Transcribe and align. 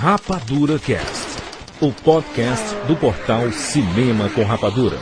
Rapadura 0.00 0.78
Cast, 0.78 1.42
o 1.80 1.90
podcast 1.90 2.64
do 2.86 2.94
portal 2.94 3.50
Cinema 3.50 4.28
com 4.28 4.44
Rapadura. 4.44 4.96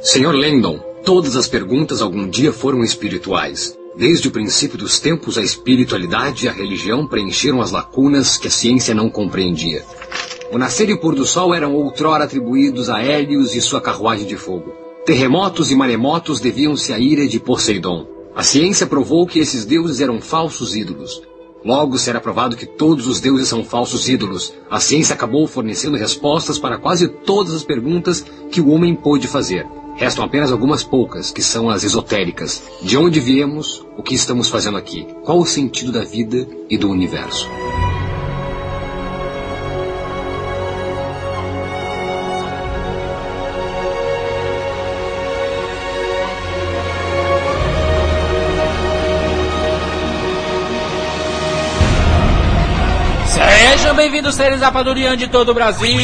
Senhor 0.00 0.36
Langdon, 0.36 0.78
todas 1.04 1.34
as 1.34 1.48
perguntas 1.48 2.00
algum 2.00 2.28
dia 2.28 2.52
foram 2.52 2.84
espirituais. 2.84 3.76
Desde 3.96 4.28
o 4.28 4.30
princípio 4.30 4.78
dos 4.78 5.00
tempos, 5.00 5.36
a 5.36 5.42
espiritualidade 5.42 6.46
e 6.46 6.48
a 6.48 6.52
religião 6.52 7.08
preencheram 7.08 7.60
as 7.60 7.72
lacunas 7.72 8.36
que 8.36 8.46
a 8.46 8.50
ciência 8.50 8.94
não 8.94 9.10
compreendia. 9.10 9.84
O 10.52 10.58
nascer 10.58 10.90
e 10.90 10.92
o 10.92 11.00
pôr 11.00 11.16
do 11.16 11.26
sol 11.26 11.52
eram 11.52 11.74
outrora 11.74 12.22
atribuídos 12.22 12.88
a 12.88 13.02
Hélios 13.02 13.56
e 13.56 13.60
sua 13.60 13.80
carruagem 13.80 14.28
de 14.28 14.36
fogo. 14.36 14.72
Terremotos 15.04 15.72
e 15.72 15.74
maremotos 15.74 16.38
deviam-se 16.38 16.92
à 16.92 17.00
ira 17.00 17.26
de 17.26 17.40
Poseidon. 17.40 18.06
A 18.32 18.44
ciência 18.44 18.86
provou 18.86 19.26
que 19.26 19.40
esses 19.40 19.64
deuses 19.64 20.00
eram 20.00 20.20
falsos 20.20 20.76
ídolos. 20.76 21.31
Logo 21.64 21.96
será 21.98 22.20
provado 22.20 22.56
que 22.56 22.66
todos 22.66 23.06
os 23.06 23.20
deuses 23.20 23.48
são 23.48 23.64
falsos 23.64 24.08
ídolos. 24.08 24.52
A 24.70 24.80
ciência 24.80 25.14
acabou 25.14 25.46
fornecendo 25.46 25.96
respostas 25.96 26.58
para 26.58 26.78
quase 26.78 27.08
todas 27.08 27.54
as 27.54 27.62
perguntas 27.62 28.24
que 28.50 28.60
o 28.60 28.70
homem 28.70 28.94
pôde 28.94 29.28
fazer. 29.28 29.66
Restam 29.94 30.24
apenas 30.24 30.50
algumas 30.50 30.82
poucas, 30.82 31.30
que 31.30 31.42
são 31.42 31.70
as 31.70 31.84
esotéricas. 31.84 32.62
De 32.82 32.96
onde 32.96 33.20
viemos? 33.20 33.86
O 33.96 34.02
que 34.02 34.14
estamos 34.14 34.48
fazendo 34.48 34.78
aqui? 34.78 35.06
Qual 35.22 35.38
o 35.38 35.46
sentido 35.46 35.92
da 35.92 36.02
vida 36.02 36.48
e 36.68 36.76
do 36.76 36.90
universo? 36.90 37.48
Bem-vindos, 54.02 54.34
seres 54.34 54.60
rapadurianos 54.60 55.16
de 55.16 55.28
todo 55.28 55.50
o 55.50 55.54
Brasil. 55.54 55.96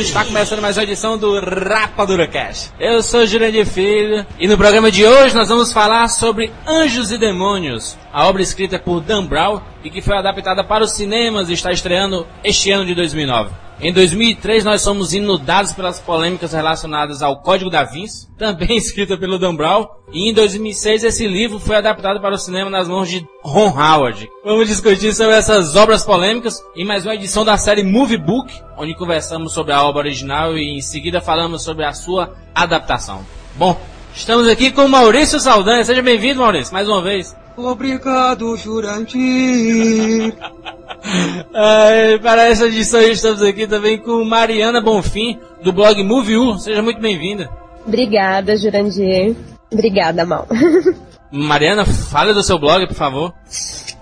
Está 0.00 0.24
começando 0.24 0.62
mais 0.62 0.78
uma 0.78 0.84
edição 0.84 1.18
do 1.18 1.38
Rapadura 1.38 2.26
Cast. 2.26 2.72
Eu 2.80 3.02
sou 3.02 3.26
Jurandir 3.26 3.66
Filho 3.66 4.24
e 4.38 4.48
no 4.48 4.56
programa 4.56 4.90
de 4.90 5.04
hoje 5.04 5.34
nós 5.34 5.50
vamos 5.50 5.70
falar 5.70 6.08
sobre 6.08 6.50
Anjos 6.66 7.12
e 7.12 7.18
Demônios, 7.18 7.98
a 8.10 8.26
obra 8.26 8.40
escrita 8.40 8.78
por 8.78 9.02
Dan 9.02 9.26
Brown 9.26 9.60
e 9.84 9.90
que 9.90 10.00
foi 10.00 10.16
adaptada 10.16 10.64
para 10.64 10.84
os 10.84 10.92
cinemas 10.92 11.48
e 11.48 11.52
está 11.52 11.72
estreando 11.72 12.26
este 12.44 12.70
ano 12.70 12.84
de 12.84 12.94
2009. 12.94 13.50
Em 13.80 13.92
2003 13.92 14.64
nós 14.64 14.80
somos 14.80 15.12
inundados 15.12 15.72
pelas 15.72 15.98
polêmicas 15.98 16.52
relacionadas 16.52 17.20
ao 17.20 17.40
Código 17.40 17.68
da 17.68 17.82
Vinci, 17.82 18.28
também 18.38 18.76
escrita 18.76 19.16
pelo 19.16 19.40
Dan 19.40 19.56
Brown, 19.56 19.88
e 20.12 20.30
em 20.30 20.34
2006 20.34 21.02
esse 21.02 21.26
livro 21.26 21.58
foi 21.58 21.76
adaptado 21.76 22.20
para 22.20 22.34
o 22.34 22.38
cinema 22.38 22.70
nas 22.70 22.86
mãos 22.86 23.08
de 23.08 23.26
Ron 23.42 23.70
Howard. 23.70 24.28
Vamos 24.44 24.68
discutir 24.68 25.12
sobre 25.12 25.34
essas 25.34 25.74
obras 25.74 26.04
polêmicas 26.04 26.62
em 26.76 26.84
mais 26.84 27.04
uma 27.04 27.14
edição 27.16 27.44
da 27.44 27.56
série 27.56 27.82
Movie 27.82 28.18
Book, 28.18 28.52
onde 28.78 28.94
conversamos 28.94 29.52
sobre 29.52 29.72
a 29.72 29.82
obra 29.82 30.02
original 30.02 30.56
e 30.56 30.76
em 30.76 30.80
seguida 30.80 31.20
falamos 31.20 31.64
sobre 31.64 31.84
a 31.84 31.92
sua 31.92 32.36
adaptação. 32.54 33.26
Bom, 33.56 33.80
estamos 34.14 34.46
aqui 34.46 34.70
com 34.70 34.86
Maurício 34.86 35.40
Saldanha. 35.40 35.84
Seja 35.84 36.02
bem-vindo, 36.02 36.40
Maurício, 36.40 36.72
mais 36.72 36.88
uma 36.88 37.02
vez. 37.02 37.34
Obrigado, 37.56 38.56
Jurandir. 38.56 40.34
Para 42.22 42.48
essa 42.48 42.66
edição 42.66 43.00
estamos 43.02 43.42
aqui 43.42 43.66
também 43.66 43.98
com 43.98 44.24
Mariana 44.24 44.80
Bonfim, 44.80 45.38
do 45.62 45.72
blog 45.72 46.02
Movie 46.02 46.36
U. 46.36 46.58
Seja 46.58 46.82
muito 46.82 47.00
bem-vinda. 47.00 47.50
Obrigada, 47.86 48.56
Jurandir. 48.56 49.36
Obrigada, 49.70 50.24
Mal. 50.24 50.46
Mariana, 51.30 51.84
fale 51.86 52.34
do 52.34 52.42
seu 52.42 52.58
blog, 52.58 52.86
por 52.86 52.94
favor. 52.94 53.32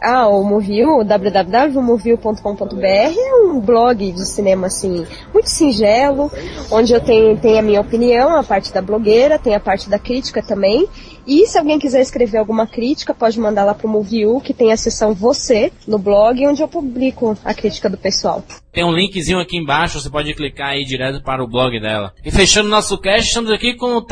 Ah, 0.02 0.26
o 0.28 0.42
Movil, 0.42 1.04
www.movil.com.br 1.04 2.84
é 2.84 3.34
um 3.44 3.60
blog 3.60 4.10
de 4.10 4.26
cinema 4.26 4.66
assim, 4.68 5.06
muito 5.32 5.50
singelo, 5.50 6.32
onde 6.72 6.94
eu 6.94 7.00
tenho, 7.00 7.36
tenho 7.36 7.58
a 7.58 7.62
minha 7.62 7.82
opinião, 7.82 8.34
a 8.34 8.42
parte 8.42 8.72
da 8.72 8.80
blogueira, 8.80 9.38
tem 9.38 9.54
a 9.54 9.60
parte 9.60 9.91
da 9.91 9.98
crítica 9.98 10.42
também. 10.42 10.88
E 11.30 11.46
se 11.46 11.56
alguém 11.56 11.78
quiser 11.78 12.00
escrever 12.00 12.38
alguma 12.38 12.66
crítica, 12.66 13.14
pode 13.14 13.38
mandar 13.38 13.62
lá 13.62 13.72
pro 13.72 13.88
Movil, 13.88 14.41
que 14.41 14.52
tem 14.52 14.72
a 14.72 14.76
seção 14.76 15.14
Você 15.14 15.70
no 15.86 15.96
blog, 15.96 16.44
onde 16.44 16.60
eu 16.60 16.66
publico 16.66 17.38
a 17.44 17.54
crítica 17.54 17.88
do 17.88 17.96
pessoal. 17.96 18.44
Tem 18.72 18.82
um 18.82 18.92
linkzinho 18.92 19.38
aqui 19.38 19.56
embaixo, 19.56 20.00
você 20.00 20.10
pode 20.10 20.34
clicar 20.34 20.70
aí 20.70 20.84
direto 20.84 21.22
para 21.22 21.40
o 21.40 21.46
blog 21.46 21.78
dela. 21.80 22.12
E 22.24 22.32
fechando 22.32 22.69
nosso 22.69 22.98
cast, 22.98 23.28
estamos 23.28 23.52
aqui 23.52 23.76
com 23.76 23.96
o 23.96 24.02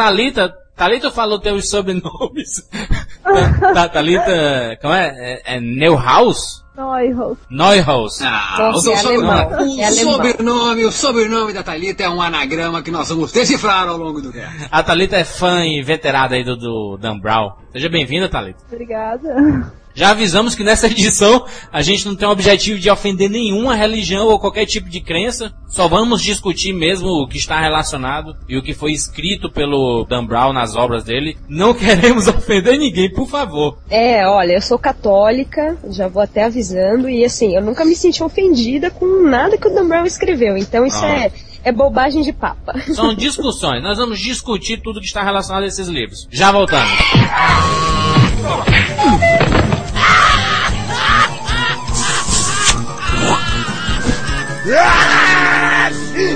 Thalita. 0.78 1.10
Falou 1.10 1.38
teus 1.38 1.68
sobrenomes. 1.68 2.62
Ta- 3.74 3.88
Thalita, 3.88 4.78
como 4.80 4.94
é? 4.94 5.08
É, 5.44 5.56
é 5.56 5.60
Neuhaus? 5.60 6.64
Neuhaus. 6.76 7.38
Neuhaus. 7.50 8.22
Ah, 8.22 8.70
Nossa, 8.72 8.88
o, 8.88 8.92
é 8.92 8.96
sobrenome, 8.98 9.28
o 9.76 9.80
é 9.80 9.84
alemão. 9.84 10.12
sobrenome, 10.14 10.84
o 10.84 10.92
sobrenome 10.92 11.52
da 11.52 11.62
Thalita 11.64 12.04
é 12.04 12.08
um 12.08 12.22
anagrama 12.22 12.80
que 12.82 12.90
nós 12.92 13.08
vamos 13.08 13.32
decifrar 13.32 13.88
ao 13.88 13.96
longo 13.96 14.22
do 14.22 14.32
cast. 14.32 14.68
A 14.70 14.82
Thalita 14.82 15.16
é 15.16 15.24
fã 15.24 15.66
e 15.66 15.82
veterada 15.82 16.36
aí 16.36 16.44
do, 16.44 16.56
do 16.56 16.96
Dan 16.96 17.18
Brown. 17.18 17.50
Seja 17.72 17.88
bem-vinda, 17.88 18.28
Thalita. 18.28 18.60
Obrigada. 18.70 19.72
Já 19.94 20.10
avisamos 20.10 20.54
que 20.54 20.62
nessa 20.64 20.86
edição 20.90 21.44
a 21.72 21.82
gente 21.82 22.06
não 22.06 22.14
tem 22.16 22.26
o 22.28 22.30
objetivo 22.30 22.78
de 22.78 22.90
ofender 22.90 23.28
nenhuma 23.28 23.74
religião 23.74 24.26
ou 24.26 24.38
qualquer 24.38 24.66
tipo 24.66 24.88
de 24.88 25.00
crença. 25.00 25.52
Só 25.68 25.86
vamos 25.88 26.22
discutir 26.22 26.72
mesmo 26.72 27.08
o 27.08 27.28
que 27.28 27.36
está 27.36 27.60
relacionado 27.60 28.34
e 28.48 28.56
o 28.56 28.62
que 28.62 28.72
foi 28.72 28.92
escrito 28.92 29.50
pelo 29.50 30.04
Dan 30.08 30.24
Brown 30.24 30.52
nas 30.52 30.74
obras 30.76 31.04
dele. 31.04 31.36
Não 31.48 31.74
queremos 31.74 32.26
ofender 32.28 32.78
ninguém, 32.78 33.12
por 33.12 33.28
favor. 33.28 33.78
É, 33.90 34.26
olha, 34.26 34.52
eu 34.52 34.62
sou 34.62 34.78
católica, 34.78 35.76
já 35.90 36.08
vou 36.08 36.22
até 36.22 36.44
avisando, 36.44 37.08
e 37.08 37.24
assim, 37.24 37.54
eu 37.54 37.62
nunca 37.62 37.84
me 37.84 37.94
senti 37.94 38.22
ofendida 38.22 38.90
com 38.90 39.28
nada 39.28 39.58
que 39.58 39.68
o 39.68 39.74
Dan 39.74 39.86
Brown 39.88 40.04
escreveu, 40.06 40.56
então 40.56 40.86
isso 40.86 41.04
Ah. 41.04 41.24
é, 41.24 41.32
é 41.64 41.72
bobagem 41.72 42.22
de 42.22 42.32
papa. 42.32 42.72
São 42.94 43.14
discussões. 43.14 43.82
Nós 43.82 43.98
vamos 43.98 44.18
discutir 44.20 44.80
tudo 44.82 45.00
que 45.00 45.06
está 45.06 45.22
relacionado 45.22 45.64
a 45.64 45.66
esses 45.66 45.88
livros. 45.88 46.26
Já 46.30 46.50
voltamos. 46.52 46.90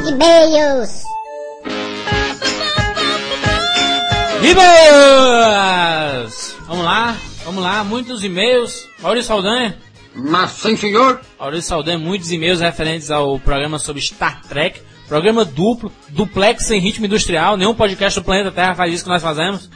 E-mails. 0.08 1.04
E-mails! 4.42 5.76
Vamos 6.66 6.84
lá, 6.84 7.14
vamos 7.44 7.62
lá. 7.62 7.84
Muitos 7.84 8.24
e-mails. 8.24 8.88
Maurício 9.02 9.28
Saldanha. 9.28 9.76
Mas, 10.14 10.52
sim, 10.52 10.76
senhor, 10.76 11.20
Maurício 11.38 11.68
Saldanha, 11.68 11.98
muitos 11.98 12.32
e-mails 12.32 12.60
referentes 12.60 13.10
ao 13.10 13.38
programa 13.38 13.78
sobre 13.78 14.00
Star 14.00 14.40
Trek. 14.48 14.80
Programa 15.12 15.44
duplo, 15.44 15.92
duplex 16.08 16.64
sem 16.64 16.80
ritmo 16.80 17.04
industrial. 17.04 17.54
Nenhum 17.58 17.74
podcast 17.74 18.18
do 18.18 18.24
planeta 18.24 18.50
Terra 18.50 18.74
faz 18.74 18.94
isso 18.94 19.04
que 19.04 19.10
nós 19.10 19.20
fazemos. 19.22 19.68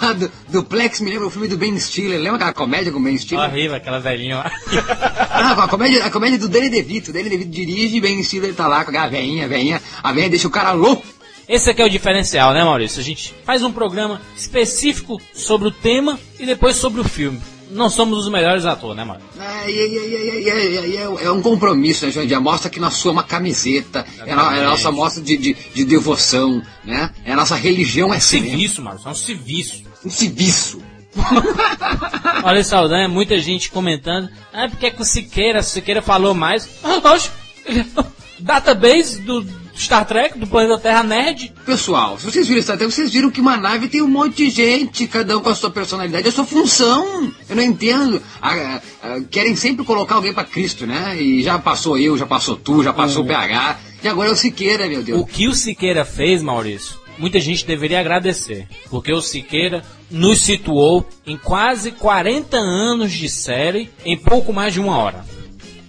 A 0.00 0.12
du- 0.14 0.30
Duplex 0.48 1.00
me 1.00 1.10
lembra 1.10 1.26
o 1.26 1.30
filme 1.30 1.48
do 1.48 1.58
Ben 1.58 1.76
Stiller. 1.80 2.20
Lembra 2.20 2.36
aquela 2.36 2.52
comédia 2.52 2.92
com 2.92 3.00
o 3.00 3.02
Ben 3.02 3.18
Stiller? 3.18 3.50
Horrível, 3.50 3.74
aquela 3.74 3.98
velhinha 3.98 4.36
lá. 4.36 4.52
Ah, 5.36 5.64
a 5.64 5.68
comédia, 5.68 6.04
a 6.04 6.10
comédia 6.12 6.38
do 6.38 6.48
Danny 6.48 6.70
DeVito. 6.70 7.12
Danny 7.12 7.28
DeVito 7.28 7.50
dirige 7.50 7.96
e 7.96 8.00
Ben 8.00 8.22
Stiller 8.22 8.54
tá 8.54 8.68
lá 8.68 8.84
com 8.84 8.96
a 8.96 9.08
veinha, 9.08 9.48
veinha. 9.48 9.82
A 10.00 10.12
veinha 10.12 10.30
deixa 10.30 10.46
o 10.46 10.50
cara 10.50 10.70
louco. 10.70 11.04
Esse 11.48 11.68
aqui 11.70 11.82
é 11.82 11.84
o 11.84 11.90
diferencial, 11.90 12.54
né, 12.54 12.62
Maurício? 12.62 13.00
A 13.00 13.04
gente 13.04 13.34
faz 13.44 13.64
um 13.64 13.72
programa 13.72 14.20
específico 14.36 15.20
sobre 15.34 15.66
o 15.66 15.72
tema 15.72 16.20
e 16.38 16.46
depois 16.46 16.76
sobre 16.76 17.00
o 17.00 17.04
filme. 17.04 17.40
Não 17.74 17.90
somos 17.90 18.20
os 18.20 18.30
melhores 18.30 18.64
atores, 18.64 18.96
né, 18.96 19.04
Maurício? 19.04 19.28
É, 19.40 19.68
e- 19.70 20.96
é, 20.96 21.24
é 21.24 21.30
um 21.30 21.42
compromisso, 21.42 22.06
né, 22.06 22.12
Jandir? 22.12 22.40
Mostra 22.40 22.70
que 22.70 22.78
nós 22.78 22.94
somos 22.94 23.16
uma 23.16 23.22
camiseta. 23.24 24.06
É, 24.24 24.32
a 24.32 24.56
é 24.56 24.64
a 24.64 24.70
nossa 24.70 24.92
mostra 24.92 25.20
de, 25.20 25.36
de, 25.36 25.56
de 25.74 25.84
devoção, 25.84 26.62
né? 26.84 27.10
É 27.24 27.32
a 27.32 27.36
nossa 27.36 27.56
religião 27.56 28.14
é 28.14 28.20
cinema. 28.20 28.50
Serviço, 28.50 28.82
Maurício, 28.82 29.08
é 29.08 29.10
um 29.10 29.14
serviço. 29.14 29.82
Um 30.04 30.10
serviço. 30.10 30.82
Maurício 32.42 32.70
Saldanha, 32.70 33.08
muita 33.08 33.38
gente 33.40 33.70
comentando. 33.70 34.28
Ah, 34.52 34.68
porque 34.68 34.86
é 34.86 34.90
que 34.90 35.02
o 35.02 35.04
Siqueira, 35.04 35.58
o 35.58 35.62
Siqueira 35.62 36.00
falou 36.00 36.32
mais. 36.32 36.68
Ah, 36.82 37.00
lógico. 37.02 37.34
Database 38.38 39.20
do 39.20 39.44
Star 39.76 40.06
Trek, 40.06 40.38
do 40.38 40.46
planeta 40.46 40.78
Terra 40.78 41.02
Nerd. 41.02 41.52
Pessoal, 41.66 42.18
se 42.18 42.24
vocês 42.24 42.46
viram 42.46 42.62
Star 42.62 42.76
Trek, 42.76 42.92
vocês 42.92 43.12
viram 43.12 43.30
que 43.30 43.40
uma 43.40 43.56
nave 43.56 43.88
tem 43.88 44.02
um 44.02 44.08
monte 44.08 44.36
de 44.36 44.50
gente, 44.50 45.06
cada 45.06 45.36
um 45.36 45.40
com 45.40 45.48
a 45.48 45.54
sua 45.54 45.70
personalidade, 45.70 46.28
a 46.28 46.32
sua 46.32 46.44
função. 46.44 47.32
Eu 47.48 47.56
não 47.56 47.62
entendo. 47.62 48.22
Ah, 48.40 48.80
ah, 49.02 49.20
querem 49.30 49.56
sempre 49.56 49.84
colocar 49.84 50.16
alguém 50.16 50.32
pra 50.32 50.44
Cristo, 50.44 50.86
né? 50.86 51.20
E 51.20 51.42
já 51.42 51.58
passou 51.58 51.98
eu, 51.98 52.16
já 52.16 52.26
passou 52.26 52.56
tu, 52.56 52.82
já 52.82 52.92
passou 52.92 53.24
o 53.24 53.26
PH. 53.26 53.80
E 54.02 54.08
agora 54.08 54.28
é 54.28 54.32
o 54.32 54.36
Siqueira, 54.36 54.86
meu 54.86 55.02
Deus. 55.02 55.20
O 55.20 55.26
que 55.26 55.48
o 55.48 55.54
Siqueira 55.54 56.04
fez, 56.04 56.42
Maurício, 56.42 56.96
muita 57.18 57.40
gente 57.40 57.66
deveria 57.66 58.00
agradecer. 58.00 58.68
Porque 58.90 59.12
o 59.12 59.20
Siqueira 59.20 59.82
nos 60.10 60.42
situou 60.42 61.06
em 61.26 61.36
quase 61.36 61.90
40 61.90 62.56
anos 62.56 63.12
de 63.12 63.28
série 63.28 63.90
em 64.04 64.16
pouco 64.16 64.52
mais 64.52 64.72
de 64.72 64.80
uma 64.80 64.96
hora. 64.96 65.24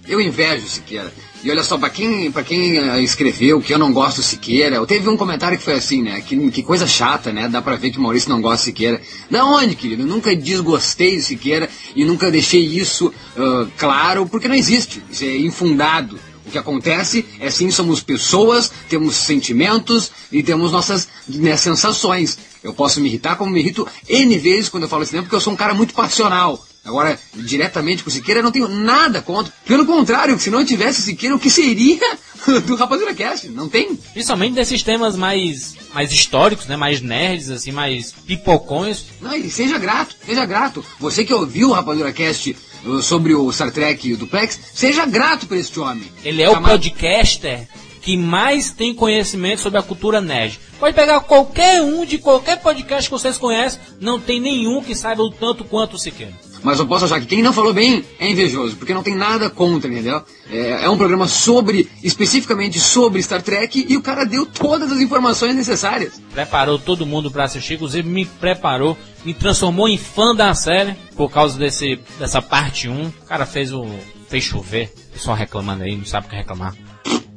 Eu 0.08 0.20
invejo 0.20 0.64
o 0.64 0.68
Siqueira. 0.68 1.12
E 1.46 1.50
olha 1.52 1.62
só, 1.62 1.78
pra 1.78 1.88
quem, 1.88 2.32
quem 2.44 2.76
uh, 2.76 2.98
escreveu 2.98 3.60
que 3.60 3.72
eu 3.72 3.78
não 3.78 3.92
gosto 3.92 4.20
Siqueira, 4.20 4.84
teve 4.84 5.08
um 5.08 5.16
comentário 5.16 5.56
que 5.56 5.62
foi 5.62 5.74
assim, 5.74 6.02
né? 6.02 6.20
Que, 6.20 6.50
que 6.50 6.60
coisa 6.60 6.88
chata, 6.88 7.32
né? 7.32 7.48
Dá 7.48 7.62
pra 7.62 7.76
ver 7.76 7.92
que 7.92 7.98
o 7.98 8.02
Maurício 8.02 8.28
não 8.28 8.40
gosta 8.40 8.64
do 8.64 8.64
Siqueira. 8.64 9.00
Da 9.30 9.44
onde, 9.44 9.76
querido? 9.76 10.02
Eu 10.02 10.08
nunca 10.08 10.34
desgostei 10.34 11.14
do 11.14 11.22
Siqueira 11.22 11.70
e 11.94 12.04
nunca 12.04 12.32
deixei 12.32 12.60
isso 12.62 13.14
uh, 13.36 13.70
claro, 13.78 14.26
porque 14.26 14.48
não 14.48 14.56
existe. 14.56 15.00
Isso 15.08 15.22
é 15.22 15.36
infundado. 15.36 16.18
O 16.44 16.50
que 16.50 16.58
acontece 16.58 17.24
é 17.38 17.48
sim, 17.48 17.70
somos 17.70 18.02
pessoas, 18.02 18.72
temos 18.88 19.14
sentimentos 19.14 20.10
e 20.32 20.42
temos 20.42 20.72
nossas 20.72 21.06
né, 21.28 21.56
sensações. 21.56 22.36
Eu 22.60 22.74
posso 22.74 23.00
me 23.00 23.08
irritar 23.08 23.36
como 23.36 23.52
me 23.52 23.60
irrito 23.60 23.86
N 24.08 24.36
vezes 24.36 24.68
quando 24.68 24.82
eu 24.82 24.88
falo 24.88 25.06
cinema, 25.06 25.22
porque 25.22 25.36
eu 25.36 25.40
sou 25.40 25.52
um 25.52 25.56
cara 25.56 25.74
muito 25.74 25.94
passional. 25.94 26.60
Agora, 26.86 27.18
diretamente 27.34 28.04
com 28.04 28.08
o 28.08 28.12
Siqueira, 28.12 28.40
eu 28.40 28.44
não 28.44 28.52
tenho 28.52 28.68
nada 28.68 29.20
contra. 29.20 29.52
Pelo 29.66 29.84
contrário, 29.84 30.38
se 30.38 30.50
não 30.50 30.64
tivesse 30.64 31.02
Siqueira, 31.02 31.34
o 31.34 31.38
que 31.38 31.50
seria 31.50 32.16
do 32.64 32.76
Rapadura 32.76 33.12
Cast? 33.12 33.48
Não 33.48 33.68
tem. 33.68 33.96
Principalmente 33.96 34.54
desses 34.54 34.82
temas 34.82 35.16
mais, 35.16 35.74
mais 35.92 36.12
históricos, 36.12 36.66
né? 36.66 36.76
Mais 36.76 37.00
nerds, 37.00 37.50
assim, 37.50 37.72
mais 37.72 38.12
pipocões. 38.12 39.06
Não, 39.20 39.34
e 39.34 39.50
seja 39.50 39.78
grato, 39.78 40.14
seja 40.24 40.46
grato. 40.46 40.84
Você 41.00 41.24
que 41.24 41.34
ouviu 41.34 41.70
o 41.70 41.72
Rapadura 41.72 42.12
Cast 42.12 42.56
uh, 42.84 43.02
sobre 43.02 43.34
o 43.34 43.52
Star 43.52 43.72
Trek 43.72 44.08
e 44.08 44.12
o 44.12 44.16
Duplex, 44.16 44.58
seja 44.72 45.04
grato 45.04 45.46
por 45.46 45.56
este 45.56 45.80
homem. 45.80 46.10
Ele 46.24 46.42
é 46.42 46.48
o 46.48 46.62
podcaster 46.62 47.66
que 48.00 48.16
mais 48.16 48.70
tem 48.70 48.94
conhecimento 48.94 49.60
sobre 49.60 49.80
a 49.80 49.82
cultura 49.82 50.20
nerd. 50.20 50.60
Pode 50.78 50.94
pegar 50.94 51.18
qualquer 51.20 51.82
um 51.82 52.04
de 52.04 52.18
qualquer 52.18 52.60
podcast 52.60 53.10
que 53.10 53.18
vocês 53.18 53.36
conhecem, 53.36 53.80
não 54.00 54.20
tem 54.20 54.40
nenhum 54.40 54.80
que 54.80 54.94
saiba 54.94 55.24
o 55.24 55.30
tanto 55.32 55.64
quanto 55.64 55.94
o 55.94 55.98
Siqueira. 55.98 56.32
Mas 56.66 56.80
eu 56.80 56.86
posso 56.88 57.04
achar 57.04 57.20
que 57.20 57.26
quem 57.26 57.44
não 57.44 57.52
falou 57.52 57.72
bem 57.72 58.04
é 58.18 58.28
invejoso, 58.28 58.74
porque 58.74 58.92
não 58.92 59.04
tem 59.04 59.14
nada 59.14 59.48
contra, 59.48 59.88
entendeu? 59.88 60.20
É, 60.50 60.86
é 60.86 60.90
um 60.90 60.98
programa 60.98 61.28
sobre, 61.28 61.88
especificamente 62.02 62.80
sobre 62.80 63.22
Star 63.22 63.40
Trek, 63.40 63.86
e 63.88 63.96
o 63.96 64.02
cara 64.02 64.24
deu 64.24 64.44
todas 64.44 64.90
as 64.90 64.98
informações 64.98 65.54
necessárias. 65.54 66.20
Preparou 66.34 66.76
todo 66.76 67.06
mundo 67.06 67.30
para 67.30 67.44
assistir, 67.44 67.74
inclusive 67.74 68.08
me 68.08 68.24
preparou, 68.24 68.98
me 69.24 69.32
transformou 69.32 69.88
em 69.88 69.96
fã 69.96 70.34
da 70.34 70.52
série, 70.56 70.96
por 71.16 71.30
causa 71.30 71.56
desse, 71.56 72.00
dessa 72.18 72.42
parte 72.42 72.88
1. 72.88 73.06
O 73.06 73.12
cara 73.28 73.46
fez 73.46 73.72
o. 73.72 73.86
fez 74.28 74.42
chover. 74.42 74.92
Pessoal 75.12 75.36
reclamando 75.36 75.84
aí, 75.84 75.94
não 75.94 76.04
sabe 76.04 76.26
o 76.26 76.30
que 76.30 76.34
reclamar. 76.34 76.74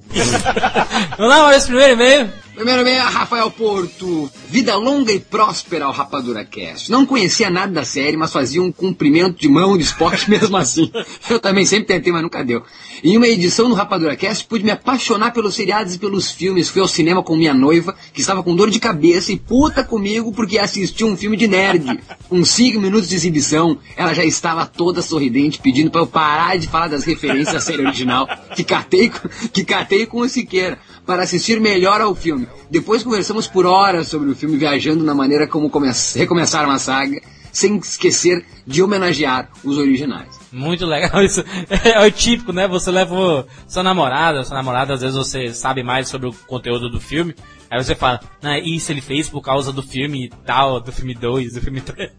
Vamos 1.20 1.38
lá, 1.38 1.56
esse 1.56 1.68
primeiro 1.68 1.94
e-mail. 1.94 2.32
Primeiro 2.60 2.82
e-mail, 2.82 3.04
Rafael 3.04 3.50
Porto. 3.52 4.30
Vida 4.50 4.76
longa 4.76 5.14
e 5.14 5.20
próspera 5.22 5.86
ao 5.86 5.94
Rapadura 5.94 6.44
Cast. 6.44 6.92
Não 6.92 7.06
conhecia 7.06 7.50
nada 7.50 7.72
da 7.72 7.86
série, 7.86 8.18
mas 8.18 8.34
fazia 8.34 8.62
um 8.62 8.70
cumprimento 8.70 9.40
de 9.40 9.48
mão 9.48 9.78
de 9.78 9.84
esporte 9.86 10.28
mesmo 10.30 10.58
assim. 10.58 10.92
Eu 11.30 11.40
também 11.40 11.66
sempre 11.66 11.86
tentei, 11.86 12.12
mas 12.12 12.22
nunca 12.22 12.44
deu. 12.44 12.62
Em 13.02 13.16
uma 13.16 13.30
edição 13.30 13.70
do 13.70 13.76
Rapadura 13.76 14.14
Cast, 14.18 14.46
pude 14.46 14.66
me 14.66 14.72
apaixonar 14.72 15.32
pelos 15.32 15.56
seriados 15.56 15.94
e 15.94 15.98
pelos 15.98 16.32
filmes. 16.32 16.68
Fui 16.68 16.82
ao 16.82 16.88
cinema 16.90 17.24
com 17.24 17.38
minha 17.38 17.54
noiva, 17.54 17.96
que 18.12 18.20
estava 18.20 18.44
com 18.44 18.54
dor 18.54 18.70
de 18.70 18.78
cabeça 18.78 19.32
e 19.32 19.40
puta 19.40 19.82
comigo 19.82 20.34
porque 20.34 20.60
assistiu 20.60 21.08
um 21.08 21.16
filme 21.16 21.38
de 21.38 21.48
nerd. 21.48 22.02
Com 22.28 22.44
cinco 22.44 22.82
minutos 22.82 23.08
de 23.08 23.16
exibição, 23.16 23.78
ela 23.96 24.14
já 24.14 24.26
estava 24.26 24.66
toda 24.66 25.02
sorridente, 25.02 25.60
pedindo 25.60 25.90
para 25.90 26.02
eu 26.02 26.08
parar 26.08 26.58
de 26.58 26.68
falar 26.68 26.90
das 26.90 27.06
referências 27.06 27.56
à 27.56 27.62
série 27.62 27.86
original, 27.86 28.28
que 28.54 28.66
catei, 28.66 29.10
que 29.54 29.64
catei 29.64 30.06
com 30.06 30.20
o 30.20 30.28
Siqueira, 30.28 30.78
para 31.10 31.24
assistir 31.24 31.60
melhor 31.60 32.02
ao 32.02 32.14
filme. 32.14 32.48
Depois 32.70 33.02
conversamos 33.02 33.48
por 33.48 33.66
horas 33.66 34.08
sobre 34.08 34.30
o 34.30 34.36
filme, 34.36 34.58
viajando 34.58 35.04
na 35.04 35.16
maneira 35.16 35.48
como 35.48 35.72
recomeçaram 36.16 36.70
a 36.70 36.78
saga, 36.78 37.20
sem 37.52 37.78
esquecer 37.78 38.46
de 38.64 38.84
homenagear 38.84 39.50
os 39.64 39.80
originais. 39.80 40.30
Muito 40.52 40.86
legal 40.86 41.20
isso. 41.26 41.44
É 41.84 42.00
o 42.06 42.12
típico, 42.12 42.54
né? 42.54 42.68
Você 42.68 42.92
leva 42.92 43.48
sua 43.68 43.82
namorada, 43.82 44.44
sua 44.44 44.56
namorada, 44.56 44.94
às 44.94 45.02
vezes 45.02 45.18
você 45.18 45.52
sabe 45.52 45.82
mais 45.82 46.08
sobre 46.08 46.28
o 46.30 46.34
conteúdo 46.46 46.92
do 46.92 47.02
filme. 47.02 47.34
Aí 47.72 47.84
você 47.84 47.96
fala, 47.96 48.20
não, 48.40 48.56
isso 48.58 48.92
ele 48.92 49.02
fez 49.02 49.28
por 49.28 49.42
causa 49.42 49.74
do 49.74 49.82
filme 49.82 50.32
tal, 50.46 50.80
do 50.80 50.92
filme 50.92 51.16
2, 51.16 51.54
do 51.54 51.62
filme 51.62 51.82
3. 51.82 52.12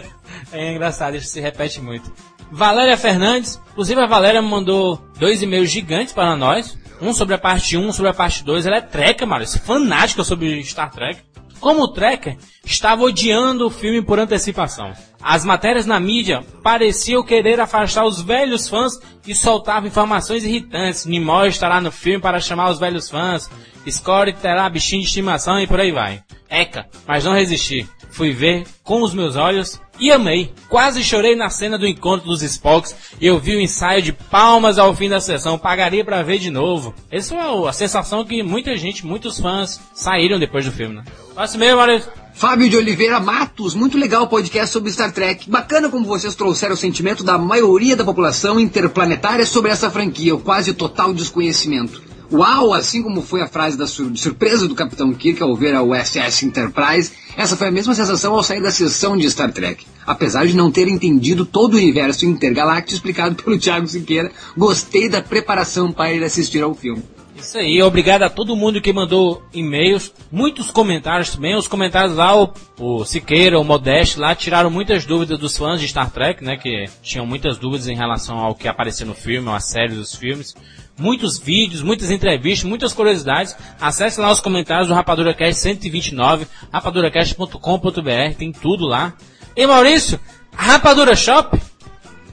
é 0.52 0.72
engraçado, 0.72 1.18
isso 1.18 1.28
se 1.28 1.38
repete 1.38 1.82
muito. 1.82 2.10
Valéria 2.50 2.96
Fernandes, 2.96 3.60
inclusive 3.72 4.00
a 4.00 4.06
Valéria 4.06 4.40
mandou 4.40 4.98
dois 5.18 5.42
e-mails 5.42 5.70
gigantes 5.70 6.14
para 6.14 6.34
nós. 6.34 6.78
Um 7.00 7.12
sobre 7.12 7.34
a 7.34 7.38
parte 7.38 7.76
1, 7.76 7.86
um 7.86 7.92
sobre 7.92 8.10
a 8.10 8.14
parte 8.14 8.44
2. 8.44 8.66
Ela 8.66 8.76
é 8.76 8.80
treca, 8.80 9.24
mano, 9.24 9.46
fanática 9.46 10.24
sobre 10.24 10.62
Star 10.64 10.90
Trek. 10.90 11.20
Como 11.60 11.82
o 11.82 11.88
Trekker, 11.88 12.36
estava 12.64 13.02
odiando 13.02 13.66
o 13.66 13.70
filme 13.70 14.00
por 14.00 14.18
antecipação. 14.18 14.92
As 15.20 15.44
matérias 15.44 15.86
na 15.86 15.98
mídia 15.98 16.44
pareciam 16.62 17.24
querer 17.24 17.60
afastar 17.60 18.04
os 18.04 18.22
velhos 18.22 18.68
fãs 18.68 18.92
e 19.26 19.34
soltavam 19.34 19.88
informações 19.88 20.44
irritantes. 20.44 21.04
Nimoy 21.04 21.48
estará 21.48 21.80
no 21.80 21.90
filme 21.90 22.20
para 22.20 22.40
chamar 22.40 22.70
os 22.70 22.78
velhos 22.78 23.10
fãs. 23.10 23.50
Score 23.90 24.32
terá 24.32 24.68
bichinho 24.68 25.02
de 25.02 25.08
estimação 25.08 25.58
e 25.58 25.66
por 25.66 25.80
aí 25.80 25.90
vai. 25.90 26.22
Eca, 26.48 26.86
mas 27.06 27.24
não 27.24 27.32
resisti. 27.32 27.88
Fui 28.18 28.32
ver 28.32 28.64
com 28.82 29.02
os 29.02 29.14
meus 29.14 29.36
olhos 29.36 29.80
e 30.00 30.10
amei. 30.10 30.52
Quase 30.68 31.04
chorei 31.04 31.36
na 31.36 31.48
cena 31.50 31.78
do 31.78 31.86
encontro 31.86 32.26
dos 32.26 32.42
Spocks 32.42 32.92
e 33.20 33.26
eu 33.28 33.38
vi 33.38 33.54
o 33.54 33.60
ensaio 33.60 34.02
de 34.02 34.12
palmas 34.12 34.76
ao 34.76 34.92
fim 34.92 35.08
da 35.08 35.20
sessão. 35.20 35.56
Pagaria 35.56 36.04
para 36.04 36.20
ver 36.24 36.40
de 36.40 36.50
novo. 36.50 36.92
Essa 37.12 37.36
é 37.36 37.68
a 37.68 37.72
sensação 37.72 38.24
que 38.24 38.42
muita 38.42 38.76
gente, 38.76 39.06
muitos 39.06 39.38
fãs 39.38 39.80
saíram 39.94 40.36
depois 40.36 40.64
do 40.64 40.72
filme, 40.72 40.96
né? 40.96 41.04
Próximo 41.32 41.60
mesmo, 41.60 41.76
Maurício. 41.76 42.10
Fábio 42.34 42.68
de 42.68 42.76
Oliveira 42.76 43.20
Matos, 43.20 43.76
muito 43.76 43.96
legal 43.96 44.24
o 44.24 44.28
podcast 44.28 44.72
sobre 44.72 44.90
Star 44.90 45.12
Trek. 45.12 45.48
Bacana 45.48 45.88
como 45.88 46.04
vocês 46.04 46.34
trouxeram 46.34 46.74
o 46.74 46.76
sentimento 46.76 47.22
da 47.22 47.38
maioria 47.38 47.94
da 47.94 48.04
população 48.04 48.58
interplanetária 48.58 49.46
sobre 49.46 49.70
essa 49.70 49.92
franquia, 49.92 50.34
o 50.34 50.40
quase 50.40 50.74
total 50.74 51.14
desconhecimento. 51.14 52.02
Uau, 52.30 52.74
assim 52.74 53.02
como 53.02 53.22
foi 53.22 53.40
a 53.40 53.48
frase 53.48 53.78
da 53.78 53.86
sur 53.86 54.14
surpresa 54.14 54.68
do 54.68 54.74
Capitão 54.74 55.12
Kirk 55.14 55.42
ao 55.42 55.56
ver 55.56 55.74
a 55.74 55.82
USS 55.82 56.42
Enterprise, 56.42 57.10
essa 57.34 57.56
foi 57.56 57.68
a 57.68 57.70
mesma 57.70 57.94
sensação 57.94 58.34
ao 58.34 58.42
sair 58.42 58.60
da 58.60 58.70
sessão 58.70 59.16
de 59.16 59.30
Star 59.30 59.50
Trek. 59.50 59.86
Apesar 60.06 60.46
de 60.46 60.54
não 60.54 60.70
ter 60.70 60.88
entendido 60.88 61.46
todo 61.46 61.74
o 61.74 61.76
universo 61.78 62.26
intergaláctico 62.26 62.94
explicado 62.94 63.34
pelo 63.34 63.58
Thiago 63.58 63.86
Siqueira, 63.86 64.30
gostei 64.54 65.08
da 65.08 65.22
preparação 65.22 65.90
para 65.90 66.12
ir 66.12 66.22
assistir 66.22 66.62
ao 66.62 66.74
filme. 66.74 67.02
Isso 67.34 67.56
aí, 67.56 67.80
obrigado 67.80 68.24
a 68.24 68.28
todo 68.28 68.56
mundo 68.56 68.82
que 68.82 68.92
mandou 68.92 69.42
e-mails, 69.54 70.12
muitos 70.30 70.72
comentários 70.72 71.30
também, 71.30 71.56
os 71.56 71.68
comentários 71.68 72.16
lá, 72.16 72.36
o, 72.36 72.52
o 72.78 73.04
Siqueira, 73.04 73.60
o 73.60 73.64
Modeste 73.64 74.18
lá, 74.18 74.34
tiraram 74.34 74.68
muitas 74.68 75.06
dúvidas 75.06 75.38
dos 75.38 75.56
fãs 75.56 75.80
de 75.80 75.86
Star 75.86 76.10
Trek, 76.10 76.42
né, 76.44 76.56
que 76.56 76.86
tinham 77.00 77.24
muitas 77.24 77.56
dúvidas 77.56 77.86
em 77.86 77.94
relação 77.94 78.38
ao 78.38 78.56
que 78.56 78.66
apareceu 78.66 79.06
no 79.06 79.14
filme, 79.14 79.48
a 79.50 79.60
série 79.60 79.94
dos 79.94 80.14
filmes 80.16 80.54
muitos 80.98 81.38
vídeos, 81.38 81.82
muitas 81.82 82.10
entrevistas, 82.10 82.68
muitas 82.68 82.92
curiosidades. 82.92 83.56
Acesse 83.80 84.20
lá 84.20 84.30
os 84.30 84.40
comentários 84.40 84.88
do 84.88 84.94
Rapadura 84.94 85.32
Cast 85.32 85.60
129, 85.62 86.46
rapaduracast.com.br, 86.72 88.34
tem 88.36 88.52
tudo 88.52 88.86
lá. 88.86 89.14
E 89.56 89.66
Maurício, 89.66 90.20
Rapadura 90.54 91.14
Shop? 91.16 91.58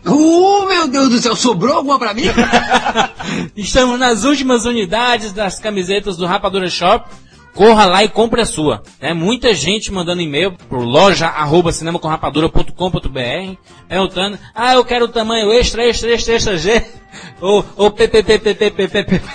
Uh, 0.06 0.68
meu 0.68 0.88
Deus 0.88 1.10
do 1.10 1.18
céu, 1.18 1.36
sobrou 1.36 1.78
alguma 1.78 1.98
pra 1.98 2.14
mim? 2.14 2.26
Estamos 3.58 4.00
nas 4.00 4.24
últimas 4.24 4.66
unidades 4.66 5.34
das 5.34 5.60
camisetas 5.60 6.16
do 6.16 6.28
Rapadura 6.28 6.70
Shop 6.70 7.10
corra 7.56 7.86
lá 7.86 8.04
e 8.04 8.10
compre 8.10 8.42
a 8.42 8.46
sua. 8.46 8.84
É 9.00 9.14
muita 9.14 9.54
gente 9.54 9.92
mandando 9.92 10.22
e-mail 10.22 10.52
por 10.52 10.80
loja 10.80 11.28
arroba 11.28 11.72
cinemacomrapadura.com.br 11.72 13.56
perguntando, 13.88 14.38
ah, 14.54 14.74
eu 14.74 14.84
quero 14.84 15.06
o 15.06 15.10
tamanho 15.10 15.52
extra, 15.54 15.88
extra, 15.88 16.14
extra, 16.14 16.36
extra 16.36 16.58
G 16.58 16.86
ou, 17.40 17.66
ou 17.78 17.90
PPPPPPPP. 17.92 19.22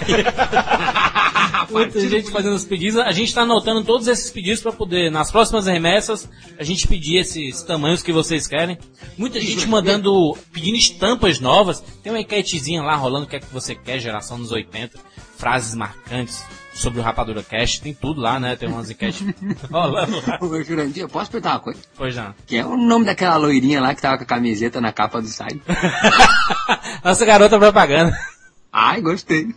Muita 1.71 2.00
gente 2.00 2.31
fazendo 2.33 2.57
os 2.57 2.65
pedidos. 2.65 2.99
A 2.99 3.12
gente 3.12 3.29
está 3.29 3.43
anotando 3.43 3.85
todos 3.85 4.09
esses 4.09 4.29
pedidos 4.29 4.61
para 4.61 4.73
poder, 4.73 5.09
nas 5.09 5.31
próximas 5.31 5.67
remessas, 5.67 6.29
a 6.59 6.65
gente 6.65 6.89
pedir 6.89 7.19
esses 7.19 7.62
tamanhos 7.62 8.03
que 8.03 8.12
vocês 8.12 8.49
querem. 8.49 8.77
Muita 9.17 9.41
gente 9.41 9.69
mandando, 9.69 10.37
pedindo 10.53 10.77
estampas 10.77 11.39
novas. 11.39 11.81
Tem 12.03 12.11
uma 12.12 12.21
enquetezinha 12.21 12.83
lá 12.83 12.97
rolando 12.97 13.27
o 13.27 13.29
que 13.29 13.37
é 13.37 13.41
que 13.41 13.53
você 13.53 13.77
quer, 13.77 14.00
geração 14.00 14.37
dos 14.39 14.50
80. 14.50 14.99
Frases 15.37 15.77
marcantes 15.77 16.43
sobre 16.81 16.99
o 16.99 17.03
Rapadura 17.03 17.43
Cast, 17.43 17.83
tem 17.83 17.93
tudo 17.93 18.21
lá, 18.21 18.41
né? 18.41 18.57
Tem 18.57 18.69
umas 18.69 18.91
enquetes 18.91 19.23
rolando 19.71 20.17
lá. 20.27 20.39
Ô, 20.41 20.63
Jurandir, 20.63 21.03
eu 21.03 21.09
posso 21.09 21.31
perguntar 21.31 21.53
uma 21.53 21.61
coisa? 21.61 21.81
Pois 21.97 22.17
não. 22.17 22.35
Que 22.47 22.57
é 22.57 22.65
o 22.65 22.77
nome 22.77 23.05
daquela 23.05 23.37
loirinha 23.37 23.81
lá 23.81 23.95
que 23.95 24.01
tava 24.01 24.17
com 24.17 24.25
a 24.25 24.27
camiseta 24.27 24.81
na 24.81 24.93
capa 24.93 25.21
do 25.21 25.29
site. 25.29 25.61
Nossa 27.05 27.25
garota 27.27 27.59
propaganda. 27.59 28.17
Ai, 28.73 29.01
gostei. 29.01 29.49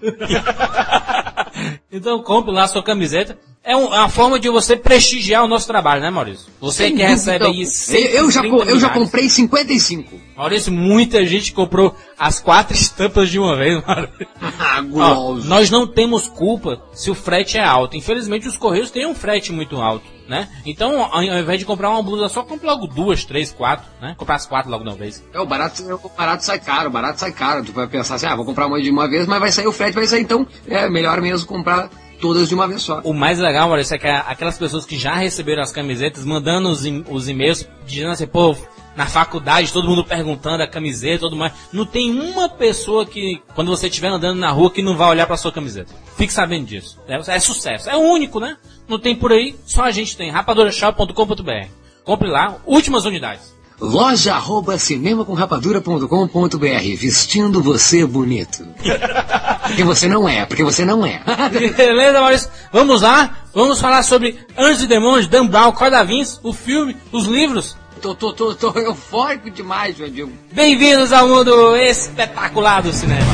então 1.91 2.21
compre 2.23 2.51
lá 2.51 2.63
a 2.63 2.67
sua 2.67 2.83
camiseta. 2.83 3.37
É 3.65 3.73
é 3.73 3.75
uma 3.75 4.09
forma 4.09 4.39
de 4.39 4.49
você 4.49 4.75
prestigiar 4.75 5.43
o 5.43 5.47
nosso 5.47 5.65
trabalho, 5.65 6.01
né, 6.01 6.09
Maurício? 6.09 6.51
Você 6.59 6.91
que 6.91 7.01
recebe 7.01 7.45
aí 7.45 7.61
Eu, 7.61 8.25
eu 8.25 8.31
já, 8.31 8.41
130 8.41 8.69
eu 8.71 8.79
já 8.79 8.89
comprei 8.89 9.29
55. 9.29 10.19
Maurício, 10.35 10.71
muita 10.71 11.25
gente 11.25 11.53
comprou 11.53 11.95
as 12.19 12.39
quatro 12.39 12.75
estampas 12.75 13.29
de 13.29 13.39
uma 13.39 13.55
vez, 13.55 13.81
Maurício. 13.85 14.27
Ah, 14.65 14.83
Ó, 14.93 15.35
nós 15.35 15.69
não 15.69 15.85
temos 15.87 16.27
culpa 16.27 16.81
se 16.93 17.09
o 17.11 17.15
frete 17.15 17.57
é 17.57 17.63
alto. 17.63 17.95
Infelizmente, 17.95 18.47
os 18.47 18.57
Correios 18.57 18.91
têm 18.91 19.05
um 19.05 19.13
frete 19.13 19.51
muito 19.51 19.77
alto, 19.77 20.05
né? 20.27 20.47
Então, 20.65 21.01
ao 21.01 21.13
ao 21.13 21.23
invés 21.23 21.59
de 21.59 21.65
comprar 21.65 21.89
uma 21.89 22.01
blusa 22.01 22.27
só, 22.27 22.43
compra 22.43 22.71
logo 22.71 22.87
duas, 22.87 23.23
três, 23.23 23.51
quatro, 23.51 23.85
né? 24.01 24.15
Comprar 24.17 24.35
as 24.35 24.45
quatro 24.45 24.69
logo 24.69 24.83
de 24.83 24.89
uma 24.89 24.95
vez. 24.95 25.23
É, 25.33 25.39
o 25.39 25.45
barato, 25.45 25.81
o 25.83 26.09
barato 26.09 26.43
sai 26.43 26.59
caro, 26.59 26.89
o 26.89 26.91
barato 26.91 27.19
sai 27.19 27.31
caro. 27.31 27.63
Tu 27.63 27.71
vai 27.71 27.87
pensar 27.87 28.15
assim, 28.15 28.25
ah, 28.25 28.35
vou 28.35 28.45
comprar 28.45 28.67
uma 28.67 28.81
de 28.81 28.89
uma 28.89 29.07
vez, 29.07 29.27
mas 29.27 29.39
vai 29.39 29.51
sair 29.51 29.67
o 29.67 29.71
frete, 29.71 29.93
vai 29.93 30.07
sair 30.07 30.21
então. 30.21 30.47
É 30.67 30.89
melhor 30.89 31.21
mesmo 31.21 31.47
comprar 31.47 31.89
todas 32.23 32.47
de 32.47 32.55
uma 32.55 32.65
vez 32.69 32.81
só. 32.81 33.01
O 33.03 33.13
mais 33.13 33.37
legal, 33.37 33.67
Maurício, 33.67 33.95
é 33.95 33.97
que 33.97 34.07
a- 34.07 34.21
aquelas 34.21 34.57
pessoas 34.57 34.85
que 34.85 34.97
já 34.97 35.13
receberam 35.15 35.61
as 35.61 35.73
camisetas, 35.73 36.23
mandando 36.23 36.69
os, 36.69 36.83
os 37.09 37.27
e-mails, 37.27 37.67
dizendo 37.85 38.11
assim, 38.11 38.25
pô, 38.25 38.55
na 38.95 39.05
faculdade, 39.07 39.73
todo 39.73 39.89
mundo 39.89 40.05
perguntando 40.05 40.63
a 40.63 40.67
camiseta 40.67 41.19
tudo 41.25 41.35
mais. 41.35 41.51
Não 41.73 41.85
tem 41.85 42.17
uma 42.17 42.47
pessoa 42.47 43.05
que, 43.05 43.41
quando 43.53 43.67
você 43.75 43.87
estiver 43.87 44.07
andando 44.07 44.39
na 44.39 44.51
rua, 44.51 44.71
que 44.71 44.81
não 44.81 44.95
vai 44.95 45.09
olhar 45.09 45.27
pra 45.27 45.35
sua 45.35 45.51
camiseta. 45.51 45.93
Fique 46.15 46.31
sabendo 46.31 46.65
disso. 46.65 46.97
É, 47.09 47.15
é 47.35 47.39
sucesso. 47.41 47.89
É 47.89 47.97
o 47.97 47.99
único, 47.99 48.39
né? 48.39 48.55
Não 48.87 48.97
tem 48.97 49.13
por 49.13 49.33
aí, 49.33 49.53
só 49.65 49.83
a 49.83 49.91
gente 49.91 50.15
tem. 50.15 50.31
rapadurashop.com.br. 50.31 51.67
Compre 52.05 52.29
lá, 52.29 52.55
últimas 52.65 53.03
unidades. 53.03 53.53
Loja 53.79 54.35
arroba 54.35 54.77
cinemacomrapadura.com.br 54.77 56.95
Vestindo 56.97 57.61
você 57.61 58.05
bonito. 58.05 58.65
porque 59.67 59.83
você 59.83 60.07
não 60.07 60.27
é, 60.27 60.45
porque 60.45 60.63
você 60.63 60.85
não 60.85 61.05
é. 61.05 61.21
Beleza, 61.51 62.21
Maurício? 62.21 62.49
Vamos 62.71 63.01
lá, 63.01 63.37
vamos 63.53 63.79
falar 63.81 64.03
sobre 64.03 64.37
Anjos 64.57 64.83
e 64.83 64.87
Demônios, 64.87 65.27
Dan 65.27 65.47
Brown, 65.47 65.71
Corda 65.71 66.03
Vince, 66.03 66.39
o 66.43 66.53
filme, 66.53 66.95
os 67.11 67.25
livros. 67.25 67.75
tô, 68.01 68.15
tô, 68.15 68.31
tô, 68.33 68.55
tô 68.55 68.79
eufórico 68.79 69.49
demais, 69.49 69.97
João 69.97 70.09
Diego. 70.09 70.31
Bem-vindos 70.51 71.11
ao 71.11 71.27
mundo 71.27 71.75
espetacular 71.75 72.81
do 72.81 72.93
cinema. 72.93 73.33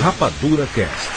Rapadura 0.00 0.66
Cast. 0.74 1.08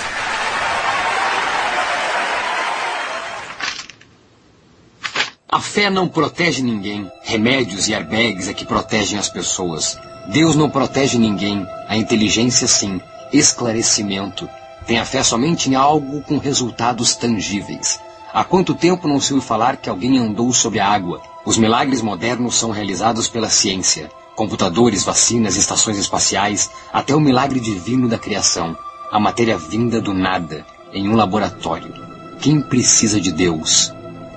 A 5.48 5.62
fé 5.62 5.90
não 5.90 6.10
protege 6.10 6.62
ninguém. 6.62 7.10
Remédios 7.24 7.88
e 7.88 7.94
airbags 7.94 8.50
é 8.50 8.54
que 8.54 8.66
protegem 8.66 9.18
as 9.18 9.30
pessoas. 9.30 9.98
Deus 10.28 10.54
não 10.54 10.70
protege 10.70 11.18
ninguém. 11.18 11.66
A 11.88 11.96
inteligência 11.96 12.68
sim. 12.68 13.00
Esclarecimento. 13.32 14.50
Tem 14.86 15.00
a 15.00 15.06
fé 15.06 15.24
somente 15.24 15.70
em 15.70 15.76
algo 15.76 16.22
com 16.24 16.38
resultados 16.38 17.16
tangíveis. 17.16 18.02
Há 18.32 18.44
quanto 18.44 18.76
tempo 18.76 19.08
não 19.08 19.20
se 19.20 19.34
ouviu 19.34 19.48
falar 19.48 19.78
que 19.78 19.90
alguém 19.90 20.20
andou 20.20 20.54
sobre 20.54 20.80
a 20.80 20.88
água? 20.88 21.20
Os 21.44 21.58
milagres 21.58 22.00
modernos 22.00 22.56
são 22.56 22.70
realizados 22.70 23.28
pela 23.28 23.50
ciência. 23.50 24.12
Computadores, 24.36 25.04
vacinas, 25.04 25.56
estações 25.56 25.98
espaciais, 25.98 26.70
até 26.94 27.16
o 27.16 27.20
milagre 27.20 27.60
divino 27.60 28.08
da 28.08 28.20
criação. 28.20 28.78
A 29.12 29.20
matéria 29.20 29.58
vinda 29.58 30.00
do 30.00 30.14
nada, 30.14 30.64
em 30.94 31.10
um 31.10 31.16
laboratório. 31.16 31.92
Quem 32.40 32.62
precisa 32.62 33.20
de 33.20 33.32
Deus? 33.32 33.92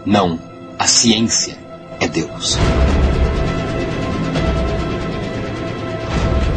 Não. 0.07 0.41
A 0.79 0.87
ciência 0.87 1.59
é 2.01 2.09
Deus. 2.09 2.57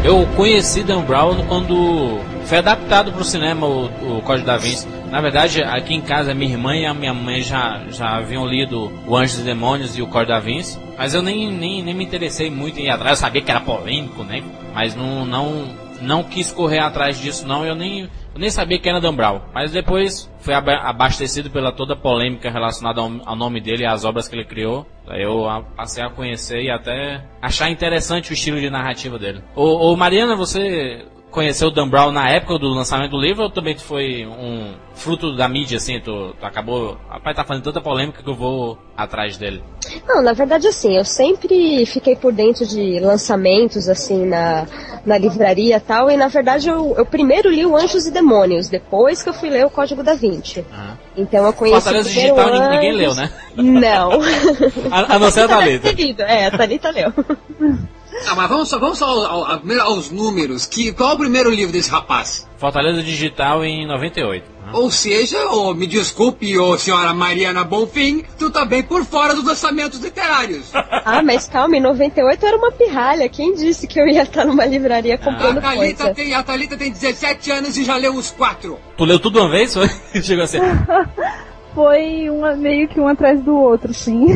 Eu 0.06 0.26
conheci 0.38 0.84
Dan 0.84 1.02
Brown 1.02 1.46
quando 1.48 2.22
foi 2.46 2.60
adaptado 2.60 3.12
para 3.12 3.22
o 3.22 3.26
cinema 3.26 3.66
o, 3.68 4.22
Código 4.22 4.46
da 4.46 4.58
Vinci. 4.58 4.88
Na 5.10 5.22
verdade, 5.22 5.62
aqui 5.64 5.94
em 5.94 6.02
casa, 6.02 6.34
minha 6.34 6.52
irmã 6.52 6.76
e 6.76 6.86
a 6.86 6.94
minha 6.94 7.14
mãe 7.14 7.42
já, 7.42 7.84
já 7.90 8.18
haviam 8.18 8.46
lido 8.46 8.92
O 9.08 9.16
Anjos 9.16 9.40
e 9.40 9.44
Demônios 9.44 9.98
e 9.98 10.02
o 10.02 10.08
Código 10.08 10.32
da 10.32 10.40
Vinci. 10.40 10.80
Mas 10.98 11.14
eu 11.14 11.22
nem, 11.22 11.52
nem, 11.52 11.84
nem 11.84 11.94
me 11.94 12.04
interessei 12.04 12.50
muito 12.50 12.80
em 12.80 12.86
ir 12.86 12.90
atrás. 12.90 13.12
Eu 13.20 13.26
sabia 13.26 13.42
que 13.42 13.52
era 13.52 13.60
polêmico, 13.60 14.24
né? 14.24 14.44
Mas 14.74 14.96
não, 14.96 15.26
não, 15.26 15.76
não 16.02 16.24
quis 16.24 16.52
correr 16.52 16.80
atrás 16.80 17.20
disso, 17.20 17.48
não. 17.48 17.66
Eu 17.66 17.76
nem, 17.76 18.02
eu 18.02 18.40
nem 18.40 18.50
sabia 18.50 18.80
que 18.80 18.90
era 18.90 19.00
Dan 19.02 19.16
Brown. 19.16 19.42
Mas 19.54 19.72
depois 19.72 20.30
aba- 20.48 20.82
abastecido 20.84 21.50
pela 21.50 21.72
toda 21.72 21.94
a 21.94 21.98
polêmica 21.98 22.50
relacionada 22.52 23.02
ao, 23.02 23.12
ao 23.26 23.36
nome 23.36 23.60
dele 23.62 23.84
e 23.84 23.88
às 23.88 24.06
obras 24.06 24.28
que 24.28 24.36
ele 24.36 24.46
criou. 24.46 24.86
Aí 25.08 25.24
eu 25.24 25.46
passei 25.76 26.04
a 26.04 26.10
conhecer 26.10 26.62
e 26.62 26.70
até 26.70 27.24
achar 27.42 27.70
interessante 27.70 28.32
o 28.32 28.34
estilo 28.34 28.60
de 28.60 28.70
narrativa 28.70 29.18
dele. 29.20 29.42
Ô, 29.56 29.92
ô 29.92 29.96
Mariana, 29.96 30.36
você 30.36 31.06
conheceu 31.36 31.68
o 31.68 31.72
Dan 31.72 31.88
Brown 31.88 32.12
na 32.12 32.30
época 32.30 32.58
do 32.58 32.70
lançamento 32.70 33.12
do 33.12 33.22
livro 33.22 33.44
ou 33.44 33.50
também 33.52 33.78
foi 33.78 34.26
um 34.26 34.74
fruto 34.96 35.36
da 35.36 35.48
mídia, 35.48 35.78
assim? 35.78 36.00
Tu, 36.00 36.34
tu 36.40 36.46
acabou. 36.46 36.98
Rapaz, 37.10 37.36
tá 37.36 37.44
fazendo 37.44 37.64
tanta 37.66 37.82
polêmica 37.82 38.24
que 38.24 38.30
eu 38.30 38.34
vou 38.34 38.78
atrás 38.98 39.38
dele. 39.38 39.62
Não, 40.08 40.24
na 40.24 40.34
verdade, 40.34 40.68
assim, 40.68 40.98
eu 40.98 41.04
sempre 41.06 41.86
fiquei 41.86 42.16
por 42.16 42.32
dentro 42.34 42.66
de 42.66 43.00
lançamentos, 43.00 43.88
assim, 43.90 44.26
na, 44.26 44.66
na 45.06 45.18
livraria 45.18 45.76
e 45.76 45.80
tal, 45.80 46.10
e 46.10 46.18
na 46.18 46.28
verdade 46.28 46.70
eu, 46.70 46.96
eu 46.98 47.06
primeiro 47.06 47.50
li 47.52 47.66
o 47.66 47.76
Anjos 47.76 48.08
e 48.08 48.12
Demônios, 48.12 48.68
depois 48.70 49.22
que 49.22 49.30
eu 49.30 49.34
fui 49.34 49.50
ler 49.50 49.66
o 49.66 49.70
Código 49.70 50.02
da 50.02 50.16
Vinci. 50.16 50.66
Aham. 50.74 50.98
Então 51.18 51.46
eu 51.46 51.54
conheci 51.54 51.82
Fortaleza 51.82 52.10
Digital 52.10 52.46
ninguém- 52.52 52.70
ninguém 52.70 52.90
Anjos- 52.92 53.02
leu, 53.02 53.16
né? 53.16 53.32
Não. 53.56 54.12
A, 54.92 55.16
a 55.16 55.20
não 55.20 55.30
ser 55.30 55.50
a 55.52 55.60
deve 55.60 55.80
Thalita. 55.92 56.24
É, 56.24 56.46
a 56.48 56.52
Thalita 56.52 56.90
leu. 56.90 57.14
Ah, 58.28 58.36
mas 58.36 58.50
vamos 58.50 58.70
só, 58.70 58.80
vamos 58.80 58.98
só 58.98 59.06
ao- 59.06 59.46
ao- 59.46 59.62
aos 59.82 60.10
números. 60.12 60.66
Que, 60.66 60.92
qual 60.94 61.12
é 61.12 61.14
o 61.14 61.18
primeiro 61.18 61.50
livro 61.50 61.72
desse 61.74 61.90
rapaz? 61.92 62.48
Fortaleza 62.58 63.04
Digital 63.04 63.64
em 63.66 63.86
98. 63.86 64.46
Aham. 64.68 64.78
Ou 64.80 64.90
seja, 64.90 65.38
ô, 65.50 65.74
me 65.74 65.86
desculpe, 65.86 66.58
ô 66.58 66.78
senhora 66.78 67.14
Mariana 67.14 67.64
Bonfim, 67.64 68.24
tu 68.40 68.50
tá 68.50 68.66
bem 68.66 68.82
por 68.82 69.04
fora 69.06 69.36
dos 69.36 69.44
lançamentos 69.44 70.00
literários. 70.00 70.72
Ah, 71.08 71.22
mas 71.22 71.48
calma, 71.48 71.78
em 71.78 71.82
98 71.82 72.42
eu 72.44 72.48
era 72.48 72.58
uma 72.58 72.72
pirralha. 72.72 73.30
Quem 73.30 73.54
disse 73.54 73.86
que 73.86 74.00
eu 74.00 74.08
ia 74.08 74.24
estar 74.24 74.44
numa 74.44 74.66
livraria 74.66 75.14
A 75.16 75.18
comprando 75.20 75.62
Thalita, 75.62 76.04
coisa? 76.06 76.16
tem, 76.16 76.34
a 76.34 76.42
Thalita 76.42 76.76
tem 76.76 76.92
17 76.92 77.52
anos 77.52 77.78
e 77.78 77.84
já 77.84 77.96
leu 77.96 78.16
os 78.16 78.32
quatro. 78.32 78.80
Tu 78.98 79.06
leu 79.06 79.20
tudo 79.20 79.40
uma 79.40 79.50
vez? 79.50 79.76
Chegou 80.24 80.44
a 80.46 80.48
ser. 80.48 80.62
Foi 81.76 82.30
uma, 82.30 82.56
meio 82.56 82.88
que 82.88 83.00
um 83.00 83.08
atrás 83.08 83.44
do 83.44 83.54
outro, 83.54 83.94
sim. 83.94 84.26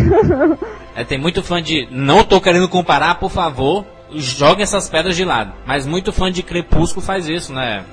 É, 0.95 1.03
tem 1.05 1.17
muito 1.17 1.41
fã 1.41 1.61
de. 1.61 1.87
Não 1.89 2.25
tô 2.25 2.41
querendo 2.41 2.67
comparar, 2.67 3.15
por 3.19 3.31
favor. 3.31 3.85
Jogue 4.11 4.63
essas 4.63 4.89
pedras 4.89 5.15
de 5.15 5.23
lado. 5.23 5.53
Mas 5.65 5.87
muito 5.87 6.11
fã 6.11 6.29
de 6.29 6.43
Crepúsculo 6.43 7.05
faz 7.05 7.29
isso, 7.29 7.53
né? 7.53 7.85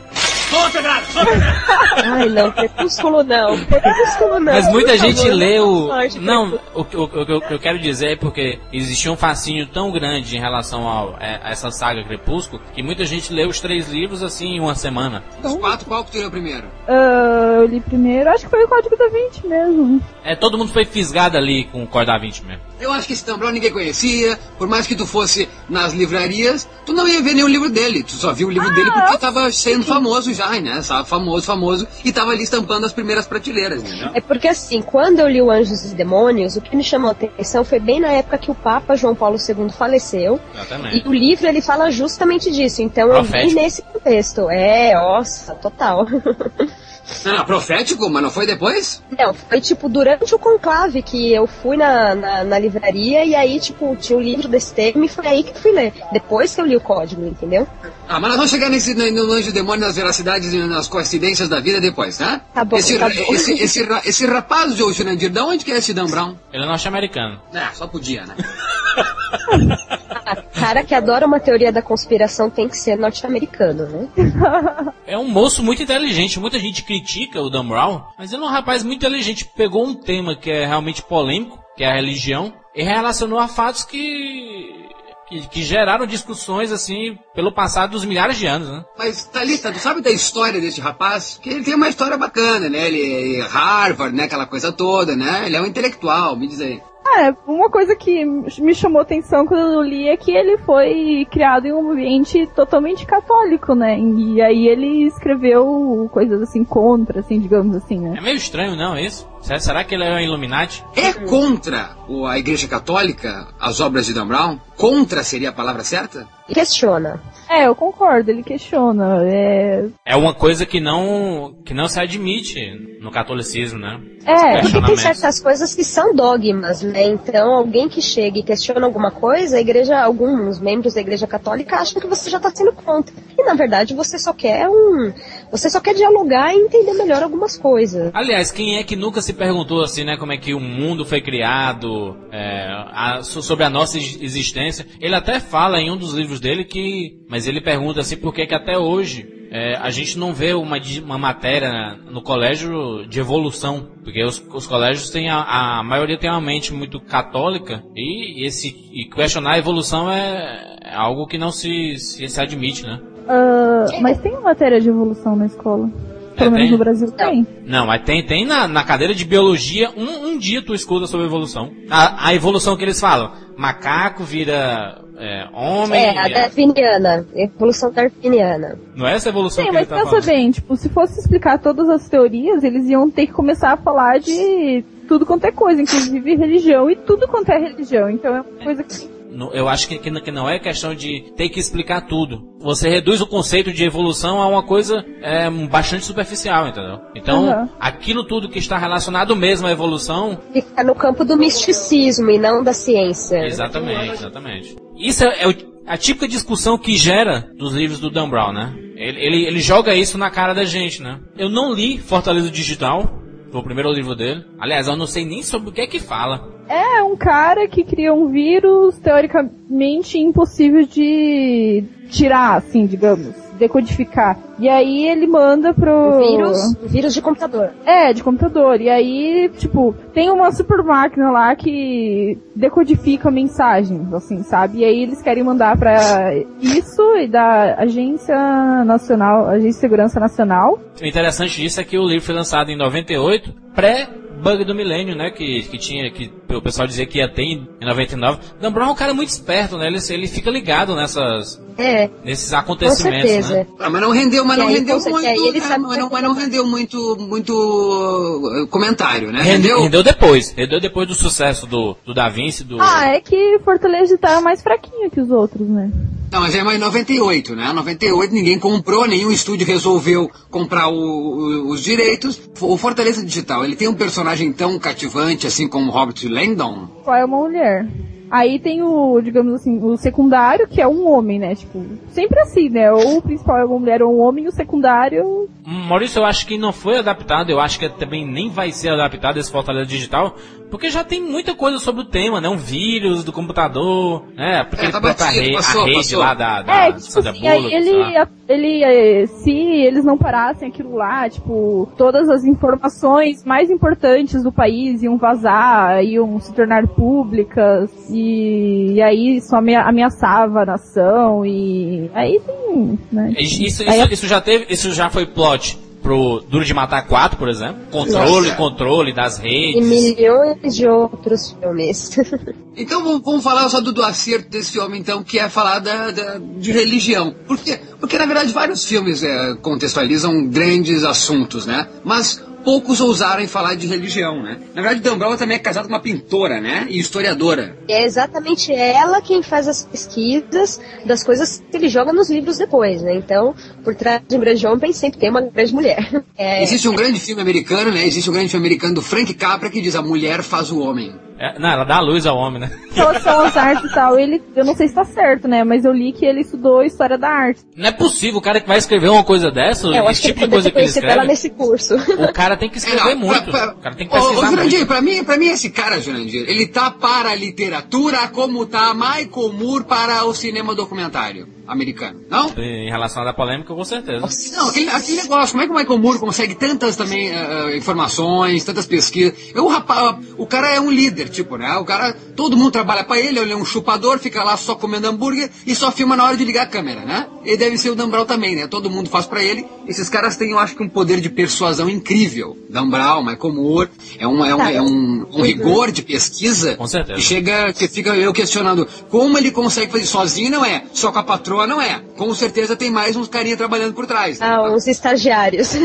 Ai, 2.05 2.29
não, 2.29 2.51
crepúsculo 2.53 3.23
não. 3.23 3.57
Crepúsculo 3.65 4.41
não. 4.41 4.53
Mas 4.53 4.69
muita 4.71 4.97
gente 4.97 5.19
favor, 5.19 5.33
leu. 5.35 5.87
sorte, 5.89 6.19
Não, 6.19 6.59
o, 6.75 6.85
que- 6.85 6.97
o, 6.97 7.09
que- 7.09 7.19
o 7.33 7.41
que 7.41 7.55
eu 7.55 7.59
quero 7.59 7.79
dizer 7.79 8.13
é 8.13 8.17
porque 8.17 8.59
existia 8.73 9.11
um 9.11 9.17
fascínio 9.17 9.67
tão 9.67 9.91
grande 9.91 10.37
em 10.37 10.41
relação 10.41 10.87
ao- 10.87 11.17
é, 11.21 11.41
a 11.43 11.51
essa 11.51 11.71
saga 11.71 12.05
Crepúsculo 12.05 12.61
que 12.75 12.83
muita 12.83 13.05
gente 13.05 13.33
leu 13.33 13.49
os 13.49 13.61
três 13.61 13.89
livros 13.89 14.23
assim 14.23 14.57
em 14.57 14.61
uma 14.61 14.75
semana. 14.75 15.23
Os 15.43 15.55
quatro, 15.57 15.87
qual 15.87 16.05
que 16.05 16.13
tu 16.13 16.19
leu 16.19 16.31
primeiro? 16.31 16.65
Ah, 16.89 17.57
eu 17.61 17.67
li 17.67 17.81
primeiro, 17.81 18.31
acho 18.31 18.45
que 18.45 18.51
foi 18.51 18.65
o 18.65 18.69
Código 18.69 18.97
da 18.97 19.09
Vinci 19.09 19.47
mesmo. 19.47 20.01
É, 20.23 20.35
todo 20.37 20.57
mundo 20.59 20.73
foi 20.73 20.85
fisgado 20.85 21.37
ali 21.37 21.65
com 21.65 21.83
o 21.83 21.87
Cor 21.87 22.05
da 22.05 22.19
20 22.19 22.45
mesmo. 22.45 22.63
Eu 22.81 22.93
acho 22.93 23.07
que 23.07 23.15
esse 23.15 23.25
Brown 23.25 23.51
ninguém 23.53 23.73
conhecia. 23.73 24.39
Por 24.59 24.69
mais 24.69 24.87
que 24.87 24.95
tu 24.95 25.07
fosse 25.07 25.49
nas 25.69 25.93
livrarias, 25.95 26.69
tu 26.85 26.93
não 26.93 27.09
ia 27.09 27.23
ver 27.23 27.33
nenhum 27.35 27.49
livro 27.49 27.71
dele. 27.71 28.03
Tu 28.03 28.13
só 28.13 28.33
viu 28.33 28.49
o 28.49 28.51
livro 28.51 28.71
dele 28.75 28.91
porque 28.91 29.19
tava 29.19 29.51
sendo 29.51 29.83
famoso 29.85 30.31
já, 30.37 30.61
né? 30.61 30.83
Sabe? 30.83 31.09
Famoso, 31.09 31.47
famoso. 31.47 31.89
E 32.05 32.13
tava 32.13 32.31
ali 32.31 32.43
estampando 32.43 32.87
as 32.87 32.93
primeiras 32.93 33.27
prateleiras, 33.27 33.83
entendeu? 33.83 34.11
É 34.15 34.21
porque 34.21 34.49
assim, 34.49 34.83
quando 34.83 35.21
eu 35.21 35.29
li 35.29 35.43
o 35.43 35.51
Anjos 35.51 35.91
e 35.91 35.95
Demônios, 35.95 36.57
o 36.57 36.61
que 36.61 36.77
me 36.77 36.85
chamou 36.85 37.09
a 37.09 37.13
atenção 37.13 37.65
foi 37.65 37.79
bem 37.79 38.01
na 38.01 38.13
época 38.13 38.39
que 38.39 38.51
o 38.51 38.55
Papa 38.55 38.95
João 38.97 39.15
Paulo 39.15 39.37
II 39.37 39.71
faleceu. 39.71 40.39
Exatamente. 40.55 41.05
E 41.05 41.09
o 41.09 41.13
livro 41.13 41.47
ele 41.47 41.61
fala 41.61 41.91
justamente 41.91 42.51
disso. 42.51 42.83
Então 42.83 43.09
eu 43.09 43.23
vi 43.23 43.31
Profético. 43.31 43.61
nesse 43.61 43.83
contexto. 43.83 44.51
É, 44.51 44.95
nossa, 44.95 45.55
total. 45.55 46.07
Ah, 47.25 47.45
profético, 47.45 48.11
mas 48.11 48.23
não 48.23 48.31
foi 48.31 48.47
depois? 48.47 49.03
Não, 49.17 49.33
foi 49.33 49.61
tipo 49.61 49.89
durante 49.89 50.35
o 50.35 50.39
conclave 50.39 51.03
que 51.03 51.33
eu 51.33 51.47
fui 51.47 51.77
na, 51.77 52.15
na, 52.15 52.45
na 52.45 52.59
livraria 52.59 53.25
e 53.25 53.35
aí, 53.35 53.61
tipo, 53.61 53.97
tinha 53.97 54.19
o 54.19 54.23
livro 54.23 54.49
desse 54.49 54.75
tema 54.75 55.05
e 55.05 55.09
foi 55.09 55.27
aí 55.27 55.43
que 55.43 55.51
eu 55.51 55.55
fui 55.55 55.73
ler. 55.73 55.93
Depois 56.13 56.55
que 56.55 56.61
eu 56.61 56.67
li 56.67 56.77
o 56.77 56.81
código, 56.81 57.25
entendeu? 57.25 57.67
Ah, 58.09 58.21
mas 58.21 58.31
nós 58.31 58.37
vamos 58.37 58.51
chegar 58.51 58.69
nesse, 58.69 58.95
no, 58.95 59.27
no 59.27 59.33
Anjo 59.33 59.53
Demônio, 59.53 59.87
nas 59.87 59.97
veracidades 59.97 60.53
e 60.53 60.59
nas 60.59 60.89
coincidências 60.89 61.49
da 61.49 61.61
vida 61.61 61.81
depois, 61.81 62.19
tá? 62.19 62.41
Tá 62.53 62.65
bom, 62.65 62.77
esse, 62.77 62.99
tá 62.99 63.09
bom. 63.09 63.35
Esse, 63.35 63.53
esse, 63.55 63.89
esse 64.05 64.27
rapaz, 64.27 64.75
Joe 64.75 64.93
Jurandir, 64.93 65.31
de 65.31 65.41
onde 65.41 65.65
que 65.65 65.73
é 65.73 65.79
esse 65.79 65.95
Dan 65.95 66.07
Brown? 66.07 66.37
Ele 66.53 66.65
é 66.65 66.67
norte-americano. 66.67 67.41
É, 67.53 67.67
só 67.73 67.87
podia, 67.87 68.25
né? 68.27 68.35
A 70.27 70.37
cara 70.37 70.85
que 70.85 70.95
adora 70.95 71.27
uma 71.27 71.41
teoria 71.41 71.73
da 71.73 71.81
conspiração 71.81 72.51
tem 72.51 72.69
que 72.69 72.77
ser 72.77 72.97
norte-americano, 72.97 73.87
né? 73.87 74.09
É 75.07 75.17
um 75.17 75.29
moço 75.29 75.63
muito 75.63 75.81
inteligente. 75.81 76.41
Muita 76.41 76.59
gente 76.59 76.83
critica 76.83 77.41
o 77.41 77.49
Dan 77.49 77.65
Brown, 77.65 78.03
mas 78.19 78.33
ele 78.33 78.43
é 78.43 78.45
um 78.45 78.51
rapaz 78.51 78.83
muito 78.83 78.99
inteligente. 78.99 79.49
Pegou 79.57 79.87
um 79.87 79.95
tema 79.95 80.35
que 80.35 80.51
é 80.51 80.67
realmente 80.67 81.01
polêmico 81.01 81.65
que 81.77 81.85
é 81.85 81.91
a 81.91 81.95
religião, 81.95 82.55
e 82.75 82.83
relacionou 82.83 83.39
a 83.39 83.47
fatos 83.47 83.85
que, 83.85 84.89
que, 85.29 85.47
que 85.49 85.63
geraram 85.63 86.07
discussões, 86.07 86.73
assim, 86.73 87.19
pelo 87.35 87.53
passado 87.53 87.91
dos 87.91 88.05
milhares 88.05 88.39
de 88.39 88.47
anos, 88.47 88.69
né? 88.69 88.85
Mas, 88.97 89.25
Thalita, 89.25 89.71
tu 89.71 89.79
sabe 89.79 90.01
da 90.01 90.11
história 90.11 90.61
desse 90.61 90.81
rapaz? 90.81 91.39
Que 91.41 91.51
ele 91.51 91.65
tem 91.65 91.75
uma 91.75 91.89
história 91.89 92.17
bacana, 92.17 92.69
né? 92.71 92.87
Ele 92.87 93.37
é 93.37 93.43
Harvard, 93.43 94.17
né? 94.17 94.25
Aquela 94.25 94.47
coisa 94.47 94.73
toda, 94.73 95.15
né? 95.15 95.45
Ele 95.47 95.57
é 95.57 95.61
um 95.61 95.67
intelectual, 95.67 96.35
me 96.35 96.49
diz 96.49 96.61
aí. 96.61 96.81
É, 97.19 97.35
uma 97.47 97.71
coisa 97.71 97.95
que 97.95 98.25
me 98.25 98.75
chamou 98.75 99.01
atenção 99.01 99.47
quando 99.47 99.73
eu 99.73 99.83
li 99.83 100.09
é 100.09 100.17
que 100.17 100.33
ele 100.33 100.59
foi 100.59 101.27
criado 101.31 101.67
em 101.67 101.73
um 101.73 101.91
ambiente 101.91 102.47
totalmente 102.49 103.07
católico, 103.07 103.75
né? 103.75 103.99
E 103.99 104.41
aí 104.43 104.69
ele 104.69 105.07
escreveu 105.07 106.09
coisas 106.13 106.43
assim 106.43 106.65
contra, 106.65 107.21
assim, 107.21 107.41
digamos 107.41 107.77
assim, 107.77 107.99
né? 107.99 108.15
É 108.19 108.21
meio 108.21 108.37
estranho, 108.37 108.77
não, 108.77 108.99
isso? 108.99 109.27
Será- 109.47 109.61
Será 109.61 109.85
que 109.85 109.95
ele 109.95 110.05
é 110.05 110.13
um 110.15 110.19
Illuminati? 110.21 110.85
É 110.97 111.13
contra 111.13 111.91
o- 112.09 112.27
a 112.27 112.37
Igreja 112.39 112.67
Católica 112.67 113.47
as 113.61 113.81
obras 113.81 114.07
de 114.07 114.13
Dan 114.13 114.27
Brown? 114.27 114.59
Contra 114.77 115.23
seria 115.23 115.51
a 115.51 115.53
palavra 115.53 115.83
certa? 115.85 116.27
Questiona. 116.53 117.21
É, 117.49 117.67
eu 117.67 117.75
concordo, 117.75 118.31
ele 118.31 118.43
questiona. 118.43 119.23
É, 119.25 119.87
É 120.05 120.17
uma 120.17 120.35
coisa 120.35 120.67
que 120.67 120.81
não, 120.81 121.55
que 121.65 121.73
não 121.73 121.89
se 121.89 121.99
admite 121.99 122.61
no 123.01 123.11
catolicismo, 123.11 123.79
né? 123.79 124.01
é 124.27 124.61
Porque 124.61 124.83
tem 124.83 124.97
certas 124.97 125.41
coisas 125.41 125.75
que 125.75 125.83
são 125.85 126.15
dogmas, 126.15 126.83
né? 126.83 127.05
Então, 127.05 127.53
alguém 127.55 127.89
que 127.89 128.03
chega 128.03 128.39
e 128.39 128.43
questiona 128.43 128.85
alguma 128.85 129.11
coisa, 129.13 129.57
a 129.57 129.61
igreja, 129.61 129.99
alguns 129.99 130.59
membros 130.61 130.95
da 130.95 131.01
igreja 131.01 131.27
católica 131.27 131.77
acham 131.77 132.01
que 132.01 132.07
você 132.09 132.29
já 132.29 132.37
está 132.39 132.51
sendo 132.55 132.73
contra. 132.73 133.15
E 133.39 133.43
na 133.45 133.55
verdade 133.55 133.95
você 133.95 134.19
só 134.19 134.33
quer 134.33 134.69
um. 134.69 135.13
Você 135.51 135.71
só 135.71 135.81
quer 135.81 135.95
dialogar 135.95 136.53
e 136.53 136.59
entender 136.59 136.93
melhor 136.95 137.23
algumas 137.23 137.57
coisas. 137.57 138.11
Aliás, 138.13 138.51
quem 138.51 138.77
é 138.79 138.83
que 138.85 138.97
nunca 138.97 139.23
se 139.23 139.33
perguntou 139.37 139.83
assim, 139.83 140.05
né, 140.05 140.17
como 140.17 140.33
é 140.33 140.37
que 140.37 140.55
o 140.55 140.61
mundo 140.61 141.05
foi 141.05 141.21
criado, 141.21 142.17
é, 142.33 142.67
a- 142.93 143.21
so- 143.23 143.43
sobre 143.43 143.65
a 143.65 143.71
nossa 143.71 143.97
ex- 143.99 144.19
existência? 144.21 144.87
Ele 145.01 145.15
até 145.15 145.39
fala 145.41 145.81
em 145.81 145.91
um 145.91 145.97
dos 145.97 146.13
livros 146.15 146.41
dele 146.41 146.65
que, 146.65 147.21
mas 147.29 147.47
ele 147.47 147.61
pergunta 147.61 148.01
assim, 148.01 148.17
por 148.17 148.33
que 148.35 148.47
que 148.47 148.55
até 148.55 148.77
hoje 148.79 149.35
é, 149.51 149.77
a 149.77 149.91
gente 149.91 150.19
não 150.19 150.33
vê 150.35 150.55
uma, 150.55 150.77
uma 151.05 151.17
matéria 151.19 151.97
no 152.11 152.21
colégio 152.21 153.07
de 153.09 153.21
evolução? 153.21 153.89
Porque 154.03 154.23
os, 154.25 154.45
os 154.53 154.67
colégios 154.67 155.09
têm 155.11 155.29
a, 155.31 155.79
a 155.79 155.83
maioria 155.85 156.19
tem 156.19 156.29
uma 156.31 156.41
mente 156.41 156.73
muito 156.75 156.99
católica 157.01 157.83
e 157.95 158.45
esse 158.47 158.69
e 158.93 159.09
questionar 159.09 159.53
a 159.53 159.59
evolução 159.59 160.11
é, 160.11 160.79
é 160.85 160.95
algo 160.95 161.27
que 161.27 161.39
não 161.39 161.51
se, 161.53 161.97
se, 161.99 162.29
se 162.29 162.41
admite, 162.41 162.85
né? 162.85 163.01
ah, 163.29 163.87
mas 164.01 164.19
tem 164.21 164.41
matéria 164.41 164.81
de 164.81 164.89
evolução 164.89 165.35
na 165.37 165.47
escola. 165.47 165.91
Pelo 166.37 166.49
É, 166.49 166.53
menos 166.53 166.69
tem? 166.69 166.71
no 166.73 166.79
Brasil 166.79 167.11
tem. 167.13 167.47
Não, 167.67 167.87
mas 167.87 168.03
tem, 168.03 168.25
tem 168.25 168.45
na, 168.47 168.69
na 168.69 168.85
cadeira 168.85 169.15
de 169.15 169.25
biologia, 169.25 169.91
um, 169.97 170.29
um 170.29 170.39
dia 170.39 170.63
tu 170.63 170.75
escuta 170.75 171.07
sobre 171.07 171.27
evolução. 171.27 171.71
A, 171.91 172.29
a 172.29 172.35
evolução 172.35 172.77
que 172.77 172.85
eles 172.85 173.01
falam, 173.01 173.33
macaco 173.57 174.23
vira 174.23 175.01
é, 175.19 175.47
homem, 175.53 175.99
É, 176.05 176.19
a 176.19 176.29
darwiniana, 176.29 177.27
evolução 177.35 177.91
darwiniana. 177.91 178.79
não 178.95 179.07
é 179.09 179.15
essa 179.15 179.31
evolução 179.31 179.65
Sim, 179.65 179.71
que 179.71 179.75
mas 179.75 179.83
ele 179.83 179.91
tá 179.91 179.97
pensa 179.97 180.11
falando. 180.11 180.27
bem, 180.27 180.51
tipo, 180.51 180.77
se 180.77 180.89
fosse 180.91 181.19
explicar 181.21 181.59
todas 181.59 181.89
as 181.89 182.09
teorias, 182.09 182.63
eles 182.63 182.87
iam 182.89 183.11
ter 183.11 183.27
que 183.27 183.33
começar 183.33 183.73
a 183.73 183.77
falar 183.79 184.19
de 184.21 184.85
tudo 185.09 185.25
quanto 185.25 185.45
é 185.47 185.53
coisa, 185.53 185.81
inclusive 185.81 186.35
religião 186.37 186.91
e 186.91 186.97
tudo 186.97 187.27
quanto 187.29 187.51
é 187.51 187.59
religião. 187.59 188.11
Então 188.11 188.35
é 188.37 188.41
uma 188.43 188.65
coisa 188.65 188.83
que 188.83 189.09
Eu 189.53 189.69
acho 189.69 189.87
que, 189.89 189.99
que 189.99 190.11
não- 190.31 190.49
é 190.49 190.59
questão 190.59 190.95
de 190.95 191.33
ter 191.37 191.49
que 191.49 191.61
explicar 191.61 192.03
tudo. 192.03 192.57
Você 192.61 192.89
reduz 192.89 193.21
o 193.21 193.27
conceito 193.27 193.73
de 193.73 193.85
evolução 193.85 194.41
a 194.41 194.49
uma 194.49 194.63
coisa 194.63 195.05
é, 195.23 195.49
bastante 195.51 196.05
superficial, 196.05 196.67
entendeu? 196.69 196.99
Então, 197.15 197.45
Uhum. 197.47 197.69
aquilo 197.79 198.25
tudo 198.25 198.49
que 198.49 198.59
está 198.59 198.79
relacionado 198.79 199.35
mesmo 199.37 199.67
à 199.67 199.71
evolução, 199.71 200.39
Fica 200.53 200.83
no 200.83 200.95
campo 200.95 201.25
do 201.25 201.37
misticismo 201.37 202.31
e 202.31 202.39
não 202.39 202.63
da 202.63 202.73
ciência. 202.73 203.45
Exatamente, 203.45 204.13
exatamente. 204.15 204.77
Isso 204.99 205.25
é, 205.25 205.43
é 205.43 205.49
o- 205.49 205.77
a 205.87 205.97
típica 205.97 206.27
discussão 206.27 206.77
que 206.79 206.97
gera 206.97 207.49
dos 207.57 207.73
livros 207.75 208.01
do 208.01 208.11
Dan 208.11 208.29
Brown, 208.29 208.53
né? 208.53 208.75
Ele, 208.97 209.21
ele, 209.21 209.47
ele 209.47 209.61
joga 209.61 209.95
isso 209.95 210.17
na 210.19 210.31
cara 210.31 210.55
da 210.55 210.65
gente, 210.65 211.03
né? 211.03 211.21
Eu 211.39 211.49
não 211.51 211.73
li 211.73 211.99
Fortaleza 211.99 212.51
Digital, 212.51 213.13
foi 213.51 213.61
o 213.61 213.65
primeiro 213.65 213.93
livro 213.93 214.15
dele. 214.15 214.45
Aliás, 214.59 214.87
eu 214.89 214.97
não 214.97 215.07
sei 215.07 215.25
nem 215.25 215.43
sobre 215.43 215.71
o 215.71 215.73
que 215.73 215.81
é 215.81 215.87
que 215.87 216.01
fala. 216.01 216.49
é 216.69 217.03
um 217.03 217.17
cara 217.17 217.69
que 217.69 217.85
cria 217.85 218.13
um 218.13 218.29
vírus 218.29 218.99
teoricamente 218.99 220.19
impossível 220.19 220.87
de 220.87 221.85
tirar, 222.11 222.57
assim, 222.57 222.87
digamos, 222.87 223.35
decodificar. 223.57 224.39
E 224.59 224.69
aí 224.69 225.07
ele 225.07 225.27
manda 225.27 225.75
pro 225.75 226.19
vírus, 226.19 226.75
vírus 226.85 227.13
de 227.13 227.21
computador. 227.21 227.71
É, 227.85 228.13
de 228.13 228.23
computador. 228.23 228.81
E 228.81 228.89
aí, 228.89 229.51
tipo, 229.57 229.95
tem 230.15 230.31
uma 230.31 230.51
super 230.53 230.83
máquina 230.83 231.31
lá 231.31 231.55
que 231.55 232.39
decodifica 232.55 233.31
mensagens, 233.31 234.13
assim, 234.15 234.43
sabe? 234.43 234.79
E 234.79 234.85
aí 234.85 235.03
eles 235.03 235.21
querem 235.21 235.43
mandar 235.43 235.77
pra 235.77 236.35
isso 236.61 237.03
e 237.17 237.29
da 237.29 237.75
Agência 237.75 238.37
Nacional, 238.85 239.47
Agência 239.49 239.71
de 239.71 239.77
Segurança 239.77 240.21
Nacional. 240.21 240.79
O 241.01 241.05
interessante 241.05 241.61
disso 241.61 241.81
é 241.81 241.85
que 241.85 241.99
o 241.99 242.07
livro 242.07 242.25
foi 242.25 242.35
lançado 242.35 242.71
em 242.71 242.77
98, 242.77 243.53
pré 243.75 244.09
bug 244.47 244.65
do 244.65 244.75
milênio, 244.75 245.17
né? 245.17 245.31
Que, 245.31 245.63
que 245.63 245.77
tinha, 245.77 246.09
que 246.11 246.31
o 246.55 246.63
pessoal 246.63 246.87
dizia 246.87 247.05
que 247.05 247.19
ia 247.19 247.29
ter 247.29 247.43
em 247.43 247.69
99. 247.81 248.39
Dan 248.61 248.71
Brown 248.71 248.89
é 248.91 248.93
um 248.93 248.95
cara 248.95 249.13
muito 249.13 249.29
esperto, 249.29 249.77
né? 249.77 249.89
Ele, 249.89 249.99
ele 250.11 250.29
fica 250.29 250.51
ligado 250.51 250.95
nessas, 250.95 251.61
É, 251.77 252.09
nesses 252.25 252.51
com 252.51 252.57
acontecimentos, 252.57 253.29
certeza. 253.31 253.55
né? 253.55 253.67
Ah, 253.81 253.91
mas 253.91 254.01
não 254.01 254.11
rendeu, 254.13 254.45
mas 254.45 254.57
não 254.59 254.69
aí, 254.69 254.75
rendeu 254.75 255.01
certeza, 255.01 255.27
muito. 255.35 255.49
ele 255.49 255.59
né? 255.61 255.67
sabe 255.67 255.83
mas, 255.85 255.99
não, 255.99 256.07
que- 256.09 256.13
mas 256.15 256.23
não 256.23 256.35
rendeu 256.35 256.65
muito, 256.67 257.17
muito 257.19 257.53
uh, 257.53 258.67
comentário, 258.69 259.33
né? 259.33 259.43
Rendeu, 259.43 259.81
rendeu 259.83 260.03
depois. 260.03 260.53
Rendeu 260.57 260.81
depois 260.81 261.09
do 261.09 261.15
sucesso 261.15 261.67
do, 261.67 261.97
do 262.05 262.15
Da 262.15 262.29
Vinci, 262.29 262.63
do... 262.63 262.81
Ah, 262.81 263.09
é 263.09 263.21
que 263.21 263.59
Fortaleza 263.65 264.17
tá 264.17 264.41
mais 264.41 264.63
fraquinho 264.63 265.11
que 265.11 265.21
os 265.21 265.31
outros, 265.31 265.69
né? 265.69 265.91
Não, 266.31 266.41
mas 266.41 266.55
é 266.55 266.63
mais 266.63 266.79
98, 266.81 267.55
né? 267.55 267.73
98 267.73 268.35
ninguém 268.35 268.59
comprou, 268.59 269.07
nenhum 269.07 269.31
estúdio 269.31 269.67
resolveu 269.67 270.31
comprar 270.51 270.89
o- 270.89 270.95
o- 270.95 271.71
os 271.71 271.83
direitos. 271.83 272.41
O 272.61 272.77
Fortaleza 272.77 273.25
Digital, 273.25 273.65
ele 273.65 273.77
tem 273.77 273.89
um 273.89 273.95
personagem 273.95 274.53
tão 274.53 274.79
cativante 274.79 275.47
assim 275.47 275.69
como 275.69 275.91
Robert 275.91 276.17
Langdon. 276.29 276.89
Só 277.05 277.15
é 277.15 277.25
uma 277.25 277.37
mulher. 277.39 277.87
Aí 278.31 278.59
tem 278.59 278.83
o, 278.83 279.21
digamos 279.21 279.55
assim, 279.55 279.79
o 279.83 279.97
secundário, 279.97 280.67
que 280.69 280.81
é 280.81 280.87
um 280.89 281.09
homem, 281.09 281.39
né? 281.39 281.55
Tipo, 281.55 281.85
sempre 282.09 282.41
assim, 282.41 282.69
né? 282.69 282.91
Ou 282.93 283.19
o 283.19 283.23
principal 283.23 283.59
é 283.59 283.65
uma 283.65 283.79
mulher 283.79 284.03
ou 284.03 284.15
um 284.15 284.21
homem, 284.21 284.45
e 284.45 284.49
o 284.49 284.53
secundário 284.53 285.49
Maurício, 285.65 286.21
eu 286.21 286.25
acho 286.25 286.47
que 286.47 286.57
não 286.57 286.73
foi 286.73 286.99
adaptado, 286.99 287.51
eu 287.51 287.59
acho 287.59 287.79
que 287.81 287.89
também 287.89 288.25
nem 288.25 288.49
vai 288.49 288.71
ser 288.71 288.91
adaptado 288.91 289.37
esse 289.37 289.51
Fortaleza 289.51 289.87
Digital, 289.87 290.37
porque 290.71 290.91
já 290.91 291.03
tem 291.03 291.21
muita 291.21 291.55
coisa 291.57 291.79
sobre 291.81 292.03
o 292.03 292.05
tema, 292.05 292.41
né? 292.41 292.49
Um 292.49 292.57
vírus 292.57 293.25
do 293.25 293.33
computador, 293.33 294.23
né? 294.37 294.63
Porque 294.63 294.83
É, 294.85 294.87
ele 294.87 294.93
tá 294.93 295.01
própria 295.01 295.27
batido, 295.27 295.45
re- 295.45 295.53
passou, 295.55 295.83
a 295.83 295.85
rede 295.87 295.97
passou. 295.97 296.19
lá 296.21 296.35
da, 296.35 296.63
da 296.63 296.73
É, 296.73 296.87
tipo 296.93 297.01
Sandra 297.01 297.31
assim, 297.33 297.49
aí 297.49 297.57
Bullock, 297.59 297.75
ele, 297.75 298.27
ele, 298.49 299.27
se 299.27 299.51
eles 299.51 300.05
não 300.05 300.17
parassem 300.17 300.69
aquilo 300.69 300.95
lá, 300.95 301.29
tipo, 301.29 301.89
todas 301.99 302.29
as 302.29 302.45
informações 302.45 303.45
mais 303.45 303.69
importantes 303.69 304.45
do 304.45 304.53
país 304.53 305.03
iam 305.03 305.17
vazar, 305.17 306.05
iam 306.05 306.39
se 306.41 306.53
tornar 306.55 306.87
públicas, 306.87 307.91
e, 308.17 308.93
e 308.95 309.03
aí 309.03 309.37
isso 309.37 309.55
amea- 309.55 309.83
ameaçava 309.85 310.63
a 310.63 310.67
nação, 310.67 311.45
e 311.45 312.11
aí 312.15 312.41
tem, 312.41 312.99
né? 313.13 313.35
Isso, 313.39 313.83
Aí 313.83 314.01
isso, 314.03 314.13
isso 314.13 314.27
já 314.27 314.41
teve, 314.41 314.67
isso 314.71 314.93
já 314.93 315.11
foi 315.11 315.27
plot 315.27 315.79
pro 316.03 316.41
Duro 316.49 316.65
de 316.65 316.73
Matar 316.73 317.05
4, 317.09 317.37
por 317.37 317.49
exemplo. 317.49 317.77
Controle, 317.91 318.47
Nossa. 318.49 318.55
controle 318.55 319.13
das 319.13 319.39
E 319.41 319.43
redes. 319.43 319.87
milhões 319.89 320.77
de 320.77 320.87
outros 320.87 321.53
filmes. 321.53 322.17
Então 322.79 323.03
vamos, 323.03 323.23
vamos 323.25 323.43
falar 323.43 323.67
só 323.71 323.81
do, 323.81 323.91
do 323.91 324.03
acerto 324.05 324.51
desse 324.51 324.79
homem, 324.79 325.01
então, 325.01 325.23
que 325.25 325.39
é 325.39 325.49
falar 325.49 325.79
da, 325.79 326.11
da- 326.11 326.37
de 326.59 326.71
religião. 326.73 327.35
Por 327.47 327.57
quê? 327.57 327.81
Porque, 327.99 328.19
na 328.19 328.27
verdade, 328.27 328.53
vários 328.53 328.85
filmes 328.85 329.23
é, 329.23 329.55
contextualizam 329.63 330.47
grandes 330.49 331.03
assuntos, 331.03 331.65
né? 331.65 331.89
Mas 332.05 332.45
poucos 332.67 333.01
ousaram 333.01 333.47
falar 333.47 333.77
de 333.77 333.87
religião, 333.87 334.43
né? 334.43 334.59
Na 334.75 334.83
verdade, 334.83 335.01
Dan 335.01 335.17
Brown 335.17 335.37
também 335.37 335.55
é 335.57 335.61
casado 335.61 335.87
com 335.87 335.95
uma 335.95 336.01
pintora, 336.01 336.61
né? 336.61 336.89
E 336.91 336.99
historiadora. 336.99 337.79
é 337.87 338.05
exatamente 338.05 338.73
ela 338.73 339.23
quem 339.23 339.41
faz 339.41 339.69
as 339.69 339.85
pesquisas 339.85 340.81
das 341.05 341.23
coisas 341.23 341.63
que 341.71 341.77
ele 341.77 341.89
joga 341.89 342.13
nos 342.13 342.29
livros 342.29 342.59
depois, 342.59 343.03
né? 343.03 343.15
Então, 343.15 343.55
por 343.85 343.95
trás 343.95 344.21
de 344.29 344.37
um 344.37 344.41
grande 344.41 344.67
homem 344.67 344.93
sempre 344.93 345.21
tem 345.21 345.31
uma 345.31 345.43
grande 345.43 345.73
mulher. 345.73 345.97
É, 346.39 346.63
Existe 346.63 346.87
um 346.87 346.95
grande 346.95 347.19
filme 347.19 347.41
americano, 347.41 347.91
né? 347.91 348.07
Existe 348.07 348.29
um 348.29 348.33
grande 348.33 348.51
filme 348.51 348.67
americano 348.67 348.95
do 348.95 349.01
Frank 349.01 349.33
Capra 349.35 349.71
que 349.71 349.81
diz 349.81 349.95
a 349.95 350.03
mulher 350.03 350.43
faz 350.43 350.71
o 350.71 350.81
homem. 350.81 351.15
É, 351.39 351.59
não, 351.59 351.69
ela 351.69 351.85
dá 351.85 351.97
a 351.97 352.01
luz 352.01 352.25
ao 352.27 352.37
homem, 352.37 352.61
né? 352.61 352.71
Em 352.93 352.95
relação 352.95 353.41
às 353.41 353.57
artes 353.57 353.91
e 353.91 353.95
tal, 353.95 354.19
ele, 354.19 354.43
eu 354.55 354.65
não 354.65 354.75
sei 354.75 354.89
se 354.89 354.95
tá 354.95 355.05
certo, 355.05 355.47
né? 355.47 355.65
Mas 355.65 355.85
eu 355.85 355.93
li 355.93 356.13
que 356.13 356.25
ele 356.25 356.41
estudou 356.41 356.83
história 356.83 357.19
da 357.19 357.29
arte. 357.29 357.61
Não 357.77 357.87
é 357.89 357.93
possível 357.93 358.39
o 358.39 358.43
cara 358.43 358.61
que 358.61 358.67
vai 358.67 358.79
escrever 358.79 359.09
uma 359.11 359.23
coisa 359.23 359.51
dessa, 359.51 359.87
é, 359.89 359.99
eu 359.99 360.09
acho 360.09 360.21
esse 360.21 360.23
que 360.23 360.29
tipo 360.29 360.41
ele 360.41 360.47
de 360.47 360.53
coisa 360.53 360.71
que 360.71 360.79
ele 360.79 360.87
ela 361.13 361.25
escreve. 361.25 361.27
nesse 361.27 361.51
curso. 361.51 361.95
O 361.97 362.33
cara 362.33 362.57
tem 362.57 362.71
que 362.71 362.79
escrever 362.79 363.01
É, 363.11 363.15
não, 363.15 363.21
muito. 363.21 363.51
pra- 363.51 363.67
pra- 363.69 363.75
O 363.75 363.81
cara 363.83 363.95
tem 363.97 364.09
que 364.09 364.17
Ô, 364.17 364.19
pesquisar 364.21 364.47
ô, 364.47 364.51
Jurandir, 364.51 364.79
muito. 364.79 364.89
pra 364.89 365.01
mim, 365.03 365.25
pra 365.25 365.37
mim 365.37 365.47
esse 365.49 365.69
cara, 365.71 366.01
Jurandir, 366.01 366.45
ele 366.49 366.67
tá 366.67 366.91
para 366.91 367.31
a 367.31 367.35
literatura 367.35 368.29
como 368.29 368.65
tá 368.67 368.95
Michael 368.95 369.53
Moore 369.53 369.85
para 369.85 370.25
o 370.25 370.33
cinema 370.35 370.75
documentário 370.75 371.47
americano, 371.67 372.21
não? 372.29 372.51
Em 372.57 372.91
relação 372.91 373.27
à 373.27 373.33
polêmica, 373.33 373.75
com 373.75 373.85
certeza. 373.85 374.27
Não, 374.57 374.69
aquele, 374.69 374.91
aquele 374.91 375.23
negócio, 375.23 375.51
como 375.51 375.63
é 375.63 375.67
que 375.67 375.73
o 375.73 375.77
Michael 375.77 375.99
Moore 375.99 376.19
consegue 376.19 376.55
tantas 376.55 376.97
também 376.97 377.29
eh, 377.29 377.77
informações, 377.77 378.65
tantas 378.65 378.87
pesquisas? 378.87 379.35
Eu, 379.55 379.67
rapaz, 379.69 380.17
o 380.37 380.47
cara 380.47 380.75
é 380.75 380.81
um 380.81 380.91
líder, 380.91 381.29
tipo, 381.29 381.57
né? 381.57 381.77
O 381.77 381.85
cara, 381.85 382.15
todo 382.35 382.57
mundo 382.57 382.71
trabalha 382.71 383.05
pra 383.05 383.19
ele, 383.19 383.39
ele 383.39 383.53
é 383.53 383.57
um 383.57 383.65
chupador, 383.65 384.19
fica 384.19 384.43
lá 384.43 384.57
só 384.57 384.75
comendo 384.75 385.09
hambúrguer 385.09 385.51
e 385.67 385.75
só 385.75 385.91
filma 385.91 386.17
na 386.17 386.25
hora 386.25 386.37
de 386.37 386.45
ligar 386.45 386.63
a 386.63 386.67
câmera, 386.67 387.05
né? 387.05 387.27
E 387.45 387.57
deve 387.57 387.79
ser 387.79 387.91
o 387.91 387.95
Dan 387.95 388.09
Brown 388.09 388.25
também, 388.25 388.57
né? 388.57 388.67
Todo 388.67 388.91
mundo 388.91 389.09
faz 389.09 389.27
pra 389.27 389.43
ele. 389.43 389.65
Esses 389.87 390.09
caras 390.09 390.37
têm, 390.37 390.51
eu 390.51 390.59
acho 390.59 390.75
que, 390.75 390.83
um 390.83 390.89
poder 390.89 391.21
de 391.21 391.31
persuasão 391.31 391.89
incrível. 391.89 392.57
Dan 392.69 392.89
Brown, 392.89 393.25
Michael 393.25 393.55
Moore, 393.55 393.91
é, 394.19 394.27
uma, 394.27 394.49
é, 394.49 394.55
um, 394.55 394.63
é 394.63 394.83
um, 394.83 395.27
um 395.33 395.43
rigor 395.43 395.93
de 395.93 396.03
pesquisa 396.03 396.77
Com 396.77 396.87
certeza. 396.87 397.19
que 397.19 397.25
chega, 397.25 397.73
que 397.73 397.87
fica 397.89 398.17
eu 398.17 398.33
questionando 398.33 398.87
como 399.09 399.39
ele 399.39 399.51
consegue 399.51 399.93
fazer 399.93 400.07
sozinho, 400.07 400.51
não 400.51 400.65
é? 400.65 400.85
Só 400.93 401.13
com 401.13 401.19
a 401.19 401.23
patroa, 401.23 401.56
não 401.65 401.81
é? 401.81 402.01
Com 402.17 402.35
certeza 402.35 402.75
tem 402.75 402.91
mais 402.91 403.15
uns 403.15 403.29
carinha 403.29 403.57
trabalhando 403.57 403.95
por 403.95 404.05
trás. 404.05 404.41
né? 404.41 404.47
Ah, 404.49 404.63
uns 404.65 404.89
estagiários. 404.89 405.77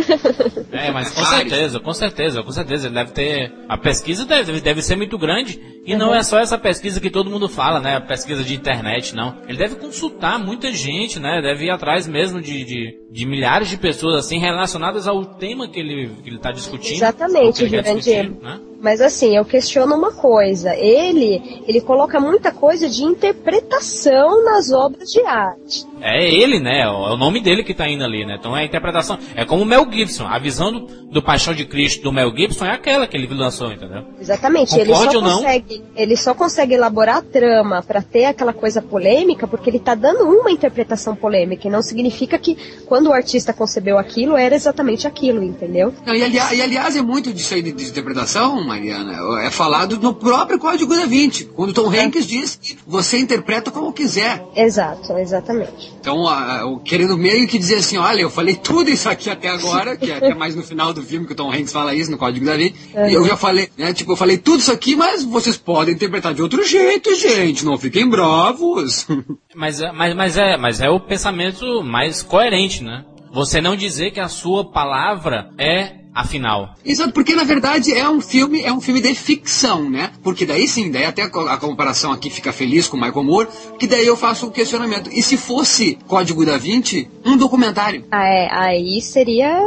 É, 0.72 0.90
mas 0.92 1.12
com 1.12 1.24
certeza, 1.24 1.80
com 1.80 1.94
certeza, 1.94 2.42
com 2.42 2.52
certeza. 2.52 2.88
Ele 2.88 2.96
deve 2.96 3.12
ter. 3.12 3.54
A 3.70 3.78
pesquisa 3.78 4.26
deve, 4.26 4.60
deve 4.60 4.82
ser 4.82 4.96
muito 4.96 5.18
grande. 5.20 5.60
E 5.86 5.96
não 5.96 6.14
é 6.14 6.22
só 6.22 6.40
essa 6.40 6.58
pesquisa 6.58 7.00
que 7.00 7.10
todo 7.10 7.30
mundo 7.30 7.50
fala, 7.50 7.80
né? 7.80 7.96
A 7.96 8.02
pesquisa 8.02 8.44
de 8.44 8.54
internet, 8.54 9.16
não. 9.16 9.36
Ele 9.48 9.58
deve 9.58 9.76
consultar 9.76 10.38
muita 10.38 10.72
gente, 10.72 11.20
né? 11.20 11.42
Deve 11.42 11.66
ir 11.66 11.70
atrás 11.72 12.08
mesmo 12.08 12.40
de, 12.40 12.64
de, 12.64 13.00
de 13.10 13.26
milhares 13.26 13.68
de 13.70 13.78
pessoas, 13.78 14.26
assim, 14.26 14.38
relacionadas 14.38 15.08
ao 15.08 15.26
tema 15.26 15.68
que 15.68 15.80
ele, 15.80 16.12
que 16.24 16.30
ele 16.30 16.40
tá 16.40 16.52
discutindo. 16.52 16.98
Exatamente, 16.98 17.64
ele 17.64 17.78
Jurandir. 17.78 18.32
né? 18.42 18.60
Mas 18.82 19.00
assim, 19.00 19.38
eu 19.38 19.46
questiono 19.46 19.96
uma 19.96 20.12
coisa. 20.12 20.76
Ele, 20.76 21.40
ele 21.68 21.82
coloca 21.82 22.20
muita 22.20 22.52
coisa 22.52 22.90
de 22.90 23.04
interpretação 23.04 24.44
nas 24.44 24.72
obras 24.72 25.08
de 25.10 25.22
arte. 25.22 25.86
É 26.02 26.28
ele, 26.28 26.60
né? 26.60 26.82
É 26.82 26.90
o 26.90 27.16
nome 27.16 27.40
dele 27.42 27.64
que 27.64 27.76
tá 27.76 27.88
indo 27.88 28.04
ali, 28.04 28.26
né? 28.26 28.38
Então 28.40 28.58
é 28.58 28.62
a 28.62 28.66
interpretação. 28.66 29.20
É 29.36 29.46
como 29.46 29.62
o 29.62 29.66
Mel 29.68 29.86
Gibson. 29.92 30.26
A 30.26 30.40
visão 30.40 30.72
do, 30.72 30.80
do 31.12 31.22
Paixão 31.22 31.54
de 31.54 31.64
Cristo 31.64 32.02
do 32.02 32.12
Mel 32.12 32.36
Gibson 32.36 32.66
é 32.66 32.72
aquela 32.72 33.06
que 33.06 33.16
ele 33.16 33.32
lançou, 33.32 33.72
entendeu? 33.72 34.04
Exatamente. 34.20 34.74
Ele 34.74 34.92
Concorde 34.92 35.12
só, 35.12 35.18
ou 35.20 35.24
não? 35.24 35.38
consegue, 35.38 35.71
ele 35.96 36.18
só 36.18 36.34
consegue 36.34 36.74
elaborar 36.74 37.18
a 37.18 37.22
trama 37.22 37.84
pra 37.84 38.02
ter 38.02 38.26
aquela 38.26 38.54
coisa 38.54 38.82
polêmica 38.82 39.48
porque 39.48 39.70
ele 39.70 39.80
tá 39.80 39.94
dando 39.96 40.24
uma 40.24 40.52
interpretação 40.52 41.16
polêmica. 41.16 41.68
E 41.68 41.72
não 41.72 41.82
significa 41.82 42.38
que 42.38 42.58
quando 42.86 43.08
o 43.08 43.14
artista 43.14 43.54
concebeu 43.54 43.98
aquilo 43.98 44.36
era 44.36 44.56
exatamente 44.56 45.08
aquilo, 45.08 45.44
entendeu? 45.44 45.94
Não, 46.06 46.14
e, 46.16 46.24
ali- 46.24 46.38
e, 46.58 46.62
aliás, 46.62 46.96
é 46.96 47.02
muito 47.02 47.32
disso 47.34 47.54
aí 47.54 47.62
de, 47.62 47.72
de 47.72 47.86
interpretação, 47.86 48.64
Mariana, 48.66 49.18
é 49.46 49.52
falado 49.52 49.98
no 49.98 50.14
próprio 50.14 50.58
Código 50.60 50.96
da 50.96 51.06
Vinci, 51.06 51.46
quando 51.46 51.74
Tom 51.74 51.90
Hanks 51.90 52.26
diz 52.26 52.56
que 52.62 52.78
você 52.88 53.18
interpreta 53.18 53.72
como 53.72 53.92
quiser. 53.94 54.44
Exato, 54.56 55.14
exatamente. 55.18 55.94
Então, 56.00 56.28
a- 56.28 56.62
a- 56.64 56.80
querendo 56.84 57.18
meio 57.18 57.48
que 57.48 57.58
dizer 57.58 57.76
assim, 57.76 57.98
olha, 57.98 58.22
eu 58.22 58.30
falei 58.30 58.56
tudo 58.56 58.90
isso 58.90 59.08
aqui 59.10 59.30
até 59.30 59.50
agora, 59.50 59.96
que 59.96 60.12
é 60.12 60.18
até 60.18 60.34
mais 60.34 60.56
no 60.56 60.64
final 60.64 60.94
do 60.94 61.02
filme 61.02 61.26
que 61.26 61.34
o 61.34 61.36
Tom 61.36 61.52
Hanks 61.52 61.72
fala 61.72 61.94
isso 61.96 62.10
no 62.12 62.18
Código 62.18 62.46
da 62.46 62.56
Vinci, 62.58 62.76
e 63.10 63.14
eu 63.14 63.26
já 63.28 63.38
falei, 63.38 63.70
né, 63.78 63.94
tipo, 63.94 64.12
eu 64.12 64.16
falei 64.16 64.38
tudo 64.38 64.60
isso 64.60 64.72
aqui, 64.72 64.96
mas 64.96 65.24
vocês 65.24 65.58
podem 65.62 65.94
interpretar 65.94 66.34
de 66.34 66.42
outro 66.42 66.64
jeito, 66.64 67.14
gente, 67.16 67.64
não 67.66 67.78
fiquem 67.78 68.08
bravos. 68.10 69.08
Mas, 69.56 69.82
é- 69.82 69.92
mas, 69.92 70.16
mas, 70.16 70.38
é, 70.38 70.58
mas 70.58 70.82
é 70.82 70.90
o 70.90 71.00
pensamento 71.00 71.84
mais 71.84 72.22
coerente, 72.22 72.84
né? 72.84 73.06
Você 73.34 73.62
não 73.62 73.76
dizer 73.76 74.12
que 74.12 74.20
a 74.20 74.28
sua 74.28 74.72
palavra 74.72 75.50
é 75.58 76.01
a 76.14 76.24
final. 76.26 76.76
Exato, 76.86 77.14
porque 77.14 77.36
na 77.36 77.44
verdade 77.44 77.94
é 77.94 78.08
um 78.10 78.20
filme, 78.22 78.62
é 78.64 78.72
um 78.74 78.82
filme 78.82 79.00
de 79.02 79.14
ficção, 79.16 79.90
né? 79.90 80.12
Porque 80.24 80.46
daí 80.46 80.68
sim, 80.68 80.92
daí 80.92 81.06
até 81.06 81.22
a 81.24 81.58
comparação 81.58 82.12
aqui 82.12 82.30
fica 82.30 82.52
feliz 82.52 82.88
com 82.88 82.98
o 82.98 83.00
Michael 83.02 83.24
Moore, 83.24 83.48
que 83.80 83.88
daí 83.88 84.06
eu 84.06 84.18
faço 84.18 84.48
o 84.48 84.52
questionamento. 84.52 85.10
E 85.14 85.22
se 85.24 85.38
fosse 85.38 85.98
Código 86.08 86.46
da 86.46 86.58
Vinci, 86.58 87.10
um 87.26 87.38
documentário? 87.38 88.04
Ah, 88.12 88.26
é, 88.28 88.48
aí 88.52 89.02
seria 89.02 89.58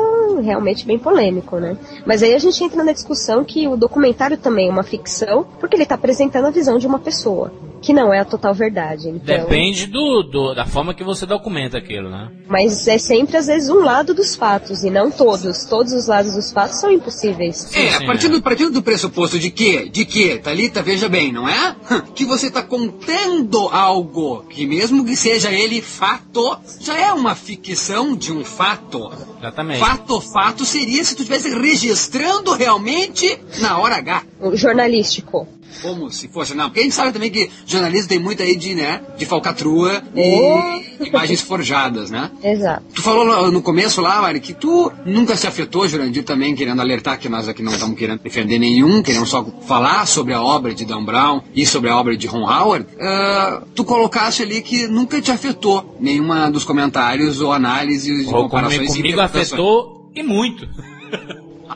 realmente 0.42 0.84
bem 0.86 0.98
polêmico, 0.98 1.56
né? 1.58 1.76
Mas 2.06 2.22
aí 2.22 2.34
a 2.34 2.38
gente 2.38 2.62
entra 2.62 2.82
na 2.82 2.92
discussão 2.92 3.44
que 3.44 3.66
o 3.68 3.76
documentário 3.76 4.36
também 4.36 4.68
é 4.68 4.70
uma 4.70 4.82
ficção, 4.82 5.46
porque 5.60 5.76
ele 5.76 5.86
tá 5.86 5.94
apresentando 5.94 6.46
a 6.46 6.50
visão 6.50 6.78
de 6.78 6.86
uma 6.86 6.98
pessoa, 6.98 7.52
que 7.80 7.92
não 7.92 8.12
é 8.12 8.18
a 8.20 8.24
total 8.24 8.52
verdade. 8.54 9.08
Então, 9.08 9.36
Depende 9.36 9.86
do, 9.86 10.22
do- 10.22 10.54
da 10.54 10.66
forma 10.66 10.92
que 10.94 11.04
você 11.04 11.24
documenta 11.26 11.78
aquilo, 11.78 12.10
né? 12.10 12.30
Mas 12.48 12.86
é 12.88 12.98
sempre, 12.98 13.36
às 13.36 13.46
vezes, 13.46 13.68
um 13.70 13.80
lado 13.82 14.12
dos 14.14 14.34
fatos, 14.34 14.82
e 14.84 14.90
não 14.90 15.10
todos. 15.10 15.64
Todos 15.64 15.92
os 15.92 16.06
lados 16.08 16.33
dos 16.34 16.52
fatos 16.52 16.80
são 16.80 16.90
impossíveis. 16.90 17.68
É, 17.74 17.98
sim, 17.98 18.06
partindo, 18.06 18.36
é. 18.36 18.40
partindo 18.40 18.70
do 18.70 18.82
pressuposto 18.82 19.38
de 19.38 19.50
que, 19.50 19.88
de 19.88 20.04
que, 20.04 20.38
Thalita, 20.38 20.82
veja 20.82 21.08
bem, 21.08 21.32
não 21.32 21.48
é? 21.48 21.76
Que 22.14 22.24
você 22.24 22.46
está 22.46 22.62
contendo 22.62 23.68
algo 23.68 24.44
que 24.48 24.66
mesmo 24.66 25.04
que 25.04 25.16
seja 25.16 25.52
ele 25.52 25.80
fato, 25.80 26.56
já 26.80 26.96
é 26.96 27.12
uma 27.12 27.34
ficção 27.34 28.16
de 28.16 28.32
um 28.32 28.44
fato. 28.44 29.10
Exatamente. 29.38 29.80
Fato, 29.80 30.20
fato 30.20 30.64
seria 30.64 31.04
se 31.04 31.14
tu 31.14 31.22
estivesse 31.22 31.50
registrando 31.50 32.52
realmente 32.52 33.38
na 33.58 33.78
hora 33.78 33.96
H. 33.96 34.22
O 34.40 34.56
jornalístico. 34.56 35.48
Como 35.82 36.10
se 36.10 36.28
fosse, 36.28 36.54
não. 36.54 36.64
Porque 36.66 36.80
a 36.80 36.82
gente 36.82 36.94
sabe 36.94 37.12
também 37.12 37.30
que 37.30 37.50
jornalismo 37.66 38.08
tem 38.08 38.18
muito 38.18 38.42
aí 38.42 38.56
de, 38.56 38.74
né, 38.74 39.00
de 39.16 39.24
falcatrua 39.26 40.02
Oh. 40.14 41.02
e 41.02 41.08
imagens 41.08 41.40
forjadas, 41.40 42.10
né? 42.10 42.30
Exato. 42.42 42.82
Tu 42.94 43.02
falou 43.02 43.50
no- 43.50 43.62
começo 43.62 44.00
lá, 44.00 44.20
Mari, 44.22 44.40
que 44.40 44.52
tu 44.54 44.92
nunca 45.06 45.36
se 45.36 45.46
afetou, 45.46 45.86
Jurandir, 45.88 46.22
também 46.24 46.54
querendo 46.54 46.80
alertar 46.80 47.18
que 47.18 47.28
nós 47.28 47.48
aqui 47.48 47.62
não 47.62 47.72
estamos 47.72 47.98
querendo 47.98 48.20
defender 48.20 48.58
nenhum, 48.58 49.02
queremos 49.02 49.28
só 49.30 49.44
falar 49.66 50.06
sobre 50.06 50.32
a 50.34 50.42
obra 50.42 50.74
de 50.74 50.84
Dan 50.84 51.04
Brown 51.04 51.40
e 51.54 51.64
sobre 51.66 51.90
a 51.90 51.96
obra 51.98 52.16
de 52.16 52.26
Ron 52.26 52.44
Howard. 52.48 52.86
Ah, 53.00 53.62
tu 53.74 53.84
colocaste 53.84 54.42
ali 54.42 54.60
que 54.62 54.86
nunca 54.86 55.20
te 55.20 55.30
afetou 55.32 55.96
nenhuma 55.98 56.50
dos 56.50 56.64
comentários 56.64 57.40
ou 57.40 57.52
análises 57.52 58.26
Ou 58.28 58.32
comparações 58.44 58.88
comigo, 58.88 58.96
comigo 59.02 59.20
afetou 59.20 60.10
e 60.14 60.22
muito. 60.22 60.68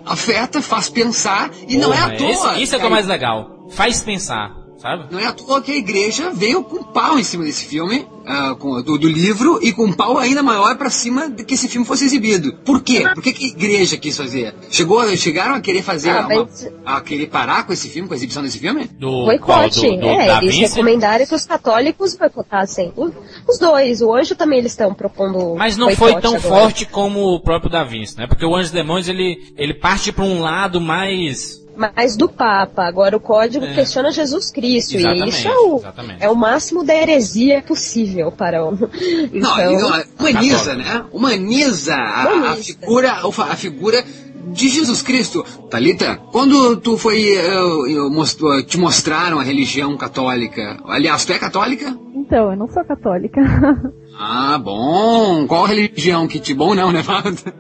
Afeta, 0.05 0.61
faz 0.63 0.89
pensar 0.89 1.51
e 1.69 1.77
não 1.77 1.93
é 1.93 1.99
à 1.99 2.11
toa. 2.17 2.31
Isso, 2.31 2.55
isso 2.63 2.75
é 2.75 2.79
o 2.79 2.81
que 2.81 2.87
é 2.87 2.91
mais 2.91 3.07
legal. 3.07 3.58
Faz 3.71 4.03
pensar, 4.03 4.57
sabe? 4.79 5.07
Não 5.13 5.19
é 5.19 5.27
à 5.27 5.33
toa 5.33 5.61
que 5.63 5.71
a 5.73 5.77
igreja 5.77 6.31
veio 6.31 6.63
com 6.65 6.83
pau 6.83 7.19
em 7.19 7.23
cima 7.25 7.45
desse 7.45 7.67
filme, 7.67 8.07
ah, 8.27 8.55
com- 8.59 8.83
do, 8.83 8.99
do 8.99 9.09
livro, 9.09 9.59
e 9.63 9.73
com 9.73 9.85
um 9.85 9.93
pau 9.93 10.19
ainda 10.19 10.43
maior 10.43 10.77
pra 10.77 10.91
cima 10.91 11.29
de 11.31 11.45
que 11.45 11.55
esse 11.55 11.69
filme 11.69 11.87
fosse 11.87 12.05
exibido. 12.05 12.53
Por 12.65 12.83
quê? 12.83 13.05
Por 13.15 13.23
que, 13.23 13.33
que 13.33 13.45
a 13.45 13.49
igreja 13.49 13.97
quis 13.97 14.17
fazer? 14.17 14.55
Chegou, 14.71 15.07
chegaram 15.17 15.55
a 15.55 15.61
querer 15.61 15.83
fazer, 15.83 16.11
Ah, 16.11 16.27
uma- 16.27 16.45
mas- 16.45 16.69
a 16.85 17.01
querer 17.01 17.27
parar 17.29 17.67
com 17.67 17.73
esse 17.73 17.89
filme, 17.89 18.09
com 18.09 18.15
a 18.15 18.17
exibição 18.17 18.43
desse 18.43 18.59
filme? 18.59 18.85
Do 18.99 19.09
qual? 19.09 19.27
Boicote. 19.27 19.81
Do, 19.81 19.97
do 20.01 20.07
é, 20.09 20.27
Da 20.27 20.39
eles 20.43 20.55
Vinci? 20.57 20.71
recomendaram 20.75 21.27
que 21.27 21.35
os 21.35 21.45
católicos 21.45 22.17
boicotassem. 22.17 22.93
O- 22.97 23.11
Os 23.49 23.59
dois. 23.59 24.01
O 24.03 24.15
anjo 24.15 24.35
também 24.35 24.59
eles 24.59 24.73
estão 24.73 24.93
propondo. 24.95 25.55
Mas 25.57 25.77
não 25.77 25.91
foi 25.95 26.21
tão 26.21 26.37
agora. 26.37 26.41
forte 26.63 26.85
como 26.87 27.35
o 27.35 27.41
próprio 27.41 27.71
Da 27.71 27.85
Vinci, 27.85 28.17
né? 28.19 28.27
Porque 28.27 28.45
o 28.45 28.55
Anjos 28.55 28.71
e 28.71 28.75
Demônios, 28.75 29.09
ele, 29.09 29.53
ele 29.57 29.75
parte 29.75 30.11
pra 30.13 30.25
um 30.25 30.41
lado 30.41 30.81
mais... 30.81 31.59
Mas 31.79 32.17
do 32.17 32.29
Papa. 32.29 32.83
Agora 32.85 33.17
o 33.17 33.21
código 33.21 33.65
É. 33.65 33.75
questiona 33.75 34.11
Jesus 34.11 34.51
Cristo. 34.51 34.95
e 34.95 34.97
Exatamente, 34.97 35.29
isso 35.29 35.49
é 35.49 35.57
o, 35.57 35.77
exatamente. 35.79 36.25
é 36.25 36.29
o 36.29 36.35
máximo 36.35 36.85
da 36.85 36.95
heresia 36.95 37.63
possível 37.63 38.33
para 38.33 38.65
o. 38.65 38.73
Não, 39.33 39.61
Então, 39.61 39.73
e 39.73 39.77
não, 39.77 40.03
humaniza, 40.19 40.75
né? 40.75 41.05
Humaniza 41.13 41.95
a, 41.95 42.53
a 42.53 42.57
figura, 42.57 43.13
a 43.13 43.57
figura 43.57 44.05
de 44.51 44.69
Jesus 44.69 45.03
Cristo. 45.03 45.45
Talita, 45.71 46.17
quando 46.33 46.77
tu 46.79 46.97
foi, 46.97 47.23
eh, 47.37 47.59
eu 47.89 48.11
mostrou- 48.11 48.63
te 48.63 48.79
mostraram 48.79 49.39
a 49.39 49.43
religião 49.43 49.97
católica, 49.97 50.79
aliás, 50.87 51.25
tu 51.25 51.33
é 51.33 51.39
católica? 51.39 51.97
Então, 52.15 52.51
eu 52.51 52.57
não 52.57 52.67
sou 52.69 52.83
católica. 52.85 53.41
Ah, 54.21 54.59
bom. 54.59 55.47
Qual 55.47 55.65
religião 55.65 56.27
que 56.27 56.41
te 56.41 56.53
bom 56.53 56.75
não, 56.75 56.91
né? 56.91 57.01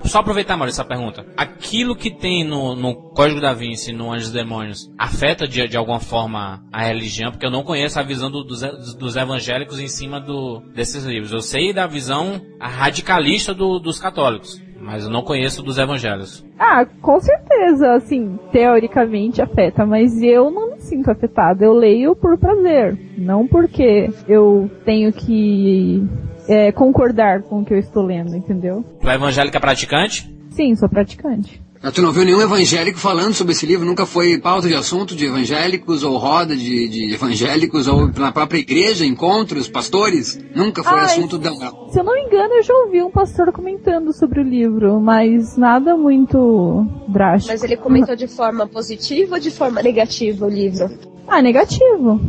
Só 0.05 0.18
aproveitar, 0.18 0.57
Maurício, 0.57 0.81
essa 0.81 0.88
pergunta. 0.88 1.25
Aquilo 1.37 1.94
que 1.94 2.11
tem 2.11 2.42
no, 2.44 2.75
no 2.75 2.94
Código 3.12 3.40
da 3.40 3.53
Vinci, 3.55 3.92
no 3.92 4.12
Anjos 4.12 4.31
e 4.31 4.33
Demônios, 4.33 4.90
afeta 4.99 5.47
de, 5.47 5.68
de 5.68 5.77
alguma 5.77 6.01
forma 6.01 6.64
a 6.73 6.83
religião? 6.83 7.31
Porque 7.31 7.47
eu 7.47 7.51
não 7.51 7.62
conheço 7.62 8.01
a 8.01 8.03
visão 8.03 8.29
do- 8.31 8.42
dos, 8.42 8.61
dos 8.97 9.14
evangélicos 9.16 9.79
em 9.79 9.87
cima 9.87 10.21
do, 10.21 10.61
desses 10.75 11.05
livros. 11.05 11.33
Eu 11.33 11.40
sei 11.40 11.73
da 11.73 11.87
visão 11.87 12.40
radicalista 12.61 13.55
do- 13.55 13.79
dos 13.79 14.01
católicos, 14.01 14.61
mas 14.81 15.05
eu 15.05 15.11
não 15.11 15.23
conheço 15.23 15.62
dos 15.62 15.79
evangélicos. 15.79 16.44
ah, 16.59 16.85
com 17.01 17.21
certeza, 17.21 17.94
assim, 17.94 18.37
teoricamente 18.51 19.40
afeta, 19.40 19.87
mas 19.87 20.21
eu 20.23 20.51
não 20.51 20.73
me 20.73 20.81
sinto 20.81 21.09
afetada. 21.09 21.64
Eu 21.64 21.73
leio 21.75 22.16
por 22.16 22.37
prazer, 22.37 22.99
não 23.16 23.47
porque 23.47 24.11
eu 24.29 24.68
tenho 24.85 25.12
que 25.12 26.03
é, 26.48 26.72
concordar 26.72 27.42
com 27.42 27.61
o 27.61 27.64
que 27.64 27.74
eu 27.74 27.78
estou 27.78 28.02
lendo, 28.02 28.34
entendeu? 28.34 28.84
Tu 29.00 29.08
é 29.08 29.14
evangélica 29.14 29.61
praticante? 29.61 30.28
Sim, 30.50 30.74
sou 30.74 30.88
praticante. 30.88 31.62
Ah, 31.80 31.92
Tu 31.92 32.02
não 32.02 32.11
viu 32.11 32.24
nenhum 32.24 32.40
evangélico 32.40 32.98
falando 32.98 33.34
sobre 33.34 33.52
esse 33.52 33.64
livro? 33.64 33.87
Nunca 33.87 34.04
foi 34.04 34.37
pauta 34.38 34.66
de 34.66 34.74
assunto 34.74 35.14
de 35.14 35.26
evangélicos 35.26 36.02
ou 36.02 36.16
roda 36.16 36.56
de, 36.56 36.88
de 36.88 37.14
evangélicos 37.14 37.87
ou 37.87 38.08
na 38.08 38.32
própria 38.32 38.58
igreja, 38.58 39.06
encontros, 39.06 39.68
pastores? 39.68 40.37
Nunca 40.56 40.82
foi 40.82 40.98
Ah, 40.98 41.04
assunto 41.04 41.38
da... 41.38 41.52
Se 41.52 42.00
eu 42.00 42.02
não 42.04 42.14
me 42.14 42.22
engano, 42.22 42.54
eu 42.54 42.62
já 42.64 42.74
ouvi 42.74 43.00
um 43.00 43.11
pastor 43.12 43.52
comentando 43.52 44.12
sobre 44.12 44.40
o 44.40 44.42
livro, 44.42 44.98
mas 45.00 45.56
nada 45.56 45.96
muito 45.96 46.84
drástico. 47.06 47.52
Mas 47.52 47.62
ele 47.62 47.76
comentou 47.76 48.16
de 48.16 48.26
forma 48.26 48.66
positiva 48.66 49.37
ou 49.37 49.40
de 49.40 49.52
forma 49.52 49.80
negativa 49.80 50.46
o 50.46 50.50
livro? 50.50 50.90
Ah, 51.29 51.43
negativo. 51.43 52.21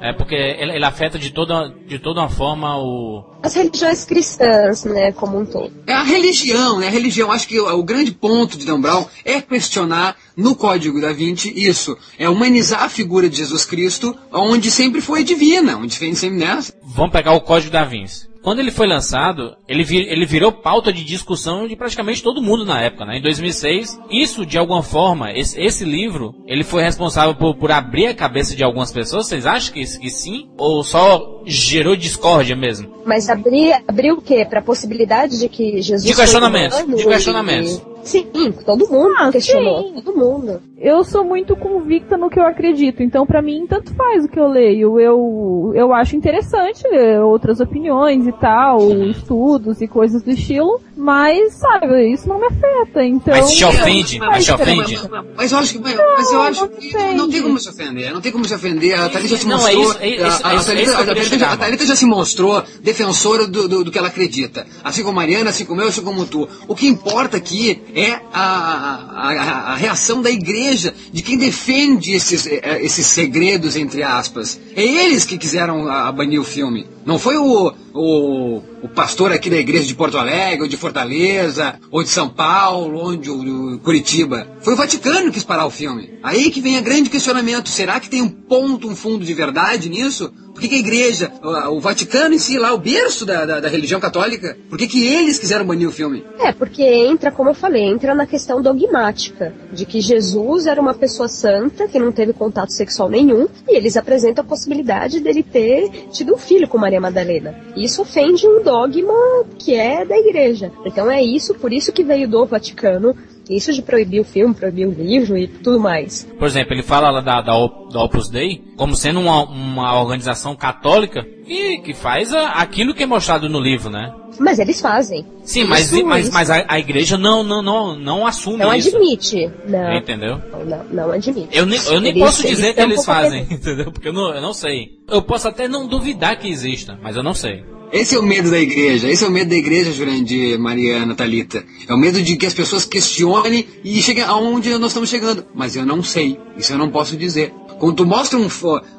É, 0.00 0.06
é, 0.08 0.10
é 0.10 0.12
porque 0.12 0.34
ele, 0.34 0.72
ele 0.72 0.84
afeta 0.84 1.18
de 1.18 1.30
toda, 1.30 1.68
de 1.86 1.98
toda 1.98 2.20
uma 2.20 2.30
forma 2.30 2.78
o, 2.78 3.24
as 3.42 3.54
religiões 3.54 4.04
cristãs, 4.04 4.84
né, 4.84 5.12
como 5.12 5.38
um 5.38 5.46
todo. 5.46 5.72
É 5.86 5.94
a 5.94 6.02
religião, 6.02 6.78
né? 6.78 6.88
A 6.88 6.90
religião. 6.90 7.32
Acho 7.32 7.48
que 7.48 7.58
o, 7.58 7.78
o 7.78 7.82
grande 7.82 8.12
ponto 8.12 8.58
de 8.58 8.66
Dan 8.66 8.80
Brown 8.80 9.06
é 9.24 9.40
questionar 9.40 10.16
no 10.36 10.54
Código 10.54 11.00
da 11.00 11.12
Vinci 11.12 11.52
isso. 11.56 11.96
É 12.18 12.28
humanizar 12.28 12.82
a 12.82 12.88
figura 12.88 13.28
de 13.28 13.36
Jesus 13.36 13.64
Cristo, 13.64 14.16
onde 14.32 14.70
sempre 14.70 15.00
foi 15.00 15.24
divina, 15.24 15.76
onde 15.76 15.94
sempre, 15.94 16.38
né? 16.38 16.58
Vamos 16.82 17.12
pegar 17.12 17.32
o 17.32 17.40
Código 17.40 17.72
da 17.72 17.84
Vinci. 17.84 18.29
Quando 18.42 18.60
ele 18.60 18.70
foi 18.70 18.86
lançado, 18.86 19.54
ele, 19.68 19.84
vir, 19.84 20.10
ele 20.10 20.24
virou 20.24 20.50
pauta 20.50 20.92
de 20.92 21.04
discussão 21.04 21.68
de 21.68 21.76
praticamente 21.76 22.22
todo 22.22 22.42
mundo 22.42 22.64
na 22.64 22.80
época, 22.80 23.04
né? 23.04 23.18
Em 23.18 23.22
2006, 23.22 23.98
isso 24.10 24.46
de 24.46 24.56
alguma 24.56 24.82
forma, 24.82 25.32
esse, 25.32 25.60
esse 25.60 25.84
livro, 25.84 26.34
ele 26.46 26.64
foi 26.64 26.82
responsável 26.82 27.34
por, 27.34 27.54
por, 27.56 27.70
abrir 27.70 28.06
a 28.06 28.14
cabeça 28.14 28.56
de 28.56 28.64
algumas 28.64 28.90
pessoas. 28.90 29.26
Vocês 29.26 29.46
acham 29.46 29.74
que, 29.74 29.82
que 29.98 30.10
sim? 30.10 30.48
Ou 30.56 30.82
só 30.82 31.42
gerou 31.44 31.94
discórdia 31.94 32.56
mesmo? 32.56 32.88
Mas 33.04 33.28
abrir, 33.28 33.74
abrir 33.86 34.12
o 34.12 34.22
quê? 34.22 34.44
Para 34.44 34.60
a 34.60 34.62
possibilidade 34.62 35.38
de 35.38 35.48
que 35.48 35.82
Jesus. 35.82 36.04
De 36.04 36.14
questionamentos. 36.14 36.78
De 36.78 37.04
questionamentos. 37.06 37.82
Sim, 38.02 38.26
todo 38.64 38.88
mundo 38.88 39.14
ah, 39.18 39.30
questionou. 39.30 39.88
Sim. 39.88 40.02
Todo 40.02 40.16
mundo. 40.16 40.62
Eu 40.78 41.04
sou 41.04 41.22
muito 41.22 41.54
convicta 41.54 42.16
no 42.16 42.30
que 42.30 42.40
eu 42.40 42.44
acredito, 42.44 43.02
então 43.02 43.26
para 43.26 43.42
mim 43.42 43.66
tanto 43.68 43.94
faz 43.94 44.24
o 44.24 44.28
que 44.28 44.40
eu 44.40 44.48
leio. 44.48 44.98
Eu, 44.98 45.72
eu 45.74 45.92
acho 45.92 46.16
interessante 46.16 46.82
ler 46.88 47.20
outras 47.20 47.60
opiniões 47.60 48.26
e 48.26 48.32
tal, 48.32 48.80
estudos 49.10 49.82
e 49.82 49.86
coisas 49.86 50.22
do 50.22 50.30
estilo, 50.30 50.80
mas, 50.96 51.54
sabe, 51.54 52.12
isso 52.12 52.26
não 52.28 52.38
me 52.38 52.46
afeta, 52.46 53.04
então... 53.04 53.34
Mas 53.34 53.52
te 53.52 53.64
ofende? 53.64 54.18
Mas 54.18 54.44
te 54.44 54.52
ofende? 54.52 55.00
Mas 55.36 55.52
eu 55.52 55.58
acho 55.58 55.72
que... 55.74 55.78
Mas, 55.80 55.96
não, 55.96 56.04
mas 56.16 56.32
eu 56.32 56.42
acho 56.42 56.68
que 56.68 56.92
não 57.14 57.28
tem 57.28 57.42
como 57.42 57.58
se 57.58 57.68
ofender, 57.68 58.12
não 58.14 58.20
tem 58.20 58.32
como 58.32 58.44
se 58.46 58.54
ofender. 58.54 58.98
A 58.98 59.08
Thalita 59.10 59.36
se 59.36 59.46
mostrou... 59.46 59.84
Não, 59.84 61.46
a, 61.46 61.56
Thalita 61.56 61.84
já 61.84 61.96
se 61.96 62.06
mostrou 62.06 62.62
defensora 62.82 63.46
do, 63.46 63.68
do, 63.68 63.84
do 63.84 63.90
que 63.90 63.98
ela 63.98 64.08
acredita. 64.08 64.66
Assim 64.82 65.02
como 65.02 65.16
Mariana, 65.16 65.50
assim 65.50 65.64
como 65.64 65.82
eu, 65.82 65.88
assim 65.88 66.02
como 66.02 66.24
tu. 66.26 66.48
O 66.66 66.74
que 66.74 66.86
importa 66.86 67.36
aqui 67.36 67.82
é 67.94 68.20
a, 68.32 68.42
a, 68.42 69.72
a, 69.72 69.76
reação 69.76 70.22
da 70.22 70.30
igreja, 70.30 70.94
de 71.12 71.22
quem 71.22 71.36
defende 71.36 72.12
esses, 72.12 72.46
eh, 72.46 72.80
esses 72.82 73.06
segredos, 73.06 73.76
entre 73.76 74.02
aspas. 74.02 74.60
É 74.76 74.84
eles 74.84 75.24
que 75.24 75.38
quiseram 75.38 75.84
banir 76.12 76.40
o 76.40 76.44
filme. 76.44 76.86
Não 77.10 77.18
foi 77.18 77.36
o, 77.36 77.72
o, 77.92 78.62
o 78.82 78.88
pastor 78.88 79.32
aqui 79.32 79.50
da 79.50 79.56
igreja 79.56 79.84
de 79.84 79.96
Porto 79.96 80.16
Alegre, 80.16 80.62
ou 80.62 80.68
de 80.68 80.76
Fortaleza, 80.76 81.74
ou 81.90 82.04
de 82.04 82.08
São 82.08 82.28
Paulo, 82.28 83.00
ou 83.00 83.16
de, 83.16 83.28
de 83.28 83.78
Curitiba. 83.82 84.46
Foi 84.60 84.74
o 84.74 84.76
Vaticano 84.76 85.26
que 85.26 85.32
quis 85.32 85.42
parar 85.42 85.66
o 85.66 85.70
filme. 85.70 86.20
Aí 86.22 86.52
que 86.52 86.60
vem 86.60 86.78
o 86.78 86.82
grande 86.84 87.10
questionamento. 87.10 87.68
Será 87.68 87.98
que 87.98 88.08
tem 88.08 88.22
um 88.22 88.28
ponto, 88.28 88.88
um 88.88 88.94
fundo 88.94 89.24
de 89.24 89.34
verdade 89.34 89.88
nisso? 89.88 90.32
Por 90.52 90.60
que, 90.60 90.68
que 90.68 90.74
a 90.74 90.78
igreja, 90.78 91.32
o, 91.70 91.80
Vaticano 91.80 92.34
em 92.34 92.38
si, 92.38 92.58
lá, 92.58 92.74
o 92.74 92.78
berço 92.78 93.24
da, 93.24 93.46
da, 93.46 93.60
da, 93.60 93.68
religião 93.68 93.98
católica, 93.98 94.58
por 94.68 94.76
que, 94.76 94.86
que 94.86 95.06
eles 95.06 95.38
quiseram 95.38 95.64
banir 95.64 95.88
o 95.88 95.92
filme? 95.92 96.22
É, 96.38 96.52
porque 96.52 96.82
entra, 96.82 97.30
como 97.30 97.50
eu 97.50 97.54
falei, 97.54 97.84
entra 97.84 98.14
na 98.14 98.26
questão 98.26 98.60
dogmática, 98.60 99.54
de 99.72 99.86
que 99.86 100.00
Jesus 100.00 100.66
era 100.66 100.80
uma 100.80 100.92
pessoa 100.92 101.28
santa, 101.28 101.88
que 101.88 101.98
não 101.98 102.12
teve 102.12 102.32
contato 102.32 102.72
sexual 102.72 103.08
nenhum, 103.08 103.48
e 103.66 103.76
eles 103.76 103.96
apresentam 103.96 104.44
a 104.44 104.46
possibilidade 104.46 105.20
dele 105.20 105.42
ter 105.42 106.08
tido 106.12 106.34
um 106.34 106.38
filho 106.38 106.68
com 106.68 106.76
Maria 106.76 106.99
Madalena. 107.00 107.54
Isso 107.76 108.02
ofende 108.02 108.46
um 108.46 108.62
dogma 108.62 109.44
que 109.58 109.74
é 109.74 110.04
da 110.04 110.16
igreja. 110.16 110.70
Então 110.84 111.10
é 111.10 111.22
isso, 111.22 111.54
por 111.54 111.72
isso 111.72 111.92
que 111.92 112.04
veio 112.04 112.28
do 112.28 112.46
Vaticano, 112.46 113.16
isso 113.50 113.72
de 113.72 113.82
proibir 113.82 114.20
o 114.20 114.24
filme, 114.24 114.54
proibir 114.54 114.86
o 114.86 114.92
livro 114.92 115.36
e 115.36 115.48
tudo 115.48 115.80
mais. 115.80 116.26
Por 116.38 116.46
exemplo, 116.46 116.74
ele 116.74 116.82
fala 116.82 117.10
lá 117.10 117.20
da, 117.20 117.40
da, 117.40 117.52
da 117.52 118.04
Opus 118.04 118.28
Dei 118.28 118.62
como 118.76 118.94
sendo 118.94 119.20
uma, 119.20 119.44
uma 119.44 120.00
organização 120.00 120.54
católica 120.54 121.26
que, 121.44 121.78
que 121.78 121.92
faz 121.92 122.32
a, 122.32 122.50
aquilo 122.52 122.94
que 122.94 123.02
é 123.02 123.06
mostrado 123.06 123.48
no 123.48 123.58
livro, 123.58 123.90
né? 123.90 124.14
Mas 124.38 124.58
eles 124.58 124.80
fazem. 124.80 125.26
Sim, 125.42 125.64
mas, 125.64 125.90
mas, 126.02 126.30
mas 126.30 126.48
a, 126.48 126.64
a, 126.68 126.78
igreja 126.78 127.18
não, 127.18 127.42
não, 127.42 127.60
não, 127.60 127.96
não 127.96 128.26
assume 128.26 128.58
não 128.58 128.72
isso. 128.72 128.96
Admite. 128.96 129.50
Não 129.66 129.96
Entendeu? 129.96 130.40
Não, 130.64 130.84
não 130.84 131.12
admite. 131.12 131.48
Eu 131.56 131.66
nem, 131.66 131.78
eu 131.86 132.00
nem 132.00 132.12
eles, 132.12 132.22
posso 132.22 132.46
dizer 132.46 132.68
eles 132.68 132.74
que 132.76 132.80
eles 132.80 133.04
fazem, 133.04 133.42
entendeu? 133.50 133.90
Porque 133.92 134.08
eu 134.08 134.12
não, 134.12 134.32
eu 134.32 134.40
não 134.40 134.54
sei. 134.54 135.00
Eu 135.08 135.20
posso 135.20 135.48
até 135.48 135.68
não 135.68 135.86
duvidar 135.86 136.38
que 136.38 136.48
exista, 136.48 136.98
mas 137.02 137.16
eu 137.16 137.22
não 137.22 137.34
sei. 137.34 137.64
Esse 137.92 138.14
é 138.14 138.18
o 138.18 138.22
medo 138.22 138.50
da 138.50 138.58
igreja. 138.58 139.10
Esse 139.10 139.24
é 139.24 139.26
o 139.26 139.30
medo 139.30 139.50
da 139.50 139.56
igreja, 139.56 139.92
Jurandir, 139.92 140.58
Mariana, 140.60 141.14
Talita. 141.14 141.64
É 141.88 141.92
o 141.92 141.98
medo 141.98 142.22
de 142.22 142.36
que 142.36 142.46
as 142.46 142.54
pessoas 142.54 142.84
questionem 142.84 143.66
e 143.82 144.00
cheguem 144.00 144.22
aonde 144.22 144.70
nós 144.78 144.90
estamos 144.90 145.10
chegando. 145.10 145.44
Mas 145.54 145.74
eu 145.74 145.84
não 145.84 146.00
sei. 146.02 146.38
Isso 146.56 146.72
eu 146.72 146.78
não 146.78 146.88
posso 146.88 147.16
dizer. 147.16 147.52
Quando 147.80 147.96
tu 147.96 148.06
mostra 148.06 148.38
um, 148.38 148.46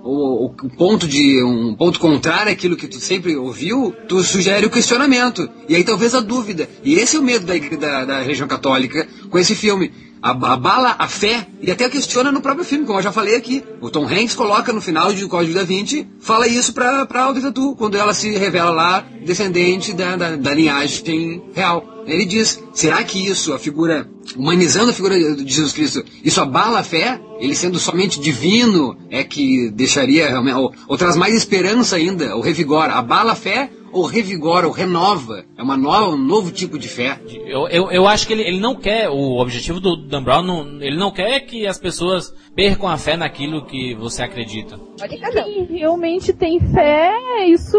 o, 0.03 0.45
o, 0.47 0.69
ponto 0.75 1.07
de 1.07 1.41
um 1.43 1.73
ponto 1.75 1.99
contrário 1.99 2.51
àquilo 2.51 2.75
que 2.75 2.87
tu 2.87 2.99
sempre 2.99 3.37
ouviu, 3.37 3.95
tu 4.09 4.21
sugere 4.23 4.65
o 4.65 4.71
questionamento 4.71 5.47
e 5.69 5.75
aí 5.75 5.83
talvez 5.83 6.13
a 6.13 6.19
dúvida. 6.19 6.67
E 6.83 6.95
esse 6.95 7.15
é 7.15 7.19
o 7.19 7.23
medo 7.23 7.45
da, 7.45 7.53
da, 7.77 8.05
da 8.05 8.21
religião 8.21 8.47
católica 8.47 9.07
com 9.29 9.37
esse 9.39 9.55
filme 9.55 9.91
abala 10.21 10.95
a 10.99 11.07
fé 11.07 11.47
e 11.61 11.71
até 11.71 11.89
questiona 11.89 12.31
no 12.31 12.41
próprio 12.41 12.63
filme, 12.63 12.85
como 12.85 12.99
eu 12.99 13.03
já 13.03 13.11
falei 13.11 13.35
aqui. 13.35 13.63
O 13.81 13.89
Tom 13.89 14.05
Hanks 14.05 14.35
coloca 14.35 14.71
no 14.71 14.81
final 14.81 15.11
de 15.11 15.27
Código 15.27 15.53
da 15.53 15.63
Vinci, 15.63 16.07
fala 16.19 16.47
isso 16.47 16.73
pra, 16.73 17.05
pra 17.05 17.23
Audrey 17.23 17.43
Tatu, 17.43 17.75
quando 17.75 17.95
ela 17.95 18.13
se 18.13 18.29
revela 18.31 18.71
lá 18.71 19.05
descendente 19.23 19.93
da, 19.93 20.15
da, 20.15 20.35
da 20.35 20.53
linhagem 20.53 21.41
real. 21.53 22.03
Ele 22.05 22.25
diz, 22.25 22.61
será 22.73 23.03
que 23.03 23.27
isso, 23.27 23.53
a 23.53 23.59
figura, 23.59 24.09
humanizando 24.35 24.89
a 24.89 24.93
figura 24.93 25.15
de 25.35 25.51
Jesus 25.51 25.73
Cristo, 25.73 26.03
isso 26.23 26.41
abala 26.41 26.79
a 26.79 26.83
fé? 26.83 27.19
Ele 27.39 27.55
sendo 27.55 27.79
somente 27.79 28.19
divino 28.19 28.97
é 29.09 29.23
que 29.23 29.69
deixaria, 29.71 30.39
ou, 30.55 30.73
ou 30.87 30.97
traz 30.97 31.15
mais 31.15 31.35
esperança 31.35 31.95
ainda, 31.95 32.35
ou 32.35 32.41
revigora, 32.41 32.93
abala 32.93 33.33
a 33.33 33.35
fé 33.35 33.69
ou 33.91 34.05
revigora, 34.05 34.67
ou 34.67 34.73
renova. 34.73 35.43
É 35.57 35.63
uma 35.63 35.77
nova, 35.77 36.09
um 36.09 36.17
novo 36.17 36.51
tipo 36.51 36.77
de 36.77 36.87
fé. 36.87 37.19
Eu, 37.45 37.67
eu, 37.67 37.91
eu 37.91 38.07
acho 38.07 38.25
que 38.25 38.33
ele, 38.33 38.43
ele 38.43 38.59
não 38.59 38.75
quer, 38.75 39.09
o 39.09 39.39
objetivo 39.39 39.79
do 39.79 39.95
Dan 39.95 40.23
Brown, 40.23 40.43
não, 40.43 40.81
ele 40.81 40.97
não 40.97 41.11
quer 41.11 41.39
que 41.41 41.67
as 41.67 41.77
pessoas 41.77 42.33
percam 42.55 42.87
a 42.87 42.97
fé 42.97 43.15
naquilo 43.15 43.65
que 43.65 43.93
você 43.95 44.23
acredita. 44.23 44.79
Quem 44.97 45.65
realmente 45.65 46.33
tem 46.33 46.59
fé, 46.59 47.13
isso 47.47 47.77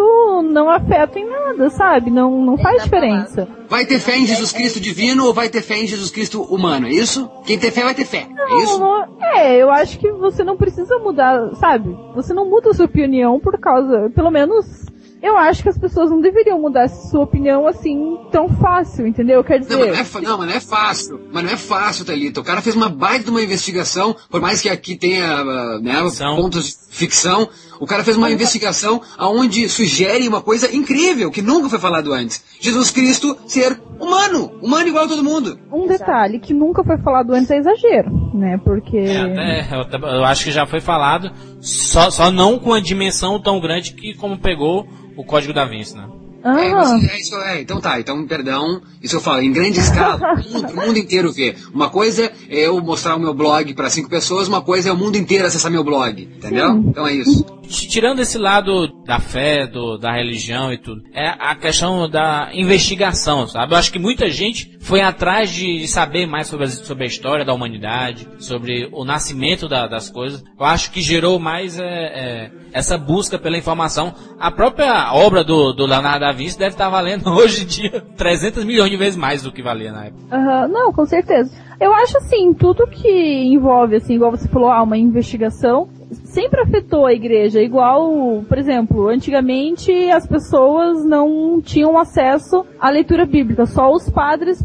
não 0.51 0.71
afeta 0.71 1.19
em 1.19 1.29
nada, 1.29 1.71
sabe? 1.71 2.11
Não, 2.11 2.45
não 2.45 2.57
faz 2.59 2.83
diferença. 2.83 3.49
Vai 3.69 3.87
ter 3.87 3.99
fé 3.99 4.19
em 4.19 4.27
Jesus 4.27 4.53
Cristo 4.53 4.81
divino 4.81 5.27
ou 5.27 5.33
vai 5.33 5.49
ter 5.49 5.63
fé 5.63 5.79
em 5.79 5.87
Jesus 5.87 6.11
Cristo 6.11 6.43
humano, 6.43 6.87
é 6.87 6.93
isso? 6.93 7.31
Quem 7.47 7.59
tem 7.59 7.71
fé 7.71 7.83
vai 7.83 7.95
ter 7.95 8.05
fé, 8.05 8.27
não, 8.29 8.61
é 8.61 8.63
isso? 8.63 8.83
É, 9.35 9.57
eu 9.57 9.71
acho 9.71 9.99
que 9.99 10.11
você 10.13 10.45
não 10.45 10.57
precisa 10.57 10.99
mudar, 10.99 11.55
sabe? 11.55 11.97
Você 12.15 12.35
não 12.35 12.49
muda 12.49 12.71
a 12.71 12.75
sua 12.75 12.87
opinião 12.87 13.41
por 13.41 13.59
causa, 13.59 14.11
pelo 14.15 14.31
menos 14.31 14.67
eu 15.23 15.39
acho 15.39 15.63
que 15.63 15.69
as 15.69 15.79
pessoas 15.79 16.11
não 16.11 16.21
deveriam 16.21 16.61
mudar 16.61 16.89
sua 16.89 17.23
opinião 17.23 17.67
assim 17.67 18.19
tão 18.33 18.49
fácil, 18.49 19.07
entendeu? 19.07 19.45
Quer 19.45 19.61
dizer. 19.61 19.73
Não, 19.73 19.87
mas 19.87 20.13
não 20.13 20.21
é, 20.21 20.25
não, 20.25 20.39
mas 20.39 20.49
não 20.49 20.57
é 20.57 20.61
fácil. 20.61 21.21
Mas 21.33 21.45
não 21.45 21.51
é 21.51 21.57
fácil, 21.57 22.05
Thalita. 22.05 22.41
O 22.41 22.45
cara 22.45 22.61
fez 22.61 22.75
uma 22.75 22.89
baita 22.89 23.27
de 23.27 23.31
uma 23.31 23.41
investigação, 23.41 24.17
por 24.29 24.41
mais 24.41 24.61
que 24.61 24.69
aqui 24.69 24.97
tenha 24.97 25.25
ah, 25.25 25.79
né, 25.81 25.95
pontos 26.35 26.67
de 26.67 26.75
ficção. 26.91 27.49
O 27.79 27.87
cara 27.87 28.03
fez 28.03 28.17
uma 28.17 28.31
investigação 28.31 29.01
aonde 29.17 29.69
sugere 29.69 30.27
uma 30.27 30.41
coisa 30.41 30.75
incrível, 30.75 31.31
que 31.31 31.43
nunca 31.43 31.69
foi 31.69 31.79
falado 31.79 32.13
antes. 32.13 32.43
Jesus 32.61 32.91
Cristo 32.91 33.37
ser 33.47 33.81
humano, 34.01 34.53
humano 34.61 34.89
igual 34.89 35.05
a 35.05 35.09
todo 35.09 35.23
mundo. 35.23 35.59
Um 35.73 35.87
detalhe 35.87 36.41
que 36.41 36.53
nunca 36.53 36.83
foi 36.83 36.99
falado 36.99 37.33
antes 37.33 37.51
é 37.51 37.59
exagero, 37.59 38.11
né? 38.35 38.59
Porque. 38.65 38.99
É, 38.99 39.69
eu, 39.73 40.01
eu, 40.01 40.25
acho 40.25 40.45
que 40.45 40.51
já 40.51 40.67
foi 40.67 40.81
falado, 40.81 41.31
só, 41.61 42.11
só 42.11 42.31
não 42.31 42.59
com 42.59 42.73
a 42.73 42.81
dimensão 42.81 43.41
tão 43.41 43.61
grande 43.61 43.95
que 43.95 44.15
como 44.15 44.39
pegou 44.39 44.87
o 45.17 45.25
código 45.25 45.53
da 45.53 45.65
Vinci, 45.65 45.97
né? 45.97 46.09
Ah. 46.45 46.61
É, 46.61 47.15
é, 47.15 47.21
isso, 47.21 47.37
é, 47.37 47.61
então 47.61 47.81
tá, 47.81 48.01
então 48.01 48.27
perdão, 48.27 48.83
isso 49.03 49.17
eu 49.17 49.21
falo, 49.21 49.41
em 49.41 49.53
grande 49.53 49.79
escala, 49.79 50.19
o 50.35 50.53
mundo, 50.53 50.73
o 50.73 50.87
mundo 50.87 50.99
inteiro 50.99 51.33
vê. 51.33 51.55
Uma 51.73 51.89
coisa 51.89 52.31
é 52.49 52.67
eu 52.67 52.81
mostrar 52.81 53.17
o 53.17 53.21
meu 53.21 53.35
blog 53.35 53.73
para 53.75 53.91
cinco 53.91 54.09
pessoas, 54.09 54.49
uma 54.49 54.61
coisa 54.61 54.89
é 54.89 54.93
o 54.93 54.97
mundo 54.97 55.17
inteiro 55.17 55.47
acessar 55.47 55.71
meu 55.71 55.85
blog, 55.85 56.23
entendeu? 56.23 56.73
Sim. 56.73 56.85
Então 56.89 57.07
é 57.07 57.15
isso. 57.15 57.45
Tirando 57.69 58.21
esse 58.21 58.37
lado 58.39 58.89
da 59.05 59.19
fé, 59.19 59.67
do, 59.67 59.97
da 59.97 60.13
religião 60.13 60.73
e 60.73 60.79
tudo, 60.79 61.03
é 61.15 61.29
a 61.29 61.55
questão 61.55 62.09
da 62.09 62.51
investigação, 62.53 63.47
sabe? 63.47 63.73
Eu 63.73 63.79
acho 63.79 63.93
que 63.93 63.99
muita 63.99 64.29
gente 64.29 64.77
foi 64.81 65.01
atrás 65.01 65.51
de 65.51 65.87
saber 65.87 66.27
mais 66.27 66.49
sobre 66.49 66.67
a, 66.67 66.69
sobre 66.69 67.05
a 67.05 67.07
história 67.07 67.45
da 67.45 67.55
humanidade, 67.55 68.29
sobre 68.39 68.89
o 68.93 69.05
nascimento 69.05 69.69
da, 69.69 69.87
das 69.87 70.11
coisas. 70.11 70.43
Eu 70.59 70.67
acho 70.67 70.91
que 70.91 71.01
gerou 71.01 71.39
mais 71.39 71.79
é, 71.79 71.85
é, 71.85 72.51
essa 72.73 72.99
busca 72.99 73.39
pela 73.39 73.57
informação. 73.57 74.15
A 74.39 74.51
própria 74.51 75.15
obra 75.15 75.45
do, 75.45 75.73
do 75.73 75.87
Leonardo 75.87 76.25
Vinci 76.33 76.59
deve 76.59 76.75
estar 76.75 76.89
valendo 76.89 77.31
hoje 77.35 77.63
em 77.63 77.67
dia 77.67 78.03
300 78.17 78.65
milhões 78.65 78.91
de 78.91 78.97
vezes 78.97 79.17
mais 79.17 79.43
do 79.43 79.53
que 79.53 79.63
valia 79.63 79.93
na 79.93 80.07
época. 80.07 80.37
Uhum, 80.37 80.69
não, 80.69 80.93
com 80.93 81.05
certeza. 81.07 81.51
Eu 81.81 81.93
acho 81.95 82.17
assim, 82.19 82.55
tudo 82.55 82.87
que 82.87 83.09
envolve, 83.45 83.97
assim, 83.97 84.15
igual 84.15 84.31
você 84.31 84.47
falou, 84.49 84.71
ah, 84.71 84.83
uma 84.83 84.97
investigação, 84.97 85.89
sempre 86.25 86.61
afetou 86.61 87.07
a 87.07 87.13
igreja. 87.13 87.61
Igual, 87.61 88.45
por 88.49 88.57
exemplo, 88.57 89.09
antigamente 89.09 89.93
as 90.11 90.27
pessoas 90.27 91.05
não 91.05 91.61
tinham 91.61 91.99
acesso 91.99 92.65
à 92.81 92.89
leitura 92.89 93.27
bíblica, 93.27 93.67
só 93.67 93.93
os 93.93 94.09
padres 94.09 94.63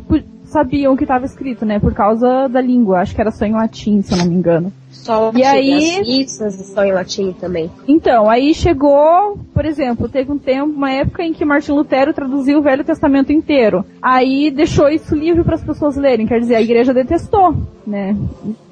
sabiam 0.47 0.93
o 0.93 0.97
que 0.97 1.03
estava 1.03 1.25
escrito, 1.25 1.65
né? 1.65 1.79
Por 1.79 1.93
causa 1.93 2.47
da 2.47 2.61
língua. 2.61 2.99
Acho 2.99 3.13
que 3.15 3.21
era 3.21 3.31
só 3.31 3.45
em 3.45 3.53
latim, 3.53 4.01
se 4.01 4.13
eu 4.13 4.17
não 4.17 4.25
me 4.25 4.35
engano. 4.35 4.71
Só 4.91 5.31
E 5.35 5.43
aí- 5.43 5.99
as 5.99 6.07
missas 6.07 6.55
são 6.67 6.83
em 6.83 6.91
latim 6.91 7.33
também. 7.39 7.69
Então, 7.87 8.29
aí 8.29 8.53
chegou, 8.53 9.39
por 9.53 9.65
exemplo, 9.65 10.09
teve 10.09 10.31
um 10.31 10.37
tempo, 10.37 10.71
uma 10.73 10.91
época 10.91 11.23
em 11.23 11.33
que 11.33 11.45
Martin 11.45 11.71
Lutero 11.73 12.13
traduziu 12.13 12.59
o 12.59 12.61
Velho 12.61 12.83
Testamento 12.83 13.31
inteiro. 13.31 13.85
Aí 14.01 14.49
deixou 14.51 14.89
isso 14.89 15.15
livre 15.15 15.43
para 15.43 15.55
as 15.55 15.63
pessoas 15.63 15.95
lerem, 15.95 16.25
quer 16.27 16.39
dizer, 16.39 16.55
a 16.55 16.61
igreja 16.61 16.93
detestou, 16.93 17.55
né? 17.85 18.15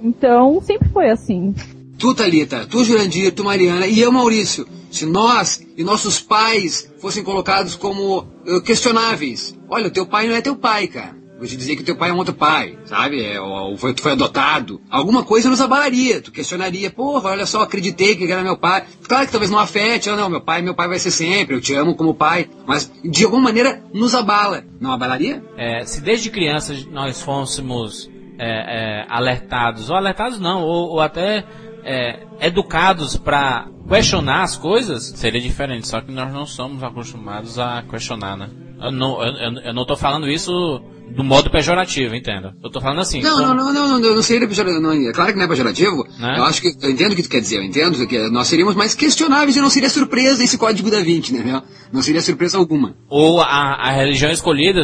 Então, 0.04 0.62
sempre 0.62 0.90
foi 0.90 1.10
assim. 1.10 1.54
Tu, 1.98 2.14
Thalita, 2.14 2.66
tu, 2.70 2.84
Jurandir, 2.84 3.34
tu, 3.34 3.44
Mariana 3.44 3.88
e 3.88 4.00
eu, 4.00 4.12
Maurício. 4.12 4.68
Se 4.92 5.06
nós 5.06 5.66
e 5.78 5.84
nossos 5.84 6.20
pais 6.22 6.92
fossem 7.00 7.24
colocados 7.24 7.76
como 7.76 8.26
eh, 8.48 8.60
questionáveis. 8.62 9.58
Olha, 9.70 9.88
o 9.88 9.92
teu 9.92 10.06
pai 10.06 10.28
não 10.28 10.36
é 10.36 10.42
teu 10.42 10.56
pai, 10.56 10.88
cara. 10.88 11.16
Te 11.42 11.56
dizer 11.58 11.76
que 11.76 11.84
teu 11.84 11.96
pai 11.98 12.10
é 12.10 12.14
um 12.14 12.18
outro 12.18 12.34
pai, 12.34 12.78
sabe? 12.86 13.24
É, 13.24 13.40
ou, 13.40 13.76
foi, 13.78 13.94
tu 13.94 14.02
foi 14.02 14.14
adotado. 14.14 14.82
Alguma 14.90 15.24
coisa 15.24 15.50
nos 15.50 15.60
abalaria. 15.62 16.22
Tu 16.22 16.32
questionaria, 16.32 16.90
porra, 16.90 17.30
olha 17.32 17.46
só, 17.46 17.62
acreditei 17.62 18.16
que 18.16 18.32
era 18.32 18.42
meu 18.42 18.58
pai. 18.58 18.84
Claro 19.08 19.26
que 19.26 19.32
talvez 19.32 19.52
não 19.52 19.60
afete, 19.60 20.10
ah, 20.10 20.16
não, 20.16 20.30
meu 20.30 20.42
pai, 20.42 20.62
meu 20.62 20.74
pai 20.74 20.88
vai 20.88 20.98
ser 20.98 21.12
sempre, 21.12 21.56
eu 21.56 21.62
te 21.62 21.74
amo 21.76 21.96
como 21.96 22.14
pai. 22.16 22.50
Mas, 22.66 22.92
de 23.04 23.26
alguma 23.26 23.44
maneira, 23.44 23.84
nos 23.94 24.16
abala. 24.16 24.64
Não 24.80 24.92
abalaria? 24.92 25.44
É, 25.58 25.86
se 25.86 26.02
desde 26.02 26.30
crianças 26.32 26.86
nós 26.86 27.22
fôssemos 27.22 28.10
é, 28.40 29.02
é, 29.02 29.06
alertados, 29.10 29.90
ou 29.90 29.96
alertados 29.96 30.40
não, 30.40 30.62
ou, 30.64 30.92
ou 30.92 31.02
até 31.02 31.44
é, 31.84 32.24
educados 32.42 33.18
para 33.18 33.68
questionar 33.88 34.42
as 34.44 34.58
coisas, 34.58 35.04
seria 35.16 35.42
diferente. 35.42 35.88
Só 35.88 36.02
que 36.02 36.12
nós 36.12 36.34
não 36.34 36.46
somos 36.46 36.82
acostumados 36.82 37.60
a 37.60 37.84
questionar, 37.84 38.36
né? 38.38 38.50
Eu 38.82 38.92
não, 38.92 39.22
eu- 39.24 39.60
eu 39.66 39.74
não 39.74 39.86
tô 39.86 39.96
falando 39.96 40.28
isso 40.30 40.82
do 41.12 41.24
modo 41.24 41.50
pejorativo, 41.50 42.16
entenda. 42.16 42.56
Eu 42.64 42.70
tô 42.70 42.80
falando 42.82 43.00
assim. 43.02 43.22
Não, 43.22 43.32
como- 43.38 43.54
não, 43.54 43.74
não, 43.74 43.88
não, 43.90 44.00
não, 44.00 44.16
não 44.16 44.22
seria 44.22 44.48
pejorativo. 44.48 44.82
Não, 44.82 44.92
é 44.92 45.12
claro 45.14 45.32
que 45.32 45.38
não 45.38 45.46
é 45.46 45.48
pejorativo. 45.48 46.06
Né? 46.20 46.36
Eu 46.38 46.44
acho 46.44 46.62
que 46.62 46.76
eu 46.82 46.90
entendo 46.92 47.14
o 47.14 47.16
que 47.16 47.24
tu 47.24 47.30
quer 47.30 47.40
dizer, 47.42 47.58
eu 47.58 47.64
entendo 47.64 48.06
que 48.08 48.30
nós 48.30 48.48
seríamos 48.48 48.76
mais 48.76 48.94
questionáveis 48.96 49.56
e 49.56 49.62
não 49.62 49.70
seria 49.70 49.90
surpresa 49.90 50.44
esse 50.44 50.58
código 50.58 50.90
da 50.92 51.00
20, 51.00 51.34
né? 51.34 51.62
Não 51.92 52.02
seria 52.02 52.22
surpresa 52.22 52.58
alguma. 52.58 52.96
Ou 53.10 53.42
a, 53.42 53.76
a 53.76 53.92
religião 53.92 54.32
escolhida 54.32 54.82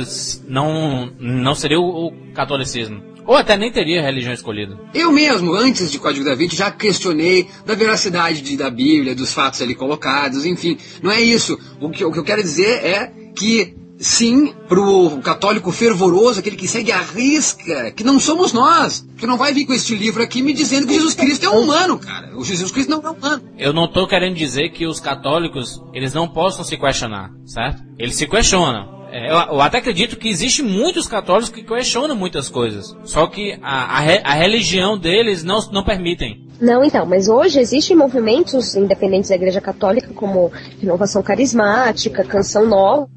não, 0.47 1.11
não 1.19 1.53
seria 1.55 1.79
o, 1.79 2.07
o 2.07 2.33
catolicismo. 2.33 3.01
Ou 3.25 3.35
até 3.37 3.55
nem 3.55 3.71
teria 3.71 4.01
religião 4.01 4.33
escolhida. 4.33 4.77
Eu 4.93 5.11
mesmo, 5.11 5.53
antes 5.53 5.91
de 5.91 5.99
Código 5.99 6.25
da 6.25 6.33
Vinci, 6.35 6.55
já 6.55 6.71
questionei 6.71 7.47
da 7.65 7.75
veracidade 7.75 8.41
de- 8.41 8.57
da 8.57 8.69
Bíblia, 8.69 9.13
dos 9.15 9.31
fatos 9.31 9.61
ali 9.61 9.75
colocados, 9.75 10.43
enfim. 10.45 10.77
Não 11.03 11.11
é 11.11 11.21
isso. 11.21 11.57
O 11.79 11.89
que, 11.91 12.03
o 12.03 12.11
que 12.11 12.17
eu 12.19 12.23
quero 12.23 12.41
dizer 12.41 12.83
é 12.83 13.11
que, 13.35 13.75
sim, 14.01 14.53
pro 14.67 15.19
católico 15.23 15.71
fervoroso, 15.71 16.39
aquele 16.39 16.55
que 16.57 16.67
segue 16.67 16.91
a 16.91 17.01
risca, 17.01 17.91
que 17.91 18.03
não 18.03 18.19
somos 18.19 18.51
nós. 18.51 19.07
Que 19.17 19.27
não 19.27 19.37
vai 19.37 19.53
vir 19.53 19.65
com 19.65 19.73
este 19.73 19.95
livro 19.95 20.23
aqui 20.23 20.41
me 20.41 20.51
dizendo 20.51 20.87
que 20.87 20.93
Jesus 20.95 21.13
Cristo 21.13 21.45
é 21.45 21.49
um 21.49 21.61
humano, 21.61 21.99
cara. 21.99 22.35
O 22.35 22.43
Jesus 22.43 22.71
Cristo 22.71 22.89
não 22.89 23.01
é 23.01 23.09
humano. 23.11 23.43
Eu 23.57 23.71
não 23.71 23.87
tô 23.87 24.07
querendo 24.07 24.35
dizer 24.35 24.69
que 24.69 24.87
os 24.87 24.99
católicos, 24.99 25.81
eles 25.93 26.13
não 26.13 26.27
possam 26.27 26.65
se 26.65 26.75
questionar, 26.77 27.31
certo? 27.45 27.83
Eles 27.97 28.15
se 28.15 28.27
questionam. 28.27 29.00
É, 29.11 29.29
Eu, 29.29 29.35
eu 29.55 29.61
até 29.61 29.77
acredito 29.79 30.15
que 30.17 30.29
existe 30.29 30.63
muitos 30.63 31.07
católicos 31.07 31.49
que 31.49 31.63
questionam 31.63 32.15
muitas 32.15 32.47
coisas. 32.49 32.95
Só 33.03 33.27
que 33.27 33.57
a, 33.61 33.97
a, 33.97 33.99
re- 33.99 34.21
a 34.23 34.33
religião 34.33 34.97
deles 34.97 35.43
não, 35.43 35.59
não 35.71 35.83
permitem. 35.83 36.47
Não, 36.61 36.83
então, 36.83 37.07
mas 37.07 37.27
hoje 37.27 37.59
existem 37.59 37.97
movimentos 37.97 38.75
independentes 38.75 39.29
da 39.31 39.35
Igreja 39.35 39.59
Católica, 39.59 40.13
como 40.13 40.51
Renovação 40.79 41.23
Carismática, 41.23 42.23
Canção 42.23 42.67
Nova, 42.67 43.07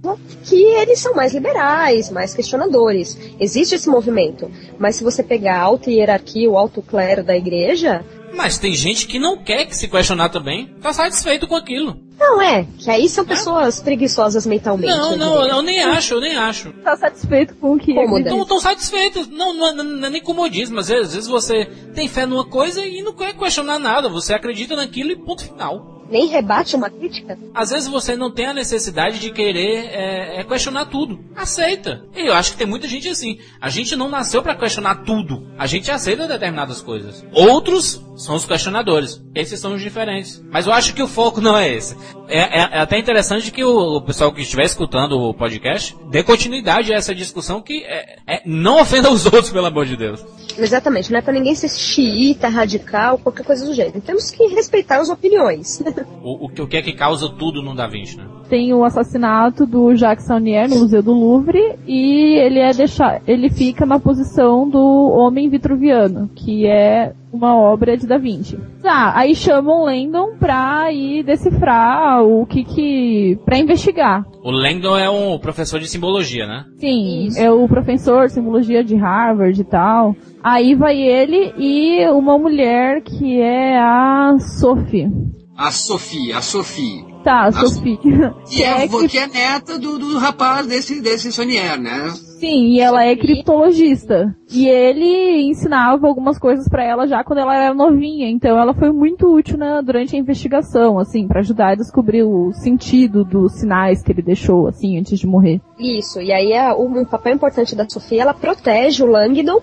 que 0.45 0.57
eles 0.57 0.99
são 0.99 1.15
mais 1.15 1.35
liberais, 1.35 2.11
mais 2.11 2.33
questionadores. 2.33 3.19
Existe 3.39 3.75
esse 3.75 3.89
movimento. 3.89 4.51
Mas 4.79 4.97
se 4.97 5.05
você 5.05 5.23
pegar 5.23 5.57
a 5.59 5.63
alta 5.63 5.91
hierarquia, 5.91 6.51
o 6.51 6.57
alto 6.57 6.81
clero 6.81 7.23
da 7.23 7.37
Igreja, 7.37 8.03
Mas 8.35 8.59
tem 8.59 8.73
gente 8.75 9.07
que 9.07 9.19
não 9.19 9.37
quer 9.37 9.67
que 9.67 9.77
se 9.77 9.89
questionar 9.89 10.29
também. 10.31 10.75
Tá 10.81 10.93
satisfeito 10.93 11.47
com 11.47 11.55
aquilo. 11.55 11.97
Não 12.25 12.41
é. 12.43 12.67
Que 12.79 12.91
aí 12.91 13.09
são 13.09 13.25
pessoas 13.25 13.81
preguiçosas 13.81 14.47
mentalmente. 14.47 14.89
Não, 14.93 15.13
eu 15.13 15.17
não, 15.17 15.47
eu 15.49 15.63
nem 15.63 15.83
acho, 15.83 16.15
eu 16.15 16.21
nem 16.21 16.37
acho. 16.37 16.73
Tá 16.83 16.97
satisfeito 16.97 17.55
com 17.57 17.75
o 17.75 17.79
que 17.79 17.95
Cômoda. 17.95 18.31
Não 18.31 18.43
estão 18.43 18.61
satisfeitos. 18.61 19.29
Não, 19.29 19.53
não, 19.55 19.69
é- 19.69 19.73
não 19.83 20.07
é 20.07 20.11
nem 20.11 20.23
comodismo. 20.23 20.79
Às 20.81 20.89
vezes, 20.89 21.07
às 21.09 21.15
vezes 21.15 21.29
você 21.31 21.67
tem 21.95 22.09
fé 22.09 22.27
numa 22.27 22.45
coisa 22.45 22.85
e 22.85 23.03
não 23.03 23.13
quer 23.15 23.35
questionar 23.35 23.79
nada. 23.79 24.09
Você 24.09 24.33
acredita 24.35 24.75
naquilo 24.75 25.11
e 25.13 25.17
ponto 25.17 25.45
final. 25.45 25.93
Nem 26.11 26.27
rebate 26.27 26.77
uma 26.77 26.91
crítica. 26.91 27.39
Às 27.55 27.71
vezes 27.71 27.89
você 27.89 28.15
não 28.15 28.31
tem 28.31 28.47
a 28.47 28.53
necessidade 28.53 29.19
de 29.19 29.31
querer 29.31 29.87
é, 29.87 30.41
é, 30.41 30.45
questionar 30.45 30.85
tudo. 30.85 31.19
Aceita. 31.35 32.05
E 32.15 32.29
eu 32.29 32.35
acho 32.35 32.53
que 32.53 32.59
tem 32.59 32.67
muita 32.67 32.87
gente 32.87 33.09
assim. 33.09 33.39
A 33.59 33.71
gente 33.71 33.97
não 33.97 34.11
nasceu 34.11 34.43
pra 34.43 34.55
questionar 34.55 34.97
tudo. 35.05 35.47
A 35.59 35.67
gente 35.67 35.91
aceita 35.91 36.29
determinadas 36.29 36.83
coisas. 36.83 37.25
Outros 37.33 38.05
são 38.17 38.35
os 38.37 38.45
questionadores. 38.45 39.23
Esses 39.35 39.59
são 39.59 39.75
os 39.75 39.81
diferentes. 39.81 40.45
Mas 40.51 40.67
eu 40.67 40.75
acho 40.75 40.95
que 40.95 41.03
o 41.03 41.09
foco 41.09 41.41
não 41.41 41.57
é 41.57 41.73
esse. 41.75 41.97
É, 42.29 42.39
é- 42.39 42.69
é 42.73 42.81
até 42.81 42.99
interessante 42.99 43.51
que 43.53 43.63
o, 43.65 44.01
pessoal 44.01 44.33
que 44.33 44.41
estiver 44.43 44.65
escutando 44.65 45.13
o 45.19 45.35
podcast 45.35 45.95
dê 46.11 46.23
continuidade 46.23 46.93
a 46.93 46.97
essa 46.97 47.15
discussão 47.15 47.61
que 47.61 47.83
é- 47.85 48.17
é- 48.27 48.43
não 48.47 48.81
ofenda 48.81 49.11
os 49.11 49.25
outros, 49.27 49.51
pelo 49.51 49.67
amor 49.67 49.85
de 49.87 49.97
Deus. 49.97 50.25
Exatamente, 50.57 51.11
não 51.13 51.19
é 51.19 51.23
pra 51.23 51.33
ninguém 51.33 51.55
ser 51.55 51.69
xiita, 51.69 52.49
radical, 52.49 53.19
qualquer 53.19 53.45
coisa 53.45 53.67
do 53.67 53.75
gênero. 53.75 54.01
Temos 54.01 54.31
que 54.31 54.47
respeitar 54.55 54.99
as 55.01 55.09
opiniões. 55.11 55.83
O, 56.27 56.47
o, 56.47 56.49
que- 56.49 56.63
o 56.63 56.67
que 56.67 56.77
é 56.79 56.83
que 56.83 56.93
causa 56.95 57.29
tudo 57.29 57.61
no 57.63 57.75
Da 57.75 57.87
Vinci, 57.87 58.17
né? 58.17 58.25
Tem 58.49 58.73
o 58.73 58.83
assassinato 58.83 59.67
do 59.67 59.95
Jacques 59.95 60.25
Saunier 60.27 60.69
no 60.71 60.77
Museu 60.77 61.03
do 61.03 61.13
Louvre 61.13 61.77
e 61.87 62.39
ele 62.39 62.61
é 62.61 62.73
deixar, 62.73 63.21
ele 63.27 63.51
fica 63.51 63.85
na 63.85 63.99
posição 64.01 64.67
do 64.69 64.79
Homem 65.13 65.51
Vitruviano, 65.51 66.31
que 66.35 66.67
é 66.67 67.13
uma 67.35 67.57
obra 67.57 67.97
de 67.97 68.07
Da 68.07 68.17
Vinci. 68.19 68.59
Tá, 68.83 69.13
aí 69.17 69.35
chamam 69.35 69.85
Landon 69.85 70.37
pra 70.39 70.93
ir 70.93 71.23
decifrar 71.25 72.23
o 72.23 72.47
que 72.47 72.65
que, 72.65 73.39
pra 73.45 73.59
investigar. 73.59 74.25
O 74.43 74.51
Langdon 74.51 74.97
é 74.97 75.09
um 75.11 75.39
professor 75.39 75.81
de 75.81 75.89
simbologia, 75.89 76.47
né? 76.47 76.65
Sim, 76.79 77.29
é 77.37 77.51
o 77.51 77.67
professor 77.67 78.27
de 78.27 78.33
simbologia 78.35 78.85
de 78.85 78.95
Harvard 78.95 79.61
e 79.61 79.65
tal. 79.65 80.15
Aí 80.43 80.75
vai 80.75 80.97
ele 81.01 81.53
e 81.59 82.07
uma 82.11 82.39
mulher 82.39 83.03
que 83.03 83.41
é 83.41 83.79
a 83.79 84.37
Sophie. 84.39 85.09
A 85.57 85.71
Sofia, 85.71 86.39
a 86.39 86.43
Sofia. 86.43 87.05
Tá, 87.23 87.45
a 87.45 87.47
A 87.47 87.53
Sophie. 87.53 87.99
Que 88.51 88.63
é, 88.63 88.87
que- 88.87 89.09
que 89.09 89.19
é 89.19 89.27
neta 89.27 89.79
do, 89.79 89.99
do 89.99 90.19
rapaz 90.19 90.67
desse, 90.67 91.01
desse 91.01 91.33
Sonier, 91.33 91.81
né? 91.81 92.13
Sim, 92.45 92.67
e 92.73 92.81
ela 92.81 93.03
é 93.05 93.17
criptologista. 93.17 94.37
E 94.53 94.69
ele 94.69 95.43
ensinava 95.49 96.07
algumas 96.07 96.39
coisas 96.39 96.69
pra 96.69 96.85
ela 96.85 97.07
já 97.07 97.25
quando 97.25 97.39
ela 97.39 97.57
era 97.57 97.75
novinha, 97.75 98.29
então 98.29 98.59
ela 98.59 98.75
foi 98.75 98.93
muito 98.93 99.35
útil 99.35 99.57
na- 99.57 99.81
durante 99.81 100.15
a 100.15 100.19
investigação, 100.19 100.99
assim, 100.99 101.27
pra 101.27 101.41
ajudar 101.41 101.69
a 101.71 101.75
descobrir 101.75 102.23
o 102.23 102.53
sentido 102.53 103.25
dos 103.25 103.55
sinais 103.55 104.03
que 104.03 104.13
ele 104.13 104.21
deixou, 104.21 104.69
assim, 104.69 104.99
antes 104.99 105.19
de 105.19 105.27
morrer. 105.27 105.61
Isso, 105.79 106.21
e 106.21 106.31
aí 106.33 106.53
um 106.77 106.95
um 107.01 107.05
papel 107.07 107.35
importante 107.35 107.75
da 107.75 107.89
Sofia, 107.89 108.23
ela 108.23 108.35
protege 108.35 109.03
o 109.03 109.07
Langdon, 109.07 109.61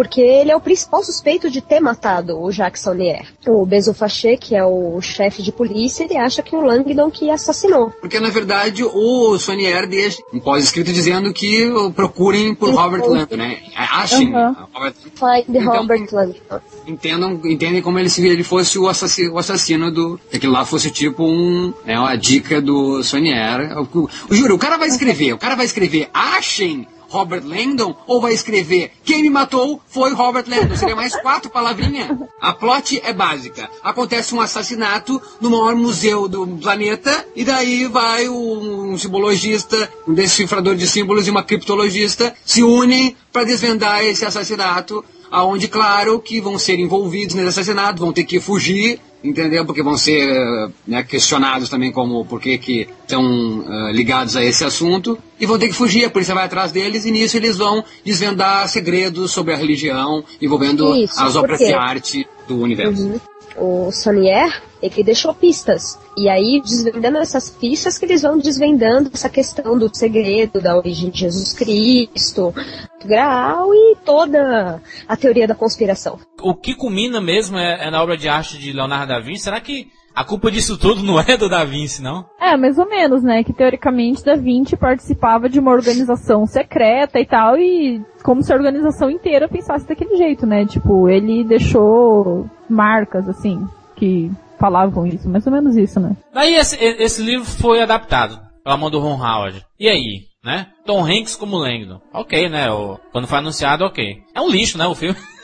porque 0.00 0.22
ele 0.22 0.50
é 0.50 0.56
o 0.56 0.60
principal 0.62 1.04
suspeito 1.04 1.50
de 1.50 1.60
ter 1.60 1.78
matado 1.78 2.40
o 2.40 2.50
Jacques 2.50 2.80
Saunier. 2.80 3.26
O 3.46 3.66
Bezofaché, 3.66 4.34
que 4.34 4.56
é 4.56 4.64
o 4.64 4.98
chefe 5.02 5.42
de 5.42 5.52
polícia, 5.52 6.04
ele 6.04 6.16
acha 6.16 6.42
que 6.42 6.56
o 6.56 6.62
Langdon 6.62 7.10
que 7.10 7.28
assassinou. 7.28 7.90
Porque, 8.00 8.18
na 8.18 8.30
verdade, 8.30 8.82
o 8.82 9.38
Sonier 9.38 9.86
deixa 9.86 10.22
um 10.32 10.40
pós-escrito 10.40 10.90
dizendo 10.90 11.30
que 11.34 11.70
procurem 11.94 12.54
por 12.54 12.70
Robert 12.74 13.06
Landon, 13.06 13.36
né? 13.36 13.58
Achem 13.76 14.34
uh, 14.34 14.56
Robert 14.72 14.94
Find 14.94 15.54
Então- 15.54 15.76
Robert 15.76 16.08
Langdon. 16.10 16.60
entendam, 16.86 17.38
entendem 17.44 17.82
como 17.82 17.98
ele 17.98 18.08
se 18.08 18.26
ele 18.26 18.42
fosse 18.42 18.78
o 18.78 18.88
assassino, 18.88 19.34
o 19.34 19.38
assassino 19.38 19.92
do. 19.92 20.18
Que 20.30 20.38
aquilo 20.38 20.54
lá 20.54 20.64
fosse 20.64 20.90
tipo 20.90 21.24
um. 21.24 21.74
É 21.84 21.98
uma 21.98 22.16
dica 22.16 22.58
do 22.58 23.02
Sonier. 23.02 23.70
Eu, 23.70 23.86
eu, 23.94 24.08
eu 24.30 24.34
juro, 24.34 24.54
o 24.54 24.58
cara 24.58 24.78
vai 24.78 24.88
escrever, 24.88 25.34
o 25.34 25.38
cara 25.38 25.54
vai 25.54 25.66
escrever, 25.66 26.08
achem 26.14 26.86
Robert 27.10 27.44
Langdon, 27.44 27.94
ou 28.06 28.20
vai 28.20 28.32
escrever 28.32 28.92
quem 29.04 29.22
me 29.22 29.30
matou 29.30 29.82
foi 29.88 30.14
Robert 30.14 30.44
Langdon. 30.48 30.76
Seria 30.76 30.96
mais 30.96 31.14
quatro 31.20 31.50
palavrinhas. 31.50 32.16
A 32.40 32.52
plot 32.52 33.00
é 33.04 33.12
básica. 33.12 33.68
Acontece 33.82 34.34
um 34.34 34.40
assassinato 34.40 35.20
no 35.40 35.50
maior 35.50 35.74
museu 35.74 36.28
do 36.28 36.46
planeta, 36.46 37.26
e 37.34 37.44
daí 37.44 37.86
vai 37.86 38.28
um, 38.28 38.92
um 38.92 38.98
simbologista, 38.98 39.90
um 40.06 40.14
decifrador 40.14 40.76
de 40.76 40.86
símbolos 40.86 41.26
e 41.26 41.30
uma 41.30 41.42
criptologista 41.42 42.34
se 42.44 42.62
unem 42.62 43.16
para 43.32 43.44
desvendar 43.44 44.04
esse 44.04 44.24
assassinato 44.24 45.04
aonde 45.30 45.68
claro 45.68 46.20
que 46.20 46.40
vão 46.40 46.58
ser 46.58 46.78
envolvidos 46.78 47.34
nesse 47.34 47.48
assassinato, 47.48 48.00
vão 48.00 48.12
ter 48.12 48.24
que 48.24 48.40
fugir, 48.40 49.00
entendeu? 49.22 49.64
Porque 49.64 49.82
vão 49.82 49.96
ser 49.96 50.70
né, 50.86 51.02
questionados 51.02 51.68
também 51.68 51.92
como 51.92 52.24
por 52.24 52.40
que 52.40 52.58
que 52.58 52.88
estão 53.02 53.64
eh, 53.68 53.92
ligados 53.92 54.36
a 54.36 54.44
esse 54.44 54.64
assunto 54.64 55.18
e 55.38 55.46
vão 55.46 55.58
ter 55.58 55.68
que 55.68 55.74
fugir, 55.74 56.04
a 56.04 56.10
polícia 56.10 56.34
vai 56.34 56.44
atrás 56.44 56.72
deles 56.72 57.04
e 57.04 57.10
nisso 57.10 57.36
eles 57.36 57.56
vão 57.56 57.84
desvendar 58.04 58.68
segredos 58.68 59.30
sobre 59.30 59.54
a 59.54 59.56
religião 59.56 60.24
envolvendo 60.40 60.94
Isso, 60.96 61.20
as 61.20 61.36
obras 61.36 61.58
de 61.58 61.72
arte 61.72 62.26
do 62.46 62.58
universo. 62.58 63.02
Uhum. 63.02 63.20
O 63.56 63.90
Sonier, 63.90 64.62
ele 64.82 65.02
deixou 65.02 65.34
pistas. 65.34 65.98
E 66.16 66.28
aí, 66.28 66.60
desvendando 66.62 67.18
essas 67.18 67.50
pistas, 67.50 67.98
que 67.98 68.04
eles 68.04 68.22
vão 68.22 68.38
desvendando 68.38 69.10
essa 69.12 69.28
questão 69.28 69.78
do 69.78 69.94
segredo, 69.94 70.60
da 70.60 70.76
origem 70.76 71.10
de 71.10 71.20
Jesus 71.20 71.52
Cristo, 71.52 72.54
do 73.00 73.08
Graal 73.08 73.74
e 73.74 73.96
toda 74.04 74.82
a 75.06 75.16
teoria 75.16 75.46
da 75.46 75.54
conspiração. 75.54 76.18
O 76.40 76.54
que 76.54 76.74
culmina 76.74 77.20
mesmo 77.20 77.58
é, 77.58 77.86
é 77.86 77.90
na 77.90 78.02
obra 78.02 78.16
de 78.16 78.28
arte 78.28 78.58
de 78.58 78.72
Leonardo 78.72 79.12
da 79.12 79.20
Vinci. 79.20 79.44
Será 79.44 79.60
que 79.60 79.88
a 80.14 80.24
culpa 80.24 80.50
disso 80.50 80.76
tudo 80.76 81.02
não 81.02 81.20
é 81.20 81.36
do 81.36 81.48
Da 81.48 81.64
Vinci, 81.64 82.02
não? 82.02 82.24
É, 82.40 82.56
mais 82.56 82.78
ou 82.78 82.88
menos, 82.88 83.22
né? 83.22 83.44
Que 83.44 83.52
teoricamente 83.52 84.24
Da 84.24 84.36
Vinci 84.36 84.76
participava 84.76 85.48
de 85.48 85.58
uma 85.58 85.70
organização 85.70 86.46
secreta 86.46 87.18
e 87.20 87.26
tal, 87.26 87.56
e 87.56 88.02
como 88.22 88.42
se 88.42 88.52
a 88.52 88.56
organização 88.56 89.10
inteira 89.10 89.48
pensasse 89.48 89.86
daquele 89.86 90.16
jeito, 90.16 90.46
né? 90.46 90.66
Tipo, 90.66 91.08
ele 91.08 91.44
deixou 91.44 92.48
marcas, 92.68 93.28
assim, 93.28 93.66
que 93.96 94.30
falavam 94.58 95.06
isso, 95.06 95.28
mais 95.28 95.46
ou 95.46 95.52
menos 95.52 95.76
isso, 95.76 95.98
né? 95.98 96.16
Daí 96.32 96.54
esse, 96.54 96.76
esse 96.76 97.22
livro 97.22 97.46
foi 97.46 97.80
adaptado 97.80 98.38
pela 98.62 98.76
mão 98.76 98.90
do 98.90 99.00
Ron 99.00 99.16
Howard. 99.16 99.64
E 99.78 99.88
aí, 99.88 100.26
né? 100.44 100.66
Tom 100.84 101.04
Hanks 101.04 101.36
como 101.36 101.56
Langdon. 101.56 102.00
Ok, 102.12 102.48
né? 102.48 102.70
O, 102.70 102.98
quando 103.10 103.26
foi 103.26 103.38
anunciado, 103.38 103.84
ok. 103.84 104.18
É 104.34 104.40
um 104.40 104.50
lixo, 104.50 104.76
né, 104.76 104.86
o 104.86 104.94
filme. 104.94 105.16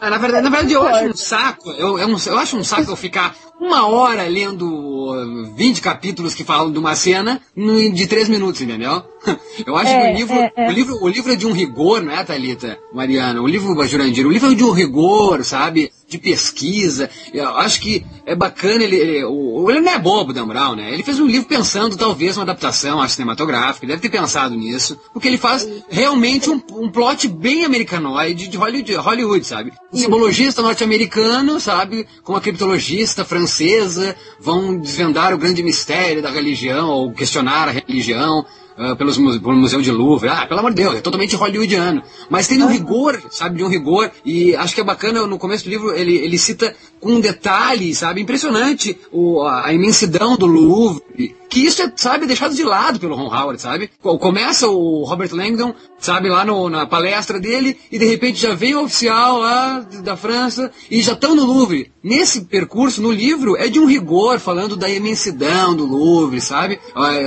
Ah, 0.00 0.08
na 0.08 0.16
verdade, 0.16 0.44
na 0.44 0.50
verdade, 0.50 0.72
eu 0.72 0.86
acho 0.86 1.06
um 1.08 1.14
saco. 1.14 1.70
Eu, 1.72 1.98
eu, 1.98 2.08
eu 2.08 2.38
acho 2.38 2.56
um 2.56 2.64
saco 2.64 2.90
eu 2.90 2.96
ficar 2.96 3.36
uma 3.60 3.86
hora 3.86 4.26
lendo 4.26 5.52
20 5.54 5.82
capítulos 5.82 6.34
que 6.34 6.42
falam 6.42 6.72
de 6.72 6.78
uma 6.78 6.94
cena 6.94 7.40
de 7.54 8.06
3 8.06 8.30
minutos, 8.30 8.62
entendeu? 8.62 9.04
Eu 9.66 9.76
acho 9.76 9.90
é, 9.90 10.00
que 10.00 10.12
o 10.12 10.16
livro, 10.16 10.34
é, 10.34 10.52
é. 10.56 10.68
o 10.68 10.72
livro, 10.72 11.04
o 11.04 11.08
livro 11.08 11.32
é 11.32 11.36
de 11.36 11.46
um 11.46 11.52
rigor, 11.52 12.02
não 12.02 12.12
é, 12.12 12.24
Thalita, 12.24 12.78
Mariana? 12.90 13.42
O 13.42 13.46
livro 13.46 13.86
Jurandir, 13.86 14.26
o 14.26 14.30
livro 14.30 14.50
é 14.50 14.54
de 14.54 14.64
um 14.64 14.70
rigor, 14.70 15.44
sabe? 15.44 15.92
De 16.10 16.18
pesquisa. 16.18 17.08
Eu 17.32 17.48
acho 17.50 17.80
que 17.80 18.04
é 18.26 18.34
bacana 18.34 18.82
ele. 18.82 18.96
Ele, 18.96 19.24
o, 19.24 19.70
ele 19.70 19.80
não 19.80 19.92
é 19.92 19.98
bobo, 19.98 20.32
Dan 20.32 20.46
Brown, 20.46 20.74
né? 20.74 20.92
Ele 20.92 21.04
fez 21.04 21.20
um 21.20 21.26
livro 21.26 21.48
pensando, 21.48 21.96
talvez, 21.96 22.36
uma 22.36 22.42
adaptação 22.42 23.06
cinematográfica. 23.08 23.86
Ele 23.86 23.92
deve 23.92 24.02
ter 24.02 24.10
pensado 24.10 24.56
nisso. 24.56 24.98
Porque 25.12 25.28
ele 25.28 25.38
faz 25.38 25.66
realmente 25.88 26.50
um, 26.50 26.60
um 26.72 26.90
plot 26.90 27.28
bem 27.28 27.64
americanoide 27.64 28.48
de 28.48 28.56
Hollywood, 28.56 28.94
Hollywood 28.96 29.46
sabe? 29.46 29.72
Um 29.92 29.96
simbologista 29.96 30.60
norte-americano, 30.62 31.60
sabe? 31.60 32.06
Com 32.24 32.32
uma 32.32 32.40
criptologista 32.40 33.24
francesa, 33.24 34.16
vão 34.40 34.78
desvendar 34.78 35.32
o 35.32 35.38
grande 35.38 35.62
mistério 35.62 36.20
da 36.20 36.30
religião, 36.30 36.88
ou 36.88 37.12
questionar 37.12 37.68
a 37.68 37.72
religião 37.72 38.44
uh, 38.78 38.96
pelos, 38.96 39.16
pelo 39.16 39.54
Museu 39.54 39.80
de 39.80 39.90
Louvre. 39.90 40.28
Ah, 40.28 40.46
pelo 40.46 40.60
amor 40.60 40.72
de 40.72 40.82
Deus, 40.82 40.96
é 40.96 41.00
totalmente 41.00 41.36
hollywoodiano. 41.36 42.02
Mas 42.28 42.48
tem 42.48 42.62
um 42.62 42.68
rigor, 42.68 43.20
sabe, 43.30 43.56
de 43.56 43.64
um 43.64 43.68
rigor. 43.68 44.10
E 44.24 44.54
acho 44.56 44.74
que 44.74 44.80
é 44.80 44.84
bacana, 44.84 45.26
no 45.26 45.38
começo 45.38 45.64
do 45.64 45.70
livro, 45.70 45.92
ele, 45.94 46.16
ele 46.16 46.38
cita 46.38 46.74
com 47.00 47.12
um 47.12 47.20
detalhe, 47.20 47.94
sabe, 47.94 48.20
impressionante, 48.20 48.98
o, 49.10 49.42
a, 49.42 49.66
a 49.66 49.72
imensidão 49.72 50.36
do 50.36 50.46
Louvre 50.46 51.34
que 51.50 51.66
isso 51.66 51.82
é, 51.82 51.92
sabe, 51.96 52.26
deixado 52.26 52.54
de 52.54 52.62
lado 52.62 53.00
pelo 53.00 53.16
Ron 53.16 53.26
Howard, 53.26 53.60
sabe? 53.60 53.90
Começa 54.00 54.68
o 54.68 55.02
Robert 55.02 55.34
Langdon, 55.34 55.74
sabe, 55.98 56.28
lá 56.28 56.44
no, 56.44 56.70
na 56.70 56.86
palestra 56.86 57.40
dele, 57.40 57.76
e 57.90 57.98
de 57.98 58.06
repente 58.06 58.40
já 58.40 58.54
vem 58.54 58.76
o 58.76 58.84
oficial 58.84 59.38
lá 59.38 59.80
da 59.80 60.16
França, 60.16 60.70
e 60.88 61.02
já 61.02 61.12
estão 61.12 61.34
no 61.34 61.44
Louvre. 61.44 61.90
Nesse 62.02 62.42
percurso, 62.42 63.02
no 63.02 63.10
livro, 63.10 63.56
é 63.56 63.68
de 63.68 63.80
um 63.80 63.84
rigor, 63.84 64.38
falando 64.38 64.76
da 64.76 64.88
imensidão 64.88 65.74
do 65.74 65.84
Louvre, 65.84 66.40
sabe? 66.40 66.78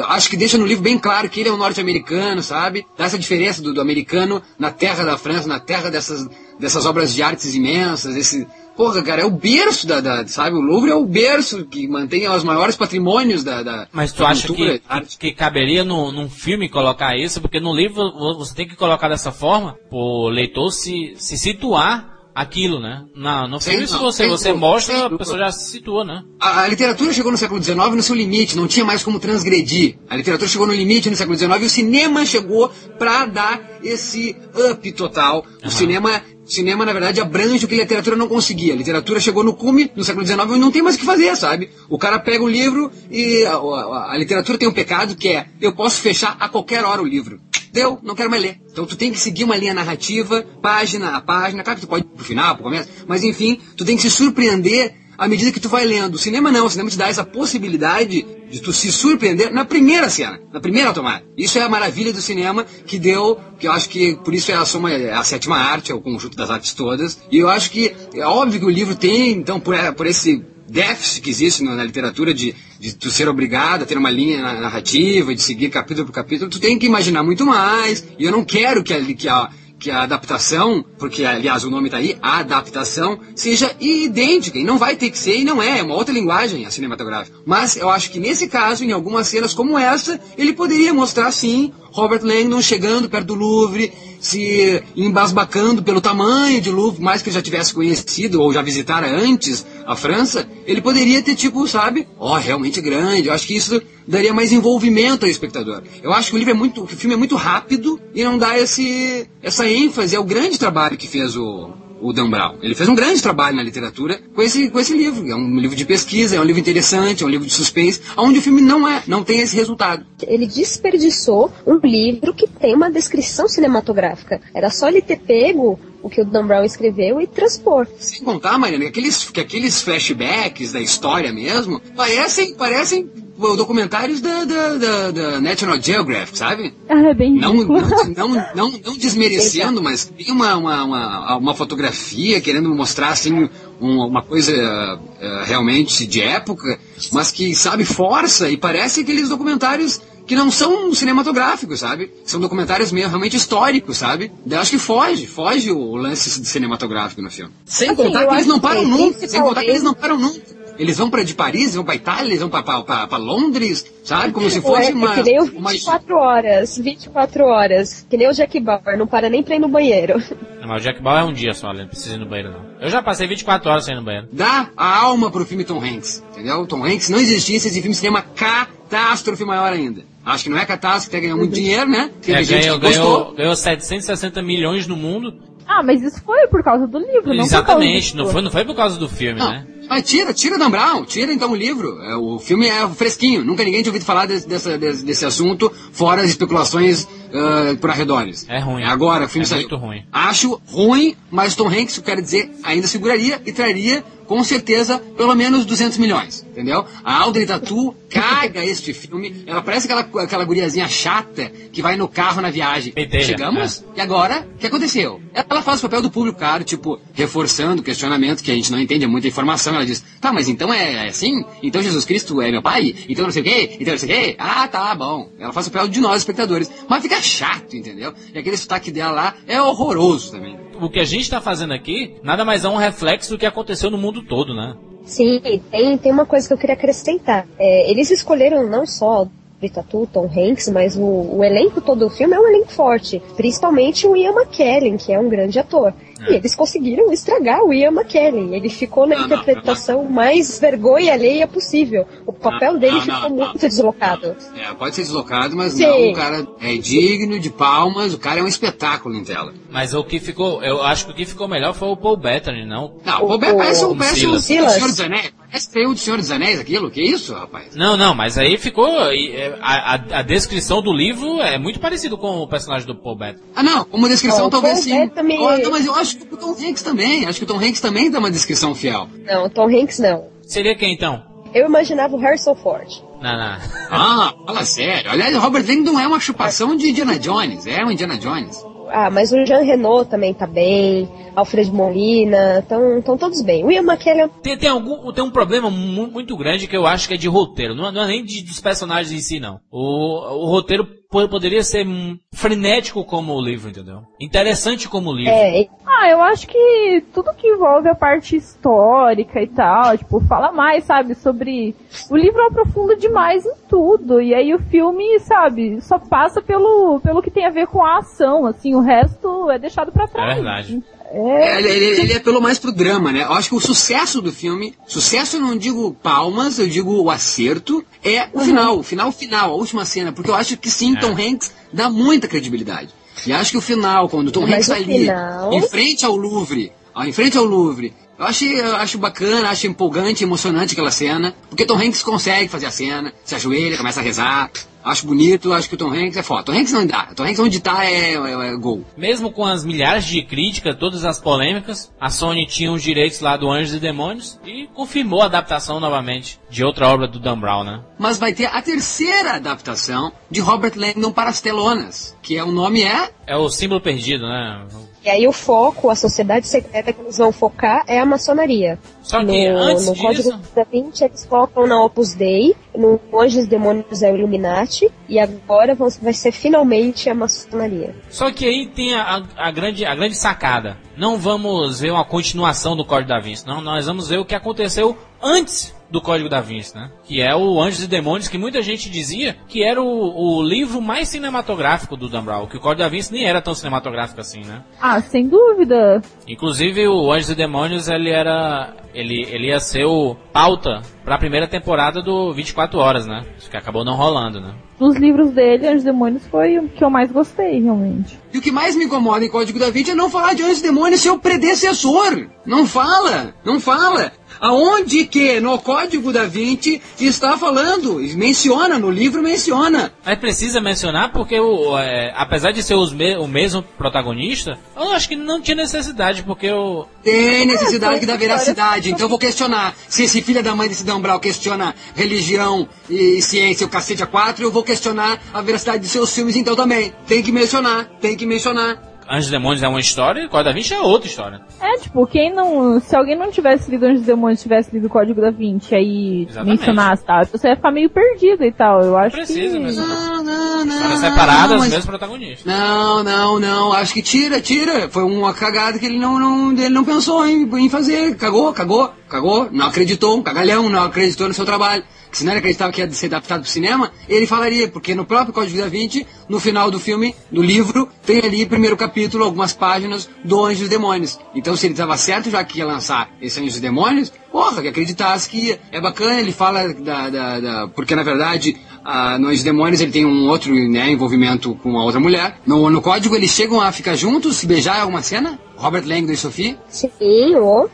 Acho 0.07 0.29
que 0.29 0.37
deixa 0.37 0.57
no 0.57 0.65
livro 0.65 0.83
bem 0.83 0.97
claro 0.97 1.29
que 1.29 1.41
ele 1.41 1.49
é 1.49 1.53
um 1.53 1.57
norte-americano, 1.57 2.41
sabe? 2.41 2.85
Dá 2.97 3.03
essa 3.03 3.19
diferença 3.19 3.61
do, 3.61 3.73
do 3.73 3.81
americano 3.81 4.41
na 4.57 4.71
terra 4.71 5.03
da 5.03 5.17
França, 5.17 5.49
na 5.49 5.59
terra 5.59 5.91
dessas, 5.91 6.25
dessas 6.57 6.85
obras 6.85 7.13
de 7.13 7.21
artes 7.21 7.53
imensas, 7.53 8.15
esse 8.15 8.47
Porra, 8.75 9.03
cara, 9.03 9.21
é 9.21 9.25
o 9.25 9.31
berço 9.31 9.85
da, 9.85 10.01
da, 10.01 10.25
Sabe, 10.27 10.55
o 10.55 10.61
Louvre 10.61 10.91
é 10.91 10.95
o 10.95 11.05
berço 11.05 11.65
que 11.65 11.87
mantém 11.87 12.27
os 12.27 12.43
maiores 12.43 12.75
patrimônios 12.75 13.43
da. 13.43 13.61
da 13.61 13.87
Mas 13.91 14.11
tu 14.11 14.25
acha 14.25 14.51
que, 14.51 14.79
que, 14.79 15.17
que, 15.17 15.31
caberia 15.31 15.83
no, 15.83 16.11
num 16.11 16.29
filme 16.29 16.67
colocar 16.67 17.15
isso? 17.15 17.39
Porque 17.39 17.59
no 17.59 17.75
livro 17.75 18.11
você 18.37 18.55
tem 18.55 18.67
que 18.67 18.75
colocar 18.75 19.09
dessa 19.09 19.31
forma, 19.31 19.77
o 19.91 20.27
leitor 20.29 20.71
se, 20.71 21.13
se 21.17 21.37
situar 21.37 22.13
aquilo, 22.33 22.79
né? 22.79 23.05
Na, 23.15 23.47
no 23.47 23.59
filme, 23.59 23.87
se 23.87 23.97
você, 23.97 24.27
você 24.27 24.53
mostra, 24.53 25.05
a 25.05 25.17
pessoa 25.17 25.37
já 25.37 25.51
se 25.51 25.71
situa, 25.71 26.03
né? 26.03 26.23
A, 26.39 26.61
a, 26.61 26.67
literatura 26.67 27.13
chegou 27.13 27.31
no 27.31 27.37
século 27.37 27.61
XIX 27.61 27.77
no 27.77 28.01
seu 28.01 28.15
limite, 28.15 28.55
não 28.55 28.67
tinha 28.67 28.85
mais 28.85 29.03
como 29.03 29.19
transgredir. 29.19 29.97
A 30.09 30.15
literatura 30.15 30.49
chegou 30.49 30.65
no 30.65 30.73
limite 30.73 31.09
no 31.09 31.15
século 31.15 31.37
XIX 31.37 31.61
e 31.61 31.65
o 31.65 31.69
cinema 31.69 32.25
chegou 32.25 32.69
para 32.97 33.25
dar 33.25 33.61
esse 33.83 34.35
up 34.71 34.91
total. 34.93 35.45
O 35.61 35.65
uhum. 35.65 35.71
cinema 35.71 36.21
cinema, 36.45 36.85
na 36.85 36.93
verdade, 36.93 37.21
abrange 37.21 37.65
o 37.65 37.67
que 37.67 37.75
a 37.75 37.79
literatura 37.79 38.15
não 38.15 38.27
conseguia. 38.27 38.73
A 38.73 38.77
literatura 38.77 39.19
chegou 39.19 39.43
no 39.43 39.53
cume, 39.53 39.91
no 39.95 40.03
século 40.03 40.25
XIX, 40.25 40.43
e 40.55 40.59
não 40.59 40.71
tem 40.71 40.81
mais 40.81 40.95
o 40.95 40.99
que 40.99 41.05
fazer, 41.05 41.35
sabe? 41.35 41.69
O 41.89 41.97
cara 41.97 42.19
pega 42.19 42.43
o 42.43 42.47
livro 42.47 42.91
e 43.09 43.45
a, 43.45 43.55
a, 43.55 44.13
a, 44.13 44.17
literatura 44.17 44.57
tem 44.57 44.67
um 44.67 44.73
pecado 44.73 45.15
que 45.15 45.29
é, 45.29 45.47
eu 45.61 45.73
posso 45.73 46.01
fechar 46.01 46.35
a 46.39 46.49
qualquer 46.49 46.83
hora 46.83 47.01
o 47.01 47.05
livro. 47.05 47.39
Deu, 47.71 47.99
não 48.03 48.13
quero 48.13 48.29
mais 48.29 48.41
ler. 48.41 48.61
Então 48.71 48.85
tu 48.85 48.95
tem 48.95 49.11
que 49.11 49.19
seguir 49.19 49.43
uma 49.43 49.57
linha 49.57 49.73
narrativa, 49.73 50.45
página 50.61 51.15
a 51.15 51.21
página, 51.21 51.63
claro 51.63 51.79
que 51.79 51.85
tu 51.85 51.89
pode 51.89 52.05
ir 52.05 52.07
pro 52.07 52.23
final, 52.23 52.55
pro 52.55 52.63
começo, 52.65 52.89
mas 53.07 53.23
enfim, 53.23 53.59
tu 53.75 53.83
tem 53.83 53.95
que 53.95 54.03
se 54.03 54.11
surpreender 54.11 54.93
à 55.17 55.27
medida 55.27 55.51
que 55.51 55.59
tu 55.59 55.69
vai 55.69 55.85
lendo. 55.85 56.15
O 56.15 56.17
cinema 56.17 56.51
não, 56.51 56.65
o 56.65 56.69
cinema 56.69 56.89
te 56.89 56.97
dá 56.97 57.07
essa 57.07 57.23
possibilidade 57.23 58.25
de 58.49 58.59
tu 58.59 58.71
se 58.71 58.91
surpreender 58.91 59.51
na 59.51 59.65
primeira 59.65 60.09
cena, 60.09 60.39
na 60.51 60.59
primeira 60.59 60.93
tomada. 60.93 61.23
Isso 61.37 61.57
é 61.57 61.61
a 61.61 61.69
maravilha 61.69 62.13
do 62.13 62.21
cinema 62.21 62.65
que 62.85 62.99
deu, 62.99 63.39
que 63.59 63.67
eu 63.67 63.71
acho 63.71 63.89
que 63.89 64.15
por 64.23 64.33
isso 64.33 64.51
é 64.51 64.55
a 64.55 64.65
soma, 64.65 64.91
é 64.91 65.13
a 65.13 65.23
sétima 65.23 65.57
arte, 65.57 65.91
é 65.91 65.95
o 65.95 66.01
conjunto 66.01 66.37
das 66.37 66.49
artes 66.49 66.73
todas. 66.73 67.19
E 67.31 67.37
eu 67.37 67.49
acho 67.49 67.71
que 67.71 67.93
é 68.13 68.25
óbvio 68.25 68.59
que 68.59 68.65
o 68.65 68.69
livro 68.69 68.95
tem, 68.95 69.31
então, 69.31 69.59
por, 69.59 69.75
por 69.93 70.05
esse 70.05 70.43
déficit 70.69 71.21
que 71.21 71.29
existe 71.29 71.63
na, 71.63 71.75
na 71.75 71.83
literatura 71.83 72.33
de, 72.33 72.55
de 72.79 72.95
tu 72.95 73.11
ser 73.11 73.27
obrigado 73.27 73.83
a 73.83 73.85
ter 73.85 73.97
uma 73.97 74.09
linha 74.09 74.41
narrativa, 74.41 75.33
de 75.33 75.41
seguir 75.41 75.69
capítulo 75.69 76.07
por 76.07 76.13
capítulo, 76.13 76.49
tu 76.49 76.59
tem 76.59 76.77
que 76.77 76.85
imaginar 76.85 77.23
muito 77.23 77.45
mais. 77.45 78.05
E 78.17 78.25
eu 78.25 78.31
não 78.31 78.43
quero 78.43 78.83
que 78.83 78.93
a, 78.93 79.01
que 79.01 79.27
a 79.27 79.49
que 79.83 79.91
a 79.91 80.03
adaptação, 80.03 80.83
porque 80.97 81.25
aliás 81.25 81.65
o 81.65 81.69
nome 81.69 81.89
está 81.89 81.97
aí, 81.97 82.17
a 82.21 82.37
adaptação, 82.39 83.19
seja 83.35 83.75
idêntica. 83.81 84.57
E 84.57 84.63
não 84.63 84.77
vai 84.77 84.95
ter 84.95 85.09
que 85.09 85.19
ser, 85.19 85.37
e 85.37 85.43
não 85.43 85.61
é, 85.61 85.79
é 85.79 85.83
uma 85.83 85.95
outra 85.95 86.13
linguagem 86.13 86.65
a 86.65 86.71
cinematográfica. 86.71 87.37
Mas 87.45 87.75
eu 87.75 87.89
acho 87.89 88.09
que 88.09 88.17
nesse 88.17 88.47
caso, 88.47 88.85
em 88.85 88.93
algumas 88.93 89.27
cenas 89.27 89.53
como 89.53 89.77
essa, 89.77 90.17
ele 90.37 90.53
poderia 90.53 90.93
mostrar 90.93 91.29
sim 91.31 91.73
Robert 91.91 92.23
Langdon 92.23 92.61
chegando 92.61 93.09
perto 93.09 93.27
do 93.27 93.35
Louvre, 93.35 93.91
se 94.23 94.81
embasbacando 94.95 95.83
pelo 95.83 95.99
tamanho 95.99 96.61
de 96.61 96.71
Louvre, 96.71 97.03
mais 97.03 97.21
que 97.21 97.29
já 97.29 97.41
tivesse 97.41 97.73
conhecido 97.73 98.41
ou 98.41 98.53
já 98.53 98.61
visitara 98.61 99.05
antes 99.05 99.65
a 99.85 99.97
França, 99.97 100.47
ele 100.65 100.81
poderia 100.81 101.21
ter 101.21 101.35
tipo, 101.35 101.67
sabe, 101.67 102.07
ó, 102.17 102.33
oh, 102.33 102.39
realmente 102.39 102.79
grande. 102.79 103.27
Eu 103.27 103.33
acho 103.33 103.45
que 103.45 103.53
isso 103.53 103.81
daria 104.07 104.33
mais 104.33 104.53
envolvimento 104.53 105.25
ao 105.25 105.29
espectador. 105.29 105.83
Eu 106.01 106.13
acho 106.13 106.29
que 106.29 106.35
o 106.37 106.39
livro 106.39 106.51
é 106.51 106.55
muito, 106.55 106.83
o 106.83 106.87
filme 106.87 107.15
é 107.15 107.17
muito 107.17 107.35
rápido 107.35 107.99
e 108.15 108.23
não 108.23 108.37
dá 108.37 108.57
esse, 108.57 109.27
essa 109.41 109.67
ênfase. 109.69 110.15
É 110.15 110.19
o 110.19 110.23
grande 110.23 110.57
trabalho 110.57 110.97
que 110.97 111.07
fez 111.07 111.35
o, 111.35 111.73
o 112.03 112.13
Dan 112.13 112.29
Brown. 112.29 112.57
Ele 112.61 112.75
fez 112.75 112.89
um 112.89 112.95
grande 112.95 113.21
trabalho 113.21 113.55
na 113.55 113.63
literatura 113.63 114.19
com 114.35 114.41
esse, 114.41 114.69
com 114.69 114.79
esse 114.79 114.95
livro. 114.95 115.27
É 115.29 115.35
um 115.35 115.57
livro 115.57 115.75
de 115.75 115.85
pesquisa, 115.85 116.35
é 116.35 116.39
um 116.39 116.43
livro 116.43 116.59
interessante, 116.59 117.23
é 117.23 117.25
um 117.25 117.29
livro 117.29 117.47
de 117.47 117.53
suspense, 117.53 118.01
onde 118.17 118.39
o 118.39 118.41
filme 118.41 118.61
não 118.61 118.87
é, 118.87 119.03
não 119.07 119.23
tem 119.23 119.39
esse 119.39 119.55
resultado. 119.55 120.05
Ele 120.21 120.45
desperdiçou 120.45 121.51
um 121.65 121.77
livro 121.77 122.33
que 122.33 122.47
tem 122.47 122.75
uma 122.75 122.91
descrição 122.91 123.47
cinematográfica. 123.47 124.41
Era 124.53 124.69
só 124.69 124.87
ele 124.89 125.01
ter 125.01 125.19
pego 125.19 125.79
o 126.03 126.09
que 126.09 126.21
o 126.21 126.25
Dan 126.25 126.45
Brown 126.45 126.65
escreveu 126.65 127.21
e 127.21 127.25
transpor. 127.25 127.87
Sem 127.97 128.23
contar, 128.23 128.57
Mariana, 128.59 128.83
que 128.83 128.89
aqueles, 128.89 129.29
que 129.29 129.39
aqueles 129.39 129.81
flashbacks 129.81 130.73
da 130.73 130.81
história 130.81 131.31
mesmo 131.31 131.81
parecem, 131.95 132.53
parecem 132.53 133.09
documentários 133.37 134.21
da, 134.21 134.43
da, 134.45 134.75
da, 134.75 135.11
da, 135.11 135.41
National 135.41 135.81
Geographic, 135.81 136.37
sabe? 136.37 136.73
Ah, 136.87 137.09
é 137.09 137.13
bem 137.13 137.33
não, 137.35 137.53
não, 137.53 137.81
não, 138.15 138.53
não, 138.55 138.71
não, 138.85 138.97
desmerecendo, 138.97 139.81
mas 139.81 140.05
tem 140.05 140.31
uma, 140.31 140.55
uma, 140.55 140.83
uma, 140.83 141.37
uma, 141.37 141.53
fotografia 141.55 142.39
querendo 142.39 142.73
mostrar 142.75 143.09
assim 143.09 143.49
uma 143.79 144.21
coisa 144.21 144.53
uh, 144.53 145.45
realmente 145.45 146.05
de 146.05 146.21
época, 146.21 146.79
mas 147.11 147.31
que, 147.31 147.55
sabe, 147.55 147.83
força 147.83 148.49
e 148.49 148.55
parece 148.55 149.01
aqueles 149.01 149.29
documentários 149.29 149.99
que 150.25 150.35
não 150.35 150.49
são 150.49 150.93
cinematográficos, 150.93 151.79
sabe? 151.79 152.11
São 152.25 152.39
documentários 152.39 152.91
meio 152.91 153.07
realmente 153.07 153.35
históricos, 153.35 153.97
sabe? 153.97 154.31
Eu 154.49 154.59
acho 154.59 154.71
que 154.71 154.79
foge, 154.79 155.27
foge 155.27 155.71
o 155.71 155.95
lance 155.95 156.43
cinematográfico 156.45 157.21
no 157.21 157.29
filme. 157.29 157.53
Sem 157.65 157.89
assim, 157.89 158.03
contar 158.03 158.27
que 158.27 158.33
eles 158.33 158.47
não 158.47 158.59
param 158.59 158.85
nunca, 158.85 159.27
sem 159.27 159.41
contar 159.41 159.61
que 159.61 159.69
eles 159.69 159.83
não 159.83 159.93
param 159.93 160.17
nunca. 160.17 160.63
Eles 160.77 160.97
vão 160.97 161.09
para 161.09 161.23
de 161.23 161.35
Paris, 161.35 161.75
vão 161.75 161.85
para 161.85 161.95
Itália, 161.95 162.29
eles 162.29 162.39
vão 162.39 162.49
para 162.49 163.17
Londres, 163.17 163.85
sabe? 164.03 164.33
Como 164.33 164.49
se 164.49 164.61
fosse 164.61 164.91
é, 164.91 164.95
uma. 164.95 165.13
É 165.13 165.15
que 165.15 165.23
nem 165.23 165.39
o 165.39 165.45
24 165.45 166.15
uma... 166.15 166.21
horas, 166.23 166.77
24 166.77 167.45
horas. 167.45 168.05
Que 168.09 168.17
nem 168.17 168.27
o 168.27 168.33
Jack 168.33 168.59
Bauer, 168.59 168.97
não 168.97 169.07
para 169.07 169.29
nem 169.29 169.43
pra 169.43 169.55
ir 169.55 169.59
no 169.59 169.67
banheiro. 169.67 170.15
Não, 170.63 170.69
mas 170.69 170.81
o 170.81 170.85
Jack 170.85 171.01
Bauer 171.01 171.19
é 171.19 171.23
um 171.25 171.33
dia 171.33 171.53
só, 171.53 171.71
ele 171.71 171.81
não 171.81 171.89
precisa 171.89 172.15
ir 172.15 172.19
no 172.19 172.25
banheiro, 172.25 172.53
não. 172.53 172.61
Eu 172.79 172.89
já 172.89 173.03
passei 173.03 173.27
24 173.27 173.69
horas 173.69 173.83
sem 173.83 173.93
ir 173.93 173.97
no 173.97 174.03
banheiro. 174.05 174.29
Dá 174.31 174.69
a 174.77 174.97
alma 175.01 175.29
pro 175.29 175.45
filme 175.45 175.65
Tom 175.65 175.83
Hanks, 175.83 176.23
entendeu? 176.31 176.65
Tom 176.65 176.85
Hanks 176.85 177.09
não 177.09 177.19
existisse, 177.19 177.67
esse 177.67 177.81
filme 177.81 177.93
seria 177.93 178.11
uma 178.11 178.21
catástrofe 178.21 179.43
maior 179.43 179.73
ainda. 179.73 180.05
Acho 180.25 180.45
que 180.45 180.49
não 180.49 180.57
é 180.57 180.65
catástrofe, 180.65 181.09
que 181.09 181.19
ganhou 181.19 181.37
muito 181.37 181.53
dinheiro, 181.53 181.89
né? 181.89 182.09
é, 182.27 182.43
ganhou, 182.43 182.79
ganhou, 182.79 183.33
ganhou 183.33 183.55
760 183.55 184.41
milhões 184.41 184.87
no 184.87 184.95
mundo. 184.95 185.33
Ah, 185.67 185.81
mas 185.83 186.01
isso 186.01 186.21
foi 186.23 186.47
por 186.47 186.63
causa 186.63 186.87
do 186.87 186.99
livro, 186.99 187.33
não 187.33 187.43
Exatamente, 187.43 188.15
não 188.15 188.27
foi, 188.27 188.41
não 188.41 188.51
foi 188.51 188.65
por 188.65 188.75
causa 188.75 188.97
do 188.97 189.09
filme, 189.09 189.39
não. 189.39 189.49
né? 189.49 189.65
Mas 189.89 190.03
tira, 190.03 190.33
tira 190.33 190.57
Dan 190.57 190.69
Brown, 190.69 191.05
tira 191.05 191.33
então 191.33 191.51
o 191.51 191.55
livro. 191.55 192.01
É, 192.01 192.15
o 192.15 192.39
filme 192.39 192.67
é 192.67 192.87
fresquinho, 192.89 193.43
nunca 193.43 193.63
ninguém 193.63 193.81
tinha 193.81 193.91
ouvido 193.91 194.05
falar 194.05 194.25
desse, 194.25 194.47
dessa, 194.47 194.77
desse, 194.77 195.05
desse 195.05 195.25
assunto, 195.25 195.71
fora 195.91 196.21
as 196.21 196.29
especulações 196.29 197.07
uh, 197.33 197.75
por 197.77 197.89
arredores. 197.89 198.45
É 198.49 198.59
ruim. 198.59 198.83
Agora, 198.83 199.25
o 199.25 199.29
filme 199.29 199.43
É 199.45 199.47
saiu. 199.49 199.61
muito 199.61 199.75
ruim. 199.77 200.03
Acho 200.11 200.61
ruim, 200.67 201.15
mas 201.31 201.55
Tom 201.55 201.67
Hanks, 201.67 201.97
eu 201.97 202.03
quero 202.03 202.21
dizer, 202.21 202.51
ainda 202.63 202.87
seguraria 202.87 203.41
e 203.45 203.51
traria, 203.51 204.03
com 204.27 204.41
certeza, 204.43 204.99
pelo 205.17 205.35
menos 205.35 205.65
200 205.65 205.97
milhões, 205.97 206.45
entendeu? 206.49 206.85
A 207.03 207.17
Audrey 207.19 207.45
Tatu 207.45 207.93
caga 208.09 208.63
este 208.63 208.93
filme. 208.93 209.43
Ela 209.45 209.61
parece 209.61 209.85
aquela, 209.91 210.23
aquela 210.23 210.45
guriazinha 210.45 210.87
chata 210.87 211.51
que 211.71 211.81
vai 211.81 211.97
no 211.97 212.07
carro 212.07 212.41
na 212.41 212.49
viagem. 212.49 212.93
Pentelha, 212.93 213.23
Chegamos, 213.25 213.83
e 213.95 213.99
agora, 214.01 214.47
o 214.55 214.57
que 214.57 214.67
aconteceu? 214.67 215.21
Ela 215.33 215.61
faz 215.61 215.79
o 215.79 215.81
papel 215.83 216.01
do 216.01 216.09
público, 216.11 216.39
cara, 216.39 216.63
tipo, 216.63 216.99
reforçando 217.13 217.81
o 217.81 217.83
questionamento 217.83 218.41
que 218.43 218.51
a 218.51 218.55
gente 218.55 218.71
não 218.71 218.79
entende, 218.79 219.03
é 219.03 219.07
muita 219.07 219.27
informação. 219.27 219.75
Ela 219.75 219.85
diz, 219.85 220.03
tá, 220.21 220.31
mas 220.31 220.47
então 220.47 220.73
é 220.73 221.07
assim? 221.07 221.43
Então 221.61 221.81
Jesus 221.81 222.05
Cristo 222.05 222.41
é 222.41 222.49
meu 222.51 222.61
pai? 222.61 222.95
Então 223.09 223.25
não 223.25 223.31
sei 223.31 223.41
o 223.41 223.45
quê? 223.45 223.77
Então 223.79 223.93
não 223.93 223.99
sei 223.99 224.09
o 224.09 224.13
quê? 224.13 224.35
Ah, 224.39 224.67
tá, 224.67 224.93
bom. 224.95 225.29
Ela 225.39 225.51
faz 225.51 225.67
o 225.67 225.71
papel 225.71 225.89
de 225.89 225.99
nós, 225.99 226.17
espectadores. 226.19 226.71
Mas 226.87 227.01
fica 227.01 227.21
chato, 227.23 227.75
entendeu? 227.75 228.13
E 228.33 228.37
aquele 228.37 228.57
sotaque 228.57 228.91
dela 228.91 229.11
lá 229.11 229.35
é 229.47 229.61
horroroso 229.61 230.31
também. 230.31 230.59
O 230.79 230.89
que 230.89 230.99
a 230.99 231.05
gente 231.05 231.29
tá 231.29 231.39
fazendo 231.41 231.73
aqui, 231.73 232.15
nada 232.23 232.43
mais 232.43 232.65
é 232.65 232.69
um 232.69 232.75
reflexo 232.75 233.31
do 233.31 233.37
que 233.37 233.45
aconteceu 233.45 233.89
no 233.89 233.97
mundo 233.97 234.21
todo, 234.23 234.53
né? 234.53 234.75
Sim, 235.05 235.41
tem, 235.71 235.97
tem 235.97 236.11
uma 236.11 236.25
coisa 236.25 236.47
que 236.47 236.53
eu 236.53 236.57
queria 236.57 236.75
acrescentar. 236.75 237.47
É, 237.57 237.89
eles 237.89 238.09
escolheram 238.11 238.69
não 238.69 238.85
só 238.85 239.27
o 239.67 239.71
Tatu, 239.73 240.07
Tom 240.11 240.25
Hanks, 240.35 240.69
mas 240.69 240.95
o, 240.95 241.01
o 241.01 241.43
elenco 241.43 241.81
todo 241.81 241.99
do 241.99 242.09
filme 242.09 242.33
é 242.35 242.39
um 242.39 242.47
elenco 242.47 242.71
forte. 242.71 243.21
Principalmente 243.35 244.07
o 244.07 244.15
Ian 244.15 244.31
McKellen, 244.33 244.97
que 244.97 245.11
é 245.13 245.19
um 245.19 245.29
grande 245.29 245.59
ator. 245.59 245.93
E 246.29 246.35
eles 246.35 246.55
conseguiram 246.55 247.11
estragar 247.11 247.63
o 247.65 247.73
Ian 247.73 247.91
McKellen. 247.91 248.55
Ele 248.55 248.69
ficou 248.69 249.05
na 249.05 249.15
Não, 249.15 249.21
não, 249.21 249.25
interpretação 249.27 250.05
mais 250.05 250.57
vergonha 250.57 251.11
alheia 251.11 251.45
possível. 251.45 252.05
O 252.25 252.31
papel 252.31 252.73
Não, 252.73 252.79
dele 252.79 252.93
não, 252.95 253.01
ficou 253.01 253.19
não, 253.29 253.29
muito 253.31 253.53
não. 253.61 253.69
deslocado. 253.69 254.35
É, 254.57 254.73
pode 254.73 254.95
ser 254.95 255.01
deslocado, 255.01 255.53
mas 255.53 255.73
Sim. 255.73 255.85
não, 255.85 256.11
o 256.11 256.13
cara 256.15 256.47
é 256.61 256.77
digno 256.77 257.37
de 257.39 257.49
palmas, 257.49 258.13
o 258.13 258.17
cara 258.17 258.39
é 258.39 258.43
um 258.43 258.47
espetáculo 258.47 259.13
em 259.15 259.23
tela. 259.25 259.53
Mas 259.69 259.93
o 259.93 260.01
que 260.01 260.17
ficou, 260.17 260.63
eu 260.63 260.81
acho 260.81 261.05
que 261.07 261.11
o 261.11 261.15
que 261.15 261.25
ficou 261.25 261.45
melhor 261.47 261.73
foi 261.73 261.89
o 261.89 261.97
Paul 261.97 262.15
Bettany, 262.15 262.65
não? 262.65 262.93
Não, 263.03 263.23
O- 263.23 263.33
o, 263.33 263.39
Pô, 263.39 263.57
parece, 263.57 263.83
o- 263.83 263.91
o, 263.91 263.95
parece 263.97 264.25
o, 264.25 264.39
Silas. 264.39 264.71
o 264.71 264.75
Senhor 264.75 264.87
dos 264.89 264.99
Anéis. 265.01 265.33
Parece 265.53 265.71
ter 265.71 265.85
o 265.85 265.93
do 265.93 265.99
Senhor 265.99 266.17
dos 266.17 266.31
Anéis 266.31 266.59
aquilo, 266.59 266.89
que 266.89 267.01
isso, 267.01 267.33
rapaz? 267.33 267.75
Não, 267.75 267.97
não, 267.97 268.15
mas 268.15 268.37
aí 268.37 268.57
ficou. 268.57 268.87
é, 269.11 269.52
A, 269.61 269.95
a- 269.95 270.19
a 270.19 270.21
descrição 270.21 270.81
do 270.81 270.91
livro 270.93 271.39
é 271.41 271.57
muito 271.57 271.79
parecido 271.79 272.17
com 272.17 272.37
o 272.41 272.47
personagem 272.47 272.87
do 272.87 272.95
Paul 272.95 273.15
Bettany. 273.17 273.43
Ah, 273.55 273.63
não, 273.63 273.85
uma 273.91 274.07
descrição 274.09 274.39
Não, 274.41 274.47
o 274.47 274.49
talvez 274.49 274.73
Paul 274.75 274.83
sim. 274.83 274.99
Bettany- 274.99 275.37
Oh, 275.39 275.57
não, 275.57 275.71
mas 275.71 275.85
eu 275.85 275.95
acho 275.95 276.17
que 276.17 276.33
o 276.33 276.37
Tom 276.37 276.51
Hanks 276.51 276.81
também. 276.83 277.25
Acho 277.25 277.39
que 277.39 277.45
o 277.45 277.47
Tom 277.47 277.57
Hanks 277.59 277.81
também 277.81 278.09
dá 278.11 278.19
uma 278.19 278.31
descrição 278.31 278.73
fiel. 278.75 279.07
Não, 279.25 279.49
Tom 279.49 279.67
Hanks 279.67 279.99
não. 279.99 280.27
Seria 280.41 280.75
quem 280.75 280.93
então? 280.93 281.23
Eu 281.53 281.67
imaginava 281.67 282.15
o 282.15 282.19
Harrison 282.19 282.55
Ford. 282.55 282.87
Não, 283.21 283.37
não. 283.37 283.57
Ah, 283.91 284.33
fala 284.45 284.65
sério. 284.65 285.11
Aliás, 285.11 285.35
o 285.35 285.39
Robert 285.39 285.63
Langdon 285.67 285.99
é 285.99 286.07
uma 286.07 286.19
chupação 286.19 286.75
de 286.75 286.89
Indiana 286.89 287.17
Jones. 287.19 287.67
É 287.67 287.83
um 287.85 287.91
Indiana 287.91 288.17
Jones. 288.17 288.57
Ah, 288.95 289.09
mas 289.09 289.31
o 289.31 289.43
Jean 289.43 289.61
Renault 289.63 290.07
também 290.09 290.33
tá 290.35 290.45
bem. 290.45 291.09
Alfred 291.35 291.71
Molina, 291.71 292.59
estão 292.59 293.17
todos 293.17 293.41
bem. 293.41 293.65
O 293.65 293.71
Ian 293.71 293.81
McKellen 293.81 294.29
Tem, 294.43 294.55
tem, 294.55 294.69
algum, 294.69 295.11
tem 295.11 295.23
um 295.23 295.31
problema 295.31 295.67
mu- 295.71 296.05
muito 296.07 296.37
grande 296.37 296.67
que 296.67 296.77
eu 296.77 296.85
acho 296.85 297.07
que 297.07 297.15
é 297.15 297.17
de 297.17 297.27
roteiro. 297.27 297.73
Não, 297.73 297.87
é- 297.87 297.91
não 297.91 298.03
é 298.03 298.07
nem 298.07 298.23
de, 298.23 298.43
dos 298.43 298.59
personagens 298.61 299.11
em 299.11 299.19
si, 299.19 299.39
não. 299.39 299.59
O, 299.71 300.43
o 300.43 300.45
roteiro 300.45 300.87
poderia 301.29 301.63
ser 301.63 301.85
frenético 302.33 303.03
como 303.05 303.33
o 303.33 303.41
livro, 303.41 303.69
entendeu? 303.69 304.01
Interessante 304.19 304.89
como 304.89 305.11
o 305.11 305.15
livro. 305.15 305.31
é, 305.31 305.67
Ah, 305.85 306.09
eu 306.09 306.21
acho 306.21 306.47
que 306.47 307.03
tudo 307.13 307.33
que 307.35 307.47
envolve 307.47 307.87
a 307.87 307.95
parte 307.95 308.35
histórica 308.35 309.41
e 309.41 309.47
tal, 309.47 309.97
tipo, 309.97 310.19
fala 310.21 310.51
mais, 310.51 310.83
sabe, 310.83 311.15
sobre. 311.15 311.75
O 312.09 312.17
livro 312.17 312.41
aprofunda 312.45 312.95
demais 312.95 313.45
em 313.45 313.53
tudo. 313.69 314.21
E 314.21 314.33
aí 314.33 314.53
o 314.53 314.59
filme, 314.59 315.19
sabe, 315.19 315.79
só 315.81 315.99
passa 315.99 316.41
pelo, 316.41 316.99
pelo 317.01 317.21
que 317.21 317.31
tem 317.31 317.45
a 317.45 317.51
ver 317.51 317.67
com 317.67 317.83
a 317.83 317.99
ação, 317.99 318.45
assim, 318.45 318.73
o 318.75 318.81
resto 318.81 319.49
é 319.51 319.59
deixado 319.59 319.91
pra 319.91 320.07
trás. 320.07 320.31
É 320.31 320.35
verdade. 320.35 320.83
É, 321.13 321.17
É, 321.17 321.59
Ele, 321.59 321.69
ele- 321.69 322.01
ele 322.01 322.13
é 322.13 322.19
pelo 322.19 322.41
mais 322.41 322.57
pro 322.57 322.71
drama, 322.71 323.11
né? 323.11 323.21
Eu 323.23 323.33
acho 323.33 323.49
que 323.49 323.55
o 323.55 323.59
sucesso 323.59 324.19
do 324.21 324.31
filme, 324.33 324.73
sucesso 324.87 325.35
eu 325.37 325.41
não 325.41 325.55
digo 325.55 325.93
palmas, 326.01 326.57
eu 326.57 326.67
digo 326.67 326.91
o 327.01 327.09
acerto, 327.11 327.85
é 328.03 328.27
o 328.33 328.39
final, 328.41 328.79
o 328.79 328.83
final 328.83 329.11
final, 329.11 329.51
a 329.51 329.55
última 329.55 329.85
cena, 329.85 330.11
porque 330.11 330.31
eu 330.31 330.35
acho 330.35 330.57
que 330.57 330.69
sim, 330.71 330.95
É. 330.97 330.99
Tom 330.99 331.11
Hanks 331.13 331.51
dá 331.71 331.89
muita 331.89 332.27
credibilidade. 332.27 332.89
E 333.27 333.31
acho 333.31 333.51
que 333.51 333.57
o 333.57 333.61
final, 333.61 334.09
quando 334.09 334.29
o 334.29 334.31
Tom 334.31 334.41
Mas 334.41 334.51
Hanks 334.51 334.67
tá 334.67 334.73
o 334.73 334.77
ali, 334.77 334.99
final- 335.05 335.53
em 335.53 335.61
frente 335.61 336.03
ao 336.05 336.15
Louvre, 336.15 336.71
ó, 336.95 337.03
em 337.03 337.13
frente 337.13 337.37
ao 337.37 337.45
Louvre, 337.45 337.93
eu 338.17 338.25
acho, 338.25 338.45
eu 338.45 338.75
acho 338.75 338.97
bacana, 338.97 339.49
acho 339.49 339.67
empolgante, 339.67 340.23
emocionante 340.23 340.73
aquela 340.73 340.91
cena, 340.91 341.33
porque 341.49 341.65
Tom 341.65 341.77
Hanks 341.77 342.03
consegue 342.03 342.47
fazer 342.47 342.67
a 342.67 342.71
cena, 342.71 343.13
se 343.23 343.35
ajoelha, 343.35 343.77
começa 343.77 343.99
a 343.99 344.03
rezar, 344.03 344.51
acho 344.83 345.07
bonito, 345.07 345.53
acho 345.53 345.67
que 345.69 345.75
o 345.75 345.77
Tom 345.77 345.91
Hanks 345.91 346.17
é 346.17 346.23
foda. 346.23 346.43
Tom 346.43 346.51
Hanks 346.51 346.73
não 346.73 346.85
dá, 346.85 347.05
Tom 347.15 347.23
Hanks 347.23 347.39
onde 347.39 347.59
tá 347.59 347.85
é, 347.85 348.13
é- 348.13 348.49
é 348.49 348.55
gol. 348.57 348.83
Mesmo 348.97 349.31
com 349.31 349.45
as 349.45 349.63
milhares 349.65 350.05
de 350.05 350.21
críticas, 350.23 350.75
todas 350.77 351.05
as 351.05 351.19
polêmicas, 351.19 351.91
a 351.99 352.09
Sony 352.09 352.45
tinha 352.45 352.71
os 352.71 352.83
direitos 352.83 353.19
lá 353.19 353.35
do 353.37 353.49
Anjos 353.49 353.73
e 353.75 353.79
Demônios 353.79 354.39
e 354.45 354.67
confirmou 354.73 355.21
a 355.21 355.25
adaptação 355.25 355.79
novamente 355.79 356.39
de 356.49 356.63
outra 356.63 356.87
obra 356.89 357.07
do 357.07 357.19
Dan 357.19 357.39
Brown, 357.39 357.63
né? 357.63 357.81
mas 357.97 358.17
vai 358.19 358.33
ter 358.33 358.45
a 358.47 358.61
terceira 358.61 359.35
adaptação 359.35 360.11
de 360.29 360.41
Robert 360.41 360.73
Langdon 360.75 361.11
para 361.11 361.29
as 361.29 361.39
telonas, 361.39 362.15
que 362.21 362.37
é 362.37 362.43
o 362.43 362.51
nome 362.51 362.83
é 362.83 363.11
É 363.25 363.37
o 363.37 363.49
símbolo 363.49 363.79
perdido, 363.79 364.23
né? 364.27 364.65
E 365.05 365.09
aí 365.09 365.27
o 365.27 365.33
foco, 365.33 365.89
a 365.89 365.95
sociedade 365.95 366.47
secreta 366.47 366.93
que 366.93 367.01
eles 367.01 367.17
vão 367.17 367.31
focar 367.31 367.83
é 367.87 367.99
a 367.99 368.05
maçonaria. 368.05 368.79
Só 369.01 369.19
que 369.19 369.49
no, 369.51 369.57
antes 369.57 369.85
no 369.87 369.95
Código 369.97 370.13
disso- 370.31 370.39
da 370.55 370.63
Vinci 370.63 371.03
eles 371.03 371.25
focam 371.25 371.67
na 371.67 371.83
Opus 371.83 372.13
Dei, 372.13 372.55
no 372.73 372.97
Anjos 373.13 373.45
Demônios 373.45 374.01
é 374.01 374.09
o 374.11 374.15
Illuminati, 374.15 374.89
e 375.09 375.19
agora 375.19 375.75
vão- 375.75 375.89
vai 376.01 376.13
ser 376.13 376.31
finalmente 376.31 377.09
a 377.09 377.13
maçonaria. 377.13 377.93
Só 378.09 378.31
que 378.31 378.45
aí 378.45 378.67
tem 378.73 378.93
a, 378.93 379.17
a- 379.17 379.47
a 379.47 379.51
grande, 379.51 379.85
a 379.85 379.93
grande 379.93 380.15
sacada. 380.15 380.77
Não 380.95 381.17
vamos 381.17 381.81
ver 381.81 381.91
uma 381.91 382.05
continuação 382.05 382.75
do 382.77 382.85
Código 382.85 383.09
da 383.09 383.19
Vinci, 383.19 383.45
não. 383.45 383.59
Nós 383.61 383.85
vamos 383.85 384.07
ver 384.07 384.19
o 384.19 384.25
que 384.25 384.35
aconteceu 384.35 384.97
antes 385.21 385.75
do 385.89 386.01
Código 386.01 386.29
da 386.29 386.41
Vinci, 386.41 386.75
né? 386.75 386.89
Que 387.03 387.21
é 387.21 387.35
o 387.35 387.61
Anjos 387.61 387.83
e 387.83 387.87
Demônios, 387.87 388.27
que 388.27 388.37
muita 388.37 388.61
gente 388.61 388.89
dizia 388.89 389.35
que 389.47 389.63
era 389.63 389.81
o, 389.81 390.37
o 390.37 390.41
livro 390.41 390.81
mais 390.81 391.07
cinematográfico 391.09 391.95
do 391.95 392.09
Dan 392.09 392.23
Brown. 392.23 392.47
Que 392.47 392.57
o 392.57 392.59
Código 392.59 392.83
da 392.83 392.89
Vinci 392.89 393.13
nem 393.13 393.25
era 393.25 393.41
tão 393.41 393.53
cinematográfico 393.53 394.19
assim, 394.19 394.41
né? 394.41 394.63
ah, 394.81 394.99
sem 394.99 395.27
dúvida. 395.27 396.01
Inclusive 396.27 396.87
o 396.87 397.11
Anjos 397.11 397.29
e 397.29 397.35
Demônios 397.35 397.87
ele 397.87 398.09
era 398.09 398.73
ele, 398.93 399.25
ele 399.29 399.47
ia 399.47 399.59
ser 399.59 399.85
o 399.85 400.15
pauta 400.31 400.81
para 401.03 401.15
a 401.15 401.17
primeira 401.17 401.47
temporada 401.47 402.01
do 402.01 402.31
24 402.33 402.79
horas, 402.79 403.07
né? 403.07 403.25
Isso 403.37 403.49
que 403.49 403.57
acabou 403.57 403.83
não 403.83 403.95
rolando, 403.95 404.39
né? 404.39 404.53
Dos 404.79 404.95
livros 404.95 405.31
dele, 405.31 405.67
Anjos 405.67 405.83
e 405.83 405.85
Demônios 405.85 406.27
foi 406.27 406.59
o 406.59 406.69
que 406.69 406.83
eu 406.83 406.89
mais 406.89 407.11
gostei, 407.11 407.61
realmente. 407.61 408.19
E 408.33 408.37
o 408.37 408.41
que 408.41 408.51
mais 408.51 408.75
me 408.75 408.85
incomoda 408.85 409.23
em 409.25 409.29
Código 409.29 409.59
da 409.59 409.69
Vinci 409.69 409.91
é 409.91 409.95
não 409.95 410.09
falar 410.09 410.33
de 410.33 410.43
Anjos 410.43 410.59
e 410.59 410.63
Demônios 410.63 411.01
seu 411.01 411.17
predecessor. 411.19 412.27
Não 412.45 412.65
fala, 412.65 413.33
não 413.43 413.59
fala. 413.59 414.11
Aonde 414.43 415.05
que 415.05 415.39
no 415.39 415.57
Código 415.57 416.11
da 416.11 416.25
Vinci 416.25 416.81
está 416.99 417.37
falando? 417.37 417.93
Menciona, 418.17 418.77
no 418.77 418.91
livro 418.91 419.23
menciona. 419.23 419.93
Mas 420.05 420.19
precisa 420.19 420.59
mencionar 420.59 421.13
porque, 421.13 421.39
o, 421.39 421.79
é, 421.79 422.13
apesar 422.13 422.51
de 422.51 422.61
ser 422.61 422.75
os 422.75 422.91
me- 422.91 423.15
o 423.15 423.25
mesmo 423.25 423.63
protagonista, 423.63 424.59
eu 424.75 424.91
acho 424.91 425.07
que 425.07 425.15
não 425.15 425.39
tinha 425.39 425.55
necessidade, 425.55 426.23
porque 426.23 426.51
o. 426.51 426.85
Tem 427.01 427.45
necessidade 427.45 427.95
É, 428.03 428.05
tem 428.05 428.17
veracidade. 428.17 428.89
Então 428.91 429.05
eu 429.05 429.09
vou 429.09 429.17
questionar. 429.17 429.73
Se 429.87 430.03
esse 430.03 430.21
filho 430.21 430.43
da 430.43 430.53
mãe 430.53 430.67
desse 430.67 430.83
Dan 430.83 430.99
Brown 430.99 431.19
questiona 431.19 431.73
religião 431.95 432.67
e 432.89 433.21
ciência, 433.21 433.65
o 433.65 433.69
cacete 433.69 434.03
a 434.03 434.05
quatro, 434.05 434.43
eu 434.43 434.51
vou 434.51 434.61
questionar 434.63 435.21
a 435.33 435.41
veracidade 435.41 435.81
de 435.83 435.87
seus 435.87 436.13
filmes 436.13 436.35
então 436.35 436.53
também. 436.53 436.91
Tem 437.07 437.23
que 437.23 437.31
mencionar, 437.31 437.85
tem 438.01 438.17
que 438.17 438.25
mencionar. 438.25 438.77
Anjos 439.09 439.27
e 439.27 439.31
Demônios 439.31 439.61
é 439.63 439.67
uma 439.67 439.79
história 439.79 440.21
e 440.21 440.27
Código 440.29 440.49
da 440.49 440.51
Vinci 440.53 440.73
é 440.73 440.79
outra 440.79 441.07
história. 441.07 441.41
É, 441.61 441.77
tipo, 441.79 442.05
quem 442.07 442.33
não. 442.33 442.79
Se 442.79 442.95
alguém 442.95 443.17
não 443.17 443.31
tivesse 443.31 443.69
lido 443.69 443.85
Anjos 443.85 444.03
e 444.03 444.05
Demônios, 444.05 444.41
tivesse 444.41 444.71
lido 444.73 444.87
o 444.87 444.89
Código 444.89 445.21
da 445.21 445.31
Vinci 445.31 445.75
aí 445.75 446.25
Exatamente. 446.29 446.57
mencionasse, 446.59 447.03
tá? 447.05 447.23
Você 447.23 447.47
ia 447.49 447.55
ficar 447.55 447.71
meio 447.71 447.89
perdido 447.89 448.43
e 448.43 448.51
tal. 448.51 448.81
Eu 448.81 448.97
acho 448.97 449.15
Precisa 449.15 449.57
que. 449.57 449.63
mencionar. 449.63 449.87
Não, 449.97 450.23
não, 450.23 450.65
não. 450.65 450.75
Histórias 450.75 450.99
separadas, 450.99 451.49
não, 451.51 451.57
mas- 451.59 451.69
mesmos 451.69 451.85
protagonistas. 451.85 452.45
Não, 452.45 453.03
não, 453.03 453.39
não. 453.39 453.73
Acho 453.73 453.93
que 453.93 454.01
tira, 454.01 454.39
tira. 454.41 454.89
Foi 454.89 455.03
uma 455.03 455.33
cagada 455.33 455.77
que 455.77 455.85
ele 455.85 455.99
não, 455.99 456.17
não, 456.19 456.51
ele 456.51 456.69
não 456.69 456.83
pensou 456.83 457.25
em, 457.27 457.43
em 457.59 457.69
fazer. 457.69 458.15
Cagou, 458.17 458.51
cagou, 458.53 458.91
cagou. 459.09 459.49
Não 459.51 459.67
acreditou, 459.67 460.17
um 460.17 460.21
cagalhão, 460.23 460.69
não 460.69 460.83
acreditou 460.83 461.27
no 461.27 461.33
seu 461.33 461.45
trabalho. 461.45 461.83
Que 462.11 462.19
se 462.19 462.25
não 462.25 462.31
ele 462.31 462.39
acreditava 462.39 462.71
que 462.71 462.79
ia 462.79 462.91
ser 462.91 463.07
adaptado 463.07 463.39
para 463.41 463.49
cinema, 463.49 463.91
ele 464.07 464.27
falaria, 464.27 464.67
porque 464.67 464.93
no 464.93 465.03
próprio 465.03 465.33
Código 465.33 465.57
da 465.57 465.65
Vinci, 465.67 466.05
no 466.29 466.39
final 466.39 466.69
do 466.69 466.79
filme, 466.79 467.15
do 467.31 467.41
livro, 467.41 467.89
tem 468.05 468.19
ali, 468.23 468.45
primeiro 468.45 468.77
capítulo, 468.93 469.23
algumas 469.23 469.53
páginas 469.53 470.07
do 470.23 470.45
Anjos 470.45 470.67
e 470.67 470.69
Demônios. 470.69 471.19
Então, 471.33 471.55
se 471.55 471.65
ele 471.65 471.73
estava 471.73 471.97
certo 471.97 472.29
já 472.29 472.43
que 472.43 472.59
ia 472.59 472.65
lançar 472.65 473.09
esse 473.19 473.39
Anjos 473.41 473.57
e 473.57 473.61
Demônios, 473.61 474.13
porra, 474.31 474.61
que 474.61 474.67
acreditasse 474.67 475.27
que 475.27 475.47
ia. 475.47 475.59
É 475.71 475.81
bacana, 475.81 476.19
ele 476.19 476.31
fala 476.31 476.71
da, 476.73 477.09
da, 477.09 477.39
da- 477.39 477.67
Porque, 477.69 477.95
na 477.95 478.03
verdade, 478.03 478.55
a, 478.85 479.17
no 479.17 479.29
Anjos 479.29 479.43
Demônios 479.43 479.81
ele 479.81 479.91
tem 479.91 480.05
um 480.05 480.27
outro 480.27 480.53
né, 480.53 480.91
envolvimento 480.91 481.55
com 481.55 481.75
a 481.79 481.83
outra 481.83 481.99
mulher. 481.99 482.37
No, 482.45 482.69
no 482.69 482.81
código 482.83 483.15
eles 483.15 483.31
chegam 483.31 483.59
a 483.59 483.71
ficar 483.71 483.95
juntos, 483.95 484.37
se 484.37 484.45
beijar 484.45 484.77
em 484.77 484.81
alguma 484.81 485.01
cena? 485.01 485.39
Robert 485.55 485.85
Langdon 485.87 486.11
e 486.13 486.17
Sophie? 486.17 486.57
Sim, 486.69 487.35
ó. 487.37 487.67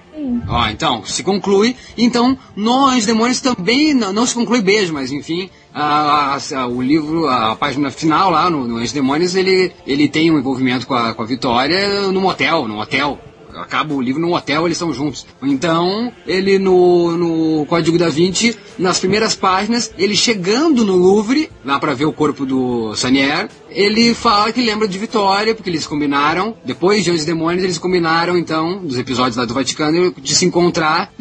Ó, 0.47 0.67
então, 0.69 1.03
se 1.05 1.23
conclui. 1.23 1.75
Então, 1.97 2.37
no 2.55 2.85
Anjos 2.85 3.05
Demônios 3.05 3.41
também 3.41 3.93
não, 3.93 4.13
não 4.13 4.25
se 4.25 4.35
conclui 4.35 4.61
beijo, 4.61 4.93
mas 4.93 5.11
enfim, 5.11 5.49
a, 5.73 6.35
a, 6.35 6.67
o 6.67 6.81
livro, 6.81 7.27
a 7.27 7.55
página 7.55 7.91
final 7.91 8.31
lá 8.31 8.49
no, 8.49 8.67
no 8.67 8.87
Demônios, 8.87 9.35
ele, 9.35 9.71
ele 9.85 10.07
tem 10.07 10.31
um 10.31 10.39
envolvimento 10.39 10.87
com 10.87 10.93
a, 10.93 11.13
com 11.13 11.21
a 11.21 11.25
Vitória 11.25 12.11
no 12.11 12.21
motel, 12.21 12.67
no 12.67 12.79
hotel 12.79 13.19
acaba 13.55 13.93
o 13.93 14.01
livro 14.01 14.21
num 14.21 14.33
hotel, 14.33 14.65
eles 14.65 14.77
estão 14.77 14.93
juntos. 14.93 15.25
Então, 15.41 16.11
ele 16.25 16.59
no, 16.59 17.17
no 17.17 17.65
Código 17.65 17.97
da 17.97 18.09
Vinci, 18.09 18.55
nas 18.77 18.99
primeiras 18.99 19.35
páginas, 19.35 19.91
ele 19.97 20.15
chegando 20.15 20.85
no 20.85 20.95
Louvre, 20.95 21.49
lá 21.63 21.79
para 21.79 21.93
ver 21.93 22.05
o 22.05 22.13
corpo 22.13 22.45
do 22.45 22.95
Sanier, 22.95 23.49
ele 23.69 24.13
fala 24.13 24.51
que 24.51 24.61
lembra 24.61 24.87
de 24.87 24.97
Vitória, 24.97 25.53
porque 25.53 25.69
eles 25.69 25.85
combinaram, 25.85 26.55
depois 26.63 27.03
de 27.03 27.11
Anjos 27.11 27.23
e 27.23 27.27
Demônios, 27.27 27.63
eles 27.63 27.77
combinaram, 27.77 28.37
então, 28.37 28.79
dos 28.79 28.97
episódios 28.97 29.35
lá 29.35 29.45
do 29.45 29.53
Vaticano, 29.53 30.13
de 30.13 30.35
se 30.35 30.45
encontrar 30.45 31.11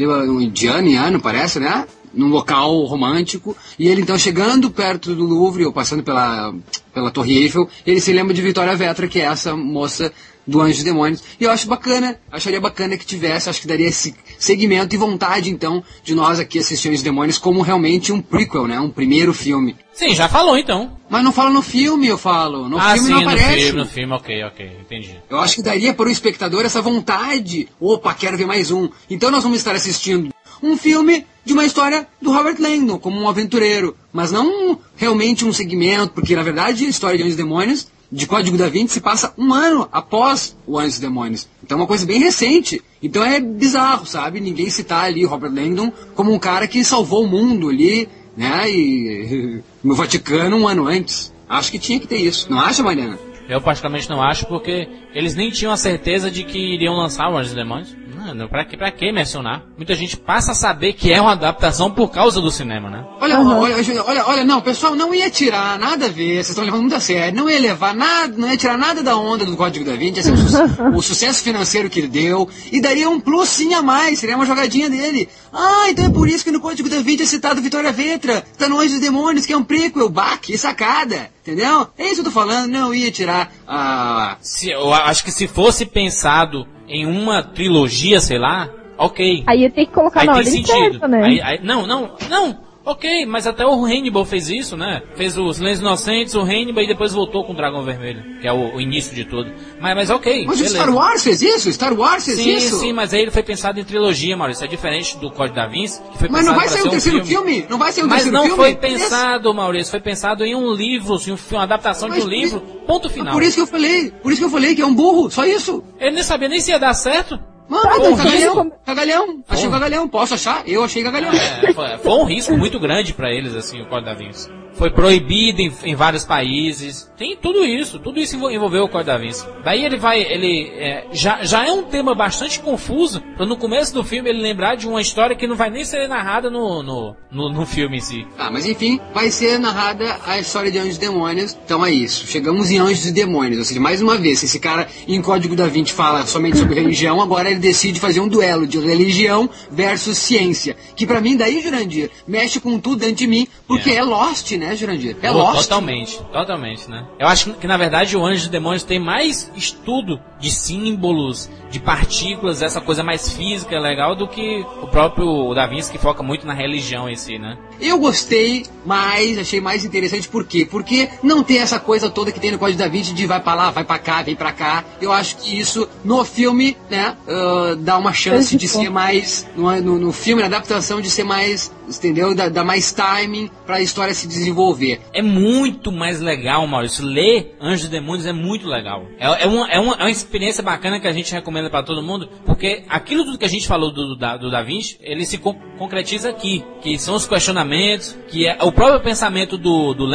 de 0.52 0.66
ano 0.68 0.88
em 0.88 0.96
ano, 0.96 1.20
parece, 1.20 1.58
né? 1.58 1.86
Num 2.12 2.28
local 2.28 2.84
romântico, 2.84 3.56
e 3.78 3.88
ele 3.88 4.02
então 4.02 4.18
chegando 4.18 4.70
perto 4.70 5.14
do 5.14 5.24
Louvre, 5.24 5.64
ou 5.64 5.72
passando 5.72 6.02
pela, 6.02 6.54
pela 6.92 7.10
Torre 7.10 7.36
Eiffel, 7.42 7.68
ele 7.86 8.00
se 8.00 8.12
lembra 8.12 8.34
de 8.34 8.42
Vitória 8.42 8.76
Vetra, 8.76 9.08
que 9.08 9.20
é 9.20 9.24
essa 9.24 9.56
moça 9.56 10.12
do 10.48 10.62
Anjos 10.62 10.80
e 10.80 10.84
Demônios. 10.84 11.22
E 11.38 11.44
eu 11.44 11.50
acho 11.50 11.68
bacana, 11.68 12.18
acharia 12.32 12.60
bacana 12.60 12.96
que 12.96 13.04
tivesse, 13.04 13.50
acho 13.50 13.60
que 13.60 13.66
daria 13.66 13.86
esse 13.86 14.14
segmento 14.38 14.94
e 14.94 14.98
vontade, 14.98 15.50
então, 15.50 15.84
de 16.02 16.14
nós 16.14 16.40
aqui 16.40 16.58
assistir 16.58 16.88
Anjos 16.88 17.02
e 17.02 17.04
Demônios 17.04 17.38
como 17.38 17.60
realmente 17.60 18.12
um 18.12 18.20
prequel, 18.20 18.66
né? 18.66 18.80
Um 18.80 18.90
primeiro 18.90 19.34
filme. 19.34 19.76
Sim, 19.92 20.14
já 20.14 20.28
falou 20.28 20.56
então. 20.56 20.96
Mas 21.10 21.24
não 21.24 21.32
fala 21.32 21.50
no 21.50 21.60
filme, 21.60 22.06
eu 22.06 22.16
falo. 22.16 22.68
No 22.68 22.78
ah, 22.78 22.94
filme 22.94 23.08
sim, 23.08 23.12
não 23.12 23.20
aparece. 23.20 23.50
No 23.50 23.56
filme, 23.56 23.78
no 23.80 23.86
filme, 23.86 24.12
ok, 24.14 24.44
ok, 24.44 24.70
entendi. 24.80 25.18
Eu 25.28 25.38
acho 25.38 25.56
que 25.56 25.62
daria 25.62 25.92
para 25.92 26.08
o 26.08 26.10
espectador 26.10 26.64
essa 26.64 26.80
vontade. 26.80 27.68
Opa, 27.80 28.14
quero 28.14 28.36
ver 28.36 28.46
mais 28.46 28.70
um. 28.70 28.88
Então 29.10 29.30
nós 29.30 29.42
vamos 29.42 29.58
estar 29.58 29.74
assistindo 29.74 30.30
um 30.62 30.76
filme 30.76 31.24
de 31.44 31.52
uma 31.52 31.64
história 31.64 32.06
do 32.20 32.32
Robert 32.32 32.56
Langdon, 32.58 32.98
como 32.98 33.20
um 33.20 33.28
aventureiro. 33.28 33.96
Mas 34.12 34.30
não 34.30 34.78
realmente 34.96 35.44
um 35.44 35.52
segmento, 35.52 36.12
porque 36.12 36.36
na 36.36 36.42
verdade 36.42 36.84
a 36.84 36.88
história 36.88 37.16
de 37.16 37.24
Anjos 37.24 37.34
e 37.34 37.38
Demônios 37.38 37.86
de 38.10 38.26
Código 38.26 38.56
da 38.56 38.68
Vinci 38.68 38.94
se 38.94 39.00
passa 39.00 39.34
um 39.36 39.52
ano 39.52 39.88
após 39.92 40.56
o 40.66 40.78
Anjos 40.78 40.98
e 40.98 41.00
Demônios. 41.00 41.48
Então 41.62 41.76
é 41.78 41.80
uma 41.80 41.86
coisa 41.86 42.06
bem 42.06 42.18
recente. 42.18 42.82
Então 43.02 43.24
é 43.24 43.38
bizarro, 43.38 44.06
sabe? 44.06 44.40
Ninguém 44.40 44.70
citar 44.70 45.04
ali 45.04 45.24
Robert 45.24 45.52
Langdon 45.52 45.92
como 46.14 46.32
um 46.32 46.38
cara 46.38 46.66
que 46.66 46.82
salvou 46.84 47.24
o 47.24 47.28
mundo 47.28 47.68
ali, 47.68 48.08
né? 48.36 48.70
E 48.70 49.62
no 49.84 49.94
Vaticano 49.94 50.56
um 50.56 50.66
ano 50.66 50.86
antes. 50.86 51.32
Acho 51.48 51.70
que 51.70 51.78
tinha 51.78 52.00
que 52.00 52.06
ter 52.06 52.18
isso. 52.18 52.50
Não 52.50 52.58
acha, 52.58 52.82
Mariana? 52.82 53.18
Eu 53.48 53.60
particularmente 53.62 54.10
não 54.10 54.22
acho, 54.22 54.44
porque 54.46 54.86
eles 55.14 55.34
nem 55.34 55.50
tinham 55.50 55.72
a 55.72 55.76
certeza 55.76 56.30
de 56.30 56.44
que 56.44 56.58
iriam 56.58 56.94
lançar 56.94 57.30
o 57.30 57.36
Anjos 57.38 57.52
e 57.52 57.56
Demônios. 57.56 57.96
Mano, 58.28 58.46
pra 58.46 58.62
que, 58.62 58.76
pra 58.76 58.90
que 58.90 59.10
mencionar? 59.10 59.62
Muita 59.74 59.94
gente 59.94 60.14
passa 60.14 60.52
a 60.52 60.54
saber 60.54 60.92
que 60.92 61.10
é 61.10 61.18
uma 61.18 61.32
adaptação 61.32 61.90
por 61.90 62.10
causa 62.10 62.42
do 62.42 62.50
cinema, 62.50 62.90
né? 62.90 63.02
Olha, 63.18 63.40
uhum. 63.40 63.60
olha, 63.60 63.76
olha, 64.04 64.26
olha, 64.26 64.44
não, 64.44 64.60
pessoal, 64.60 64.94
não 64.94 65.14
ia 65.14 65.30
tirar 65.30 65.78
nada 65.78 66.06
a 66.06 66.08
ver, 66.10 66.34
vocês 66.34 66.50
estão 66.50 66.62
levando 66.62 66.82
muito 66.82 66.94
a 66.94 67.00
sério, 67.00 67.34
não 67.34 67.48
ia 67.48 67.58
levar 67.58 67.94
nada, 67.94 68.34
não 68.36 68.46
ia 68.46 68.56
tirar 68.58 68.76
nada 68.76 69.02
da 69.02 69.16
onda 69.16 69.46
do 69.46 69.56
Código 69.56 69.82
da 69.82 69.96
Vinci, 69.96 70.28
ia 70.28 70.84
o, 70.84 70.96
o, 70.98 71.02
sucesso 71.02 71.42
financeiro 71.42 71.88
que 71.88 72.00
ele 72.00 72.08
deu, 72.08 72.46
e 72.70 72.82
daria 72.82 73.08
um 73.08 73.18
plusinho 73.18 73.78
a 73.78 73.82
mais, 73.82 74.18
seria 74.18 74.36
uma 74.36 74.44
jogadinha 74.44 74.90
dele. 74.90 75.26
Ah, 75.50 75.86
então 75.88 76.04
é 76.04 76.10
por 76.10 76.28
isso 76.28 76.44
que 76.44 76.50
no 76.50 76.60
Código 76.60 76.90
da 76.90 77.00
Vinci 77.00 77.22
é 77.22 77.26
citado 77.26 77.62
Vitória 77.62 77.90
Vetra, 77.92 78.44
tá 78.58 78.68
no 78.68 78.78
Anjos 78.78 79.00
Demônios, 79.00 79.46
que 79.46 79.54
é 79.54 79.56
um 79.56 79.64
prequel, 79.64 80.10
baque, 80.10 80.58
sacada, 80.58 81.30
entendeu? 81.40 81.88
É 81.96 82.04
isso 82.04 82.16
que 82.16 82.20
eu 82.20 82.24
tô 82.24 82.30
falando, 82.30 82.70
não 82.70 82.92
ia 82.92 83.10
tirar 83.10 83.50
a... 83.66 84.36
Se, 84.42 84.68
eu 84.68 84.92
acho 84.92 85.24
que 85.24 85.32
se 85.32 85.48
fosse 85.48 85.86
pensado 85.86 86.66
em 86.88 87.06
uma 87.06 87.42
trilogia, 87.42 88.20
sei 88.20 88.38
lá, 88.38 88.68
ok. 88.96 89.44
Aí 89.46 89.60
ia 89.62 89.70
ter 89.70 89.86
que 89.86 89.92
colocar 89.92 90.20
aí 90.20 90.26
na 90.26 90.32
tem 90.34 90.38
ordem 90.40 90.52
sentido. 90.52 90.90
certa, 90.90 91.08
né? 91.08 91.22
Aí, 91.24 91.40
aí, 91.40 91.60
não, 91.62 91.86
não, 91.86 92.10
não. 92.28 92.67
Ok, 92.90 93.26
mas 93.26 93.46
até 93.46 93.66
o 93.66 93.84
Hannibal 93.84 94.24
fez 94.24 94.48
isso, 94.48 94.74
né? 94.74 95.02
Fez 95.14 95.36
os 95.36 95.56
Silêncios 95.56 95.80
Inocentes, 95.80 96.34
o 96.34 96.40
Hannibal 96.40 96.82
e 96.84 96.86
depois 96.86 97.12
voltou 97.12 97.44
com 97.44 97.52
o 97.52 97.54
Dragão 97.54 97.82
Vermelho, 97.84 98.40
que 98.40 98.48
é 98.48 98.52
o, 98.52 98.76
o 98.76 98.80
início 98.80 99.14
de 99.14 99.26
tudo. 99.26 99.52
Mas, 99.78 99.94
mas 99.94 100.08
ok. 100.10 100.46
Mas 100.46 100.56
beleza. 100.56 100.74
o 100.74 100.80
Star 100.80 100.94
Wars 100.94 101.22
fez 101.22 101.42
isso? 101.42 101.70
Star 101.70 101.92
Wars 101.92 102.24
fez 102.24 102.38
sim, 102.38 102.50
isso? 102.54 102.76
Sim, 102.76 102.86
sim, 102.86 102.92
mas 102.94 103.12
aí 103.12 103.20
ele 103.20 103.30
foi 103.30 103.42
pensado 103.42 103.78
em 103.78 103.84
trilogia, 103.84 104.34
Maurício. 104.38 104.64
É 104.64 104.68
diferente 104.68 105.18
do 105.18 105.30
Código 105.30 105.54
da 105.56 105.66
Vinci, 105.66 106.00
que 106.12 106.18
foi 106.18 106.28
Mas 106.30 106.46
não 106.46 106.54
pensado 106.54 106.56
vai 106.56 106.64
pra 106.64 106.68
sair 106.72 106.80
ser 106.82 106.88
o 106.88 106.90
terceiro 106.90 107.18
um 107.18 107.26
filme. 107.26 107.52
filme? 107.52 107.66
Não 107.68 107.78
vai 107.78 107.92
sair 107.92 108.04
o 108.04 108.08
Mas 108.08 108.22
terceiro 108.22 108.36
não 108.38 108.42
filme? 108.44 108.56
foi 108.56 108.70
Esse- 108.70 108.80
pensado, 109.02 109.52
Maurício. 109.52 109.90
Foi 109.90 110.00
pensado 110.00 110.44
em 110.46 110.54
um 110.54 110.72
livro, 110.72 111.14
um 111.14 111.18
filme, 111.18 111.40
uma 111.52 111.62
adaptação 111.64 112.08
de 112.08 112.14
Mas 112.14 112.24
um 112.24 112.26
por 112.28 112.34
livro. 112.34 112.60
Ponto 112.86 113.04
Mas 113.04 113.12
final. 113.12 113.34
Por 113.34 113.42
isso 113.42 113.56
que 113.56 113.60
eu 113.62 113.66
falei, 113.66 114.10
por 114.22 114.32
isso 114.32 114.40
que 114.40 114.46
eu 114.46 114.50
falei 114.50 114.74
que 114.74 114.80
é 114.80 114.86
um 114.86 114.94
burro, 114.94 115.30
só 115.30 115.44
isso. 115.44 115.84
Ele 116.00 116.12
nem 116.12 116.22
sabia 116.22 116.48
nem 116.48 116.58
se 116.58 116.70
ia 116.70 116.78
dar 116.78 116.94
certo. 116.94 117.38
Mano, 117.68 117.90
então, 117.96 118.10
mas 118.12 118.22
cagalhão, 118.22 118.62
isso- 118.62 118.72
cagalhão. 118.86 119.44
Achei 119.48 119.66
Porra. 119.66 119.78
cagalhão, 119.80 120.08
posso 120.08 120.34
achar? 120.34 120.62
Eu 120.66 120.82
achei 120.84 121.02
cagalhão. 121.02 121.30
É, 121.32 121.72
foi, 121.72 121.98
foi 121.98 122.12
um 122.12 122.24
risco 122.24 122.56
muito 122.56 122.80
grande 122.80 123.12
pra 123.12 123.30
eles, 123.30 123.54
assim, 123.54 123.82
o 123.82 123.86
Código 123.86 124.06
da 124.06 124.14
Vinci. 124.14 124.50
Foi 124.74 124.90
proibido 124.90 125.60
em, 125.60 125.72
em 125.84 125.94
vários 125.94 126.24
países. 126.24 127.10
Tem 127.16 127.36
tudo 127.36 127.64
isso, 127.64 127.98
tudo 127.98 128.20
isso 128.20 128.36
envol- 128.36 128.50
envolveu 128.50 128.84
o 128.84 128.88
Código 128.88 129.10
da 129.10 129.18
Vinci. 129.18 129.44
Daí 129.64 129.84
ele 129.84 129.96
vai, 129.96 130.20
ele 130.22 130.70
é, 130.76 131.06
já, 131.12 131.42
já 131.44 131.66
é 131.66 131.72
um 131.72 131.82
tema 131.82 132.14
bastante 132.14 132.60
confuso, 132.60 133.20
pra 133.36 133.44
no 133.44 133.56
começo 133.56 133.92
do 133.92 134.04
filme 134.04 134.30
ele 134.30 134.40
lembrar 134.40 134.76
de 134.76 134.86
uma 134.86 135.00
história 135.00 135.34
que 135.34 135.46
não 135.46 135.56
vai 135.56 135.68
nem 135.70 135.84
ser 135.84 136.08
narrada 136.08 136.48
no, 136.48 136.82
no, 136.82 137.16
no, 137.30 137.52
no 137.52 137.66
filme 137.66 137.96
em 137.96 138.00
si. 138.00 138.24
Ah, 138.38 138.50
mas 138.52 138.66
enfim, 138.66 139.00
vai 139.12 139.30
ser 139.30 139.58
narrada 139.58 140.16
a 140.24 140.38
história 140.38 140.70
de 140.70 140.78
Anjos 140.78 140.96
e 140.96 141.00
Demônios. 141.00 141.58
Então 141.64 141.84
é 141.84 141.90
isso. 141.90 142.26
Chegamos 142.28 142.70
em 142.70 142.78
Anjos 142.78 143.06
e 143.06 143.12
Demônios. 143.12 143.58
Ou 143.58 143.64
seja, 143.64 143.80
mais 143.80 144.00
uma 144.00 144.16
vez, 144.16 144.38
se 144.38 144.44
esse 144.46 144.60
cara 144.60 144.86
em 145.08 145.20
Código 145.20 145.56
da 145.56 145.66
Vinci 145.66 145.92
fala 145.92 146.24
somente 146.26 146.56
sobre 146.58 146.74
religião, 146.76 147.20
agora 147.20 147.50
ele 147.50 147.58
decide 147.58 147.98
fazer 147.98 148.20
um 148.20 148.28
duelo 148.28 148.66
de 148.66 148.78
religião 148.78 149.50
versus 149.70 150.18
ciência. 150.18 150.76
Que 150.94 151.04
pra 151.06 151.20
mim, 151.20 151.36
daí, 151.36 151.60
Jurandir, 151.60 152.10
mexe 152.28 152.60
com 152.60 152.78
tudo 152.78 153.00
dentro 153.00 153.16
de 153.16 153.26
mim, 153.26 153.48
porque 153.66 153.90
é, 153.90 154.02
Lost, 154.02 154.52
né, 154.58 154.74
Jurandir? 154.76 155.16
É 155.22 155.30
Pô, 155.30 155.38
Lost. 155.38 155.62
Totalmente, 155.62 156.22
totalmente, 156.32 156.90
né? 156.90 157.06
Eu 157.18 157.26
acho 157.26 157.54
que, 157.54 157.66
na 157.66 157.76
verdade, 157.76 158.16
o 158.16 158.24
Anjos 158.24 158.46
e 158.46 158.50
Demônios 158.50 158.84
tem 158.84 158.98
mais 158.98 159.50
estudo 159.54 160.20
de 160.38 160.50
símbolos, 160.50 161.50
de 161.70 161.80
partículas, 161.80 162.62
essa 162.62 162.80
coisa 162.80 163.02
mais 163.02 163.30
física, 163.30 163.78
legal, 163.78 164.14
do 164.14 164.26
que 164.26 164.64
o 164.82 164.86
próprio 164.86 165.54
Da 165.54 165.66
Vinci, 165.66 165.90
que 165.90 165.98
foca 165.98 166.22
muito 166.22 166.46
na 166.46 166.54
religião 166.54 167.08
em 167.08 167.16
si, 167.16 167.38
né? 167.38 167.58
Eu 167.80 167.98
gostei 167.98 168.66
mais, 168.84 169.38
achei 169.38 169.60
mais 169.60 169.84
interessante, 169.84 170.28
por 170.28 170.44
quê? 170.44 170.66
Porque 170.68 171.08
não 171.22 171.42
tem 171.42 171.58
essa 171.58 171.78
coisa 171.78 172.10
toda 172.10 172.32
que 172.32 172.40
tem 172.40 172.50
no 172.50 172.58
Código 172.58 172.78
da 172.78 172.88
Vinci 172.88 173.12
de 173.12 173.26
vai 173.26 173.40
pra 173.40 173.54
lá, 173.54 173.70
vai 173.70 173.84
pra 173.84 173.98
cá, 173.98 174.22
vem 174.22 174.34
pra 174.34 174.52
cá. 174.52 174.84
Eu 175.00 175.12
acho 175.12 175.36
que 175.36 175.58
isso, 175.58 175.88
no 176.04 176.24
filme, 176.24 176.76
né, 176.90 177.16
ah, 177.28 177.76
dá 177.78 177.98
uma 177.98 178.12
chance 178.12 178.56
de 178.56 178.66
ser 178.66 178.90
mais, 178.90 179.46
no, 179.56 179.80
no, 179.80 179.98
no 179.98 180.12
filme, 180.12 180.40
na 180.42 180.48
adaptação, 180.48 181.00
de 181.00 181.10
ser 181.10 181.24
mais, 181.24 181.72
entendeu? 181.86 182.34
Dá, 182.34 182.48
dá 182.48 182.64
mais 182.64 182.92
timing 182.92 183.50
pra 183.66 183.80
história 183.80 184.14
se 184.14 184.26
desenvolver. 184.26 185.00
É 185.12 185.22
muito 185.22 185.92
mais 185.92 186.20
legal, 186.20 186.66
Maurício. 186.66 187.04
Ler 187.04 187.56
Anjos 187.60 187.86
e 187.86 187.90
Demônios 187.90 188.26
é 188.26 188.32
muito 188.32 188.66
legal. 188.66 189.06
É, 189.18 189.44
é, 189.44 189.46
uma, 189.46 189.68
é, 189.68 189.78
uma, 189.78 189.94
é 189.94 190.02
uma 190.02 190.10
experiência 190.28 190.62
bacana 190.62 191.00
que 191.00 191.08
a 191.08 191.12
gente 191.12 191.32
recomenda 191.32 191.70
pra 191.70 191.82
todo 191.82 192.02
mundo, 192.02 192.28
porque 192.44 192.84
aquilo 192.88 193.24
tudo 193.24 193.38
que 193.38 193.46
a 193.46 193.48
gente 193.48 193.66
falou 193.66 193.90
do, 193.90 194.08
do, 194.08 194.16
da- 194.16 194.36
do 194.36 194.50
Da 194.50 194.62
Vinci, 194.62 194.98
ele 195.00 195.24
se 195.24 195.38
con- 195.38 195.58
concretiza 195.78 196.28
aqui, 196.28 196.62
que 196.82 196.98
são 196.98 197.14
os 197.14 197.26
questionamentos, 197.26 198.14
que 198.28 198.46
é 198.46 198.58
o 198.62 198.70
próprio 198.70 199.00
pensamento 199.00 199.56
do, 199.56 199.94
do 199.94 200.06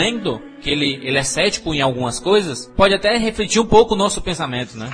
que 0.62 0.70
ele, 0.70 1.00
ele 1.04 1.18
é 1.18 1.24
cético 1.24 1.74
em 1.74 1.82
algumas 1.82 2.20
coisas, 2.20 2.72
pode 2.78 2.94
até 2.94 3.18
refletir 3.18 3.60
um 3.60 3.66
pouco 3.66 3.96
o 3.96 3.98
nosso 3.98 4.22
pensamento, 4.22 4.78
né? 4.78 4.90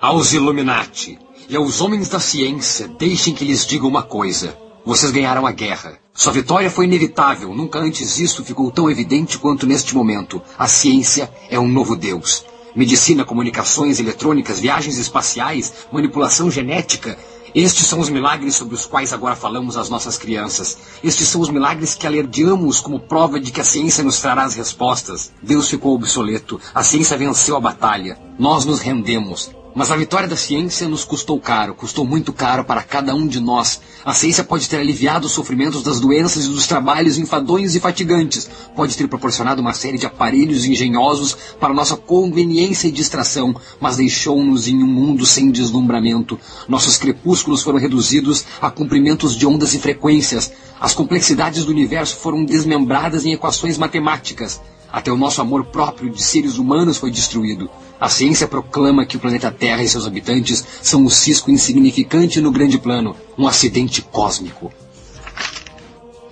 Aos 0.00 0.32
Illuminati 0.32 1.18
e 1.48 1.54
aos 1.56 1.80
homens 1.80 2.08
da 2.08 2.18
ciência, 2.18 2.88
deixem 2.98 3.32
que 3.34 3.44
lhes 3.44 3.64
diga 3.64 3.86
uma 3.86 4.02
coisa. 4.02 4.58
Vocês 4.84 5.12
ganharam 5.12 5.46
a 5.46 5.52
guerra. 5.52 5.98
Sua 6.12 6.32
vitória 6.32 6.68
foi 6.68 6.86
inevitável. 6.86 7.54
Nunca 7.54 7.78
antes 7.78 8.18
isso 8.18 8.44
ficou 8.44 8.70
tão 8.72 8.90
evidente 8.90 9.38
quanto 9.38 9.66
neste 9.66 9.94
momento. 9.94 10.42
A 10.58 10.66
ciência 10.66 11.30
é 11.48 11.58
um 11.60 11.68
novo 11.68 11.94
Deus. 11.94 12.44
Medicina, 12.74 13.24
comunicações 13.24 14.00
eletrônicas, 14.00 14.58
viagens 14.58 14.98
espaciais, 14.98 15.72
manipulação 15.92 16.50
genética. 16.50 17.18
Estes 17.54 17.86
são 17.86 18.00
os 18.00 18.08
milagres 18.08 18.54
sobre 18.54 18.74
os 18.74 18.86
quais 18.86 19.12
agora 19.12 19.36
falamos 19.36 19.76
às 19.76 19.90
nossas 19.90 20.16
crianças. 20.16 20.78
Estes 21.04 21.28
são 21.28 21.42
os 21.42 21.50
milagres 21.50 21.94
que 21.94 22.06
alerdiamos 22.06 22.80
como 22.80 22.98
prova 22.98 23.38
de 23.38 23.50
que 23.50 23.60
a 23.60 23.64
ciência 23.64 24.02
nos 24.02 24.20
trará 24.20 24.44
as 24.44 24.54
respostas. 24.54 25.30
Deus 25.42 25.68
ficou 25.68 25.94
obsoleto. 25.94 26.58
A 26.74 26.82
ciência 26.82 27.18
venceu 27.18 27.54
a 27.54 27.60
batalha. 27.60 28.18
Nós 28.38 28.64
nos 28.64 28.80
rendemos. 28.80 29.50
Mas 29.74 29.90
a 29.90 29.96
vitória 29.96 30.28
da 30.28 30.36
ciência 30.36 30.88
nos 30.88 31.04
custou 31.04 31.40
caro, 31.40 31.74
custou 31.74 32.04
muito 32.04 32.32
caro 32.32 32.64
para 32.64 32.82
cada 32.82 33.14
um 33.14 33.26
de 33.26 33.40
nós. 33.40 33.80
A 34.04 34.12
ciência 34.12 34.42
pode 34.42 34.68
ter 34.68 34.78
aliviado 34.78 35.26
os 35.26 35.32
sofrimentos 35.32 35.80
das 35.80 36.00
doenças 36.00 36.44
e 36.44 36.48
dos 36.48 36.66
trabalhos 36.66 37.18
enfadonhos 37.18 37.76
e 37.76 37.80
fatigantes, 37.80 38.50
pode 38.74 38.96
ter 38.96 39.06
proporcionado 39.06 39.60
uma 39.60 39.72
série 39.72 39.96
de 39.96 40.06
aparelhos 40.06 40.64
engenhosos 40.64 41.36
para 41.60 41.72
nossa 41.72 41.96
conveniência 41.96 42.88
e 42.88 42.92
distração, 42.92 43.54
mas 43.80 43.98
deixou-nos 43.98 44.66
em 44.66 44.82
um 44.82 44.88
mundo 44.88 45.24
sem 45.24 45.52
deslumbramento. 45.52 46.36
Nossos 46.68 46.96
crepúsculos 46.96 47.62
foram 47.62 47.78
reduzidos 47.78 48.44
a 48.60 48.72
comprimentos 48.72 49.36
de 49.36 49.46
ondas 49.46 49.72
e 49.72 49.78
frequências. 49.78 50.50
As 50.80 50.94
complexidades 50.94 51.64
do 51.64 51.70
universo 51.70 52.16
foram 52.16 52.44
desmembradas 52.44 53.24
em 53.24 53.32
equações 53.32 53.78
matemáticas. 53.78 54.60
Até 54.92 55.10
o 55.10 55.16
nosso 55.16 55.40
amor 55.40 55.64
próprio 55.64 56.10
de 56.10 56.22
seres 56.22 56.58
humanos 56.58 56.98
foi 56.98 57.10
destruído. 57.10 57.70
A 57.98 58.10
ciência 58.10 58.46
proclama 58.46 59.06
que 59.06 59.16
o 59.16 59.20
planeta 59.20 59.50
Terra 59.50 59.82
e 59.82 59.88
seus 59.88 60.06
habitantes 60.06 60.62
são 60.82 61.02
um 61.04 61.08
cisco 61.08 61.50
insignificante 61.50 62.42
no 62.42 62.50
grande 62.50 62.78
plano, 62.78 63.16
um 63.38 63.48
acidente 63.48 64.02
cósmico. 64.02 64.70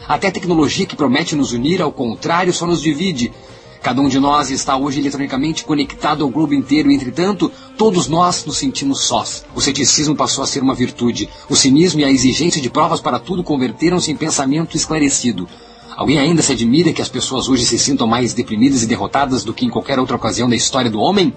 Até 0.06 0.28
a 0.28 0.32
tecnologia 0.32 0.84
que 0.84 0.96
promete 0.96 1.34
nos 1.34 1.52
unir, 1.52 1.80
ao 1.80 1.90
contrário, 1.90 2.52
só 2.52 2.66
nos 2.66 2.82
divide. 2.82 3.32
Cada 3.80 4.02
um 4.02 4.08
de 4.08 4.20
nós 4.20 4.50
está 4.50 4.76
hoje 4.76 5.00
eletronicamente 5.00 5.64
conectado 5.64 6.22
ao 6.22 6.28
globo 6.28 6.52
inteiro 6.52 6.90
entretanto, 6.90 7.50
todos 7.78 8.08
nós 8.08 8.44
nos 8.44 8.58
sentimos 8.58 9.04
sós. 9.04 9.42
O 9.54 9.60
ceticismo 9.60 10.14
passou 10.14 10.44
a 10.44 10.46
ser 10.46 10.62
uma 10.62 10.74
virtude. 10.74 11.30
O 11.48 11.56
cinismo 11.56 12.00
e 12.00 12.04
a 12.04 12.10
exigência 12.10 12.60
de 12.60 12.68
provas 12.68 13.00
para 13.00 13.18
tudo 13.18 13.42
converteram-se 13.42 14.10
em 14.10 14.16
pensamento 14.16 14.76
esclarecido. 14.76 15.48
Alguém 16.00 16.18
ainda 16.18 16.40
se 16.40 16.52
admira 16.52 16.94
que 16.94 17.02
as 17.02 17.10
pessoas 17.10 17.46
hoje 17.46 17.66
se 17.66 17.78
sintam 17.78 18.06
mais 18.06 18.32
deprimidas 18.32 18.82
e 18.82 18.86
derrotadas 18.86 19.44
do 19.44 19.52
que 19.52 19.66
em 19.66 19.68
qualquer 19.68 19.98
outra 19.98 20.16
ocasião 20.16 20.48
da 20.48 20.56
história 20.56 20.90
do 20.90 20.98
homem? 20.98 21.30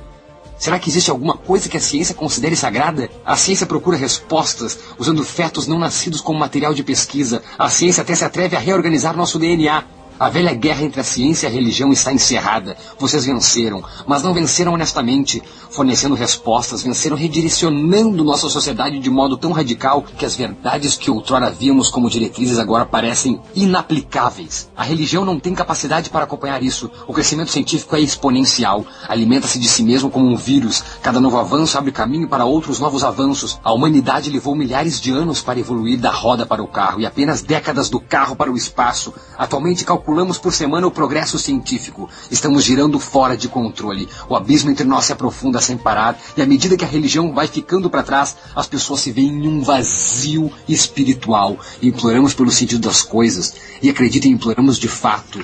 Será 0.57 0.79
que 0.79 0.89
existe 0.89 1.11
alguma 1.11 1.35
coisa 1.35 1.67
que 1.67 1.75
a 1.75 1.81
ciência 1.81 2.15
considere 2.15 2.55
sagrada? 2.55 3.09
A 3.25 3.35
ciência 3.35 3.65
procura 3.65 3.97
respostas 3.97 4.79
usando 4.97 5.21
fetos 5.21 5.67
não 5.67 5.77
nascidos 5.77 6.21
como 6.21 6.39
material 6.39 6.73
de 6.73 6.81
pesquisa. 6.81 7.43
A 7.59 7.69
ciência 7.69 8.03
até 8.03 8.15
se 8.15 8.23
atreve 8.23 8.55
a 8.55 8.59
reorganizar 8.59 9.17
nosso 9.17 9.37
DNA. 9.37 9.83
A 10.23 10.29
velha 10.29 10.53
guerra 10.53 10.83
entre 10.83 11.01
a 11.01 11.03
ciência 11.03 11.47
e 11.47 11.49
a 11.49 11.53
religião 11.53 11.91
está 11.91 12.13
encerrada. 12.13 12.77
Vocês 12.97 13.25
venceram, 13.25 13.83
mas 14.07 14.23
não 14.23 14.33
venceram 14.33 14.71
honestamente, 14.71 15.43
fornecendo 15.69 16.15
respostas, 16.15 16.81
venceram 16.81 17.17
redirecionando 17.17 18.23
nossa 18.23 18.47
sociedade 18.47 18.99
de 18.99 19.09
modo 19.09 19.35
tão 19.35 19.51
radical 19.51 20.01
que 20.01 20.25
as 20.25 20.33
verdades 20.33 20.95
que 20.95 21.11
outrora 21.11 21.51
víamos 21.51 21.89
como 21.89 22.09
diretrizes 22.09 22.57
agora 22.57 22.85
parecem 22.85 23.41
inaplicáveis. 23.53 24.71
A 24.77 24.83
religião 24.85 25.25
não 25.25 25.37
tem 25.37 25.53
capacidade 25.53 26.09
para 26.09 26.23
acompanhar 26.23 26.63
isso. 26.63 26.89
O 27.05 27.11
crescimento 27.11 27.51
científico 27.51 27.93
é 27.93 27.99
exponencial, 27.99 28.85
alimenta-se 29.09 29.59
de 29.59 29.67
si 29.67 29.83
mesmo 29.83 30.09
como 30.09 30.25
um 30.25 30.37
vírus. 30.37 30.81
Cada 31.01 31.19
novo 31.19 31.37
avanço 31.37 31.77
abre 31.77 31.91
caminho 31.91 32.29
para 32.29 32.45
outros 32.45 32.79
novos 32.79 33.03
avanços. 33.03 33.59
A 33.61 33.73
humanidade 33.73 34.29
levou 34.29 34.55
milhares 34.55 35.01
de 35.01 35.11
anos 35.11 35.41
para 35.41 35.59
evoluir 35.59 35.99
da 35.99 36.11
roda 36.11 36.45
para 36.45 36.63
o 36.63 36.67
carro 36.67 37.01
e 37.01 37.05
apenas 37.05 37.41
décadas 37.41 37.89
do 37.89 37.99
carro 37.99 38.37
para 38.37 38.49
o 38.49 38.55
espaço. 38.55 39.13
Atualmente 39.37 39.83
calculamos 39.83 40.12
calculamos 40.13 40.37
por 40.37 40.53
semana 40.53 40.85
o 40.85 40.91
progresso 40.91 41.39
científico. 41.39 42.07
Estamos 42.29 42.63
girando 42.63 42.99
fora 42.99 43.35
de 43.35 43.47
controle. 43.47 44.07
O 44.29 44.35
abismo 44.35 44.69
entre 44.69 44.85
nós 44.85 45.05
se 45.05 45.11
aprofunda 45.11 45.59
sem 45.59 45.75
parar, 45.75 46.15
e 46.37 46.41
à 46.41 46.45
medida 46.45 46.77
que 46.77 46.85
a 46.85 46.87
religião 46.87 47.33
vai 47.33 47.47
ficando 47.47 47.89
para 47.89 48.03
trás, 48.03 48.37
as 48.55 48.67
pessoas 48.67 48.99
se 48.99 49.11
veem 49.11 49.29
em 49.29 49.47
um 49.47 49.63
vazio 49.63 50.51
espiritual. 50.69 51.57
Imploramos 51.81 52.35
pelo 52.35 52.51
sentido 52.51 52.87
das 52.87 53.01
coisas, 53.01 53.55
e 53.81 53.89
acreditem, 53.89 54.33
imploramos 54.33 54.77
de 54.77 54.87
fato. 54.87 55.43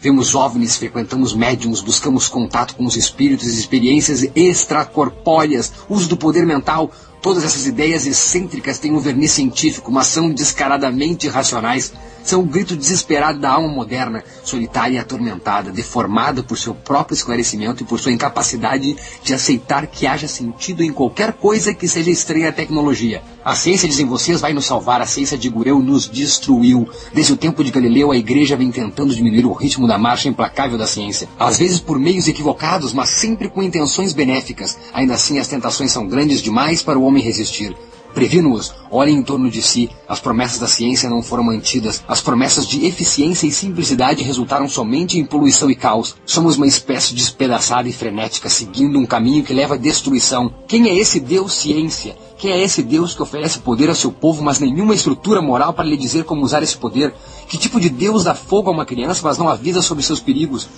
Vemos 0.00 0.34
ovnis, 0.34 0.76
frequentamos 0.76 1.32
médiums, 1.32 1.80
buscamos 1.80 2.26
contato 2.26 2.74
com 2.74 2.84
os 2.84 2.96
espíritos, 2.96 3.46
experiências 3.46 4.26
extracorpóreas, 4.34 5.72
uso 5.88 6.08
do 6.08 6.16
poder 6.16 6.44
mental. 6.44 6.90
Todas 7.22 7.44
essas 7.44 7.64
ideias 7.64 8.06
excêntricas 8.06 8.80
têm 8.80 8.92
um 8.92 8.98
verniz 8.98 9.30
científico, 9.30 9.92
mas 9.92 10.08
são 10.08 10.30
descaradamente 10.30 11.28
irracionais. 11.28 11.92
São 12.24 12.40
o 12.40 12.46
grito 12.46 12.74
desesperado 12.74 13.38
da 13.38 13.50
alma 13.50 13.68
moderna, 13.68 14.24
solitária 14.42 14.96
e 14.96 14.98
atormentada, 14.98 15.70
deformada 15.70 16.42
por 16.42 16.56
seu 16.56 16.74
próprio 16.74 17.14
esclarecimento 17.14 17.82
e 17.82 17.86
por 17.86 18.00
sua 18.00 18.12
incapacidade 18.12 18.96
de 19.22 19.34
aceitar 19.34 19.86
que 19.86 20.06
haja 20.06 20.26
sentido 20.26 20.82
em 20.82 20.90
qualquer 20.90 21.34
coisa 21.34 21.74
que 21.74 21.86
seja 21.86 22.10
estranha 22.10 22.48
à 22.48 22.52
tecnologia. 22.52 23.22
A 23.44 23.54
ciência, 23.54 23.86
dizem 23.86 24.06
vocês, 24.06 24.40
vai 24.40 24.54
nos 24.54 24.64
salvar, 24.64 25.02
a 25.02 25.06
ciência 25.06 25.36
de 25.36 25.50
Gureu 25.50 25.80
nos 25.80 26.08
destruiu. 26.08 26.88
Desde 27.12 27.34
o 27.34 27.36
tempo 27.36 27.62
de 27.62 27.70
Galileu, 27.70 28.10
a 28.10 28.16
igreja 28.16 28.56
vem 28.56 28.72
tentando 28.72 29.14
diminuir 29.14 29.44
o 29.44 29.52
ritmo 29.52 29.86
da 29.86 29.98
marcha 29.98 30.26
implacável 30.26 30.78
da 30.78 30.86
ciência. 30.86 31.28
Às 31.38 31.58
vezes 31.58 31.78
por 31.78 31.98
meios 31.98 32.26
equivocados, 32.26 32.94
mas 32.94 33.10
sempre 33.10 33.50
com 33.50 33.62
intenções 33.62 34.14
benéficas. 34.14 34.78
Ainda 34.94 35.12
assim, 35.12 35.38
as 35.38 35.48
tentações 35.48 35.92
são 35.92 36.06
grandes 36.06 36.40
demais 36.40 36.82
para 36.82 36.98
o 36.98 37.02
homem 37.02 37.22
resistir. 37.22 37.76
Previno-os, 38.14 38.72
olhem 38.92 39.16
em 39.16 39.22
torno 39.24 39.50
de 39.50 39.60
si. 39.60 39.90
As 40.08 40.20
promessas 40.20 40.60
da 40.60 40.68
ciência 40.68 41.10
não 41.10 41.20
foram 41.20 41.42
mantidas. 41.42 42.00
As 42.06 42.20
promessas 42.20 42.64
de 42.64 42.86
eficiência 42.86 43.44
e 43.44 43.50
simplicidade 43.50 44.22
resultaram 44.22 44.68
somente 44.68 45.18
em 45.18 45.24
poluição 45.24 45.68
e 45.68 45.74
caos. 45.74 46.14
Somos 46.24 46.56
uma 46.56 46.66
espécie 46.66 47.12
despedaçada 47.12 47.88
e 47.88 47.92
frenética, 47.92 48.48
seguindo 48.48 49.00
um 49.00 49.04
caminho 49.04 49.42
que 49.42 49.52
leva 49.52 49.74
à 49.74 49.76
destruição. 49.76 50.54
Quem 50.68 50.88
é 50.88 50.94
esse 50.94 51.18
Deus 51.18 51.54
ciência? 51.54 52.16
Quem 52.38 52.52
é 52.52 52.62
esse 52.62 52.84
Deus 52.84 53.14
que 53.14 53.22
oferece 53.22 53.58
poder 53.58 53.88
ao 53.88 53.96
seu 53.96 54.12
povo, 54.12 54.44
mas 54.44 54.60
nenhuma 54.60 54.94
estrutura 54.94 55.42
moral 55.42 55.72
para 55.72 55.84
lhe 55.84 55.96
dizer 55.96 56.22
como 56.22 56.44
usar 56.44 56.62
esse 56.62 56.76
poder? 56.76 57.12
Que 57.48 57.58
tipo 57.58 57.80
de 57.80 57.88
Deus 57.88 58.22
dá 58.22 58.34
fogo 58.34 58.70
a 58.70 58.72
uma 58.72 58.86
criança, 58.86 59.22
mas 59.24 59.38
não 59.38 59.48
avisa 59.48 59.82
sobre 59.82 60.04
seus 60.04 60.20
perigos? 60.20 60.68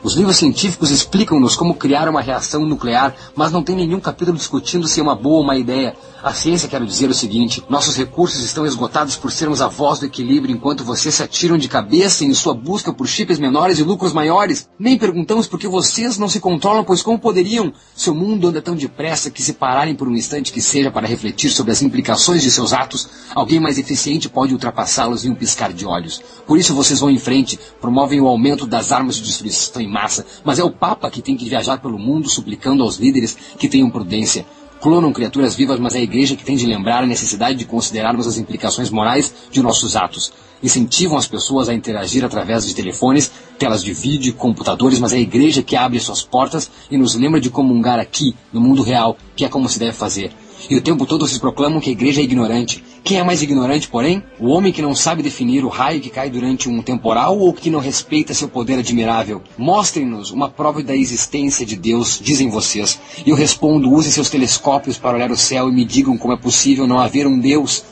Os 0.00 0.14
livros 0.14 0.36
científicos 0.36 0.90
explicam-nos 0.90 1.56
como 1.56 1.74
criar 1.74 2.08
uma 2.08 2.22
reação 2.22 2.64
nuclear, 2.64 3.14
mas 3.34 3.50
não 3.50 3.64
tem 3.64 3.74
nenhum 3.74 3.98
capítulo 3.98 4.36
discutindo 4.36 4.86
se 4.86 5.00
é 5.00 5.02
uma 5.02 5.16
boa 5.16 5.38
ou 5.38 5.42
uma 5.42 5.56
ideia. 5.56 5.96
A 6.20 6.34
ciência 6.34 6.68
quer 6.68 6.84
dizer 6.84 7.08
o 7.08 7.14
seguinte: 7.14 7.62
nossos 7.68 7.96
recursos 7.96 8.42
estão 8.42 8.66
esgotados 8.66 9.14
por 9.14 9.30
sermos 9.30 9.60
a 9.60 9.68
voz 9.68 10.00
do 10.00 10.06
equilíbrio 10.06 10.52
enquanto 10.52 10.82
vocês 10.82 11.14
se 11.14 11.22
atiram 11.22 11.56
de 11.56 11.68
cabeça 11.68 12.24
em 12.24 12.34
sua 12.34 12.52
busca 12.52 12.92
por 12.92 13.06
chips 13.06 13.38
menores 13.38 13.78
e 13.78 13.84
lucros 13.84 14.12
maiores. 14.12 14.68
Nem 14.76 14.98
perguntamos 14.98 15.46
por 15.46 15.60
que 15.60 15.68
vocês 15.68 16.18
não 16.18 16.28
se 16.28 16.40
controlam, 16.40 16.82
pois 16.82 17.02
como 17.02 17.20
poderiam? 17.20 17.72
Seu 17.94 18.16
mundo 18.16 18.48
anda 18.48 18.60
tão 18.60 18.74
depressa 18.74 19.30
que 19.30 19.40
se 19.40 19.52
pararem 19.52 19.94
por 19.94 20.08
um 20.08 20.16
instante 20.16 20.52
que 20.52 20.60
seja 20.60 20.90
para 20.90 21.06
refletir 21.06 21.50
sobre 21.50 21.70
as 21.70 21.82
implicações 21.82 22.42
de 22.42 22.50
seus 22.50 22.72
atos, 22.72 23.08
alguém 23.32 23.60
mais 23.60 23.78
eficiente 23.78 24.28
pode 24.28 24.52
ultrapassá-los 24.52 25.24
em 25.24 25.30
um 25.30 25.36
piscar 25.36 25.72
de 25.72 25.86
olhos. 25.86 26.20
Por 26.44 26.58
isso 26.58 26.74
vocês 26.74 26.98
vão 26.98 27.10
em 27.10 27.18
frente, 27.18 27.60
promovem 27.80 28.20
o 28.20 28.26
aumento 28.26 28.66
das 28.66 28.90
armas 28.90 29.14
de 29.16 29.22
destruição 29.22 29.80
em 29.80 29.88
massa, 29.88 30.26
mas 30.44 30.58
é 30.58 30.64
o 30.64 30.70
Papa 30.70 31.10
que 31.10 31.22
tem 31.22 31.36
que 31.36 31.48
viajar 31.48 31.78
pelo 31.78 31.98
mundo 31.98 32.28
suplicando 32.28 32.82
aos 32.82 32.96
líderes 32.96 33.36
que 33.56 33.68
tenham 33.68 33.88
prudência. 33.88 34.44
Clonam 34.80 35.12
criaturas 35.12 35.56
vivas, 35.56 35.80
mas 35.80 35.94
é 35.94 35.98
a 35.98 36.02
igreja 36.02 36.36
que 36.36 36.44
tem 36.44 36.56
de 36.56 36.64
lembrar 36.64 37.02
a 37.02 37.06
necessidade 37.06 37.58
de 37.58 37.64
considerarmos 37.64 38.28
as 38.28 38.38
implicações 38.38 38.90
morais 38.90 39.34
de 39.50 39.60
nossos 39.60 39.96
atos. 39.96 40.32
Incentivam 40.62 41.18
as 41.18 41.26
pessoas 41.26 41.68
a 41.68 41.74
interagir 41.74 42.24
através 42.24 42.64
de 42.64 42.74
telefones, 42.74 43.30
telas 43.58 43.82
de 43.82 43.92
vídeo, 43.92 44.34
computadores, 44.34 45.00
mas 45.00 45.12
é 45.12 45.16
a 45.16 45.20
igreja 45.20 45.62
que 45.62 45.74
abre 45.74 45.98
suas 45.98 46.22
portas 46.22 46.70
e 46.90 46.96
nos 46.96 47.16
lembra 47.16 47.40
de 47.40 47.50
comungar 47.50 47.98
aqui, 47.98 48.34
no 48.52 48.60
mundo 48.60 48.82
real, 48.82 49.16
que 49.34 49.44
é 49.44 49.48
como 49.48 49.68
se 49.68 49.78
deve 49.78 49.92
fazer. 49.92 50.32
E 50.68 50.76
o 50.76 50.80
tempo 50.82 51.06
todo 51.06 51.26
vocês 51.26 51.38
proclamam 51.38 51.80
que 51.80 51.88
a 51.88 51.92
igreja 51.92 52.20
é 52.20 52.24
ignorante. 52.24 52.82
Quem 53.04 53.18
é 53.18 53.24
mais 53.24 53.42
ignorante, 53.42 53.88
porém? 53.88 54.22
O 54.38 54.48
homem 54.48 54.72
que 54.72 54.82
não 54.82 54.94
sabe 54.94 55.22
definir 55.22 55.64
o 55.64 55.68
raio 55.68 56.00
que 56.00 56.10
cai 56.10 56.28
durante 56.28 56.68
um 56.68 56.82
temporal 56.82 57.38
ou 57.38 57.52
que 57.54 57.70
não 57.70 57.78
respeita 57.78 58.34
seu 58.34 58.48
poder 58.48 58.78
admirável? 58.78 59.42
Mostrem-nos 59.56 60.30
uma 60.30 60.48
prova 60.48 60.82
da 60.82 60.94
existência 60.94 61.64
de 61.64 61.76
Deus, 61.76 62.20
dizem 62.22 62.50
vocês. 62.50 63.00
E 63.24 63.30
eu 63.30 63.36
respondo: 63.36 63.90
usem 63.90 64.10
seus 64.10 64.28
telescópios 64.28 64.98
para 64.98 65.16
olhar 65.16 65.30
o 65.30 65.36
céu 65.36 65.68
e 65.68 65.72
me 65.72 65.84
digam 65.84 66.18
como 66.18 66.34
é 66.34 66.36
possível 66.36 66.86
não 66.86 66.98
haver 66.98 67.26
um 67.26 67.38
Deus. 67.38 67.84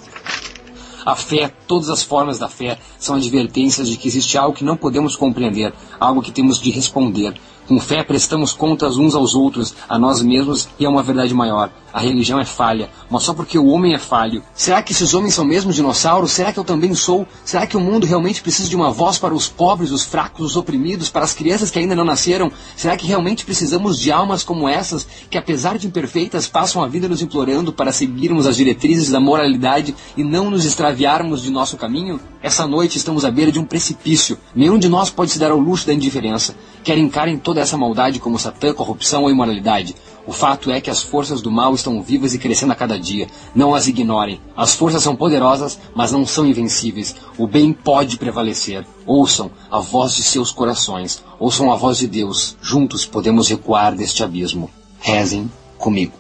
A 1.07 1.15
fé, 1.15 1.53
todas 1.69 1.89
as 1.89 2.03
formas 2.03 2.37
da 2.37 2.49
fé, 2.49 2.79
são 2.99 3.15
advertências 3.15 3.89
de 3.89 3.97
que 3.97 4.09
existe 4.09 4.37
algo 4.37 4.57
que 4.57 4.65
não 4.65 4.77
podemos 4.77 5.15
compreender, 5.15 5.73
algo 6.01 6.21
que 6.21 6.33
temos 6.33 6.61
de 6.61 6.73
responder. 6.73 7.35
Com 7.69 7.81
fé 7.81 8.03
prestamos 8.03 8.53
contas 8.53 8.97
uns 8.97 9.15
aos 9.15 9.35
outros, 9.35 9.75
a 9.89 9.99
nós 9.99 10.21
mesmos 10.21 10.69
e 10.79 10.85
a 10.85 10.91
uma 10.91 11.03
verdade 11.03 11.33
maior. 11.33 11.71
A 11.97 12.01
religião 12.01 12.39
é 12.39 12.45
falha, 12.45 12.91
mas 13.09 13.23
só 13.23 13.33
porque 13.33 13.59
o 13.59 13.69
homem 13.69 13.95
é 13.95 13.99
falho. 13.99 14.43
Será 14.53 14.83
que 14.83 14.93
esses 14.93 15.15
homens 15.15 15.33
são 15.33 15.47
mesmo 15.47 15.73
dinossauros? 15.73 16.31
Será 16.31 16.53
que 16.53 16.59
eu 16.59 16.63
também 16.63 16.95
sou? 16.95 17.27
Será 17.43 17.67
que 17.67 17.75
o 17.75 17.81
mundo 17.81 18.05
realmente 18.05 18.43
precisa 18.43 18.69
de 18.69 18.77
uma 18.77 18.91
voz 18.91 19.17
para 19.17 19.33
os 19.33 19.49
pobres, 19.49 19.91
os 19.91 20.05
fracos, 20.05 20.45
os 20.45 20.57
oprimidos, 20.59 21.09
para 21.09 21.25
as 21.25 21.33
crianças 21.33 21.71
que 21.71 21.79
ainda 21.79 21.97
não 21.97 22.05
nasceram? 22.05 22.53
Será 22.77 22.99
que 22.99 23.07
realmente 23.07 23.47
precisamos 23.47 23.99
de 23.99 24.13
almas 24.13 24.45
como 24.45 24.69
essas, 24.69 25.09
que 25.31 25.39
apesar 25.39 25.79
de 25.79 25.87
imperfeitas, 25.87 26.47
passam 26.47 26.85
a 26.85 26.87
vida 26.87 27.09
nos 27.09 27.23
implorando 27.23 27.73
para 27.73 27.91
seguirmos 27.91 28.47
as 28.47 28.57
diretrizes 28.57 29.09
da 29.11 29.19
moralidade 29.19 29.97
e 30.19 30.23
não 30.23 30.51
nos 30.51 30.67
extraviarmos 30.67 31.41
de 31.41 31.51
nosso 31.51 31.79
caminho? 31.79 32.21
Essa 32.43 32.67
noite 32.67 32.99
estamos 32.99 33.25
à 33.25 33.31
beira 33.31 33.51
de 33.51 33.59
um 33.59 33.65
precipício. 33.65 34.37
Nenhum 34.55 34.79
de 34.79 34.91
nós 34.91 35.09
pode 35.09 35.31
se 35.31 35.39
dar 35.39 35.51
ao 35.51 35.59
luxo 35.59 35.87
da 35.87 35.95
indiferença. 35.95 36.55
Quer 36.85 36.99
encarem 36.99 37.39
toda 37.39 37.63
essa 37.63 37.79
maldade 37.79 38.21
como 38.21 38.39
satã, 38.39 38.75
corrupção 38.75 39.23
ou 39.23 39.31
imoralidade. 39.31 39.97
O 40.27 40.33
fato 40.33 40.73
é 40.73 40.81
que 40.81 40.91
as 40.91 41.03
forças 41.03 41.41
do 41.41 41.51
mal 41.51 41.73
estão 41.75 42.03
vivas 42.03 42.35
e 42.35 42.39
crescendo 42.39 42.73
a 42.73 42.77
cada 42.77 42.99
dia. 42.99 43.29
Não 43.55 43.75
as 43.75 43.87
ignorem. 43.87 44.41
As 44.57 44.75
forças 44.75 45.03
são 45.03 45.15
poderosas, 45.15 45.79
mas 45.95 46.11
não 46.11 46.27
são 46.27 46.45
invencíveis. 46.45 47.15
O 47.39 47.47
bem 47.47 47.73
pode 47.73 48.19
prevalecer. 48.19 48.85
Ouçam 49.07 49.51
a 49.71 49.79
voz 49.79 50.17
de 50.17 50.25
seus 50.25 50.51
corações. 50.51 51.23
Ouçam 51.39 51.71
a 51.71 51.77
voz 51.77 51.99
de 51.99 52.09
Deus. 52.09 52.57
Juntos 52.61 53.07
podemos 53.07 53.49
recuar 53.49 53.95
deste 53.95 54.25
abismo. 54.25 54.69
Rezem 54.99 55.51
comigo. 55.79 56.15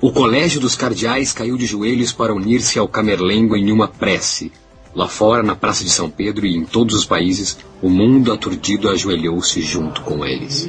O 0.00 0.12
colégio 0.12 0.60
dos 0.60 0.76
cardeais 0.76 1.32
caiu 1.32 1.56
de 1.56 1.66
joelhos 1.66 2.12
para 2.12 2.34
unir-se 2.34 2.78
ao 2.78 2.88
Camerlengo 2.88 3.56
em 3.56 3.72
uma 3.72 3.88
prece. 3.88 4.52
Lá 4.94 5.08
fora, 5.08 5.42
na 5.42 5.56
Praça 5.56 5.82
de 5.82 5.90
São 5.90 6.10
Pedro 6.10 6.44
e 6.44 6.56
em 6.56 6.64
todos 6.64 6.94
os 6.94 7.04
países, 7.04 7.56
o 7.80 7.88
mundo 7.88 8.32
aturdido 8.32 8.90
ajoelhou-se 8.90 9.62
junto 9.62 10.02
com 10.02 10.24
eles. 10.24 10.68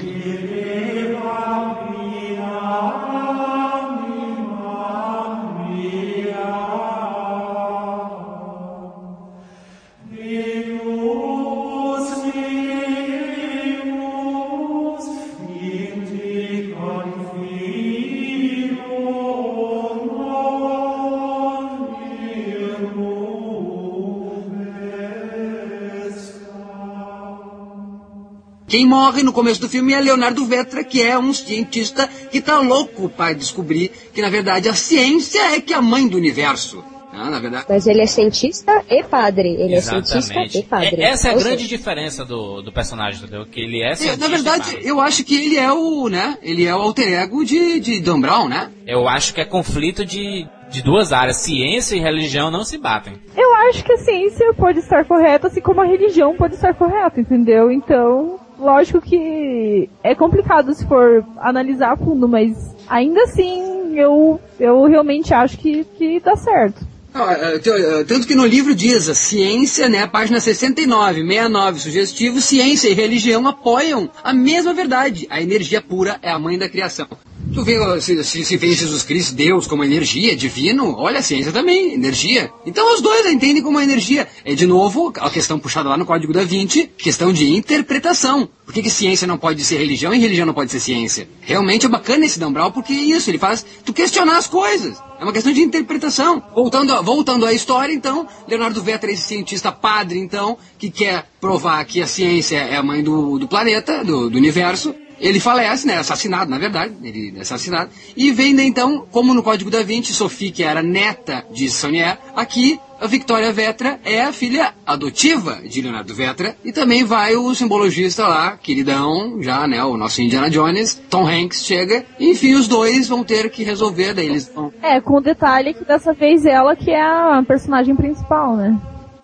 Quem 28.74 28.88
morre 28.88 29.22
no 29.22 29.32
começo 29.32 29.62
do 29.62 29.70
filme 29.70 29.94
é 29.94 30.02
Leonardo 30.02 30.44
Vetra, 30.46 30.84
que 30.84 31.00
é 31.00 31.16
um 31.16 31.32
cientista 31.32 32.10
que 32.32 32.40
está 32.40 32.58
louco 32.60 33.08
para 33.08 33.32
descobrir 33.36 33.92
que, 34.12 34.20
na 34.20 34.32
verdade, 34.32 34.68
a 34.68 34.74
ciência 34.74 35.54
é 35.56 35.62
que 35.62 35.74
é 35.74 35.76
a 35.76 35.82
mãe 35.82 36.08
do 36.08 36.18
universo. 36.18 36.84
Ah, 37.14 37.30
na 37.30 37.38
verdade. 37.38 37.66
Mas 37.70 37.86
ele 37.86 38.02
é 38.02 38.08
cientista 38.08 38.84
e 38.90 39.04
padre. 39.04 39.50
Ele 39.50 39.76
Exatamente. 39.76 40.18
é 40.18 40.22
cientista 40.22 40.58
e 40.58 40.64
padre. 40.64 40.96
É- 40.96 41.04
essa 41.04 41.28
é 41.28 41.32
a 41.32 41.34
Ou 41.36 41.40
grande 41.42 41.62
seja, 41.62 41.78
diferença 41.78 42.26
do, 42.26 42.64
do 42.64 42.72
personagem, 42.72 43.22
entendeu? 43.22 43.46
Que 43.46 43.60
ele 43.62 43.84
é 43.84 43.92
É, 43.92 43.96
cientista 43.96 44.28
na 44.28 44.34
e 44.34 44.42
verdade, 44.42 44.72
padre. 44.72 44.90
eu 44.90 45.00
acho 45.00 45.24
que 45.24 45.36
ele 45.36 45.56
é 45.56 45.72
o, 45.72 46.10
né? 46.10 46.40
Ele 46.42 46.66
é 46.66 46.76
o 46.76 46.82
alter 46.82 47.14
ego 47.14 47.46
de, 47.46 47.80
de 47.80 48.02
Dan 48.02 48.20
Brown, 48.20 48.50
né? 48.50 48.72
Eu 48.88 49.08
acho 49.08 49.36
que 49.36 49.42
é 49.42 49.46
conflito 49.46 50.04
de, 50.04 50.48
de 50.72 50.82
duas 50.82 51.14
áreas. 51.14 51.38
Ciência 51.38 51.96
e 51.96 52.00
religião 52.00 52.50
não 52.50 52.64
se 52.64 52.80
batem. 52.80 53.14
Eu 53.38 53.54
acho 53.70 53.84
que 53.84 53.94
a 53.94 53.98
ciência 54.00 54.52
pode 54.56 54.80
estar 54.80 55.06
correta, 55.06 55.46
assim 55.46 55.62
como 55.62 55.80
a 55.80 55.86
religião 55.86 56.36
pode 56.36 56.56
estar 56.56 56.74
correta, 56.74 57.22
entendeu? 57.22 57.70
Então, 57.72 58.40
lógico 58.60 59.02
que 59.02 59.90
é 60.04 60.14
complicado 60.16 60.74
se 60.74 60.86
for 60.88 61.26
analisar 61.38 61.94
a 61.94 61.98
fundo, 61.98 62.28
mas 62.28 62.56
ainda 62.88 63.22
assim 63.24 63.96
eu, 63.98 64.40
eu 64.60 64.84
realmente 64.86 65.34
acho 65.34 65.58
que, 65.58 65.84
que 65.98 66.20
dá 66.20 66.36
certo. 66.36 66.86
É, 67.16 67.60
te- 67.60 67.70
é, 67.70 68.04
Tanto 68.06 68.26
que 68.26 68.34
no 68.34 68.44
livro 68.46 68.74
diz, 68.74 69.08
a 69.08 69.14
ciência, 69.14 69.88
né, 69.88 70.08
página 70.08 70.40
69, 70.40 71.22
69, 71.22 71.80
sugestivo, 71.80 72.42
ciência 72.42 72.90
e 72.90 72.94
religião 72.94 73.48
apoiam 73.48 74.10
a 74.24 74.34
mesma 74.34 74.74
verdade. 74.74 75.28
A 75.30 75.40
energia 75.40 75.80
pura 75.80 76.18
é 76.24 76.32
a 76.32 76.40
mãe 76.40 76.58
da 76.58 76.68
criação. 76.68 77.08
Tu 77.54 77.64
vê, 77.64 78.02
se, 78.02 78.24
se, 78.24 78.44
se 78.46 78.58
vê 78.58 78.74
Jesus 78.74 79.04
Cristo, 79.04 79.36
Deus, 79.36 79.68
como 79.68 79.84
energia, 79.84 80.36
divino, 80.36 80.96
olha 80.98 81.20
a 81.20 81.22
ciência 81.22 81.52
também, 81.52 81.94
energia. 81.94 82.52
Então 82.66 82.96
os 82.96 83.00
dois 83.02 83.26
entendem 83.28 83.62
como 83.62 83.80
energia. 83.80 84.28
É 84.44 84.56
de 84.56 84.66
novo 84.66 85.14
a 85.18 85.30
questão 85.30 85.60
puxada 85.60 85.88
lá 85.88 85.96
no 85.98 86.06
Código 86.06 86.34
da 86.34 86.44
Vinci, 86.44 86.90
questão 86.98 87.32
de 87.32 87.52
interpretação. 87.56 88.50
Por 88.66 88.74
que, 88.74 88.82
que 88.82 88.90
ciência 88.90 89.28
não 89.28 89.38
pode 89.38 89.64
ser 89.64 89.78
religião 89.78 90.14
e 90.14 90.20
religião 90.20 90.46
não 90.48 90.54
pode 90.54 90.72
ser 90.72 90.80
ciência? 90.80 91.28
Realmente 91.42 91.86
é 91.86 91.90
bacana 91.90 92.26
esse 92.26 92.40
Dan 92.40 92.52
Brown, 92.52 92.72
porque 92.72 92.94
é 92.94 92.96
isso, 92.96 93.30
ele 93.30 93.38
faz 93.38 93.64
tu 93.86 93.94
questionar 93.94 94.38
as 94.38 94.48
coisas. 94.48 94.98
É 95.20 95.24
uma 95.24 95.34
questão 95.34 95.54
de 95.54 95.62
interpretação. 95.62 96.42
Voltando, 96.56 96.92
a- 96.94 97.02
voltando 97.02 97.46
à 97.46 97.54
história, 97.54 97.94
então, 97.94 98.26
Leonardo 98.48 98.82
Vetra 98.82 99.12
esse 99.12 99.24
cientista 99.24 99.72
padre, 99.72 100.18
então, 100.18 100.58
que 100.80 100.90
quer 100.90 101.26
provar 101.40 101.84
que 101.86 102.02
a 102.02 102.08
ciência 102.08 102.58
é 102.58 102.78
a 102.78 102.84
mãe 102.84 103.04
do, 103.04 103.38
do 103.38 103.48
planeta, 103.48 104.04
do, 104.04 104.30
do 104.30 104.38
universo. 104.38 104.96
Ele 105.24 105.40
falece, 105.40 105.88
né? 105.88 105.98
Assassinado, 105.98 106.52
na 106.52 106.58
verdade. 106.58 106.94
Ele 107.02 107.34
é 107.38 107.42
assassinado. 107.42 107.90
E 108.16 108.30
vem, 108.30 108.60
então, 108.60 109.08
como 109.10 109.34
no 109.34 109.42
Código 109.42 109.72
da 109.72 109.82
Vinci, 109.82 110.14
Sophie, 110.14 110.52
que 110.52 110.64
era 110.64 110.84
neta 110.84 111.46
de 111.50 111.70
Saunier, 111.70 112.18
aqui 112.36 112.78
a 113.00 113.08
Victoria 113.08 113.54
Vetra 113.54 114.02
é 114.04 114.22
a 114.22 114.34
filha 114.34 114.74
adotiva 114.86 115.62
de 115.66 115.82
Leonardo 115.82 116.14
Vetra. 116.14 116.58
E 116.64 116.74
também 116.74 117.06
vai 117.06 117.38
o 117.38 117.56
simbologista 117.56 118.28
lá, 118.28 118.58
queridão, 118.58 119.42
já, 119.42 119.66
né? 119.66 119.82
O 119.86 119.96
nosso 119.96 120.22
Indiana 120.22 120.50
Jones, 120.50 121.02
Tom 121.10 121.26
Hanks 121.26 121.66
chega. 121.66 122.06
E, 122.20 122.30
enfim, 122.30 122.56
os 122.56 122.68
dois 122.68 123.08
vão 123.08 123.24
ter 123.24 123.50
que 123.50 123.64
resolver, 123.64 124.14
daí 124.14 124.26
eles 124.26 124.52
vão. 124.54 124.74
É, 124.82 125.00
com 125.00 125.16
o 125.16 125.22
detalhe 125.22 125.74
que 125.74 125.86
dessa 125.86 126.14
vez 126.14 126.46
ela 126.46 126.76
que 126.76 126.92
é 126.92 127.02
a 127.02 127.42
personagem 127.48 127.96
principal, 127.96 128.58
né? 128.58 128.78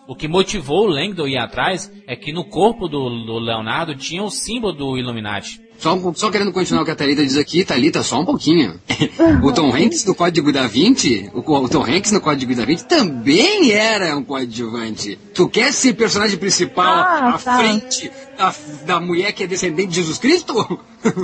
O 0.08 0.16
que 0.16 0.30
motivou 0.30 0.86
o 0.86 0.90
Langdon 0.90 1.28
ir 1.28 1.38
atrás 1.38 1.92
é 2.08 2.16
que 2.16 2.32
no 2.32 2.46
corpo 2.46 2.88
do, 2.88 3.10
do 3.26 3.38
Leonardo 3.38 3.96
tinha 3.96 4.24
o 4.24 4.30
símbolo 4.30 4.74
do 4.74 4.98
Illuminati. 4.98 5.69
Só, 5.80 5.96
um- 5.96 6.14
só 6.14 6.30
querendo 6.30 6.52
continuar 6.52 6.82
o 6.82 6.86
que 6.86 6.92
a 6.92 6.96
Thalita 6.96 7.24
diz 7.26 7.38
aqui, 7.38 7.64
Thalita, 7.64 8.04
só 8.04 8.20
um 8.20 8.26
pouquinho. 8.26 8.80
o 9.42 9.52
Tom 9.54 9.72
Hanks 9.76 10.04
no 10.06 10.14
Código 10.14 10.52
da 10.52 10.68
Vinci, 10.68 11.30
o, 11.34 11.40
o 11.40 11.70
Tom 11.70 11.84
Hanks 11.86 12.12
no 12.12 12.20
Código 12.20 12.54
da 12.54 12.66
Vinci 12.66 12.86
também 12.86 13.72
era 13.72 14.16
um 14.18 14.24
coadjuvante. 14.24 15.18
Tu 15.34 15.48
quer 15.48 15.72
ser 15.72 15.94
personagem 15.94 16.38
principal 16.38 16.86
Ah, 16.86 17.30
à 17.36 17.38
tá. 17.38 17.58
frente 17.58 18.12
da, 18.38 18.54
da 18.86 19.00
mulher 19.00 19.32
que 19.32 19.44
é 19.44 19.48
descendente 19.48 19.88
de 19.90 19.96
Jesus 19.96 20.18
Cristo? 20.18 20.80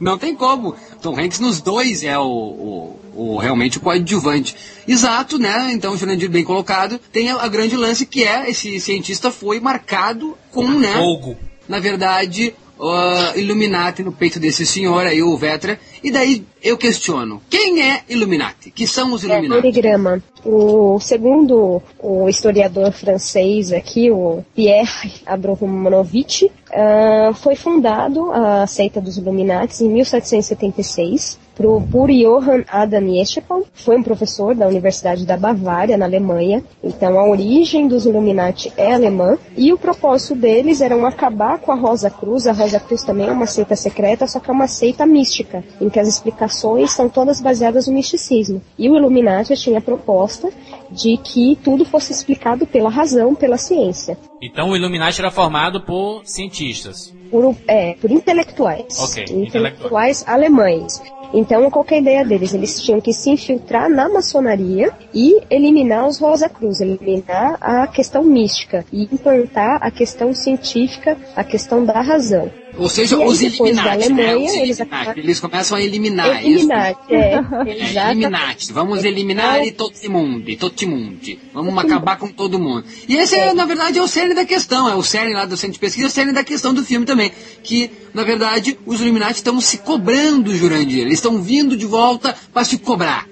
Não 0.00 0.16
tem 0.16 0.34
como. 0.34 0.74
Tom 1.02 1.18
Hanks 1.18 1.40
nos 1.40 1.60
dois 1.60 2.02
é 2.04 2.16
o, 2.18 2.22
o- 2.24 3.00
o- 3.14 3.36
realmente 3.36 3.78
o 3.78 3.80
coadjuvante. 3.80 4.54
Exato, 4.86 5.38
né? 5.38 5.70
Então, 5.72 5.92
o 5.92 5.96
Jurandir 5.98 6.30
bem 6.30 6.44
colocado. 6.44 6.98
Tem 7.12 7.30
a, 7.30 7.36
a 7.42 7.48
grande 7.48 7.76
lance 7.76 8.06
que 8.06 8.22
é, 8.24 8.48
esse 8.48 8.78
cientista 8.80 9.30
foi 9.30 9.60
marcado 9.60 10.36
com, 10.52 10.66
né? 10.68 10.94
Fogo. 10.94 11.36
na 11.68 11.78
verdade, 11.80 12.54
uh, 12.78 13.38
Illuminati 13.38 14.02
no 14.02 14.12
peito 14.12 14.38
desse 14.38 14.64
senhor 14.64 15.06
aí, 15.06 15.22
o 15.22 15.36
Vetra. 15.36 15.78
E 16.02 16.10
daí 16.10 16.44
eu 16.62 16.76
questiono, 16.76 17.42
quem 17.50 17.82
é 17.82 18.02
Illuminati? 18.08 18.70
Que 18.70 18.86
são 18.86 19.12
os 19.12 19.24
É, 19.24 19.26
Illuminati? 19.26 19.60
poligrama. 19.60 20.22
O 20.44 20.98
segundo 21.00 21.82
o 21.98 22.28
historiador 22.28 22.92
francês 22.92 23.72
aqui, 23.72 24.10
o 24.10 24.44
Pierre 24.54 25.12
Abramovich, 25.26 26.50
ah, 26.72 27.32
foi 27.34 27.56
fundado 27.56 28.30
a 28.32 28.66
seita 28.66 29.00
dos 29.00 29.16
Illuminati 29.16 29.84
em 29.84 29.88
1776 29.88 31.38
pro- 31.58 31.82
por 31.90 32.08
Johann 32.10 32.64
Adam 32.68 33.06
Yeşilpal, 33.08 33.64
foi 33.74 33.98
um 33.98 34.02
professor 34.02 34.54
da 34.54 34.66
Universidade 34.66 35.26
da 35.26 35.36
Bavária, 35.36 35.96
na 35.98 36.06
Alemanha. 36.06 36.62
Então, 36.82 37.18
a 37.18 37.28
origem 37.28 37.86
dos 37.88 38.06
Illuminati 38.06 38.72
é 38.76 38.94
alemã 38.94 39.36
e 39.56 39.72
o 39.72 39.76
propósito 39.78 40.34
deles 40.36 40.80
era 40.80 40.96
um 40.96 41.04
acabar 41.04 41.58
com 41.58 41.72
a 41.72 41.74
Rosa 41.74 42.08
Cruz. 42.08 42.46
A 42.46 42.52
Rosa 42.52 42.78
Cruz 42.80 43.02
também 43.02 43.26
é 43.26 43.32
uma 43.32 43.46
seita 43.46 43.76
secreta, 43.76 44.26
só 44.26 44.38
que 44.40 44.48
é 44.48 44.52
uma 44.54 44.68
seita 44.68 45.04
mística, 45.04 45.62
em 45.80 45.90
que 45.90 45.98
as 45.98 46.08
explicações 46.08 46.92
são 46.92 47.08
todas 47.08 47.40
baseadas 47.40 47.86
no 47.88 47.92
misticismo. 47.94 48.62
E 48.78 48.88
o 48.88 48.96
Illuminati 48.96 49.54
tinha 49.56 49.78
a 49.78 49.82
proposta 49.82 50.48
de 50.90 51.16
que 51.18 51.58
tudo 51.62 51.84
fosse 51.84 52.12
explicado 52.12 52.66
pela 52.66 52.88
razão, 52.88 53.34
pela 53.34 53.58
ciência. 53.58 54.16
Então 54.40 54.70
o 54.70 54.76
Illuminati 54.76 55.20
era 55.20 55.30
formado 55.30 55.82
por 55.82 56.22
cientistas. 56.24 57.12
Por, 57.30 57.54
é, 57.66 57.94
por 58.00 58.10
intelectuais. 58.10 58.98
Ok, 59.00 59.24
intelectuais 59.42 60.24
alemães. 60.26 61.02
Então, 61.32 61.70
qual 61.70 61.84
é 61.90 61.94
a 61.94 61.98
ideia 61.98 62.24
deles? 62.24 62.54
Eles 62.54 62.82
tinham 62.82 63.00
que 63.00 63.12
se 63.12 63.30
infiltrar 63.30 63.90
na 63.90 64.08
maçonaria 64.08 64.92
e 65.12 65.40
eliminar 65.50 66.06
os 66.06 66.18
Rosa 66.18 66.48
Cruz, 66.48 66.80
eliminar 66.80 67.58
a 67.60 67.86
questão 67.86 68.22
mística 68.22 68.84
e 68.92 69.04
implantar 69.04 69.78
a 69.82 69.90
questão 69.90 70.34
científica, 70.34 71.16
a 71.36 71.44
questão 71.44 71.84
da 71.84 72.00
razão. 72.00 72.50
Ou 72.78 72.88
seja, 72.88 73.16
E 73.16 73.22
aí, 73.22 73.28
os 73.28 73.42
Illuminati, 73.42 74.12
né? 74.12 74.36
Os 74.36 74.42
eles 74.42 74.54
Illuminati. 74.54 74.82
acabaram- 74.82 75.18
Eles 75.22 75.40
começam 75.40 75.76
a 75.76 75.82
eliminar. 75.82 76.44
Eliminar, 76.44 76.96
é, 77.10 77.34
Isso. 77.66 77.82
exatamente. 77.90 77.98
Illuminati. 78.18 78.72
Vamos 78.72 79.04
eliminar 79.04 79.66
e 79.66 79.72
todo 79.72 79.92
mundo, 80.08 80.56
todo 80.56 80.86
mundo. 80.86 81.18
Vamos 81.52 81.78
acabar 81.78 82.16
com 82.16 82.28
todo 82.28 82.58
mundo. 82.58 82.84
E 83.08 83.16
esse, 83.16 83.34
é, 83.34 83.52
na 83.52 83.64
verdade, 83.64 83.98
é 83.98 84.02
o 84.02 84.06
cerne 84.08 84.34
da 84.34 84.44
questão. 84.44 84.88
É 84.88 84.94
o 84.94 85.02
cerne 85.02 85.34
lá 85.34 85.44
do 85.44 85.56
centro 85.56 85.74
de 85.74 85.78
pesquisa, 85.80 86.06
é 86.06 86.08
o 86.08 86.10
cerne 86.10 86.32
da 86.32 86.44
questão 86.44 86.72
do 86.72 86.84
filme 86.84 87.04
também. 87.04 87.32
Que, 87.62 87.90
na 88.14 88.22
verdade, 88.24 88.78
os 88.86 89.00
Illuminati 89.00 89.34
estão 89.34 89.60
se 89.60 89.78
cobrando, 89.78 90.54
Jurandir. 90.54 91.00
Eles 91.00 91.14
estão 91.14 91.42
vindo 91.42 91.76
de 91.76 91.86
volta 91.86 92.34
para 92.52 92.64
se 92.64 92.78
cobrar. 92.78 93.26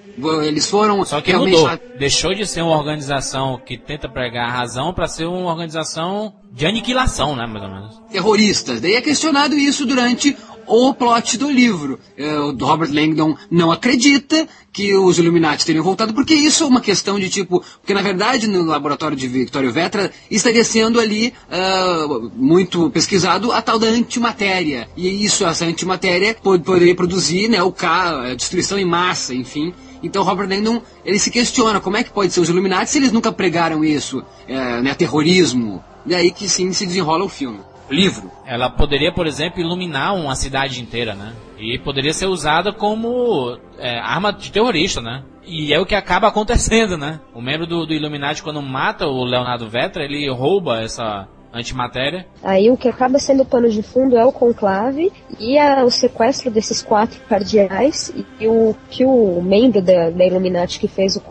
Eles 0.45 0.67
foram 0.69 1.05
Só 1.05 1.21
que 1.21 1.31
realmente 1.31 1.59
mudou. 1.59 1.79
Deixou 1.99 2.35
de 2.35 2.47
ser 2.47 2.63
uma 2.63 2.77
organização 2.77 3.61
que 3.65 3.77
tenta 3.77 4.09
pregar 4.09 4.49
a 4.49 4.53
razão 4.53 4.93
para 4.95 5.07
ser 5.09 5.27
uma 5.27 5.51
organização 5.51 6.35
de 6.53 6.65
aniquilação, 6.67 7.37
né, 7.37 7.47
mais 7.47 7.63
ou 7.65 7.71
menos. 7.71 8.01
terroristas. 8.11 8.81
Daí 8.81 8.95
é 8.95 9.01
questionado 9.03 9.55
isso 9.55 9.85
durante 9.85 10.35
o 10.67 10.93
plot 10.95 11.37
do 11.39 11.51
livro. 11.51 11.99
É, 12.17 12.39
O 12.41 12.57
Robert 12.57 12.91
Langdon 12.93 13.37
não 13.51 13.71
acredita 13.71 14.49
que 14.73 14.97
os 14.97 15.19
Illuminati 15.19 15.65
teriam 15.65 15.85
voltado, 15.85 16.13
porque 16.15 16.35
isso 16.35 16.65
é 16.65 16.67
uma 16.67 16.81
questão 16.81 17.19
de 17.21 17.29
tipo. 17.29 17.63
Porque 17.81 17.95
na 17.95 18.03
verdade 18.03 18.47
no 18.49 18.63
laboratório 18.65 19.17
de 19.17 19.29
Victorio 19.29 19.71
Vetra 19.73 20.11
estaria 20.31 20.65
sendo 20.65 20.99
ali 20.99 21.33
ah, 21.51 22.07
muito 22.35 22.91
pesquisado 22.91 23.53
a 23.53 23.61
tal 23.63 23.79
da 23.79 23.87
antimatéria. 23.87 24.89
E 24.97 25.25
isso, 25.25 25.45
essa 25.47 25.65
antimatéria, 25.67 26.35
pod- 26.43 26.65
poderia 26.65 26.95
produzir 26.95 27.49
né, 27.49 27.63
o 27.63 27.71
K, 27.71 28.31
a 28.31 28.35
destruição 28.35 28.79
em 28.79 28.85
massa, 28.85 29.35
enfim. 29.35 29.73
Então 30.07 30.23
Robert 30.23 30.49
Langdon 30.49 30.81
ele 31.05 31.19
se 31.19 31.31
questiona 31.31 31.81
como 31.81 31.97
é 31.97 32.05
que 32.05 32.11
pode 32.11 32.33
ser 32.33 32.41
os 32.41 32.49
Illuminati 32.49 32.91
se 32.91 32.99
eles 32.99 33.13
nunca 33.13 33.33
pregaram 33.33 33.85
isso, 33.85 34.25
é, 34.49 34.81
né, 34.81 34.95
terrorismo. 34.95 35.83
E 36.07 36.15
aí 36.15 36.31
que 36.31 36.49
sim 36.49 36.73
se 36.73 36.87
desenrola 36.87 37.25
o 37.25 37.29
filme. 37.29 37.61
livro. 37.91 38.31
Ela 38.45 38.71
poderia, 38.71 39.13
por 39.13 39.27
exemplo, 39.27 39.61
iluminar 39.61 40.15
uma 40.15 40.35
cidade 40.35 40.81
inteira, 40.81 41.15
né? 41.15 41.35
E 41.59 41.79
poderia 41.79 42.13
ser 42.13 42.27
usada 42.27 42.73
como 42.73 43.59
é, 43.79 43.99
arma 43.99 44.33
de 44.33 44.51
terrorista, 44.51 45.01
né? 45.01 45.23
E 45.45 45.73
é 45.73 45.79
o 45.79 45.87
que 45.87 45.95
acaba 45.95 46.27
acontecendo, 46.29 46.97
né? 46.97 47.21
O 47.35 47.41
membro 47.41 47.67
do, 47.67 47.87
do 47.87 47.93
Illuminati, 47.93 48.43
quando 48.43 48.61
mata 48.63 49.07
o 49.07 49.25
Leonardo 49.25 49.69
Vetra, 49.69 50.05
ele 50.05 50.29
rouba 50.31 50.81
essa 50.81 51.29
antimatéria. 51.59 52.27
Aí 52.43 52.71
o 52.71 52.77
que 52.77 52.89
acaba 52.89 53.19
sendo 53.19 53.43
o 53.43 53.47
pano 53.47 53.69
de 53.69 53.83
fundo 53.83 54.17
é 54.17 54.25
o 54.25 54.33
conclave 54.33 55.13
e 55.39 55.59
a, 55.59 55.85
o 55.85 55.91
sequestro 55.91 56.51
desses 56.51 56.83
quatro 56.83 57.21
cardeais 57.29 58.13
e 58.41 58.47
o 58.47 58.75
que 58.91 59.05
o 59.05 59.41
membro 59.43 59.83
da, 59.83 60.11
da 60.11 60.25
Illuminati 60.27 60.79
que 60.79 60.89
fez 60.89 61.17
o, 61.17 61.23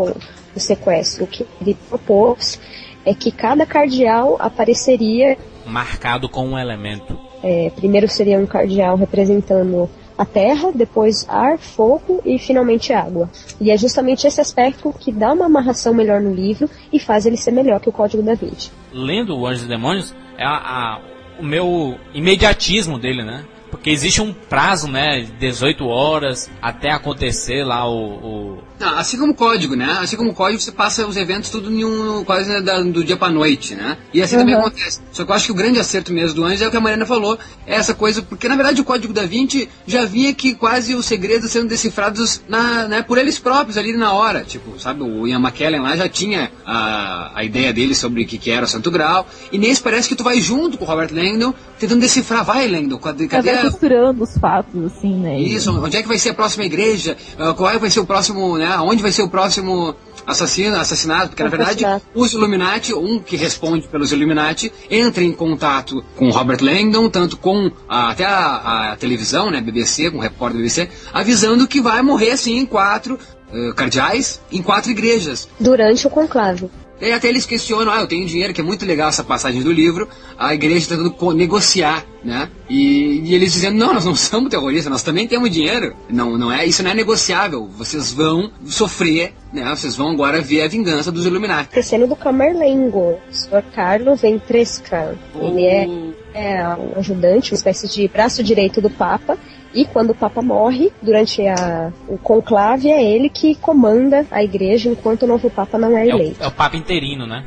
o 0.56 0.60
sequestro, 0.60 1.26
o 1.26 1.28
que 1.28 1.46
ele 1.62 1.78
propôs 1.90 2.60
é 3.06 3.14
que 3.14 3.32
cada 3.32 3.66
cardeal 3.66 4.36
apareceria 4.40 5.38
marcado 5.66 6.30
com 6.30 6.46
um 6.46 6.58
elemento. 6.58 7.18
É, 7.44 7.72
primeiro 7.76 8.08
seria 8.08 8.40
um 8.40 8.46
cardeal 8.46 8.96
representando 8.96 9.90
a 10.18 10.26
terra, 10.26 10.72
depois 10.74 11.28
ar, 11.30 11.58
fogo 11.58 12.22
e 12.26 12.40
finalmente 12.40 12.94
água. 12.94 13.30
E 13.60 13.72
é 13.72 13.78
justamente 13.78 14.26
esse 14.26 14.40
aspecto 14.40 14.94
que 14.98 15.12
dá 15.12 15.34
uma 15.34 15.46
amarração 15.46 15.94
melhor 15.94 16.22
no 16.22 16.34
livro 16.34 16.70
e 16.92 17.00
faz 17.00 17.26
ele 17.26 17.38
ser 17.38 17.52
melhor 17.52 17.80
que 17.80 17.90
o 17.90 17.92
Código 17.92 18.24
da 18.24 18.34
Vinci. 18.34 18.72
Lendo 18.94 19.38
o 19.38 19.46
Anjos 19.46 19.66
e 19.66 19.68
Demônios, 19.68 20.16
é 20.38 20.46
a, 20.46 20.56
a, 20.56 21.02
o 21.40 21.44
meu 21.44 21.98
imediatismo 22.14 22.98
dele, 22.98 23.24
né? 23.24 23.46
Porque 23.76 23.90
existe 23.90 24.22
um 24.22 24.34
prazo, 24.34 24.88
né? 24.88 25.26
18 25.40 25.86
horas 25.86 26.50
até 26.62 26.92
acontecer 26.92 27.64
lá 27.64 27.88
o, 27.88 28.58
o 28.58 28.64
não, 28.80 28.98
assim 28.98 29.18
como 29.18 29.32
o 29.32 29.36
código, 29.36 29.76
né? 29.76 30.00
Assim 30.02 30.18
como 30.18 30.32
o 30.32 30.34
código, 30.34 30.60
você 30.60 30.72
passa 30.72 31.08
os 31.08 31.16
eventos 31.16 31.50
tudo 31.50 31.72
em 31.72 31.86
um, 31.86 32.24
quase 32.26 32.50
né, 32.50 32.62
da, 32.62 32.82
do 32.82 33.04
dia 33.04 33.16
pra 33.16 33.30
noite, 33.30 33.74
né? 33.74 33.98
E 34.14 34.22
assim 34.22 34.36
uhum. 34.36 34.42
também 34.42 34.56
acontece. 34.56 35.00
Só 35.12 35.24
que 35.24 35.32
eu 35.32 35.36
acho 35.36 35.46
que 35.46 35.52
o 35.52 35.56
grande 35.56 35.80
acerto 35.80 36.12
mesmo 36.12 36.36
do 36.36 36.44
Anjos 36.44 36.62
é 36.62 36.68
o 36.68 36.72
que 36.72 36.78
a 36.78 36.82
Mariana 36.82 37.06
falou, 37.06 37.40
é 37.66 37.76
essa 37.76 37.94
coisa, 37.94 38.22
porque 38.22 38.50
na 38.50 38.56
verdade 38.56 38.82
o 38.82 38.84
código 38.84 39.14
da 39.14 39.24
Vinci 39.24 39.70
já 39.88 40.04
vinha 40.06 40.34
que 40.34 40.54
quase 40.54 40.94
os 40.94 41.06
segredos 41.06 41.52
sendo 41.52 41.70
decifrados 41.70 42.42
na, 42.50 42.88
né, 42.88 43.02
por 43.02 43.18
eles 43.18 43.40
próprios 43.40 43.78
ali 43.78 43.96
na 43.96 44.12
hora. 44.12 44.44
Tipo, 44.44 44.78
sabe, 44.78 45.04
o 45.04 45.26
Ian 45.26 45.40
McKellen 45.40 45.82
lá 45.82 45.96
já 45.96 46.10
tinha 46.10 46.52
a, 46.66 47.32
a 47.34 47.44
ideia 47.46 47.72
dele 47.72 47.96
sobre 47.96 48.24
o 48.24 48.28
que, 48.28 48.38
que 48.38 48.52
era 48.52 48.66
o 48.66 48.68
Santo 48.68 48.92
Grau. 48.92 49.26
E 49.52 49.58
nesse 49.58 49.82
parece 49.82 50.10
que 50.10 50.16
tu 50.16 50.24
vai 50.24 50.42
junto 50.42 50.78
com 50.78 50.84
o 50.84 50.88
Robert 50.88 51.14
Langdon, 51.14 51.54
tentando 51.80 52.02
decifrar. 52.02 52.44
Vai, 52.44 52.68
Langdon, 52.68 52.98
cadê? 52.98 53.28
cadê 53.28 53.54
vai 53.54 53.65
costurando 53.72 54.24
os 54.24 54.38
fatos, 54.38 54.84
assim, 54.86 55.16
né? 55.16 55.40
Isso, 55.40 55.72
onde 55.72 55.98
é 55.98 56.02
que 56.02 56.08
vai 56.08 56.18
ser 56.18 56.30
a 56.30 56.34
próxima 56.34 56.66
igreja? 56.66 57.18
Uh, 57.38 57.54
qual 57.54 57.70
é, 57.70 57.78
vai 57.78 57.90
ser 57.90 58.00
o 58.00 58.06
próximo, 58.06 58.58
né? 58.58 58.78
Onde 58.80 59.02
vai 59.02 59.12
ser 59.12 59.24
o 59.24 59.30
próximo 59.30 59.96
assassino, 60.26 60.76
assassinado, 60.78 61.30
porque 61.30 61.44
na 61.44 61.50
verdade 61.50 61.86
os 62.14 62.34
Illuminati, 62.34 62.94
um 62.94 63.20
que 63.20 63.36
responde 63.36 63.88
pelos 63.88 64.12
Illuminati, 64.12 64.72
entra 64.90 65.24
em 65.24 65.32
contato 65.32 66.04
com 66.16 66.30
Robert 66.30 66.64
Langdon, 66.64 67.10
tanto 67.10 67.38
com 67.38 67.72
a, 67.88 68.10
até 68.10 68.26
a, 68.26 68.92
a, 68.92 68.96
televisão, 68.96 69.52
né, 69.52 69.62
BBC, 69.62 70.10
com 70.10 70.18
o 70.18 70.22
repórter 70.22 70.58
do 70.58 70.62
BBC, 70.62 70.90
avisando 71.14 71.68
que 71.68 71.82
vai 71.82 72.02
morrer 72.02 72.32
assim 72.32 72.58
em 72.58 72.66
quatro 72.66 73.20
uh, 73.54 73.74
cardeais, 73.76 74.42
em 74.52 74.62
quatro 74.62 74.92
igrejas. 74.92 75.48
Durante 75.60 76.08
o 76.08 76.10
conclave. 76.10 76.70
E 77.00 77.12
até 77.12 77.28
eles 77.28 77.46
questionam, 77.46 77.92
ah, 77.92 78.00
eu 78.00 78.08
tenho 78.08 78.26
dinheiro, 78.26 78.54
que 78.54 78.62
é 78.62 78.64
muito 78.64 78.86
legal 78.86 79.10
essa 79.10 79.24
passagem 79.24 79.62
do 79.62 79.72
livro, 79.72 80.08
a 80.38 80.54
igreja 80.54 80.88
tentando 80.88 81.34
negociar, 81.34 82.06
né? 82.24 82.50
E, 82.70 83.22
e, 83.24 83.36
eles 83.36 83.52
dizendo, 83.52 83.78
não, 83.78 83.94
nós 83.94 84.06
não 84.06 84.16
somos 84.16 84.50
terroristas, 84.50 84.90
nós 84.90 85.04
também 85.04 85.28
temos 85.28 85.50
dinheiro. 85.50 85.96
Não, 86.10 86.38
não 86.38 86.52
é, 86.52 86.66
isso 86.66 86.82
não 86.82 86.92
é 86.92 86.94
negociável. 86.94 87.68
Vocês 87.68 88.14
vão 88.14 88.50
sofrer, 88.66 89.34
né? 89.52 89.70
Vocês 89.76 89.96
vão 89.96 90.12
agora 90.12 90.42
ver 90.42 90.62
a 90.62 90.68
vingança 90.68 91.12
dos 91.12 91.26
Illuminati. 91.26 91.70
Crescendo 91.70 92.08
do 92.08 92.16
Camerlengo, 92.16 93.20
o 93.30 93.34
Sr. 93.34 93.64
Carlos 93.74 94.22
Ventresca. 94.22 95.16
Oh. 95.36 95.46
Ele 95.46 95.66
é, 95.66 95.88
é 96.34 96.68
um 96.70 96.98
ajudante, 96.98 97.52
uma 97.52 97.58
espécie 97.58 97.88
de 97.90 98.08
braço 98.08 98.42
direito 98.42 98.82
do 98.82 98.90
Papa, 98.90 99.38
e 99.76 99.86
quando 99.86 100.12
o 100.12 100.16
Papa 100.16 100.42
morre, 100.42 100.92
durante 101.02 101.46
a, 101.46 101.92
o 102.08 102.18
conclave, 102.18 102.90
é 102.90 103.04
ele 103.04 103.30
que 103.30 103.54
comanda 103.56 104.26
a 104.32 104.42
igreja 104.42 104.90
enquanto 104.90 105.24
o 105.24 105.28
novo 105.28 105.50
Papa 105.50 105.78
não 105.78 105.98
é 105.98 106.08
eleito. 106.08 106.42
É 106.42 106.46
o, 106.46 106.46
é 106.46 106.48
o 106.48 106.52
Papa 106.52 106.78
interino, 106.78 107.28
né? 107.28 107.44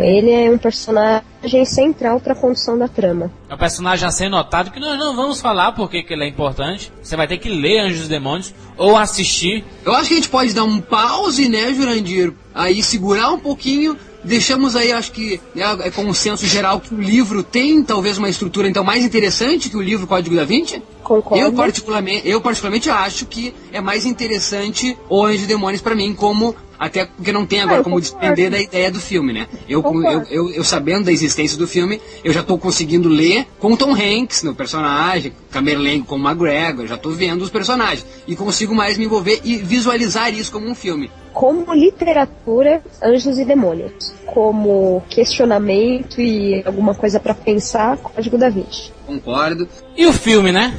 Ele 0.00 0.32
é 0.32 0.50
um 0.50 0.58
personagem 0.58 1.64
central 1.64 2.18
para 2.18 2.32
a 2.32 2.36
condução 2.36 2.76
da 2.76 2.88
trama. 2.88 3.30
É 3.48 3.54
um 3.54 3.58
personagem 3.58 4.06
a 4.06 4.10
ser 4.10 4.28
notado 4.28 4.72
que 4.72 4.80
nós 4.80 4.98
não 4.98 5.14
vamos 5.14 5.40
falar 5.40 5.72
porque 5.72 6.02
que 6.02 6.12
ele 6.12 6.24
é 6.24 6.28
importante. 6.28 6.92
Você 7.00 7.14
vai 7.14 7.28
ter 7.28 7.38
que 7.38 7.48
ler 7.48 7.78
Anjos 7.78 8.06
e 8.06 8.08
Demônios 8.08 8.52
ou 8.76 8.96
assistir. 8.96 9.64
Eu 9.84 9.92
acho 9.94 10.08
que 10.08 10.14
a 10.14 10.16
gente 10.16 10.28
pode 10.28 10.52
dar 10.52 10.64
um 10.64 10.80
pause, 10.80 11.48
né, 11.48 11.72
Jurandir? 11.72 12.32
Aí 12.52 12.82
segurar 12.82 13.30
um 13.30 13.38
pouquinho 13.38 13.96
deixamos 14.24 14.76
aí, 14.76 14.92
acho 14.92 15.12
que 15.12 15.40
né, 15.54 15.64
é 15.82 15.90
consenso 15.90 16.46
geral 16.46 16.80
que 16.80 16.94
o 16.94 17.00
livro 17.00 17.42
tem 17.42 17.82
talvez 17.82 18.18
uma 18.18 18.28
estrutura 18.28 18.68
então 18.68 18.84
mais 18.84 19.04
interessante 19.04 19.68
que 19.68 19.76
o 19.76 19.82
livro 19.82 20.06
Código 20.06 20.36
da 20.36 20.44
Vinci. 20.44 20.82
Concordo. 21.02 21.44
Eu 21.44 21.52
particularmente, 21.52 22.28
eu 22.28 22.40
particularmente 22.40 22.88
acho 22.88 23.26
que 23.26 23.54
é 23.72 23.80
mais 23.80 24.06
interessante 24.06 24.96
o 25.08 25.24
Anjo 25.24 25.44
e 25.44 25.46
Demônios 25.46 25.82
para 25.82 25.94
mim 25.94 26.14
como 26.14 26.54
até 26.80 27.04
porque 27.04 27.30
não 27.30 27.44
tem 27.44 27.60
agora 27.60 27.82
ah, 27.82 27.84
como 27.84 28.00
despender 28.00 28.50
da 28.50 28.58
ideia 28.58 28.90
do 28.90 28.98
filme, 28.98 29.34
né? 29.34 29.46
Eu, 29.68 29.82
eu, 29.84 30.22
eu, 30.30 30.50
eu, 30.50 30.64
sabendo 30.64 31.04
da 31.04 31.12
existência 31.12 31.58
do 31.58 31.66
filme, 31.66 32.00
eu 32.24 32.32
já 32.32 32.40
estou 32.40 32.58
conseguindo 32.58 33.06
ler 33.06 33.46
com 33.58 33.76
Tom 33.76 33.92
Hanks 33.92 34.42
no 34.42 34.54
personagem, 34.54 35.34
Camerlengo 35.50 36.06
com 36.06 36.16
McGregor, 36.16 36.86
já 36.86 36.94
estou 36.94 37.12
vendo 37.12 37.42
os 37.42 37.50
personagens 37.50 38.06
e 38.26 38.34
consigo 38.34 38.74
mais 38.74 38.96
me 38.96 39.04
envolver 39.04 39.42
e 39.44 39.58
visualizar 39.58 40.32
isso 40.32 40.50
como 40.50 40.66
um 40.66 40.74
filme. 40.74 41.10
Como 41.32 41.72
literatura, 41.72 42.82
Anjos 43.02 43.38
e 43.38 43.44
Demônios. 43.44 44.12
Como 44.26 45.02
questionamento 45.08 46.20
e 46.20 46.62
alguma 46.66 46.94
coisa 46.94 47.18
para 47.18 47.34
pensar, 47.34 47.96
Código 47.98 48.36
da 48.36 48.48
Vinci. 48.48 48.92
Concordo. 49.06 49.68
E 49.96 50.06
o 50.06 50.12
filme, 50.12 50.52
né? 50.52 50.74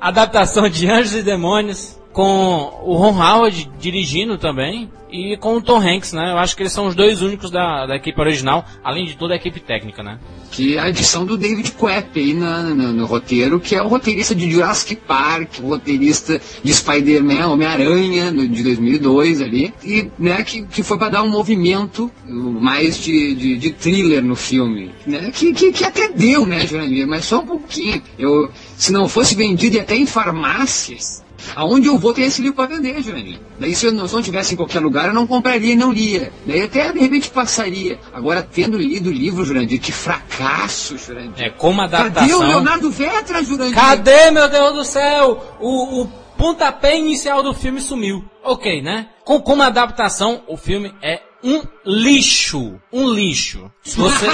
Adaptação 0.00 0.68
de 0.68 0.88
Anjos 0.88 1.14
e 1.14 1.22
Demônios 1.22 1.96
com 2.16 2.72
o 2.82 2.96
Ron 2.96 3.22
Howard 3.22 3.70
dirigindo 3.78 4.38
também 4.38 4.90
e 5.12 5.36
com 5.36 5.58
o 5.58 5.60
Tom 5.60 5.78
Hanks, 5.78 6.14
né? 6.14 6.32
Eu 6.32 6.38
acho 6.38 6.56
que 6.56 6.62
eles 6.62 6.72
são 6.72 6.86
os 6.86 6.94
dois 6.94 7.20
únicos 7.20 7.50
da, 7.50 7.84
da 7.84 7.94
equipe 7.94 8.18
original, 8.18 8.64
além 8.82 9.04
de 9.04 9.18
toda 9.18 9.34
a 9.34 9.36
equipe 9.36 9.60
técnica, 9.60 10.02
né? 10.02 10.18
Que 10.50 10.78
é 10.78 10.80
a 10.80 10.88
edição 10.88 11.26
do 11.26 11.36
David 11.36 11.72
Quepp 11.72 12.18
aí 12.18 12.32
na, 12.32 12.62
no, 12.62 12.92
no 12.94 13.04
roteiro, 13.04 13.60
que 13.60 13.74
é 13.74 13.82
o 13.82 13.88
roteirista 13.88 14.34
de 14.34 14.50
Jurassic 14.50 14.96
Park, 14.96 15.58
o 15.62 15.68
roteirista 15.68 16.40
de 16.64 16.72
Spider-Man, 16.72 17.48
Homem-Aranha, 17.48 18.32
de 18.32 18.62
2002 18.62 19.42
ali, 19.42 19.74
e 19.84 20.10
né, 20.18 20.42
que, 20.42 20.62
que 20.62 20.82
foi 20.82 20.96
para 20.96 21.10
dar 21.10 21.22
um 21.22 21.28
movimento 21.28 22.10
mais 22.26 22.98
de, 22.98 23.34
de, 23.34 23.58
de, 23.58 23.72
thriller 23.72 24.24
no 24.24 24.34
filme, 24.34 24.90
né? 25.06 25.30
Que, 25.34 25.52
que, 25.52 25.70
que 25.70 25.84
até 25.84 26.08
deu, 26.08 26.46
né, 26.46 26.66
Jurandir? 26.66 27.06
Mas 27.06 27.26
só 27.26 27.40
um 27.40 27.46
pouquinho. 27.46 28.02
Eu, 28.18 28.50
se 28.74 28.90
não 28.90 29.06
fosse 29.06 29.34
vendido 29.34 29.78
até 29.78 29.94
em 29.94 30.06
farmácias, 30.06 31.25
Aonde 31.54 31.88
eu 31.88 31.98
vou 31.98 32.12
ter 32.12 32.22
esse 32.22 32.40
livro 32.40 32.56
para 32.56 32.74
vender, 32.74 33.02
Jurandir? 33.02 33.40
Daí 33.58 33.74
se 33.74 33.86
eu, 33.86 33.92
não, 33.92 34.06
se 34.06 34.14
eu 34.14 34.18
não 34.18 34.24
tivesse 34.24 34.54
em 34.54 34.56
qualquer 34.56 34.80
lugar, 34.80 35.06
eu 35.06 35.14
não 35.14 35.26
compraria 35.26 35.72
e 35.72 35.76
não 35.76 35.92
lia. 35.92 36.32
Daí 36.46 36.62
até 36.62 36.92
de 36.92 36.98
repente 36.98 37.30
passaria. 37.30 37.98
Agora, 38.12 38.42
tendo 38.42 38.78
lido 38.78 39.10
o 39.10 39.12
livro, 39.12 39.44
Jurandir, 39.44 39.80
que 39.80 39.92
fracasso, 39.92 40.96
Jurandir. 40.98 41.44
É 41.44 41.50
como 41.50 41.80
adaptação. 41.80 42.28
Cadê 42.28 42.34
o 42.34 42.46
Leonardo 42.46 42.90
Vetra, 42.90 43.42
Jurandir? 43.42 43.74
Cadê, 43.74 44.30
meu 44.30 44.48
Deus 44.48 44.74
do 44.74 44.84
céu? 44.84 45.56
O, 45.60 46.02
o 46.02 46.06
pontapé 46.36 46.98
inicial 46.98 47.42
do 47.42 47.54
filme 47.54 47.80
sumiu. 47.80 48.24
Ok, 48.42 48.82
né? 48.82 49.08
Com, 49.24 49.40
como 49.40 49.62
adaptação, 49.62 50.42
o 50.46 50.56
filme 50.56 50.94
é 51.02 51.20
um 51.42 51.62
lixo. 51.84 52.80
Um 52.92 53.10
lixo. 53.12 53.70
Se 53.82 53.96
você... 53.96 54.26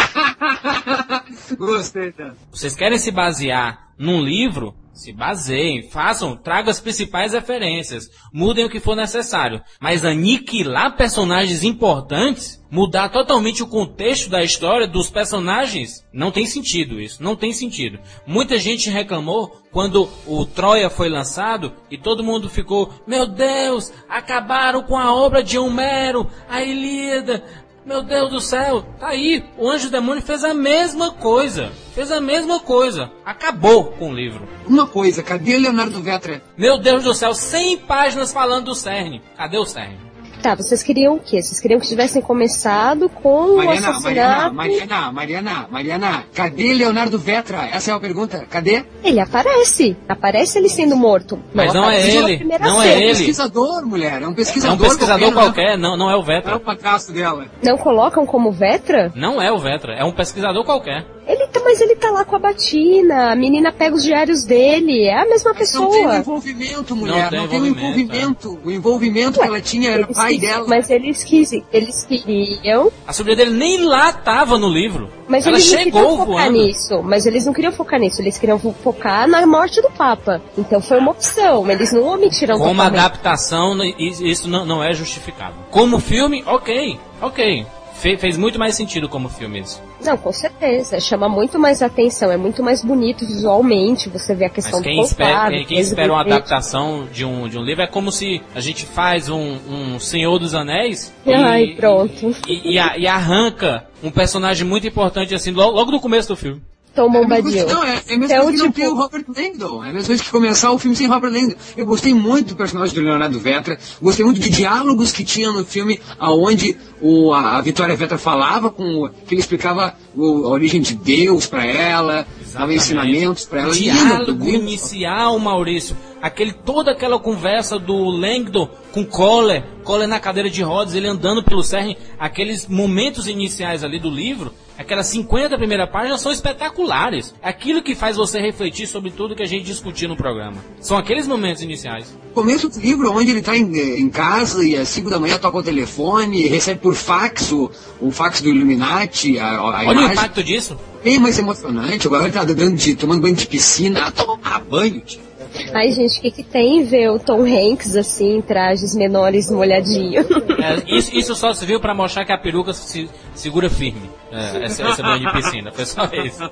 Gostei, 1.56 2.12
tá? 2.12 2.32
Vocês 2.50 2.74
querem 2.74 2.98
se 2.98 3.10
basear 3.10 3.92
num 3.98 4.20
livro? 4.22 4.74
Se 4.92 5.10
baseiem, 5.12 5.88
façam, 5.88 6.36
tragam 6.36 6.70
as 6.70 6.80
principais 6.80 7.32
referências, 7.32 8.10
mudem 8.32 8.66
o 8.66 8.70
que 8.70 8.78
for 8.78 8.94
necessário. 8.94 9.62
Mas 9.80 10.04
aniquilar 10.04 10.96
personagens 10.96 11.64
importantes, 11.64 12.62
mudar 12.70 13.08
totalmente 13.08 13.62
o 13.62 13.66
contexto 13.66 14.30
da 14.30 14.42
história 14.42 14.86
dos 14.86 15.10
personagens, 15.10 16.06
não 16.12 16.30
tem 16.30 16.46
sentido 16.46 17.00
isso, 17.00 17.22
não 17.22 17.36
tem 17.36 17.52
sentido. 17.52 17.98
Muita 18.26 18.58
gente 18.58 18.90
reclamou 18.90 19.62
quando 19.70 20.08
o 20.26 20.44
Troia 20.44 20.90
foi 20.90 21.08
lançado 21.08 21.72
e 21.90 21.96
todo 21.96 22.24
mundo 22.24 22.48
ficou, 22.48 22.92
meu 23.06 23.26
Deus, 23.26 23.92
acabaram 24.08 24.82
com 24.82 24.96
a 24.96 25.14
obra 25.14 25.42
de 25.42 25.58
Homero, 25.58 26.30
a 26.48 26.62
Ilíada, 26.62 27.42
meu 27.84 28.02
Deus 28.02 28.30
do 28.30 28.40
céu, 28.40 28.82
tá 28.98 29.08
aí. 29.08 29.44
O 29.58 29.68
Anjo 29.68 29.90
Demônio 29.90 30.22
fez 30.22 30.44
a 30.44 30.54
mesma 30.54 31.12
coisa. 31.12 31.72
Fez 31.94 32.12
a 32.12 32.20
mesma 32.20 32.60
coisa. 32.60 33.10
Acabou 33.24 33.86
com 33.92 34.10
o 34.10 34.14
livro. 34.14 34.48
Uma 34.66 34.86
coisa, 34.86 35.22
cadê 35.22 35.58
Leonardo 35.58 36.00
Vetra? 36.00 36.42
Meu 36.56 36.78
Deus 36.78 37.04
do 37.04 37.12
céu, 37.12 37.34
100 37.34 37.78
páginas 37.78 38.32
falando 38.32 38.66
do 38.66 38.74
CERN. 38.74 39.20
Cadê 39.36 39.58
o 39.58 39.66
CERN? 39.66 40.11
Tá, 40.42 40.56
vocês 40.56 40.82
queriam 40.82 41.14
o 41.14 41.20
quê? 41.20 41.40
Vocês 41.40 41.60
queriam 41.60 41.78
que 41.78 41.86
tivessem 41.86 42.20
começado 42.20 43.08
com 43.08 43.58
Mariana, 43.58 43.86
o 43.86 43.90
assassinato... 43.90 44.54
Mariana, 44.54 45.12
Mariana, 45.12 45.12
Mariana, 45.12 45.68
Mariana, 45.70 46.24
cadê 46.34 46.74
Leonardo 46.74 47.16
Vetra? 47.16 47.68
Essa 47.72 47.92
é 47.92 47.94
a 47.94 48.00
pergunta, 48.00 48.44
cadê? 48.50 48.84
Ele 49.04 49.20
aparece, 49.20 49.96
aparece 50.08 50.58
ele 50.58 50.68
sendo 50.68 50.96
morto. 50.96 51.38
Mas 51.54 51.72
não, 51.72 51.82
não 51.82 51.90
é 51.90 52.10
ele, 52.10 52.44
não 52.58 52.82
é 52.82 52.92
ele. 52.92 53.04
É 53.04 53.06
um 53.06 53.10
pesquisador, 53.10 53.86
mulher, 53.86 54.20
é 54.20 54.26
um 54.26 54.34
pesquisador 54.34 54.72
É 54.72 54.74
um 54.74 54.88
pesquisador 54.88 55.32
qualquer, 55.32 55.44
qualquer 55.44 55.78
não, 55.78 55.96
não 55.96 56.10
é 56.10 56.16
o 56.16 56.22
Vetra. 56.24 56.50
É 56.50 56.54
o 56.56 56.60
padrasto 56.60 57.12
dela. 57.12 57.46
Não 57.62 57.78
colocam 57.78 58.26
como 58.26 58.50
Vetra? 58.50 59.12
Não 59.14 59.40
é 59.40 59.52
o 59.52 59.58
Vetra, 59.58 59.94
é 59.94 60.02
um 60.04 60.12
pesquisador 60.12 60.64
qualquer. 60.64 61.06
Ele 61.26 61.46
tá, 61.46 61.60
mas 61.64 61.80
ele 61.80 61.94
tá 61.94 62.10
lá 62.10 62.24
com 62.24 62.34
a 62.34 62.38
batina, 62.38 63.30
a 63.30 63.36
menina 63.36 63.70
pega 63.72 63.94
os 63.94 64.02
diários 64.02 64.44
dele, 64.44 65.04
é 65.04 65.22
a 65.22 65.24
mesma 65.24 65.52
Mas 65.56 65.72
Não 65.72 65.88
tem 65.88 66.00
pessoa. 66.00 66.16
envolvimento, 66.18 66.96
mulher. 66.96 67.30
tem 67.30 67.38
Não 67.40 67.48
tem, 67.48 67.60
o 67.60 67.66
envolvimento, 67.66 68.48
envolvimento. 68.48 68.58
O 68.64 68.70
envolvimento 68.72 69.40
que 69.40 69.46
ela 69.46 69.60
tinha 69.60 69.90
era 69.90 70.02
o 70.02 70.12
pai 70.14 70.32
quis- 70.32 70.40
dela. 70.40 70.64
Mas 70.66 70.90
eles, 70.90 71.22
quis, 71.22 71.52
eles 71.72 72.04
queriam, 72.04 72.90
A 73.06 73.12
sobrinha 73.12 73.36
dele 73.36 73.52
nem 73.56 73.84
lá 73.84 74.12
tava 74.12 74.58
no 74.58 74.68
livro. 74.68 75.08
mas 75.28 75.46
Ela 75.46 75.56
eles 75.56 75.70
não 75.70 75.78
chegou 75.78 76.00
queriam 76.02 76.16
focar 76.26 76.26
voando. 76.50 76.52
nisso. 76.66 77.02
Mas 77.04 77.26
eles 77.26 77.46
não 77.46 77.52
queriam 77.52 77.72
focar 77.72 78.00
nisso, 78.00 78.20
eles 78.20 78.36
queriam 78.38 78.58
fo- 78.58 78.74
focar 78.82 79.28
na 79.28 79.46
morte 79.46 79.80
do 79.80 79.90
Papa. 79.90 80.42
Então 80.58 80.80
foi 80.80 80.98
uma 80.98 81.12
opção, 81.12 81.70
eles 81.70 81.92
não 81.92 82.02
omitiram 82.04 82.58
Como 82.58 82.70
totalmente. 82.70 82.98
adaptação, 82.98 83.76
isso 83.98 84.24
isso 84.26 84.48
não, 84.48 84.64
não 84.66 84.82
é 84.82 84.92
justificado. 84.92 85.54
Como 85.70 86.00
filme, 86.00 86.42
ok, 86.46 86.98
ok. 87.20 87.64
Fe- 88.02 88.16
fez 88.16 88.36
muito 88.36 88.58
mais 88.58 88.74
sentido 88.74 89.08
como 89.08 89.28
filme 89.28 89.60
isso. 89.60 89.80
Não, 90.04 90.16
com 90.16 90.32
certeza. 90.32 90.98
Chama 90.98 91.28
muito 91.28 91.56
mais 91.56 91.80
atenção, 91.82 92.32
é 92.32 92.36
muito 92.36 92.60
mais 92.60 92.82
bonito 92.84 93.24
visualmente. 93.24 94.08
Você 94.08 94.34
vê 94.34 94.46
a 94.46 94.50
questão 94.50 94.80
Mas 94.80 94.82
quem 94.88 94.96
do 94.96 95.04
espera, 95.04 95.30
contato, 95.30 95.50
quem, 95.52 95.64
quem 95.66 95.78
espera 95.78 96.12
uma 96.12 96.20
adaptação 96.22 97.06
de 97.12 97.24
um, 97.24 97.48
de 97.48 97.56
um 97.56 97.62
livro 97.62 97.82
é 97.82 97.86
como 97.86 98.10
se 98.10 98.42
a 98.56 98.60
gente 98.60 98.84
faz 98.86 99.28
um, 99.28 99.56
um 99.70 100.00
Senhor 100.00 100.36
dos 100.40 100.52
Anéis 100.52 101.12
Ai, 101.24 101.74
pronto. 101.76 102.34
e, 102.48 102.72
e 102.74 102.78
a- 102.78 102.98
e 102.98 103.06
arranca 103.06 103.86
um 104.02 104.10
personagem 104.10 104.66
muito 104.66 104.84
importante 104.84 105.32
assim 105.32 105.52
logo, 105.52 105.70
logo 105.76 105.92
no 105.92 106.00
começo 106.00 106.26
do 106.26 106.36
filme. 106.36 106.60
Tom 106.94 107.02
É 107.02 107.06
a 107.06 107.10
mesma 107.12 107.22
Bombadil. 107.36 107.42
coisa- 107.64 107.74
Não, 107.74 107.84
é, 107.84 107.88
é 107.88 107.92
a 108.14 108.18
mesma 108.18 108.24
Então, 108.24 108.42
coisa 108.44 108.50
que 108.52 108.58
não 108.58 108.66
tipo- 108.66 108.80
ter 108.80 108.88
o 108.88 108.94
Robert 108.94 109.24
Langdon. 109.36 109.84
É 109.84 109.90
a 109.90 109.92
mesma 109.92 110.06
coisa 110.08 110.22
que 110.24 110.30
começar 110.30 110.70
o 110.72 110.78
filme 110.78 110.96
sem 110.96 111.06
Robert 111.06 111.32
Langdon. 111.32 111.54
Eu 111.76 111.86
gostei 111.86 112.12
muito 112.14 112.48
do 112.48 112.56
personagem 112.56 112.94
do 112.94 113.00
Leonardo 113.00 113.38
Vetra. 113.40 113.78
Gostei 114.00 114.24
muito 114.24 114.40
de 114.40 114.50
diálogos 114.50 115.10
que 115.12 115.24
tinha 115.24 115.50
no 115.50 115.64
filme, 115.64 116.00
aonde 116.18 116.76
o, 117.00 117.32
a, 117.32 117.56
a 117.56 117.60
Vitória 117.60 117.96
Vetra 117.96 118.18
falava 118.18 118.70
com 118.70 119.04
o, 119.04 119.08
que 119.08 119.34
ele 119.34 119.40
explicava 119.40 119.94
o- 120.14 120.44
a 120.46 120.48
origem 120.50 120.80
de 120.80 120.94
Deus 120.94 121.46
pra 121.46 121.64
ela, 121.64 122.26
dava 122.52 122.72
ensinamentos 122.74 123.44
pra 123.44 123.62
ela. 123.62 123.72
Diálogo 123.74 124.48
inicial, 124.48 125.38
Maurício. 125.38 125.96
Aquele, 126.20 126.52
toda 126.52 126.92
aquela 126.92 127.18
conversa 127.18 127.78
do 127.78 127.96
Langdon 128.04 128.68
com 128.92 129.04
Coller, 129.04 129.64
Coller 129.82 130.06
na 130.06 130.20
cadeira 130.20 130.48
de 130.50 130.62
rodas, 130.62 130.94
ele 130.94 131.08
andando 131.08 131.42
pelo 131.42 131.62
CERN, 131.62 131.96
aqueles 132.18 132.66
momentos 132.68 133.26
iniciais 133.26 133.82
ali 133.82 133.98
do 133.98 134.10
livro, 134.10 134.52
aquelas 134.78 135.06
50 135.08 135.56
primeiras 135.56 135.90
páginas 135.90 136.20
são 136.20 136.30
espetaculares. 136.30 137.34
Aquilo 137.42 137.82
que 137.82 137.94
faz 137.94 138.16
você 138.16 138.40
refletir 138.40 138.86
sobre 138.86 139.10
tudo 139.10 139.34
que 139.34 139.42
a 139.42 139.46
gente 139.46 139.64
discutiu 139.64 140.08
no 140.08 140.16
programa. 140.16 140.58
São 140.80 140.96
aqueles 140.96 141.26
momentos 141.26 141.62
iniciais. 141.62 142.16
Começo 142.34 142.68
do 142.68 142.78
livro, 142.78 143.10
onde 143.12 143.30
ele 143.30 143.40
está 143.40 143.56
em, 143.56 143.76
em 143.76 144.08
casa 144.08 144.64
e 144.64 144.76
às 144.76 144.88
5 144.88 145.10
da 145.10 145.18
manhã 145.18 145.38
toca 145.38 145.58
o 145.58 145.62
telefone, 145.62 146.46
recebe 146.46 146.80
por 146.80 146.94
fax 146.94 147.50
o, 147.50 147.70
o 148.00 148.10
fax 148.10 148.40
do 148.42 148.50
Illuminati, 148.50 149.38
a, 149.38 149.56
a 149.56 149.64
Olha 149.64 149.88
o 149.88 149.92
imagem. 149.92 150.12
impacto 150.12 150.44
disso. 150.44 150.78
Bem 151.02 151.18
mais 151.18 151.38
emocionante. 151.38 152.06
Agora 152.06 152.24
ele 152.24 152.32
tá 152.32 152.44
dando 152.44 152.76
de, 152.76 152.94
tomando 152.94 153.22
banho 153.22 153.34
de 153.34 153.46
piscina, 153.46 154.10
tomar 154.12 154.60
banho, 154.60 155.00
tio. 155.00 155.31
Ai, 155.74 155.90
gente, 155.92 156.18
o 156.18 156.22
que, 156.22 156.30
que 156.30 156.42
tem 156.42 156.84
ver 156.84 157.10
o 157.10 157.18
Tom 157.18 157.42
Hanks 157.42 157.96
assim, 157.96 158.36
em 158.36 158.42
trajes 158.42 158.94
menores 158.94 159.50
molhadinho? 159.50 160.22
É, 160.62 160.96
isso, 160.96 161.14
isso 161.14 161.34
só 161.34 161.52
se 161.52 161.64
viu 161.66 161.80
pra 161.80 161.94
mostrar 161.94 162.24
que 162.24 162.32
a 162.32 162.38
peruca 162.38 162.72
se 162.72 163.08
segura 163.34 163.68
firme. 163.68 164.10
É, 164.30 164.64
esse, 164.66 164.82
esse 164.82 165.02
banho 165.02 165.20
de 165.20 165.32
piscina. 165.32 165.72
Foi 165.72 165.84
só 165.84 166.08
isso. 166.12 166.50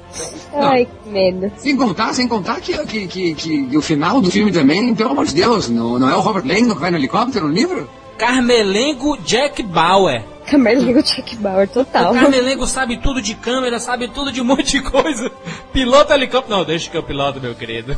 Ai, 0.53 0.87
que 0.87 1.09
medo. 1.09 1.53
Sem 1.57 1.77
contar, 1.77 2.13
sem 2.13 2.29
contar 2.29 2.61
que, 2.61 2.77
que, 2.87 3.07
que, 3.07 3.35
que 3.35 3.77
o 3.77 3.83
final 3.83 4.21
do 4.21 4.31
filme 4.31 4.53
também, 4.53 4.95
pelo 4.95 5.11
amor 5.11 5.27
de 5.27 5.35
Deus, 5.35 5.69
não, 5.69 5.99
não 5.99 6.11
é 6.11 6.17
o 6.17 6.21
Robert 6.21 6.47
Langdon 6.47 6.75
que 6.75 6.81
vai 6.81 6.91
no 6.91 6.97
helicóptero 6.97 7.47
no 7.47 7.55
livro? 7.55 7.89
Carmelengo 8.19 9.17
Jack 9.19 9.63
Bauer. 9.63 10.23
Camerlingo 10.51 11.07
Chuck 11.07 11.37
Bauer, 11.37 11.69
total. 11.69 12.13
O 12.13 12.15
Carmelengo 12.15 12.67
sabe 12.67 12.97
tudo 12.97 13.23
de 13.23 13.37
câmera, 13.37 13.79
sabe 13.79 14.09
tudo 14.09 14.33
de 14.33 14.41
um 14.41 14.45
monte 14.45 14.73
de 14.73 14.83
coisa. 14.83 15.31
Pilota 15.73 16.15
helicóptero. 16.15 16.59
Não, 16.59 16.65
deixa 16.65 16.91
que 16.91 16.97
eu 16.97 17.05
piloto, 17.05 17.41
meu 17.41 17.55
querido. 17.55 17.97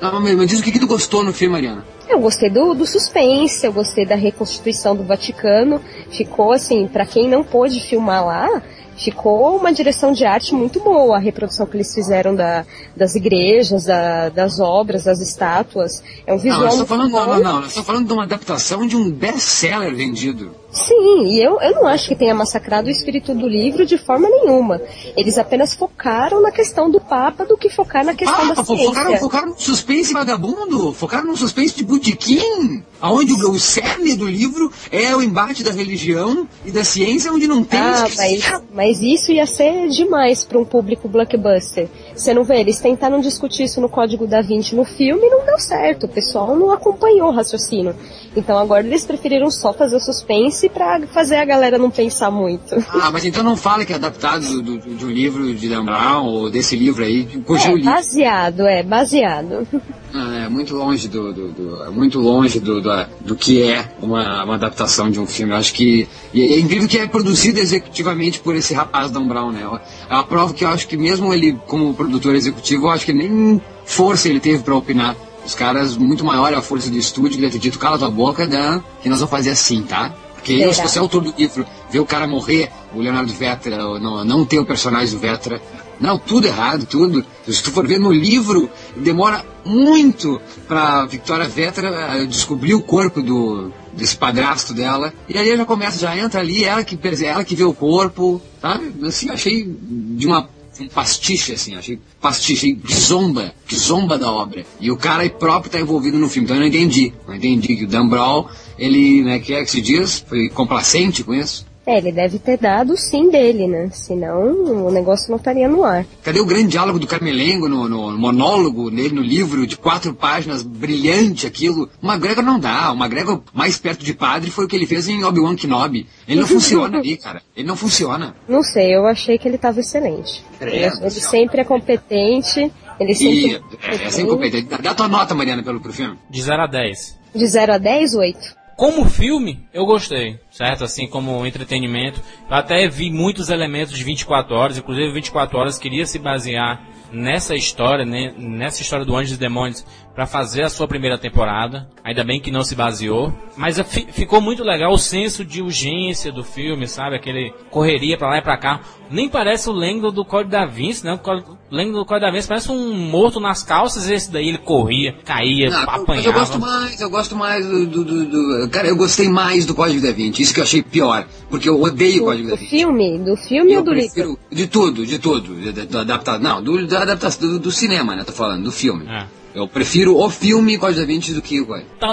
Não, 0.00 0.20
mas 0.20 0.34
mas 0.36 0.48
diz 0.48 0.60
o 0.60 0.62
que, 0.62 0.72
que 0.72 0.78
tu 0.80 0.86
gostou 0.86 1.22
no 1.24 1.32
filme, 1.32 1.52
Mariana. 1.52 1.84
Eu 2.08 2.20
gostei 2.20 2.48
do, 2.50 2.74
do 2.74 2.86
suspense, 2.86 3.66
eu 3.66 3.72
gostei 3.72 4.06
da 4.06 4.14
reconstituição 4.14 4.94
do 4.94 5.02
Vaticano. 5.02 5.80
Ficou 6.10 6.52
assim, 6.52 6.86
pra 6.86 7.04
quem 7.04 7.28
não 7.28 7.42
pôde 7.42 7.80
filmar 7.80 8.24
lá, 8.24 8.62
ficou 8.96 9.56
uma 9.56 9.72
direção 9.72 10.12
de 10.12 10.24
arte 10.24 10.54
muito 10.54 10.78
boa. 10.80 11.16
A 11.16 11.18
reprodução 11.18 11.66
que 11.66 11.76
eles 11.76 11.92
fizeram 11.92 12.34
da, 12.34 12.64
das 12.96 13.14
igrejas, 13.16 13.84
da- 13.84 14.28
das 14.28 14.60
obras, 14.60 15.04
das 15.04 15.20
estátuas. 15.20 16.02
É 16.26 16.32
um 16.32 16.36
Não, 16.36 16.42
visual 16.42 16.60
muito 16.60 16.82
estamos 16.82 16.88
falando, 16.88 17.10
não, 17.12 17.26
não, 17.26 17.42
não, 17.42 17.54
nós 17.60 17.68
estamos 17.68 17.86
falando 17.86 18.06
de 18.06 18.12
uma 18.12 18.22
adaptação 18.22 18.86
de 18.86 18.96
um 18.96 19.10
best-seller 19.10 19.94
vendido. 19.94 20.52
Sim, 20.70 21.24
e 21.26 21.42
eu, 21.42 21.60
eu 21.60 21.72
não 21.76 21.86
acho 21.86 22.08
que 22.08 22.14
tenha 22.14 22.34
massacrado 22.34 22.88
o 22.88 22.90
espírito 22.90 23.34
do 23.34 23.48
livro 23.48 23.86
de 23.86 23.96
forma 23.96 24.28
nenhuma. 24.28 24.80
Eles 25.16 25.38
apenas 25.38 25.74
focaram 25.74 26.42
na 26.42 26.50
questão 26.50 26.90
do 26.90 27.00
Papa 27.00 27.46
do 27.46 27.56
que 27.56 27.70
focar 27.70 28.04
na 28.04 28.14
questão 28.14 28.50
Ah, 28.50 28.54
da 28.54 28.64
ciência. 28.64 28.86
focaram, 28.86 29.16
focaram 29.16 29.48
no 29.50 29.58
suspense 29.60 30.12
vagabundo, 30.12 30.92
focaram 30.92 31.26
no 31.28 31.36
suspense 31.36 31.74
de 31.74 31.84
botequim, 31.84 32.82
aonde 33.00 33.32
o, 33.32 33.50
o 33.52 33.58
cerne 33.60 34.16
do 34.16 34.26
livro 34.26 34.70
é 34.90 35.14
o 35.16 35.22
embate 35.22 35.62
da 35.62 35.70
religião 35.70 36.46
e 36.64 36.70
da 36.70 36.84
ciência, 36.84 37.32
onde 37.32 37.46
não 37.46 37.64
tem... 37.64 37.80
Ah, 37.80 38.06
mas, 38.16 38.62
mas 38.74 39.00
isso 39.00 39.32
ia 39.32 39.46
ser 39.46 39.88
demais 39.88 40.44
para 40.44 40.58
um 40.58 40.64
público 40.64 41.08
blockbuster. 41.08 41.88
Você 42.16 42.32
não 42.32 42.44
vê? 42.44 42.60
Eles 42.60 42.78
tentaram 42.80 43.20
discutir 43.20 43.64
isso 43.64 43.80
no 43.80 43.88
Código 43.88 44.26
da 44.26 44.40
Vinci 44.40 44.74
no 44.74 44.84
filme 44.84 45.26
e 45.26 45.30
não 45.30 45.44
deu 45.44 45.58
certo. 45.58 46.04
O 46.06 46.08
pessoal 46.08 46.56
não 46.56 46.70
acompanhou 46.72 47.28
o 47.28 47.32
raciocínio. 47.34 47.94
Então 48.34 48.58
agora 48.58 48.86
eles 48.86 49.04
preferiram 49.04 49.50
só 49.50 49.72
fazer 49.72 49.96
o 49.96 50.00
suspense 50.00 50.68
para 50.68 51.06
fazer 51.08 51.36
a 51.36 51.44
galera 51.44 51.78
não 51.78 51.90
pensar 51.90 52.30
muito. 52.30 52.74
Ah, 52.90 53.10
mas 53.12 53.24
então 53.24 53.42
não 53.42 53.56
fala 53.56 53.84
que 53.84 53.92
é 53.92 53.96
adaptado 53.96 54.62
do, 54.62 54.78
do- 54.78 54.94
de 54.96 55.04
um 55.04 55.10
livro 55.10 55.54
de 55.54 55.68
Dan 55.68 55.84
Brown 55.84 56.26
ou 56.26 56.50
desse 56.50 56.74
livro 56.76 57.04
aí, 57.04 57.24
cujo 57.46 57.68
É, 57.68 57.74
livro 57.74 57.90
baseado, 57.90 58.60
é, 58.66 58.82
baseado. 58.82 59.66
Ah, 60.14 60.44
é 60.44 60.48
muito 60.48 60.74
longe 60.74 61.08
do, 61.08 61.32
do, 61.32 61.48
do- 61.48 61.82
é 61.84 61.90
muito 61.90 62.18
longe 62.18 62.58
do, 62.60 62.80
do, 62.80 63.06
do 63.20 63.36
que 63.36 63.62
é 63.62 63.88
uma, 64.00 64.44
uma 64.44 64.54
adaptação 64.54 65.10
de 65.10 65.20
um 65.20 65.26
filme. 65.26 65.52
Eu 65.52 65.56
acho 65.58 65.74
que 65.74 66.08
e 66.32 66.54
é 66.54 66.58
incrível 66.58 66.88
que 66.88 66.98
é 66.98 67.06
produzido 67.06 67.58
executivamente 67.58 68.40
por 68.40 68.54
esse 68.54 68.72
rapaz 68.74 69.10
Dan 69.10 69.26
Brown, 69.26 69.52
né? 69.52 69.66
É 70.08 70.14
uma 70.14 70.24
prova 70.24 70.54
que 70.54 70.64
eu 70.64 70.68
acho 70.68 70.86
que 70.86 70.96
mesmo 70.96 71.32
ele 71.32 71.58
como 71.66 71.94
produtor 71.94 72.34
executivo, 72.34 72.86
eu 72.86 72.90
acho 72.90 73.04
que 73.04 73.12
nem 73.12 73.60
força 73.84 74.28
ele 74.28 74.40
teve 74.40 74.62
para 74.62 74.74
opinar. 74.74 75.16
Os 75.44 75.54
caras 75.54 75.96
muito 75.96 76.24
maior 76.24 76.52
é 76.52 76.56
a 76.56 76.62
força 76.62 76.90
do 76.90 76.96
estúdio 76.96 77.32
que 77.32 77.40
deve 77.40 77.52
ter 77.52 77.58
dito 77.58 77.78
cala 77.78 77.98
tua 77.98 78.10
boca, 78.10 78.46
Dan, 78.46 78.80
que 79.02 79.08
nós 79.08 79.20
vamos 79.20 79.30
fazer 79.30 79.50
assim, 79.50 79.82
tá? 79.82 80.12
Porque 80.34 80.52
eu, 80.52 80.72
se 80.72 80.80
você 80.80 80.98
é 80.98 81.02
autor 81.02 81.22
do 81.22 81.34
livro, 81.36 81.66
ver 81.90 82.00
o 82.00 82.06
cara 82.06 82.26
morrer, 82.26 82.70
o 82.94 83.00
Leonardo 83.00 83.32
Vetra, 83.32 83.76
não, 83.98 84.24
não 84.24 84.44
ter 84.44 84.58
o 84.58 84.64
personagem 84.64 85.12
do 85.14 85.20
Vetra, 85.20 85.60
não, 86.00 86.18
tudo 86.18 86.46
errado, 86.46 86.86
tudo. 86.86 87.24
Se 87.48 87.62
tu 87.62 87.70
for 87.70 87.86
ver 87.86 87.98
no 87.98 88.12
livro, 88.12 88.68
demora 88.96 89.44
muito 89.64 90.40
pra 90.68 91.06
Victoria 91.06 91.48
Vetra 91.48 91.88
eh, 91.88 92.26
descobrir 92.26 92.74
o 92.74 92.82
corpo 92.82 93.22
do 93.22 93.72
desse 93.92 94.16
padrasto 94.16 94.74
dela. 94.74 95.12
E 95.26 95.38
aí 95.38 95.56
já 95.56 95.64
começa, 95.64 95.98
já 95.98 96.16
entra 96.16 96.40
ali, 96.40 96.64
ela 96.64 96.84
que, 96.84 96.98
ela 97.24 97.44
que 97.44 97.56
vê 97.56 97.64
o 97.64 97.72
corpo, 97.72 98.42
sabe? 98.60 98.92
Assim, 99.06 99.30
achei 99.30 99.64
de 99.66 100.26
uma 100.26 100.48
um 100.78 100.88
pastiche, 100.88 101.52
assim, 101.52 101.74
achei 101.74 101.98
pastiche, 102.20 102.74
que 102.74 102.94
zomba, 102.94 103.54
que 103.66 103.74
zomba 103.74 104.18
da 104.18 104.30
obra. 104.30 104.64
E 104.80 104.90
o 104.90 104.96
cara 104.96 105.28
próprio 105.30 105.70
tá 105.70 105.80
envolvido 105.80 106.18
no 106.18 106.28
filme, 106.28 106.44
então 106.44 106.56
eu 106.56 106.60
não 106.60 106.68
entendi. 106.68 107.12
Não 107.26 107.34
entendi 107.34 107.76
que 107.76 107.84
o 107.84 107.88
Dan 107.88 108.08
Brown, 108.08 108.46
ele, 108.78 109.22
né, 109.22 109.38
que 109.38 109.54
é 109.54 109.64
que 109.64 109.70
se 109.70 109.80
diz, 109.80 110.24
foi 110.28 110.48
complacente 110.50 111.24
com 111.24 111.34
isso. 111.34 111.65
É, 111.86 111.98
ele 111.98 112.10
deve 112.10 112.40
ter 112.40 112.58
dado 112.58 112.94
o 112.94 112.96
sim 112.96 113.30
dele, 113.30 113.68
né? 113.68 113.88
Senão 113.92 114.86
o 114.86 114.90
negócio 114.90 115.30
não 115.30 115.36
estaria 115.36 115.68
no 115.68 115.84
ar. 115.84 116.04
Cadê 116.22 116.40
o 116.40 116.44
grande 116.44 116.68
diálogo 116.68 116.98
do 116.98 117.06
Carmelengo 117.06 117.68
no, 117.68 117.88
no 117.88 118.18
monólogo 118.18 118.90
dele 118.90 119.14
no 119.14 119.22
livro 119.22 119.64
de 119.66 119.76
quatro 119.76 120.12
páginas, 120.12 120.64
brilhante 120.64 121.46
aquilo? 121.46 121.88
O 122.02 122.06
McGregor 122.06 122.42
não 122.44 122.58
dá. 122.58 122.90
O 122.90 122.96
McGregor 122.96 123.40
mais 123.54 123.78
perto 123.78 124.04
de 124.04 124.12
padre 124.14 124.50
foi 124.50 124.64
o 124.64 124.68
que 124.68 124.74
ele 124.74 124.86
fez 124.86 125.06
em 125.06 125.22
Obi-Wan 125.22 125.54
Kenobi. 125.54 126.08
Ele 126.26 126.40
não 126.40 126.46
funciona 126.48 126.98
ali, 126.98 127.16
cara. 127.16 127.40
Ele 127.56 127.68
não 127.68 127.76
funciona. 127.76 128.34
Não 128.48 128.64
sei, 128.64 128.96
eu 128.96 129.06
achei 129.06 129.38
que 129.38 129.46
ele 129.46 129.54
estava 129.56 129.78
excelente. 129.78 130.44
Ele, 130.60 130.70
Credo, 130.72 130.96
ele 131.02 131.10
céu. 131.10 131.30
sempre 131.30 131.60
é 131.60 131.64
competente, 131.64 132.72
ele 132.98 133.12
E 133.12 133.14
sempre 133.14 133.62
é, 133.84 133.94
é 134.06 134.10
sem 134.10 134.26
competente. 134.26 134.68
Dá, 134.68 134.78
dá 134.78 134.94
tua 134.94 135.06
nota, 135.06 135.34
Mariana, 135.36 135.62
pelo 135.62 135.80
pro 135.80 135.92
filme. 135.92 136.18
De 136.28 136.42
0 136.42 136.62
a 136.62 136.66
10. 136.66 137.18
De 137.32 137.46
0 137.46 137.74
a 137.74 137.78
10, 137.78 138.14
8. 138.14 138.38
Como 138.76 139.06
filme, 139.06 139.66
eu 139.72 139.86
gostei, 139.86 140.38
certo? 140.56 140.84
Assim 140.84 141.06
como 141.06 141.46
entretenimento. 141.46 142.20
Eu 142.48 142.56
até 142.56 142.88
vi 142.88 143.10
muitos 143.10 143.50
elementos 143.50 143.96
de 143.96 144.02
24 144.02 144.54
horas, 144.54 144.78
inclusive 144.78 145.12
24 145.12 145.58
horas 145.58 145.78
queria 145.78 146.06
se 146.06 146.18
basear 146.18 146.80
nessa 147.12 147.54
história, 147.54 148.04
né? 148.04 148.34
nessa 148.36 148.82
história 148.82 149.04
do 149.04 149.14
Anjos 149.16 149.36
e 149.36 149.38
Demônios, 149.38 149.84
para 150.14 150.26
fazer 150.26 150.62
a 150.62 150.70
sua 150.70 150.88
primeira 150.88 151.18
temporada. 151.18 151.86
Ainda 152.02 152.24
bem 152.24 152.40
que 152.40 152.50
não 152.50 152.64
se 152.64 152.74
baseou. 152.74 153.32
Mas 153.54 153.78
ficou 154.12 154.40
muito 154.40 154.64
legal 154.64 154.92
o 154.92 154.98
senso 154.98 155.44
de 155.44 155.60
urgência 155.60 156.32
do 156.32 156.42
filme, 156.42 156.88
sabe? 156.88 157.16
Aquele 157.16 157.52
correria 157.70 158.16
para 158.16 158.30
lá 158.30 158.38
e 158.38 158.42
pra 158.42 158.56
cá. 158.56 158.80
Nem 159.10 159.28
parece 159.28 159.68
o 159.68 159.72
Lendo 159.72 160.10
do 160.10 160.24
Código 160.24 160.50
da 160.50 160.64
Vinci, 160.64 161.04
né? 161.04 161.20
O 161.22 161.74
Lendo 161.74 161.98
do 161.98 162.06
Código 162.06 162.26
da 162.26 162.32
Vinci 162.32 162.48
parece 162.48 162.72
um 162.72 162.94
morto 162.94 163.38
nas 163.38 163.62
calças. 163.62 164.08
Esse 164.08 164.32
daí 164.32 164.48
ele 164.48 164.58
corria, 164.58 165.14
caía, 165.22 165.68
não, 165.68 165.82
apanhava. 165.82 166.06
Mas 166.08 166.24
eu 166.24 166.32
gosto 166.32 166.58
mais, 166.58 167.00
eu 167.00 167.10
gosto 167.10 167.36
mais 167.36 167.66
do, 167.66 167.86
do, 167.86 168.04
do, 168.04 168.24
do, 168.24 168.70
Cara, 168.70 168.88
eu 168.88 168.96
gostei 168.96 169.28
mais 169.28 169.66
do 169.66 169.74
Código 169.74 170.00
da 170.00 170.12
Vinci. 170.12 170.45
Isso 170.46 170.54
que 170.54 170.60
eu 170.60 170.64
achei 170.64 170.82
pior. 170.82 171.26
Porque 171.50 171.68
eu 171.68 171.80
odeio 171.80 172.22
o 172.22 172.26
Código 172.26 172.48
da 172.48 172.54
Vinci. 172.54 172.66
Do 172.66 172.70
filme? 172.70 173.18
Do 173.18 173.36
filme 173.36 173.72
eu 173.72 173.78
ou 173.80 173.84
do 173.84 173.92
livro? 173.92 174.38
De 174.50 174.66
tudo, 174.68 175.04
de 175.04 175.18
tudo. 175.18 175.54
Do, 175.86 175.98
adaptado. 175.98 176.40
Não, 176.40 176.62
do, 176.62 176.86
da 176.86 177.02
adaptação 177.02 177.48
do, 177.48 177.58
do, 177.58 177.72
cinema, 177.72 178.14
né? 178.14 178.22
Tô 178.22 178.32
falando, 178.32 178.62
do 178.62 178.70
filme. 178.72 179.06
É. 179.08 179.26
Eu 179.54 179.66
prefiro 179.66 180.16
o 180.16 180.30
filme 180.30 180.78
Código 180.78 181.00
da 181.00 181.06
Vinci 181.06 181.34
do 181.34 181.42
que 181.42 181.60
o 181.60 181.66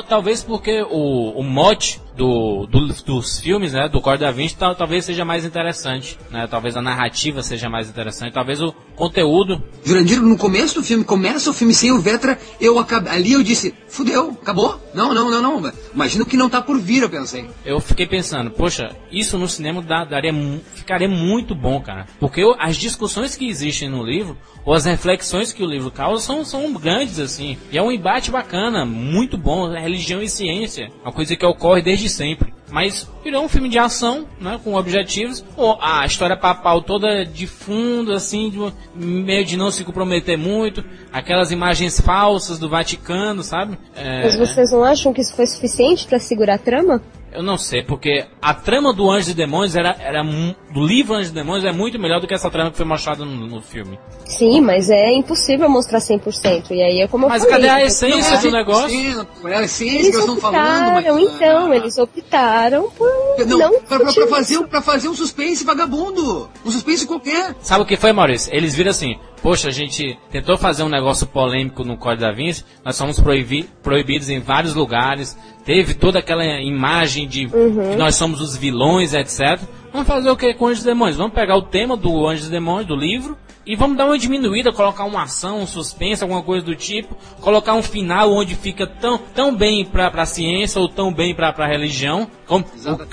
Talvez 0.08 0.42
porque 0.42 0.82
o, 0.90 1.40
o 1.40 1.44
mote 1.44 2.02
do, 2.16 2.68
do, 2.68 2.88
dos 2.88 3.40
filmes, 3.40 3.74
né, 3.74 3.90
do 3.90 4.02
Código 4.02 4.26
da 4.26 4.32
Vinci, 4.32 4.56
tal, 4.56 4.76
talvez 4.76 5.06
seja 5.06 5.26
mais 5.26 5.46
interessante, 5.46 6.18
né? 6.30 6.48
Talvez 6.48 6.78
a 6.78 6.82
narrativa 6.82 7.42
seja 7.42 7.70
mais 7.70 7.90
interessante, 7.90 8.34
talvez 8.34 8.62
o 8.62 8.74
conteúdo. 8.96 9.62
Jurandir, 9.84 10.22
no 10.22 10.38
começo 10.38 10.76
do 10.76 10.84
filme, 10.84 11.04
começa 11.04 11.50
o 11.50 11.54
filme 11.54 11.74
sem 11.74 11.92
o 11.92 12.00
Vetra, 12.00 12.38
eu 12.60 12.80
acabei, 12.80 13.12
ali 13.12 13.34
eu 13.34 13.44
disse, 13.44 13.74
fudeu, 13.88 14.38
acabou? 14.42 14.80
Não, 14.94 15.14
não, 15.14 15.30
não, 15.30 15.42
não. 15.42 15.74
Imagina 15.94 16.24
o 16.24 16.28
que 16.28 16.38
não 16.38 16.50
tá 16.50 16.62
por 16.62 16.80
vir, 16.80 17.04
eu 17.04 17.10
pensei. 17.10 17.50
Eu 17.66 17.80
fiquei 17.80 18.06
pensando, 18.06 18.52
poxa, 18.52 18.96
isso 19.12 19.38
no 19.38 19.48
cinema 19.48 19.82
dá, 19.82 20.06
daria, 20.06 20.34
ficaria 20.76 21.10
muito 21.10 21.56
bom, 21.56 21.82
cara. 21.82 22.08
Porque 22.20 22.42
eu, 22.42 22.56
as 22.60 22.78
discussões 22.78 23.36
que 23.36 23.48
existem 23.48 23.90
no 23.90 24.04
livro, 24.04 24.38
ou 24.66 24.74
as 24.74 24.86
reflexões 24.86 25.52
que 25.52 25.64
o 25.64 25.66
livro 25.66 25.92
causa, 25.92 26.24
são, 26.24 26.46
são 26.46 26.72
grandes, 26.74 27.20
assim. 27.20 27.58
E 27.72 27.78
é 27.78 27.82
um 27.82 27.92
embate 27.92 28.32
bacana, 28.32 28.86
muito 28.86 29.38
bom, 29.38 29.70
religião 29.70 30.22
e 30.22 30.30
ciência. 30.30 30.92
Uma 31.04 31.12
coisa 31.12 31.36
que 31.36 31.46
ocorre 31.46 31.82
desde 31.82 32.03
desde 32.04 32.10
sempre. 32.10 32.54
Mas 32.70 33.08
virou 33.24 33.44
um 33.44 33.50
filme 33.50 33.70
de 33.70 33.78
ação, 33.78 34.26
né, 34.42 34.60
com 34.64 34.74
objetivos. 34.74 35.44
A 35.80 36.06
história 36.06 36.36
papal 36.36 36.82
toda 36.82 37.24
de 37.24 37.46
fundo, 37.46 38.12
assim, 38.14 38.50
de, 38.50 38.58
meio 38.96 39.46
de 39.46 39.56
não 39.56 39.70
se 39.70 39.84
comprometer 39.84 40.38
muito. 40.38 40.84
Aquelas 41.12 41.52
imagens 41.52 42.00
falsas 42.00 42.58
do 42.58 42.68
Vaticano, 42.68 43.44
sabe? 43.44 43.78
É... 43.96 44.24
Mas 44.24 44.36
vocês 44.36 44.72
não 44.72 44.84
acham 44.84 45.14
que 45.14 45.22
isso 45.22 45.36
foi 45.36 45.46
suficiente 45.46 46.08
para 46.08 46.20
segurar 46.20 46.56
a 46.56 46.58
trama? 46.58 47.02
Eu 47.34 47.42
não 47.44 47.58
sei, 47.58 47.84
porque 47.84 48.26
a 48.42 48.54
trama 48.54 48.94
do 48.94 49.10
Anjos 49.10 49.30
e 49.30 49.34
Demônios 49.34 49.76
era, 49.76 49.96
era 50.00 50.24
do 50.24 50.86
livro 50.86 51.16
Anjos 51.16 51.30
e 51.30 51.34
Demônios 51.34 51.66
é 51.66 51.72
muito 51.72 52.00
melhor 52.00 52.22
do 52.22 52.28
que 52.28 52.34
essa 52.34 52.50
trama 52.50 52.72
que 52.72 52.78
foi 52.78 52.86
mostrada 52.86 53.26
no, 53.26 53.48
no 53.48 53.62
filme. 53.62 54.00
Sim, 54.26 54.62
mas 54.62 54.90
é 54.90 55.14
impossível 55.14 55.68
mostrar 55.70 56.00
100%. 56.00 56.72
E 56.72 56.82
aí 56.82 57.02
é 57.02 57.08
como 57.08 57.28
mas 57.28 57.44
eu 57.44 57.50
falei. 57.50 57.70
Mas 57.70 57.74
cadê 57.74 57.84
a 57.84 57.88
essência 57.88 58.38
do 58.38 58.52
negócio? 58.52 58.90
Sim, 58.90 59.26
é 59.46 59.56
a 59.56 59.64
essência 59.64 59.96
eles 59.96 60.12
que 60.12 60.18
estão 60.18 60.36
falando. 60.38 60.94
Mas... 60.94 61.18
então, 61.18 61.74
eles 61.74 61.98
optaram 61.98 62.90
por 62.92 63.10
não, 63.46 63.58
não 63.58 63.82
pra, 63.82 64.00
pra, 64.00 64.14
pra, 64.14 64.28
fazer, 64.28 64.68
pra 64.68 64.82
fazer 64.82 65.10
um 65.10 65.16
suspense 65.16 65.64
vagabundo. 65.64 66.50
Um 66.66 66.72
suspense 66.72 67.06
qualquer. 67.06 67.56
Sabe 67.62 67.84
o 67.84 67.86
que 67.86 67.98
foi, 67.98 68.14
Maurício? 68.14 68.54
Eles 68.54 68.76
viram 68.76 68.92
assim, 68.92 69.18
poxa, 69.44 69.68
a 69.68 69.72
gente 69.72 70.18
tentou 70.32 70.58
fazer 70.58 70.84
um 70.84 70.90
negócio 70.90 71.28
polêmico 71.28 71.84
no 71.84 71.98
Código 71.98 72.22
da 72.22 72.32
Vinci, 72.32 72.64
nós 72.84 72.96
somos 72.96 73.20
proibi 73.20 73.70
proibidos 73.84 74.30
em 74.30 74.40
vários 74.40 74.74
lugares, 74.74 75.38
teve 75.66 75.94
toda 75.94 76.20
aquela 76.20 76.46
imagem 76.62 77.28
de 77.28 77.46
uhum. 77.48 77.92
que 77.92 77.98
nós 77.98 78.16
somos 78.16 78.40
os 78.40 78.56
vilões, 78.56 79.14
etc. 79.14 79.60
Vamos 79.92 80.08
fazer 80.08 80.30
o 80.30 80.38
que 80.38 80.54
com 80.54 80.68
Anjos 80.68 80.84
e 80.84 80.88
Demônios? 80.88 81.18
Vamos 81.18 81.34
pegar 81.34 81.58
o 81.58 81.62
tema 81.62 81.98
do 81.98 82.26
Anjos 82.26 82.48
e 82.48 82.52
Demônios, 82.52 82.88
do 82.88 82.96
livro, 82.96 83.38
e 83.66 83.76
vamos 83.76 83.98
dar 83.98 84.06
uma 84.06 84.18
diminuída, 84.18 84.72
colocar 84.72 85.04
uma 85.04 85.24
ação, 85.24 85.60
um 85.60 85.68
suspense, 85.68 86.24
alguma 86.24 86.42
coisa 86.42 86.66
do 86.66 86.76
tipo, 86.76 87.14
colocar 87.42 87.74
um 87.74 87.84
final 87.84 88.32
onde 88.32 88.56
fica 88.56 88.88
tão, 88.88 89.18
tão 89.18 89.54
bem 89.54 89.84
para 89.84 90.08
a 90.08 90.26
ciência 90.26 90.80
ou 90.80 90.88
tão 90.88 91.14
bem 91.14 91.36
para 91.36 91.50
a 91.50 91.68
religião. 91.68 92.30
Como, 92.48 92.66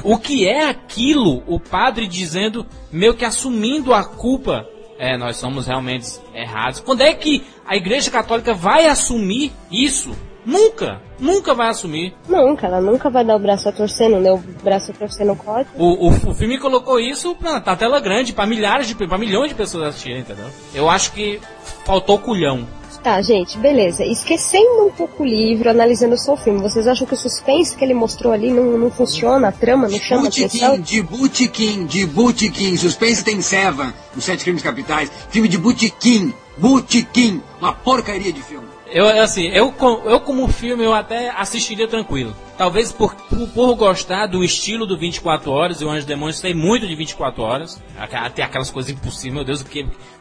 o, 0.05 0.15
o 0.15 0.19
que 0.19 0.47
é 0.47 0.69
aquilo? 0.69 1.43
O 1.49 1.59
padre 1.59 2.07
dizendo, 2.07 2.65
meio 2.91 3.15
que 3.15 3.25
assumindo 3.25 3.93
a 3.93 4.05
culpa 4.05 4.65
é, 5.01 5.17
nós 5.17 5.39
somos 5.39 5.67
realmente 5.67 6.21
errados. 6.35 6.81
Quando 6.81 7.01
é 7.01 7.15
que 7.15 7.43
a 7.67 7.75
Igreja 7.75 8.11
Católica 8.11 8.53
vai 8.53 8.87
assumir 8.87 9.51
isso? 9.73 10.15
Nunca, 10.45 11.01
nunca 11.19 11.55
vai 11.55 11.69
assumir. 11.69 12.15
Nunca, 12.29 12.67
ela 12.67 12.81
nunca 12.81 13.09
vai 13.09 13.25
dar 13.25 13.37
o 13.37 13.39
braço 13.39 13.69
a 13.69 13.73
torcer, 13.73 14.11
não 14.11 14.23
deu 14.23 14.35
o 14.35 14.63
braço 14.63 14.91
a 14.91 14.95
torcer 14.95 15.27
no 15.27 15.37
código. 15.37 15.71
O, 15.77 16.09
o, 16.09 16.31
o 16.31 16.35
filme 16.35 16.59
colocou 16.59 17.01
isso 17.01 17.35
pra, 17.35 17.61
pra 17.61 17.77
tela 17.77 17.99
grande, 17.99 18.35
pra 18.35 18.47
milhares 18.47 18.87
de 18.87 18.95
pra 18.95 19.19
milhões 19.19 19.49
de 19.49 19.55
pessoas 19.55 19.89
assistirem, 19.89 20.21
entendeu? 20.21 20.47
Eu 20.75 20.89
acho 20.91 21.13
que 21.13 21.41
faltou 21.85 22.19
culhão. 22.19 22.67
Tá, 23.03 23.21
gente, 23.23 23.57
beleza. 23.57 24.05
Esquecendo 24.05 24.87
um 24.87 24.91
pouco 24.91 25.23
o 25.23 25.27
livro, 25.27 25.71
analisando 25.71 26.19
só 26.19 26.35
o 26.35 26.37
filme, 26.37 26.61
vocês 26.61 26.87
acham 26.87 27.07
que 27.07 27.15
o 27.15 27.17
suspense 27.17 27.75
que 27.75 27.83
ele 27.83 27.95
mostrou 27.95 28.33
ali 28.33 28.53
não, 28.53 28.77
não 28.77 28.91
funciona? 28.91 29.49
A 29.49 29.53
trama 29.53 29.89
não 29.89 29.99
chama 29.99 30.29
atenção? 30.29 30.79
De 30.79 31.03
butiquim, 31.03 31.87
de 31.87 32.05
butiquim. 32.05 32.77
Suspense 32.77 33.25
tem 33.25 33.41
Seven, 33.41 33.93
os 34.15 34.23
Sete 34.23 34.45
Crimes 34.45 34.63
Capitais. 34.63 35.11
Filme 35.31 35.49
de 35.49 35.57
butiquim, 35.57 36.35
butiquim. 36.59 37.43
Uma 37.59 37.73
porcaria 37.73 38.33
de 38.33 38.43
filme. 38.43 38.69
Eu, 38.93 39.07
assim, 39.23 39.47
eu, 39.47 39.73
eu 40.05 40.21
como 40.21 40.49
filme, 40.49 40.85
eu 40.85 40.93
até 40.93 41.31
assistiria 41.31 41.87
tranquilo. 41.87 42.35
Talvez 42.59 42.91
por, 42.91 43.15
por, 43.15 43.49
por, 43.49 43.75
gostar 43.77 44.27
do 44.27 44.43
estilo 44.43 44.85
do 44.85 44.99
24 44.99 45.51
Horas, 45.51 45.81
e 45.81 45.85
o 45.85 45.91
Anjo 45.91 46.05
Demônios 46.05 46.41
tem 46.41 46.53
muito 46.53 46.87
de 46.87 46.95
24 46.97 47.41
Horas. 47.41 47.81
Até 47.97 48.43
aquelas 48.43 48.69
coisas 48.69 48.91
impossíveis, 48.91 49.33
meu 49.33 49.45
Deus, 49.45 49.61
o 49.61 49.65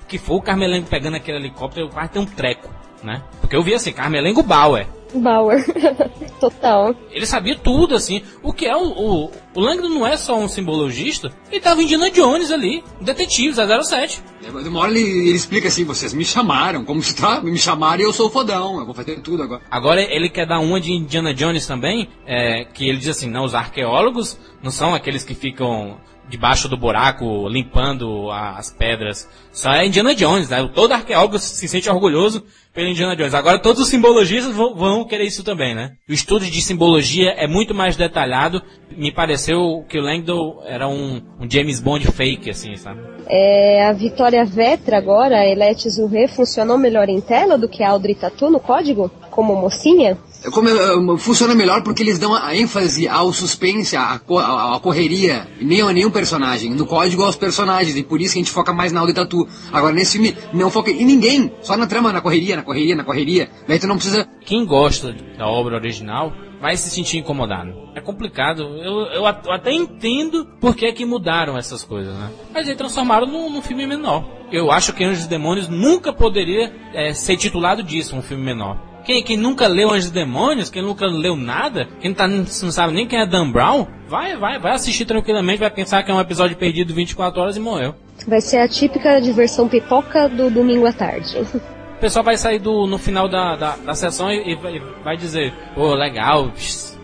que, 0.09 0.17
foi 0.17 0.37
o 0.37 0.41
Carmelengo 0.41 0.87
pegando 0.87 1.15
aquele 1.15 1.37
helicóptero, 1.37 1.89
quase 1.89 2.09
tem 2.11 2.21
um 2.21 2.25
treco, 2.25 2.69
né? 3.03 3.23
Porque 3.39 3.55
eu 3.55 3.63
vi 3.63 3.73
assim, 3.73 3.93
Carmelengo 3.93 4.43
Bauer. 4.43 4.87
Bauer, 5.13 5.65
total. 6.39 6.95
Ele 7.11 7.25
sabia 7.25 7.57
tudo, 7.57 7.95
assim. 7.95 8.21
O 8.43 8.53
que 8.53 8.65
é 8.65 8.75
o. 8.75 8.89
O, 8.89 9.31
o 9.55 9.59
Langdon 9.59 9.89
não 9.89 10.05
é 10.05 10.15
só 10.15 10.37
um 10.37 10.47
simbologista, 10.47 11.31
ele 11.51 11.59
tava 11.59 11.81
Indiana 11.81 12.11
Jones 12.11 12.51
ali, 12.51 12.83
um 13.01 13.03
detetive, 13.03 13.55
007. 13.55 14.21
É, 14.43 14.51
uma 14.51 14.81
hora 14.81 14.91
ele, 14.91 15.01
ele, 15.01 15.31
explica 15.31 15.67
assim: 15.67 15.83
vocês 15.83 16.13
me 16.13 16.23
chamaram, 16.23 16.85
como 16.85 17.01
se 17.01 17.15
tá, 17.15 17.41
me 17.41 17.57
chamaram 17.57 18.01
e 18.01 18.05
eu 18.05 18.13
sou 18.13 18.27
o 18.27 18.29
fodão, 18.29 18.79
eu 18.79 18.85
vou 18.85 18.93
fazer 18.93 19.19
tudo 19.21 19.41
agora. 19.41 19.61
Agora 19.71 20.01
ele 20.01 20.29
quer 20.29 20.45
dar 20.45 20.59
uma 20.59 20.79
de 20.79 20.91
Indiana 20.91 21.33
Jones 21.33 21.65
também, 21.65 22.07
é, 22.25 22.65
que 22.65 22.87
ele 22.87 22.99
diz 22.99 23.09
assim: 23.09 23.29
não, 23.29 23.45
os 23.45 23.55
arqueólogos 23.55 24.37
não 24.61 24.69
são 24.69 24.93
aqueles 24.93 25.23
que 25.23 25.33
ficam 25.33 25.97
debaixo 26.29 26.69
do 26.69 26.77
buraco, 26.77 27.47
limpando 27.49 28.31
as 28.31 28.69
pedras. 28.71 29.27
Só 29.51 29.71
é 29.71 29.85
Indiana 29.85 30.13
Jones, 30.13 30.49
né? 30.49 30.69
Todo 30.73 30.93
arqueólogo 30.93 31.39
se 31.39 31.67
sente 31.67 31.89
orgulhoso 31.89 32.43
pelo 32.73 32.87
Indiana 32.87 33.15
Jones. 33.15 33.33
Agora 33.33 33.59
todos 33.59 33.81
os 33.81 33.89
simbologistas 33.89 34.55
vão, 34.55 34.75
vão, 34.75 35.05
querer 35.05 35.25
isso 35.25 35.43
também, 35.43 35.73
né? 35.73 35.93
O 36.07 36.13
estudo 36.13 36.45
de 36.45 36.61
simbologia 36.61 37.31
é 37.31 37.47
muito 37.47 37.73
mais 37.73 37.95
detalhado. 37.95 38.61
Me 38.95 39.11
pareceu 39.11 39.83
que 39.89 39.97
o 39.97 40.01
Langdon 40.01 40.61
era 40.65 40.87
um, 40.87 41.21
um 41.39 41.49
James 41.49 41.79
Bond 41.79 42.05
fake, 42.11 42.49
assim, 42.49 42.75
sabe? 42.75 43.01
É, 43.27 43.85
a 43.85 43.91
Vitória 43.91 44.45
Vetra 44.45 44.97
agora, 44.97 45.37
a 45.37 45.45
Elete 45.45 45.89
Zurre, 45.89 46.27
funcionou 46.27 46.77
melhor 46.77 47.09
em 47.09 47.19
tela 47.19 47.57
do 47.57 47.67
que 47.67 47.83
a 47.83 47.89
Audrey 47.89 48.15
Tatu 48.15 48.49
no 48.49 48.59
código? 48.59 49.09
Como 49.29 49.55
mocinha? 49.55 50.17
Como, 50.51 50.69
uh, 50.69 51.17
funciona 51.17 51.53
melhor 51.53 51.83
porque 51.83 52.01
eles 52.01 52.17
dão 52.17 52.33
a 52.33 52.55
ênfase 52.55 53.07
ao 53.07 53.33
suspense, 53.33 53.95
à, 53.97 54.13
à, 54.13 54.79
correria, 54.79 55.47
nem 55.59 55.81
a 55.81 55.91
nenhum 55.91 56.09
personagem. 56.09 56.73
No 56.73 56.85
código 56.85 57.23
aos 57.23 57.35
personagens, 57.35 57.95
e 57.97 58.03
por 58.03 58.21
isso 58.21 58.33
que 58.33 58.39
a 58.39 58.43
gente 58.43 58.51
foca 58.51 58.71
mais 58.71 58.91
na 58.91 59.01
Audi 59.01 59.13
Tatu. 59.13 59.47
Agora 59.71 59.93
nesse 59.93 60.13
filme 60.13 60.35
não 60.53 60.69
foca 60.69 60.91
em 60.91 61.03
ninguém, 61.03 61.51
só 61.61 61.75
na 61.75 61.87
trama, 61.87 62.13
na 62.13 62.21
correria, 62.21 62.55
na 62.55 62.63
correria, 62.63 62.95
na 62.95 63.03
correria. 63.03 63.49
Daí 63.67 63.79
tu 63.79 63.87
não 63.87 63.95
precisa. 63.95 64.27
Quem 64.45 64.65
gosta 64.65 65.13
da 65.37 65.47
obra 65.47 65.75
original 65.75 66.33
vai 66.61 66.75
se 66.75 66.89
sentir 66.89 67.17
incomodado. 67.17 67.73
É 67.95 68.01
complicado. 68.01 68.63
Eu, 68.63 69.01
eu, 69.07 69.25
até 69.25 69.71
entendo 69.71 70.45
por 70.59 70.75
que, 70.75 70.91
que 70.91 71.05
mudaram 71.05 71.57
essas 71.57 71.83
coisas, 71.83 72.13
né? 72.13 72.29
Mas 72.53 72.65
eles 72.65 72.77
transformaram 72.77 73.27
num, 73.27 73.49
num 73.49 73.61
filme 73.61 73.87
menor. 73.87 74.25
Eu 74.51 74.71
acho 74.71 74.93
que 74.93 75.03
Anjos 75.03 75.25
e 75.25 75.29
Demônios 75.29 75.67
nunca 75.67 76.11
poderia 76.11 76.73
é, 76.93 77.13
ser 77.13 77.37
titulado 77.37 77.83
disso, 77.83 78.15
um 78.15 78.21
filme 78.21 78.43
menor. 78.43 78.88
Quem, 79.09 79.23
quem 79.23 79.37
nunca 79.37 79.65
leu 79.65 79.89
Anjos 79.89 80.09
e 80.09 80.13
Demônios, 80.13 80.69
quem 80.69 80.83
nunca 80.83 81.07
leu 81.07 81.35
nada, 81.35 81.87
quem 81.99 82.13
tá, 82.13 82.27
não 82.27 82.45
sabe 82.45 82.93
nem 82.93 83.07
quem 83.07 83.19
é 83.19 83.25
Dan 83.25 83.49
Brown, 83.49 83.87
vai, 84.07 84.37
vai, 84.37 84.59
vai 84.59 84.73
assistir 84.73 85.03
tranquilamente, 85.03 85.61
vai 85.61 85.71
pensar 85.71 86.03
que 86.03 86.11
é 86.11 86.13
um 86.13 86.19
episódio 86.19 86.55
perdido 86.55 86.93
24 86.93 87.41
horas 87.41 87.57
e 87.57 87.59
morreu. 87.59 87.95
Vai 88.27 88.39
ser 88.39 88.57
a 88.57 88.67
típica 88.67 89.19
diversão 89.19 89.67
pipoca 89.67 90.29
do 90.29 90.51
domingo 90.51 90.85
à 90.85 90.93
tarde. 90.93 91.39
O 91.39 91.99
pessoal 91.99 92.23
vai 92.23 92.37
sair 92.37 92.59
do, 92.59 92.85
no 92.85 92.99
final 92.99 93.27
da, 93.27 93.55
da, 93.55 93.75
da 93.77 93.95
sessão 93.95 94.31
e, 94.31 94.53
e, 94.53 94.79
vai 95.03 95.17
dizer, 95.17 95.55
pô, 95.73 95.95
legal, 95.95 96.51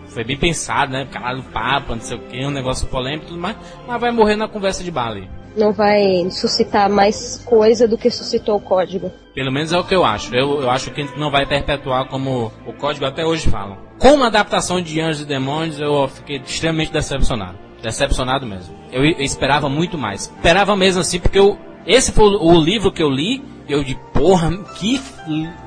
foi 0.06 0.22
bem 0.22 0.36
pensado, 0.36 0.92
né? 0.92 1.08
Caralho, 1.10 1.42
papo, 1.52 1.92
não 1.96 2.00
sei 2.00 2.18
o 2.18 2.20
que, 2.20 2.46
um 2.46 2.52
negócio 2.52 2.86
polêmico 2.86 3.24
e 3.24 3.28
tudo 3.30 3.40
mais, 3.40 3.56
mas 3.84 4.00
vai 4.00 4.12
morrer 4.12 4.36
na 4.36 4.46
conversa 4.46 4.84
de 4.84 4.92
bala 4.92 5.18
não 5.56 5.72
vai 5.72 6.28
suscitar 6.30 6.90
mais 6.90 7.42
coisa 7.44 7.88
do 7.88 7.96
que 7.96 8.10
suscitou 8.10 8.56
o 8.56 8.60
código. 8.60 9.10
Pelo 9.34 9.52
menos 9.52 9.72
é 9.72 9.78
o 9.78 9.84
que 9.84 9.94
eu 9.94 10.04
acho. 10.04 10.34
Eu, 10.34 10.60
eu 10.62 10.70
acho 10.70 10.90
que 10.90 11.04
não 11.18 11.30
vai 11.30 11.46
perpetuar 11.46 12.08
como 12.08 12.52
o 12.66 12.72
código 12.72 13.06
até 13.06 13.24
hoje 13.24 13.48
fala. 13.48 13.78
Com 13.98 14.22
a 14.22 14.26
adaptação 14.26 14.80
de 14.80 15.00
Anjos 15.00 15.22
e 15.22 15.26
Demônios, 15.26 15.80
eu 15.80 16.06
fiquei 16.08 16.36
extremamente 16.36 16.92
decepcionado. 16.92 17.58
Decepcionado 17.82 18.46
mesmo. 18.46 18.74
Eu, 18.92 19.04
esperava 19.04 19.68
muito 19.68 19.96
mais. 19.96 20.22
Esperava 20.22 20.76
mesmo 20.76 21.00
assim, 21.00 21.18
porque 21.18 21.38
eu, 21.38 21.58
esse 21.86 22.12
foi 22.12 22.24
o, 22.24 22.54
o 22.54 22.60
livro 22.60 22.92
que 22.92 23.02
eu 23.02 23.10
li 23.10 23.42
eu 23.68 23.82
de 23.82 23.96
porra, 24.12 24.56
que, 24.78 25.00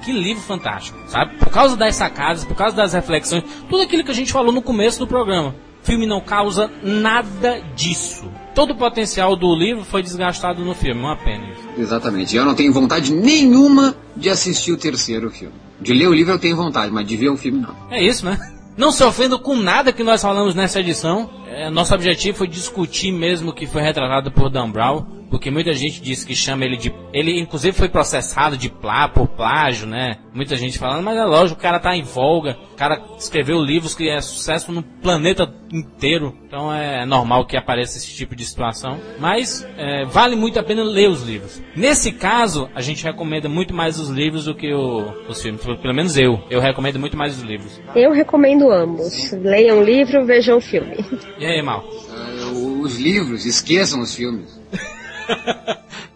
que 0.04 0.12
livro 0.12 0.42
fantástico, 0.42 0.98
sabe? 1.08 1.36
Por 1.36 1.50
causa 1.50 1.76
das 1.76 1.96
sacadas, 1.96 2.46
por 2.46 2.56
causa 2.56 2.76
das 2.76 2.94
reflexões, 2.94 3.44
tudo 3.70 3.84
aquilo 3.84 4.04
que 4.04 4.12
a 4.12 4.16
gente 4.16 4.32
falou 4.32 4.52
no 4.52 4.62
começo 4.62 5.00
do 5.00 5.08
programa. 5.08 5.54
O 5.90 5.92
filme 5.92 6.06
não 6.06 6.22
causa 6.22 6.70
nada 6.84 7.64
disso. 7.76 8.32
Todo 8.54 8.74
o 8.74 8.76
potencial 8.76 9.36
do 9.36 9.56
livro 9.56 9.84
foi 9.84 10.04
desgastado 10.04 10.64
no 10.64 10.76
filme, 10.76 11.02
uma 11.02 11.18
pena. 11.18 11.48
Exatamente. 11.76 12.36
Eu 12.36 12.46
não 12.46 12.54
tenho 12.54 12.72
vontade 12.72 13.12
nenhuma 13.12 13.96
de 14.16 14.30
assistir 14.30 14.72
o 14.72 14.78
terceiro 14.78 15.32
filme. 15.32 15.56
De 15.82 15.92
ler 15.92 16.08
o 16.08 16.14
livro 16.14 16.34
eu 16.34 16.38
tenho 16.38 16.56
vontade, 16.56 16.94
mas 16.94 17.08
de 17.08 17.18
ver 17.18 17.30
o 17.30 17.38
filme 17.38 17.62
não. 17.62 17.76
É 17.90 18.04
isso, 18.04 18.24
né? 18.24 18.38
Não 18.78 18.92
se 18.92 19.04
ofenda 19.04 19.40
com 19.40 19.56
nada 19.56 19.92
que 19.92 20.04
nós 20.04 20.22
falamos 20.22 20.54
nessa 20.54 20.80
edição. 20.80 21.28
É, 21.48 21.72
nosso 21.72 21.96
objetivo 21.96 22.38
foi 22.38 22.48
discutir 22.48 23.12
mesmo 23.12 23.50
o 23.50 23.54
que 23.54 23.66
foi 23.66 23.82
retratado 23.82 24.32
por 24.32 24.52
Dan 24.52 24.70
Brown, 24.70 25.04
porque 25.30 25.52
muita 25.52 25.74
gente 25.74 26.02
diz 26.02 26.24
que 26.24 26.36
chama 26.36 26.66
ele 26.66 26.78
de. 26.78 26.94
Ele, 27.14 27.40
inclusive, 27.40 27.76
foi 27.76 27.90
processado 27.90 28.58
de 28.58 28.70
plá, 28.70 29.08
por 29.08 29.28
plágio, 29.28 29.88
né? 29.88 30.18
Muita 30.34 30.56
gente 30.56 30.78
falando, 30.78 31.04
mas 31.04 31.18
é 31.18 31.24
lógico, 31.24 31.60
o 31.60 31.62
cara 31.62 31.80
tá 31.80 31.96
em 31.96 32.04
folga, 32.04 32.58
o 32.74 32.76
cara 32.76 33.02
escreveu 33.18 33.62
livros 33.62 33.94
que 33.94 34.10
é 34.10 34.20
sucesso 34.22 34.72
no 34.72 34.82
planeta 34.82 35.52
inteiro, 35.72 36.36
então 36.46 36.74
é 36.74 37.06
normal 37.06 37.46
que 37.46 37.56
apareça 37.56 37.98
esse 37.98 38.14
tipo 38.16 38.36
de 38.36 38.46
situação. 38.46 39.00
Mas 39.20 39.68
é, 39.78 40.06
vale 40.06 40.36
muito 40.36 40.60
a 40.60 40.64
pena 40.64 40.84
ler 40.84 41.10
os 41.10 41.24
livros. 41.24 41.62
Nesse 41.76 42.12
caso, 42.12 42.70
a 42.74 42.82
gente 42.82 43.04
recomenda 43.04 43.48
muito 43.48 43.74
mais 43.74 44.00
os 44.00 44.10
livros 44.10 44.46
do 44.46 44.56
que 44.56 44.74
o, 44.74 45.12
os 45.28 45.42
filmes, 45.42 45.62
pelo 45.62 45.94
menos 45.94 46.18
eu. 46.18 46.40
Eu 46.50 46.60
recomendo 46.60 47.00
muito 47.00 47.18
mais 47.18 47.38
os 47.38 47.44
livros. 47.44 47.80
Eu 47.96 48.12
recomendo 48.12 48.72
ambos. 48.72 49.32
Leiam 49.32 49.80
o 49.80 49.84
livro, 49.84 50.26
vejam 50.26 50.58
o 50.58 50.62
filme. 50.62 50.98
E 51.38 51.46
aí, 51.46 51.62
Mal? 51.62 51.84
Uh, 51.84 52.82
os 52.82 53.00
livros, 53.00 53.46
esqueçam 53.46 54.02
os 54.02 54.16
filmes. 54.16 54.59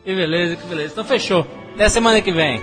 Que 0.03 0.15
beleza, 0.15 0.55
que 0.55 0.67
beleza. 0.67 0.93
Então 0.93 1.05
fechou. 1.05 1.45
Até 1.75 1.89
semana 1.89 2.21
que 2.21 2.31
vem. 2.31 2.61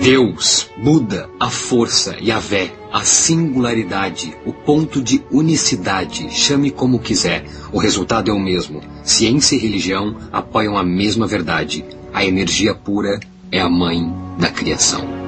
Deus, 0.00 0.70
Buda, 0.76 1.28
a 1.40 1.50
força, 1.50 2.16
Yahvé, 2.22 2.72
a 2.92 3.02
singularidade, 3.02 4.36
o 4.44 4.52
ponto 4.52 5.02
de 5.02 5.20
unicidade, 5.32 6.30
chame 6.30 6.70
como 6.70 7.00
quiser, 7.00 7.44
o 7.72 7.78
resultado 7.78 8.30
é 8.30 8.32
o 8.32 8.38
mesmo. 8.38 8.80
Ciência 9.02 9.56
e 9.56 9.58
religião 9.58 10.16
apoiam 10.30 10.78
a 10.78 10.84
mesma 10.84 11.26
verdade. 11.26 11.84
A 12.14 12.24
energia 12.24 12.72
pura 12.72 13.18
é 13.50 13.60
a 13.60 13.68
mãe 13.68 14.08
da 14.38 14.48
criação. 14.48 15.25